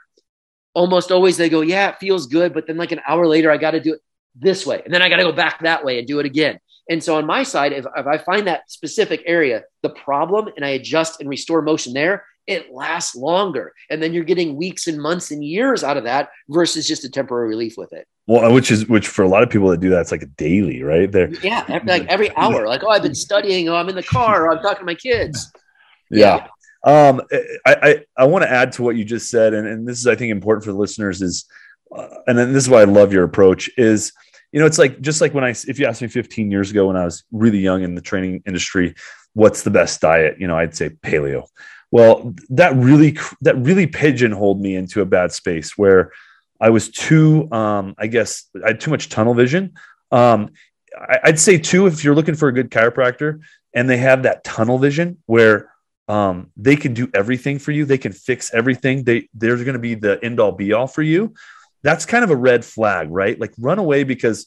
almost 0.76 1.12
always 1.12 1.38
they 1.38 1.50
go, 1.50 1.62
yeah, 1.62 1.90
it 1.90 1.98
feels 2.00 2.28
good. 2.28 2.54
But 2.54 2.68
then 2.68 2.78
like 2.78 2.92
an 2.92 3.02
hour 3.08 3.26
later, 3.26 3.50
I 3.50 3.58
got 3.58 3.72
to 3.72 3.80
do 3.80 3.96
it 3.96 4.02
this 4.36 4.68
way. 4.68 4.84
And 4.86 4.94
then 4.94 5.02
I 5.02 5.10
got 5.10 5.18
to 5.18 5.24
go 5.24 5.32
back 5.32 5.62
that 5.62 5.84
way 5.84 5.98
and 5.98 6.08
do 6.08 6.20
it 6.20 6.28
again. 6.28 6.60
And 6.92 7.04
so 7.04 7.16
on 7.16 7.26
my 7.26 7.42
side, 7.42 7.74
if, 7.74 7.88
if 7.98 8.06
I 8.06 8.20
find 8.20 8.46
that 8.46 8.70
specific 8.70 9.24
area, 9.26 9.64
the 9.82 9.90
problem, 9.90 10.50
and 10.56 10.64
I 10.64 10.70
adjust 10.70 11.22
and 11.22 11.28
restore 11.28 11.64
motion 11.64 11.94
there, 11.94 12.24
it 12.48 12.72
lasts 12.74 13.16
longer. 13.16 13.74
And 13.90 14.02
then 14.02 14.14
you're 14.14 14.24
getting 14.24 14.56
weeks 14.56 14.88
and 14.88 15.00
months 15.02 15.32
and 15.32 15.44
years 15.44 15.84
out 15.84 15.98
of 15.98 16.04
that 16.06 16.30
versus 16.50 16.88
just 16.88 17.06
a 17.06 17.10
temporary 17.10 17.50
relief 17.50 17.76
with 17.78 17.94
it. 17.94 18.08
Well, 18.28 18.54
which 18.54 18.72
is 18.72 18.88
which 18.88 19.08
for 19.08 19.24
a 19.24 19.28
lot 19.28 19.44
of 19.44 19.50
people 19.50 19.70
that 19.70 19.80
do 19.80 19.90
that, 19.92 20.02
it's 20.02 20.12
like 20.12 20.24
a 20.24 20.28
daily, 20.28 20.84
right? 20.84 21.12
There, 21.12 21.30
Yeah. 21.44 21.66
every- 21.68 21.88
Like 21.88 22.08
every 22.08 22.32
hour, 22.38 22.68
like, 22.68 22.84
oh, 22.84 22.90
I've 22.90 23.04
been 23.04 23.16
studying, 23.16 23.68
oh, 23.70 23.76
I'm 23.76 23.90
in 23.90 23.96
the 23.96 24.04
car, 24.04 24.46
or 24.46 24.52
I'm 24.56 24.62
talking 24.64 24.80
to 24.80 24.86
my 24.86 24.96
kids. 24.96 25.52
yeah. 26.12 26.48
Um, 26.84 27.22
I 27.66 27.76
I, 27.76 28.06
I 28.18 28.26
want 28.26 28.44
to 28.44 28.50
add 28.52 28.72
to 28.74 28.84
what 28.84 28.96
you 28.96 29.04
just 29.06 29.30
said, 29.30 29.54
and, 29.54 29.68
and 29.68 29.88
this 29.88 30.00
is 30.00 30.08
I 30.08 30.16
think 30.16 30.32
important 30.32 30.64
for 30.66 30.72
the 30.72 30.78
listeners 30.78 31.22
is, 31.22 31.46
uh, 31.96 32.08
and 32.28 32.38
then 32.38 32.54
this 32.54 32.64
is 32.64 32.70
why 32.70 32.82
I 32.82 32.86
love 32.86 33.14
your 33.14 33.24
approach 33.24 33.70
is 33.78 34.14
you 34.52 34.60
know, 34.60 34.66
it's 34.66 34.78
like 34.78 35.00
just 35.00 35.22
like 35.22 35.34
when 35.34 35.44
I 35.46 35.50
if 35.52 35.80
you 35.80 35.86
asked 35.86 36.02
me 36.02 36.08
15 36.10 36.52
years 36.52 36.72
ago 36.72 36.88
when 36.88 36.98
I 36.98 37.06
was 37.06 37.24
really 37.32 37.60
young 37.60 37.84
in 37.84 37.96
the 37.96 38.02
training 38.02 38.44
industry, 38.46 38.96
what's 39.34 39.62
the 39.64 39.70
best 39.70 40.02
diet? 40.02 40.38
You 40.40 40.48
know, 40.48 40.58
I'd 40.58 40.76
say 40.76 40.90
paleo. 40.90 41.46
Well, 41.92 42.34
that 42.50 42.76
really 42.76 43.18
that 43.42 43.58
really 43.58 43.86
pigeonholed 43.86 44.62
me 44.62 44.76
into 44.76 45.02
a 45.02 45.06
bad 45.06 45.32
space 45.32 45.78
where 45.78 46.12
I 46.60 46.70
was 46.70 46.90
too, 46.90 47.52
um, 47.52 47.96
I 47.98 48.08
guess, 48.08 48.46
I 48.64 48.70
had 48.70 48.80
too 48.80 48.92
much 48.92 49.10
tunnel 49.10 49.34
vision. 49.34 49.74
Um, 50.12 50.52
I, 50.98 51.20
I'd 51.24 51.40
say 51.40 51.58
too, 51.58 51.88
if 51.88 52.04
you're 52.04 52.16
looking 52.16 52.36
for 52.36 52.48
a 52.48 52.54
good 52.54 52.70
chiropractor 52.70 53.42
and 53.74 53.90
they 53.90 53.98
have 53.98 54.24
that 54.24 54.44
tunnel 54.44 54.78
vision 54.78 55.18
where 55.26 55.72
um, 56.08 56.52
they 56.56 56.76
can 56.76 56.94
do 56.94 57.10
everything 57.14 57.58
for 57.58 57.72
you, 57.72 57.86
they 57.86 57.98
can 57.98 58.12
fix 58.12 58.54
everything. 58.54 59.04
They 59.04 59.28
they're 59.34 59.58
going 59.58 59.74
to 59.74 59.80
be 59.80 59.96
the 59.96 60.20
end 60.24 60.40
all 60.40 60.52
be 60.52 60.72
all 60.72 60.88
for 60.88 61.02
you. 61.02 61.34
That's 61.84 62.06
kind 62.06 62.24
of 62.24 62.30
a 62.30 62.36
red 62.36 62.64
flag, 62.64 63.08
right? 63.10 63.40
Like 63.40 63.54
run 63.58 63.80
away 63.80 64.04
because, 64.04 64.46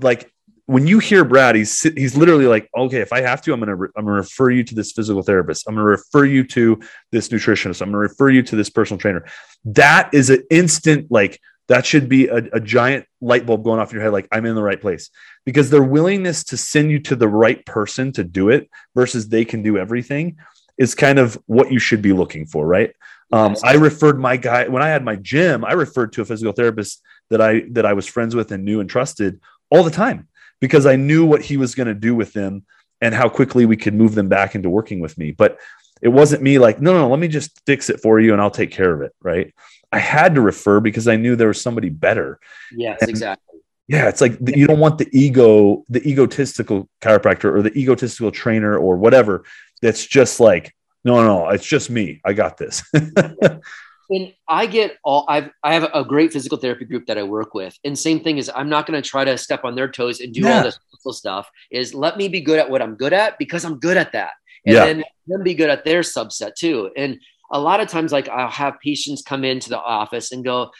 like 0.00 0.32
when 0.68 0.86
you 0.86 0.98
hear 0.98 1.24
Brad, 1.24 1.56
he's 1.56 1.80
he's 1.80 2.14
literally 2.14 2.46
like, 2.46 2.68
okay, 2.76 2.98
if 2.98 3.10
I 3.10 3.22
have 3.22 3.40
to, 3.42 3.54
I'm 3.54 3.58
gonna 3.58 3.74
re- 3.74 3.88
I'm 3.96 4.04
gonna 4.04 4.18
refer 4.18 4.50
you 4.50 4.62
to 4.64 4.74
this 4.74 4.92
physical 4.92 5.22
therapist. 5.22 5.66
I'm 5.66 5.74
gonna 5.74 5.86
refer 5.86 6.26
you 6.26 6.44
to 6.44 6.78
this 7.10 7.30
nutritionist. 7.30 7.80
I'm 7.80 7.88
gonna 7.88 7.96
refer 7.96 8.28
you 8.28 8.42
to 8.42 8.54
this 8.54 8.68
personal 8.68 8.98
trainer. 8.98 9.24
That 9.64 10.10
is 10.12 10.28
an 10.28 10.44
instant 10.50 11.10
like 11.10 11.40
that 11.68 11.86
should 11.86 12.06
be 12.06 12.28
a, 12.28 12.36
a 12.52 12.60
giant 12.60 13.06
light 13.22 13.46
bulb 13.46 13.64
going 13.64 13.80
off 13.80 13.92
in 13.92 13.94
your 13.94 14.02
head. 14.02 14.12
Like 14.12 14.28
I'm 14.30 14.44
in 14.44 14.54
the 14.54 14.62
right 14.62 14.78
place 14.78 15.08
because 15.46 15.70
their 15.70 15.82
willingness 15.82 16.44
to 16.44 16.58
send 16.58 16.90
you 16.90 16.98
to 17.00 17.16
the 17.16 17.28
right 17.28 17.64
person 17.64 18.12
to 18.12 18.22
do 18.22 18.50
it 18.50 18.68
versus 18.94 19.26
they 19.26 19.46
can 19.46 19.62
do 19.62 19.78
everything 19.78 20.36
is 20.76 20.94
kind 20.94 21.18
of 21.18 21.38
what 21.46 21.72
you 21.72 21.78
should 21.78 22.02
be 22.02 22.12
looking 22.12 22.44
for, 22.44 22.66
right? 22.66 22.94
Um, 23.32 23.56
I 23.64 23.76
referred 23.76 24.20
my 24.20 24.36
guy 24.36 24.68
when 24.68 24.82
I 24.82 24.88
had 24.88 25.02
my 25.02 25.16
gym. 25.16 25.64
I 25.64 25.72
referred 25.72 26.12
to 26.12 26.20
a 26.20 26.26
physical 26.26 26.52
therapist 26.52 27.00
that 27.30 27.40
I 27.40 27.62
that 27.70 27.86
I 27.86 27.94
was 27.94 28.06
friends 28.06 28.36
with 28.36 28.52
and 28.52 28.66
knew 28.66 28.80
and 28.80 28.90
trusted 28.90 29.40
all 29.70 29.82
the 29.82 29.90
time 29.90 30.27
because 30.60 30.86
I 30.86 30.96
knew 30.96 31.24
what 31.24 31.42
he 31.42 31.56
was 31.56 31.74
going 31.74 31.88
to 31.88 31.94
do 31.94 32.14
with 32.14 32.32
them 32.32 32.64
and 33.00 33.14
how 33.14 33.28
quickly 33.28 33.66
we 33.66 33.76
could 33.76 33.94
move 33.94 34.14
them 34.14 34.28
back 34.28 34.54
into 34.54 34.70
working 34.70 35.00
with 35.00 35.16
me. 35.18 35.32
But 35.32 35.58
it 36.02 36.08
wasn't 36.08 36.42
me 36.42 36.58
like, 36.58 36.80
no, 36.80 36.92
no, 36.92 37.08
let 37.08 37.18
me 37.18 37.28
just 37.28 37.60
fix 37.66 37.90
it 37.90 38.00
for 38.00 38.20
you 38.20 38.32
and 38.32 38.40
I'll 38.40 38.50
take 38.50 38.70
care 38.70 38.92
of 38.92 39.02
it. 39.02 39.14
Right. 39.22 39.54
I 39.90 39.98
had 39.98 40.34
to 40.34 40.40
refer 40.40 40.80
because 40.80 41.08
I 41.08 41.16
knew 41.16 41.36
there 41.36 41.48
was 41.48 41.60
somebody 41.60 41.88
better. 41.88 42.40
Yes, 42.72 42.98
and, 43.00 43.10
exactly. 43.10 43.60
Yeah. 43.86 44.08
It's 44.08 44.20
like 44.20 44.38
you 44.54 44.66
don't 44.66 44.80
want 44.80 44.98
the 44.98 45.08
ego, 45.12 45.84
the 45.88 46.06
egotistical 46.06 46.88
chiropractor 47.00 47.54
or 47.54 47.62
the 47.62 47.76
egotistical 47.76 48.30
trainer 48.30 48.76
or 48.76 48.96
whatever 48.96 49.44
that's 49.80 50.04
just 50.04 50.40
like, 50.40 50.74
no, 51.04 51.22
no, 51.24 51.48
it's 51.48 51.66
just 51.66 51.88
me. 51.88 52.20
I 52.24 52.32
got 52.32 52.58
this. 52.58 52.82
and 54.10 54.32
I 54.48 54.66
get 54.66 54.96
all 55.04 55.24
I've 55.28 55.50
I 55.62 55.74
have 55.74 55.90
a 55.94 56.04
great 56.04 56.32
physical 56.32 56.58
therapy 56.58 56.84
group 56.84 57.06
that 57.06 57.18
I 57.18 57.22
work 57.22 57.54
with. 57.54 57.78
And 57.84 57.98
same 57.98 58.20
thing 58.20 58.38
is 58.38 58.50
I'm 58.54 58.68
not 58.68 58.86
going 58.86 59.00
to 59.00 59.08
try 59.08 59.24
to 59.24 59.36
step 59.36 59.64
on 59.64 59.74
their 59.74 59.88
toes 59.88 60.20
and 60.20 60.32
do 60.32 60.40
yeah. 60.40 60.58
all 60.58 60.62
this 60.64 60.78
stuff. 61.18 61.50
Is 61.70 61.94
let 61.94 62.16
me 62.16 62.28
be 62.28 62.40
good 62.40 62.58
at 62.58 62.68
what 62.68 62.82
I'm 62.82 62.94
good 62.94 63.12
at 63.12 63.38
because 63.38 63.64
I'm 63.64 63.78
good 63.78 63.96
at 63.96 64.12
that. 64.12 64.32
And 64.66 64.74
yeah. 64.74 64.84
then 64.84 65.04
them 65.26 65.42
be 65.42 65.54
good 65.54 65.70
at 65.70 65.84
their 65.84 66.00
subset 66.00 66.54
too. 66.54 66.90
And 66.96 67.18
a 67.50 67.58
lot 67.58 67.80
of 67.80 67.88
times 67.88 68.12
like 68.12 68.28
I'll 68.28 68.50
have 68.50 68.80
patients 68.80 69.22
come 69.22 69.44
into 69.44 69.70
the 69.70 69.78
office 69.78 70.32
and 70.32 70.44
go, 70.44 70.70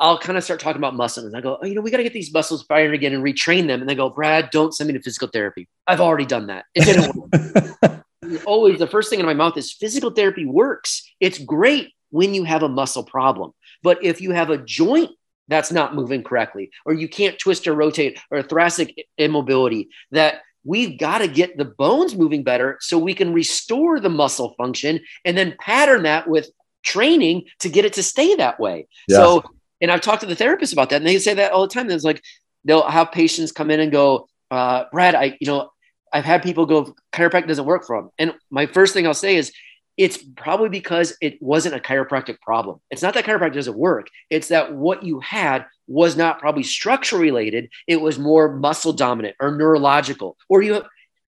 I'll 0.00 0.18
kind 0.18 0.36
of 0.36 0.44
start 0.44 0.60
talking 0.60 0.80
about 0.80 0.94
muscles. 0.94 1.26
And 1.26 1.36
I 1.36 1.40
go, 1.40 1.58
oh, 1.62 1.66
you 1.66 1.74
know, 1.74 1.80
we 1.80 1.90
got 1.90 1.98
to 1.98 2.02
get 2.02 2.12
these 2.12 2.32
muscles 2.32 2.64
firing 2.64 2.94
again 2.94 3.14
and 3.14 3.22
retrain 3.22 3.66
them. 3.66 3.80
And 3.80 3.88
they 3.88 3.94
go, 3.94 4.10
Brad, 4.10 4.50
don't 4.50 4.74
send 4.74 4.88
me 4.88 4.94
to 4.94 5.02
physical 5.02 5.28
therapy. 5.28 5.68
I've 5.86 6.00
already 6.00 6.26
done 6.26 6.48
that. 6.48 6.64
It 6.74 6.84
didn't 6.84 7.14
work. 7.14 8.04
Always 8.46 8.78
the 8.78 8.86
first 8.86 9.10
thing 9.10 9.20
in 9.20 9.26
my 9.26 9.34
mouth 9.34 9.56
is 9.56 9.72
physical 9.72 10.10
therapy 10.10 10.44
works. 10.44 11.08
It's 11.20 11.38
great 11.38 11.92
when 12.14 12.32
you 12.32 12.44
have 12.44 12.62
a 12.62 12.68
muscle 12.68 13.02
problem. 13.02 13.50
But 13.82 14.04
if 14.04 14.20
you 14.20 14.30
have 14.30 14.48
a 14.48 14.58
joint 14.58 15.10
that's 15.48 15.72
not 15.72 15.96
moving 15.96 16.22
correctly, 16.22 16.70
or 16.86 16.92
you 16.94 17.08
can't 17.08 17.36
twist 17.40 17.66
or 17.66 17.74
rotate, 17.74 18.20
or 18.30 18.40
thoracic 18.40 18.94
immobility, 19.18 19.88
that 20.12 20.42
we've 20.62 20.96
got 20.96 21.18
to 21.18 21.26
get 21.26 21.58
the 21.58 21.64
bones 21.64 22.14
moving 22.14 22.44
better 22.44 22.78
so 22.80 22.98
we 22.98 23.14
can 23.14 23.32
restore 23.32 23.98
the 23.98 24.08
muscle 24.08 24.54
function 24.56 25.00
and 25.24 25.36
then 25.36 25.56
pattern 25.58 26.04
that 26.04 26.28
with 26.28 26.48
training 26.84 27.46
to 27.58 27.68
get 27.68 27.84
it 27.84 27.94
to 27.94 28.02
stay 28.02 28.36
that 28.36 28.60
way. 28.60 28.86
Yeah. 29.08 29.16
So, 29.16 29.42
and 29.80 29.90
I've 29.90 30.00
talked 30.00 30.20
to 30.20 30.28
the 30.28 30.36
therapist 30.36 30.72
about 30.72 30.90
that, 30.90 30.96
and 30.96 31.06
they 31.06 31.18
say 31.18 31.34
that 31.34 31.50
all 31.50 31.62
the 31.62 31.74
time. 31.74 31.90
It's 31.90 32.04
like 32.04 32.22
they'll 32.64 32.88
have 32.88 33.10
patients 33.10 33.50
come 33.50 33.72
in 33.72 33.80
and 33.80 33.90
go, 33.90 34.28
uh, 34.52 34.84
Brad, 34.92 35.16
I, 35.16 35.36
you 35.40 35.48
know, 35.48 35.70
I've 36.12 36.24
had 36.24 36.44
people 36.44 36.64
go, 36.64 36.94
chiropractic 37.12 37.48
doesn't 37.48 37.66
work 37.66 37.84
for 37.84 38.00
them. 38.00 38.10
And 38.18 38.34
my 38.52 38.66
first 38.66 38.94
thing 38.94 39.04
I'll 39.04 39.14
say 39.14 39.34
is, 39.34 39.52
it's 39.96 40.18
probably 40.18 40.68
because 40.68 41.16
it 41.20 41.40
wasn't 41.40 41.74
a 41.74 41.78
chiropractic 41.78 42.40
problem. 42.40 42.80
It's 42.90 43.02
not 43.02 43.14
that 43.14 43.24
chiropractic 43.24 43.54
doesn't 43.54 43.76
work. 43.76 44.08
It's 44.28 44.48
that 44.48 44.74
what 44.74 45.04
you 45.04 45.20
had 45.20 45.66
was 45.86 46.16
not 46.16 46.40
probably 46.40 46.64
structure 46.64 47.18
related. 47.18 47.70
It 47.86 48.00
was 48.00 48.18
more 48.18 48.56
muscle 48.56 48.92
dominant 48.92 49.36
or 49.40 49.52
neurological, 49.52 50.36
or 50.48 50.62
you 50.62 50.82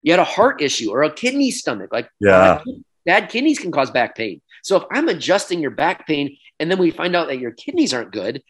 you 0.01 0.11
had 0.11 0.19
a 0.19 0.25
heart 0.25 0.61
issue 0.61 0.91
or 0.91 1.03
a 1.03 1.11
kidney 1.11 1.51
stomach. 1.51 1.91
Like 1.91 2.09
yeah, 2.19 2.61
bad 3.05 3.29
kidneys 3.29 3.59
can 3.59 3.71
cause 3.71 3.91
back 3.91 4.15
pain. 4.15 4.41
So 4.63 4.77
if 4.77 4.83
I'm 4.91 5.09
adjusting 5.09 5.59
your 5.59 5.71
back 5.71 6.07
pain 6.07 6.37
and 6.59 6.71
then 6.71 6.77
we 6.77 6.91
find 6.91 7.15
out 7.15 7.27
that 7.27 7.39
your 7.39 7.51
kidneys 7.51 7.93
aren't 7.93 8.11
good, 8.11 8.41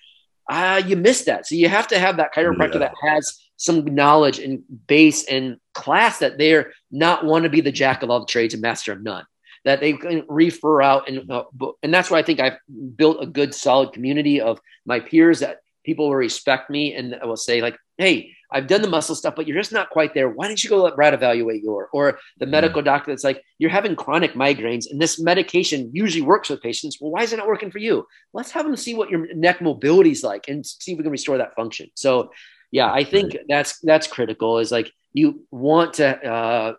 uh, 0.48 0.82
you 0.86 0.96
missed 0.96 1.26
that. 1.26 1.48
So 1.48 1.56
you 1.56 1.70
have 1.70 1.88
to 1.88 1.98
have 1.98 2.18
that 2.18 2.36
chiropractor 2.36 2.74
yeah. 2.74 2.80
that 2.80 2.94
has 3.02 3.40
some 3.58 3.84
knowledge 3.86 4.38
and 4.38 4.62
base 4.88 5.26
and 5.26 5.58
class 5.74 6.20
that 6.20 6.38
they're 6.38 6.74
not 6.92 7.26
want 7.26 7.44
to 7.44 7.50
be 7.50 7.62
the 7.62 7.72
jack 7.72 8.04
of 8.04 8.12
all 8.12 8.20
the 8.20 8.26
trades 8.28 8.54
and 8.54 8.62
master 8.62 8.92
of 8.92 9.02
none 9.02 9.26
that 9.66 9.80
they 9.80 9.94
can 9.94 10.26
refer 10.28 10.82
out 10.82 11.08
and 11.08 11.30
uh, 11.32 11.44
and 11.82 11.94
that's 11.94 12.10
why 12.10 12.20
I 12.20 12.24
think 12.24 12.40
I've 12.40 12.58
built 12.96 13.22
a 13.22 13.28
good 13.28 13.54
solid 13.54 13.94
community 13.94 14.42
of 14.42 14.60
my 14.86 15.00
peers 15.00 15.40
that 15.40 15.60
people 15.86 16.08
will 16.08 16.16
respect 16.16 16.70
me 16.70 16.94
and 16.94 17.18
will 17.24 17.38
say 17.38 17.62
like, 17.62 17.78
hey, 17.98 18.32
I've 18.52 18.68
done 18.68 18.82
the 18.82 18.90
muscle 18.90 19.16
stuff, 19.16 19.36
but 19.36 19.48
you're 19.48 19.58
just 19.58 19.72
not 19.72 19.90
quite 19.90 20.14
there. 20.14 20.30
Why 20.30 20.48
don't 20.48 20.64
you 20.64 20.70
go 20.70 20.84
let 20.84 20.96
Brad 20.96 21.14
evaluate 21.14 21.64
your 21.64 21.90
or 21.92 22.20
the 22.38 22.46
mm-hmm. 22.46 22.52
medical 22.52 22.82
mm-hmm. 22.82 22.86
doctor 22.86 23.12
that's 23.12 23.24
like, 23.24 23.44
you're 23.58 23.70
having 23.70 23.96
chronic 23.96 24.34
migraines 24.34 24.86
and 24.90 25.02
this 25.02 25.20
medication 25.20 25.90
usually 25.92 26.22
works 26.22 26.50
with 26.50 26.62
patients. 26.62 27.00
Well, 27.02 27.12
why 27.12 27.24
is 27.24 27.34
it 27.34 27.38
not 27.38 27.48
working 27.48 27.72
for 27.72 27.80
you? 27.80 28.08
Let's 28.32 28.52
have 28.52 28.66
them 28.66 28.76
see 28.76 28.94
what 28.94 29.10
your 29.10 29.34
neck 29.34 29.62
mobility 29.62 30.12
is 30.12 30.24
like 30.24 30.48
and 30.48 30.66
see 30.66 30.92
if 30.92 30.98
we 30.98 31.04
can 31.04 31.12
restore 31.12 31.40
that 31.40 31.56
function. 31.56 31.90
So 31.96 32.32
yeah, 32.72 32.92
I 32.92 33.04
think 33.04 33.38
that's 33.48 33.80
that's 33.80 34.08
critical 34.08 34.60
is 34.60 34.72
like 34.72 34.92
you 35.14 35.46
want 35.52 35.96
to 35.96 36.08
uh, 36.08 36.74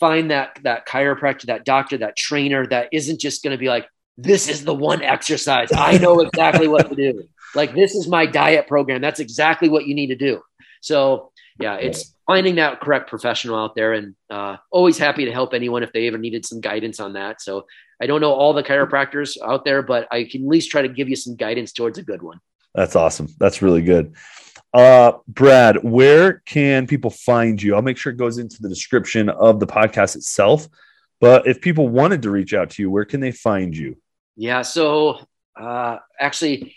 find 0.00 0.30
that 0.30 0.58
that 0.62 0.86
chiropractor, 0.86 1.46
that 1.46 1.64
doctor, 1.64 1.98
that 1.98 2.16
trainer 2.16 2.66
that 2.66 2.88
isn't 2.92 3.20
just 3.20 3.42
going 3.42 3.52
to 3.52 3.58
be 3.58 3.68
like, 3.68 3.86
this 4.16 4.48
is 4.48 4.64
the 4.64 4.74
one 4.74 5.02
exercise. 5.02 5.70
I 5.72 5.98
know 5.98 6.20
exactly 6.20 6.68
what 6.68 6.88
to 6.88 6.94
do. 6.94 7.24
Like 7.54 7.74
this 7.74 7.94
is 7.94 8.08
my 8.08 8.26
diet 8.26 8.66
program. 8.66 9.00
That's 9.00 9.20
exactly 9.20 9.68
what 9.68 9.86
you 9.86 9.94
need 9.94 10.08
to 10.08 10.16
do. 10.16 10.42
So 10.80 11.32
yeah, 11.60 11.76
it's 11.76 12.14
finding 12.26 12.56
that 12.56 12.80
correct 12.80 13.08
professional 13.08 13.56
out 13.56 13.76
there, 13.76 13.92
and 13.92 14.14
uh, 14.28 14.56
always 14.70 14.98
happy 14.98 15.24
to 15.24 15.32
help 15.32 15.54
anyone 15.54 15.82
if 15.82 15.92
they 15.92 16.08
ever 16.08 16.18
needed 16.18 16.44
some 16.44 16.60
guidance 16.60 16.98
on 16.98 17.12
that. 17.12 17.40
So 17.40 17.66
I 18.02 18.06
don't 18.06 18.20
know 18.20 18.32
all 18.32 18.52
the 18.52 18.62
chiropractors 18.62 19.36
out 19.40 19.64
there, 19.64 19.82
but 19.82 20.08
I 20.10 20.24
can 20.24 20.42
at 20.42 20.48
least 20.48 20.70
try 20.70 20.82
to 20.82 20.88
give 20.88 21.08
you 21.08 21.16
some 21.16 21.36
guidance 21.36 21.72
towards 21.72 21.96
a 21.98 22.02
good 22.02 22.22
one. 22.22 22.40
That's 22.74 22.96
awesome. 22.96 23.28
That's 23.38 23.62
really 23.62 23.82
good. 23.82 24.14
Uh, 24.74 25.18
Brad, 25.28 25.84
where 25.84 26.42
can 26.46 26.88
people 26.88 27.10
find 27.10 27.62
you? 27.62 27.76
I'll 27.76 27.82
make 27.82 27.96
sure 27.96 28.12
it 28.12 28.16
goes 28.16 28.38
into 28.38 28.60
the 28.60 28.68
description 28.68 29.28
of 29.28 29.60
the 29.60 29.68
podcast 29.68 30.16
itself. 30.16 30.68
But 31.20 31.46
if 31.46 31.60
people 31.60 31.88
wanted 31.88 32.22
to 32.22 32.30
reach 32.30 32.52
out 32.52 32.70
to 32.70 32.82
you, 32.82 32.90
where 32.90 33.04
can 33.04 33.20
they 33.20 33.30
find 33.30 33.74
you? 33.74 33.96
Yeah. 34.36 34.62
So 34.62 35.20
uh, 35.54 35.98
actually, 36.18 36.74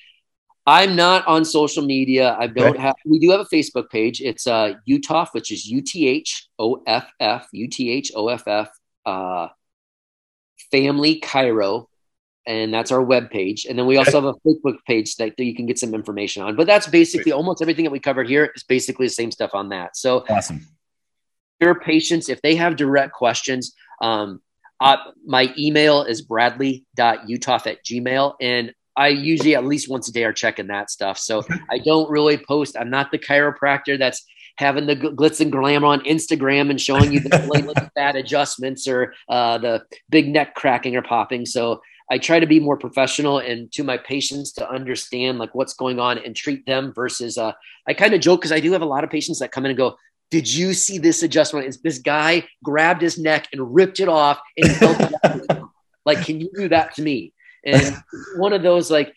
I'm 0.67 0.95
not 0.95 1.25
on 1.25 1.43
social 1.43 1.83
media. 1.83 2.35
I 2.39 2.45
don't 2.45 2.75
okay. 2.75 2.81
have. 2.81 2.95
We 3.03 3.17
do 3.17 3.31
have 3.31 3.39
a 3.39 3.45
Facebook 3.45 3.89
page. 3.89 4.21
It's 4.21 4.45
uh, 4.45 4.73
Uthoff, 4.87 5.29
which 5.31 5.51
is 5.51 5.65
U 5.65 5.81
T 5.81 6.07
H 6.07 6.49
O 6.59 6.83
F 6.85 7.11
F 7.19 7.47
U 7.51 7.67
T 7.67 7.89
H 7.89 8.11
O 8.15 8.27
F 8.27 8.47
F 8.47 8.69
uh, 9.07 9.47
Family 10.71 11.19
Chiro 11.19 11.87
and 12.47 12.73
that's 12.73 12.91
our 12.91 13.01
web 13.01 13.29
page. 13.29 13.65
And 13.65 13.77
then 13.77 13.85
we 13.85 13.97
also 13.97 14.21
have 14.21 14.23
a 14.23 14.33
Facebook 14.47 14.77
page 14.87 15.17
that, 15.17 15.37
you 15.37 15.53
can 15.53 15.65
get 15.65 15.77
some 15.77 15.93
information 15.93 16.41
on. 16.43 16.55
But 16.55 16.65
that's 16.65 16.87
basically 16.87 17.33
almost 17.33 17.61
everything 17.61 17.83
that 17.83 17.91
we 17.91 17.99
covered 17.99 18.27
here 18.27 18.51
is 18.55 18.63
basically 18.63 19.07
the 19.07 19.13
same 19.13 19.31
stuff 19.31 19.51
on 19.53 19.69
that. 19.69 19.97
So 19.97 20.25
awesome. 20.29 20.65
Your 21.59 21.75
patients, 21.75 22.29
if 22.29 22.41
they 22.41 22.55
have 22.55 22.77
direct 22.77 23.13
questions, 23.13 23.73
um, 24.01 24.41
uh, 24.79 24.97
my 25.25 25.53
email 25.57 26.03
is 26.03 26.21
bradley.uthoff 26.21 27.67
at 27.67 27.83
gmail. 27.83 28.35
And 28.39 28.73
I 28.95 29.09
usually 29.09 29.55
at 29.55 29.65
least 29.65 29.89
once 29.89 30.07
a 30.07 30.13
day 30.13 30.23
are 30.23 30.33
checking 30.33 30.67
that 30.67 30.89
stuff. 30.89 31.17
So 31.17 31.43
I 31.69 31.79
don't 31.79 32.09
really 32.09 32.37
post. 32.37 32.77
I'm 32.79 32.89
not 32.89 33.11
the 33.11 33.19
chiropractor 33.19 33.99
that's 33.99 34.25
having 34.57 34.87
the 34.87 34.95
glitz 34.95 35.41
and 35.41 35.51
glam 35.51 35.83
on 35.83 35.99
Instagram 36.01 36.69
and 36.69 36.79
showing 36.79 37.11
you 37.11 37.19
the 37.19 37.91
fat 37.95 38.15
adjustments 38.15 38.87
or 38.87 39.13
uh, 39.29 39.57
the 39.57 39.83
big 40.09 40.29
neck 40.29 40.55
cracking 40.55 40.95
or 40.95 41.01
popping. 41.01 41.45
So 41.45 41.81
I 42.10 42.18
try 42.18 42.39
to 42.39 42.47
be 42.47 42.60
more 42.60 42.78
professional 42.78 43.39
and 43.39 43.72
to 43.74 43.84
my 43.84 43.97
patients 43.97 44.53
to 44.53 44.70
understand 44.70 45.39
like 45.39 45.53
what's 45.53 45.74
going 45.74 45.99
on 45.99 46.18
and 46.20 46.36
treat 46.36 46.66
them 46.66 46.93
versus 46.93 47.38
uh, 47.38 47.51
I 47.88 47.93
kind 47.93 48.14
of 48.14 48.22
joke 48.22 48.41
because 48.41 48.51
I 48.51 48.60
do 48.60 48.72
have 48.72 48.82
a 48.82 48.86
lot 48.86 49.03
of 49.03 49.10
patients 49.10 49.39
that 49.39 49.51
come 49.51 49.66
in 49.66 49.72
and 49.72 49.78
go, 49.78 49.97
did 50.32 50.51
you 50.51 50.74
see 50.74 50.97
this 50.97 51.24
adjustment? 51.24 51.68
Is 51.68 51.82
this 51.82 51.99
guy 51.99 52.47
grabbed 52.64 53.01
his 53.01 53.18
neck 53.18 53.47
and 53.51 53.74
ripped 53.74 53.99
it 53.99 54.10
off 54.10 54.39
and 54.58 55.62
like, 56.05 56.26
can 56.26 56.39
you 56.39 56.49
do 56.55 56.70
that 56.70 56.95
to 56.95 57.01
me? 57.01 57.34
And 57.66 57.95
one 58.38 58.53
of 58.53 58.64
those 58.64 58.89
like 58.89 59.14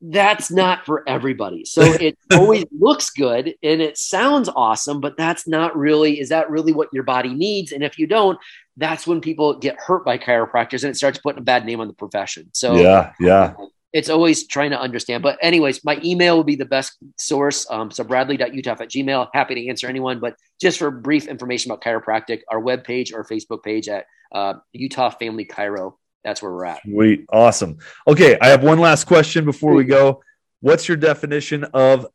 that's 0.00 0.50
not 0.50 0.86
for 0.86 1.06
everybody. 1.08 1.64
So 1.64 1.82
it 2.00 2.18
always 2.32 2.64
looks 2.72 3.10
good 3.10 3.54
and 3.62 3.82
it 3.82 3.98
sounds 3.98 4.48
awesome, 4.48 5.00
but 5.00 5.16
that's 5.16 5.46
not 5.46 5.76
really, 5.76 6.20
is 6.20 6.30
that 6.30 6.50
really 6.50 6.72
what 6.72 6.88
your 6.92 7.04
body 7.04 7.34
needs? 7.34 7.72
And 7.72 7.84
if 7.84 7.98
you 7.98 8.06
don't, 8.06 8.38
that's 8.76 9.06
when 9.06 9.20
people 9.20 9.58
get 9.58 9.76
hurt 9.78 10.04
by 10.04 10.16
chiropractors 10.16 10.84
and 10.84 10.90
it 10.90 10.96
starts 10.96 11.18
putting 11.18 11.40
a 11.40 11.44
bad 11.44 11.66
name 11.66 11.80
on 11.80 11.86
the 11.86 11.94
profession. 11.94 12.48
So 12.52 12.76
yeah, 12.76 13.12
yeah. 13.20 13.54
It's 13.92 14.08
always 14.08 14.46
trying 14.46 14.70
to 14.70 14.80
understand. 14.80 15.24
But 15.24 15.36
anyways, 15.42 15.84
my 15.84 16.00
email 16.04 16.36
will 16.36 16.44
be 16.44 16.54
the 16.54 16.64
best 16.64 16.96
source. 17.18 17.66
Um, 17.68 17.90
so 17.90 18.04
bradley.uthoff 18.04 18.80
at 18.80 18.88
gmail. 18.88 19.28
Happy 19.34 19.56
to 19.56 19.68
answer 19.68 19.88
anyone. 19.88 20.20
But 20.20 20.36
just 20.60 20.78
for 20.78 20.92
brief 20.92 21.26
information 21.26 21.72
about 21.72 21.82
chiropractic, 21.82 22.42
our 22.48 22.62
webpage 22.62 23.12
or 23.12 23.24
Facebook 23.24 23.64
page 23.64 23.88
at 23.88 24.06
uh, 24.32 24.54
Uthoff 24.76 25.18
Family 25.18 25.44
Chiro 25.44 25.94
that's 26.24 26.42
where 26.42 26.52
we're 26.52 26.66
at. 26.66 26.82
Sweet. 26.82 27.26
Awesome. 27.32 27.78
Okay. 28.06 28.36
I 28.40 28.48
have 28.48 28.62
one 28.62 28.78
last 28.78 29.04
question 29.04 29.44
before 29.44 29.74
we 29.74 29.84
go. 29.84 30.22
What's 30.60 30.88
your 30.88 30.96
definition 30.96 31.64
of 31.64 32.06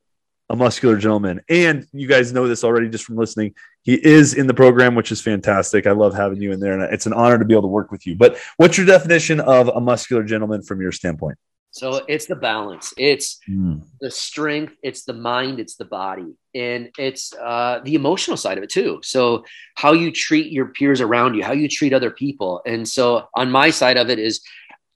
a 0.50 0.56
muscular 0.56 0.98
gentleman? 0.98 1.42
And 1.50 1.88
you 1.92 2.08
guys 2.08 2.32
know 2.32 2.48
this 2.48 2.64
already 2.64 2.90
just 2.90 3.04
from 3.04 3.16
listening. 3.16 3.56
He 3.82 3.96
is 3.96 4.36
in 4.36 4.46
the 4.48 4.54
program, 4.54 4.94
which 4.94 5.12
is 5.12 5.22
fantastic. 5.22 5.88
I 5.88 5.92
love 5.92 6.14
having 6.14 6.42
you 6.42 6.52
in 6.52 6.60
there, 6.60 6.80
and 6.80 6.94
it's 6.94 7.08
an 7.08 7.14
honor 7.14 7.40
to 7.40 7.46
be 7.46 7.54
able 7.54 7.64
to 7.64 7.68
work 7.68 7.92
with 7.92 8.06
you. 8.06 8.16
But 8.16 8.38
what's 8.58 8.78
your 8.78 8.86
definition 8.86 9.40
of 9.40 9.70
a 9.70 9.82
muscular 9.82 10.24
gentleman 10.24 10.62
from 10.62 10.82
your 10.82 10.92
standpoint? 10.92 11.38
So 11.76 12.06
it's 12.08 12.26
the 12.26 12.38
balance. 12.38 12.94
It's 12.96 13.38
mm. 13.50 13.82
the 14.00 14.10
strength. 14.10 14.76
It's 14.82 15.04
the 15.04 15.12
mind. 15.12 15.60
It's 15.60 15.76
the 15.76 15.84
body, 15.84 16.34
and 16.54 16.90
it's 16.98 17.34
uh, 17.34 17.82
the 17.84 17.96
emotional 17.96 18.38
side 18.38 18.58
of 18.58 18.64
it 18.64 18.70
too. 18.70 19.02
So 19.04 19.44
how 19.76 19.92
you 19.92 20.10
treat 20.10 20.54
your 20.54 20.68
peers 20.68 21.02
around 21.02 21.34
you, 21.34 21.44
how 21.44 21.52
you 21.52 21.68
treat 21.68 21.92
other 21.92 22.12
people, 22.12 22.62
and 22.66 22.88
so 22.88 23.28
on 23.36 23.52
my 23.52 23.72
side 23.72 23.98
of 23.98 24.10
it 24.10 24.20
is, 24.20 24.40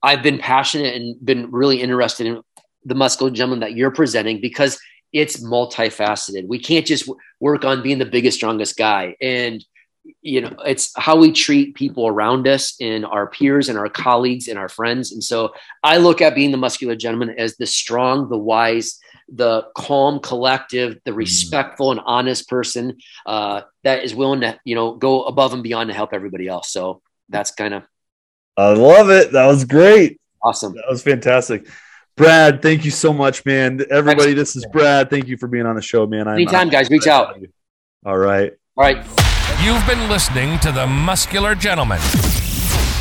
I've 0.02 0.22
been 0.22 0.38
passionate 0.38 0.96
and 0.96 1.22
been 1.22 1.50
really 1.50 1.82
interested 1.82 2.26
in 2.26 2.40
the 2.86 2.94
muscular 2.94 3.30
gentleman 3.30 3.60
that 3.60 3.76
you're 3.76 3.90
presenting 3.90 4.40
because 4.40 4.80
it's 5.12 5.44
multifaceted. 5.44 6.48
We 6.48 6.58
can't 6.58 6.86
just 6.86 7.10
work 7.40 7.66
on 7.66 7.82
being 7.82 7.98
the 7.98 8.06
biggest, 8.06 8.38
strongest 8.38 8.78
guy 8.78 9.16
and 9.20 9.62
you 10.22 10.40
know 10.40 10.54
it's 10.64 10.92
how 10.96 11.16
we 11.16 11.32
treat 11.32 11.74
people 11.74 12.06
around 12.06 12.46
us 12.48 12.76
and 12.80 13.04
our 13.04 13.26
peers 13.28 13.68
and 13.68 13.78
our 13.78 13.88
colleagues 13.88 14.48
and 14.48 14.58
our 14.58 14.68
friends. 14.68 15.12
And 15.12 15.22
so 15.22 15.52
i 15.82 15.96
look 15.96 16.20
at 16.20 16.34
being 16.34 16.50
the 16.50 16.56
muscular 16.56 16.96
gentleman 16.96 17.34
as 17.38 17.56
the 17.56 17.66
strong 17.66 18.28
the 18.28 18.38
wise 18.38 18.98
the 19.32 19.66
calm 19.76 20.18
collective 20.18 20.98
the 21.04 21.10
mm. 21.12 21.16
respectful 21.16 21.92
and 21.92 22.00
honest 22.04 22.48
person 22.48 22.98
uh, 23.26 23.62
that 23.84 24.02
is 24.02 24.14
willing 24.14 24.40
to 24.40 24.58
you 24.64 24.74
know 24.74 24.94
go 24.94 25.24
above 25.24 25.52
and 25.52 25.62
beyond 25.62 25.88
to 25.88 25.94
help 25.94 26.12
everybody 26.12 26.48
else. 26.48 26.72
So 26.72 27.02
that's 27.28 27.52
kind 27.52 27.74
of 27.74 27.84
i 28.56 28.72
love 28.72 29.10
it. 29.10 29.32
That 29.32 29.46
was 29.46 29.64
great. 29.64 30.20
Awesome. 30.42 30.74
That 30.74 30.86
was 30.88 31.02
fantastic. 31.02 31.66
Brad 32.16 32.60
thank 32.60 32.84
you 32.84 32.90
so 32.90 33.12
much 33.12 33.44
man. 33.46 33.80
Everybody 33.90 34.34
this 34.34 34.56
is 34.56 34.66
brad. 34.72 35.10
Thank 35.10 35.28
you 35.28 35.36
for 35.36 35.46
being 35.46 35.66
on 35.66 35.76
the 35.76 35.82
show 35.82 36.06
man. 36.06 36.28
Anytime 36.28 36.68
guys. 36.68 36.90
Reach 36.90 37.06
out. 37.06 37.38
All 38.04 38.18
right. 38.18 38.52
All 38.76 38.84
right 38.84 39.29
You've 39.62 39.86
been 39.86 40.08
listening 40.08 40.58
to 40.60 40.72
The 40.72 40.86
Muscular 40.86 41.54
Gentleman. 41.54 41.98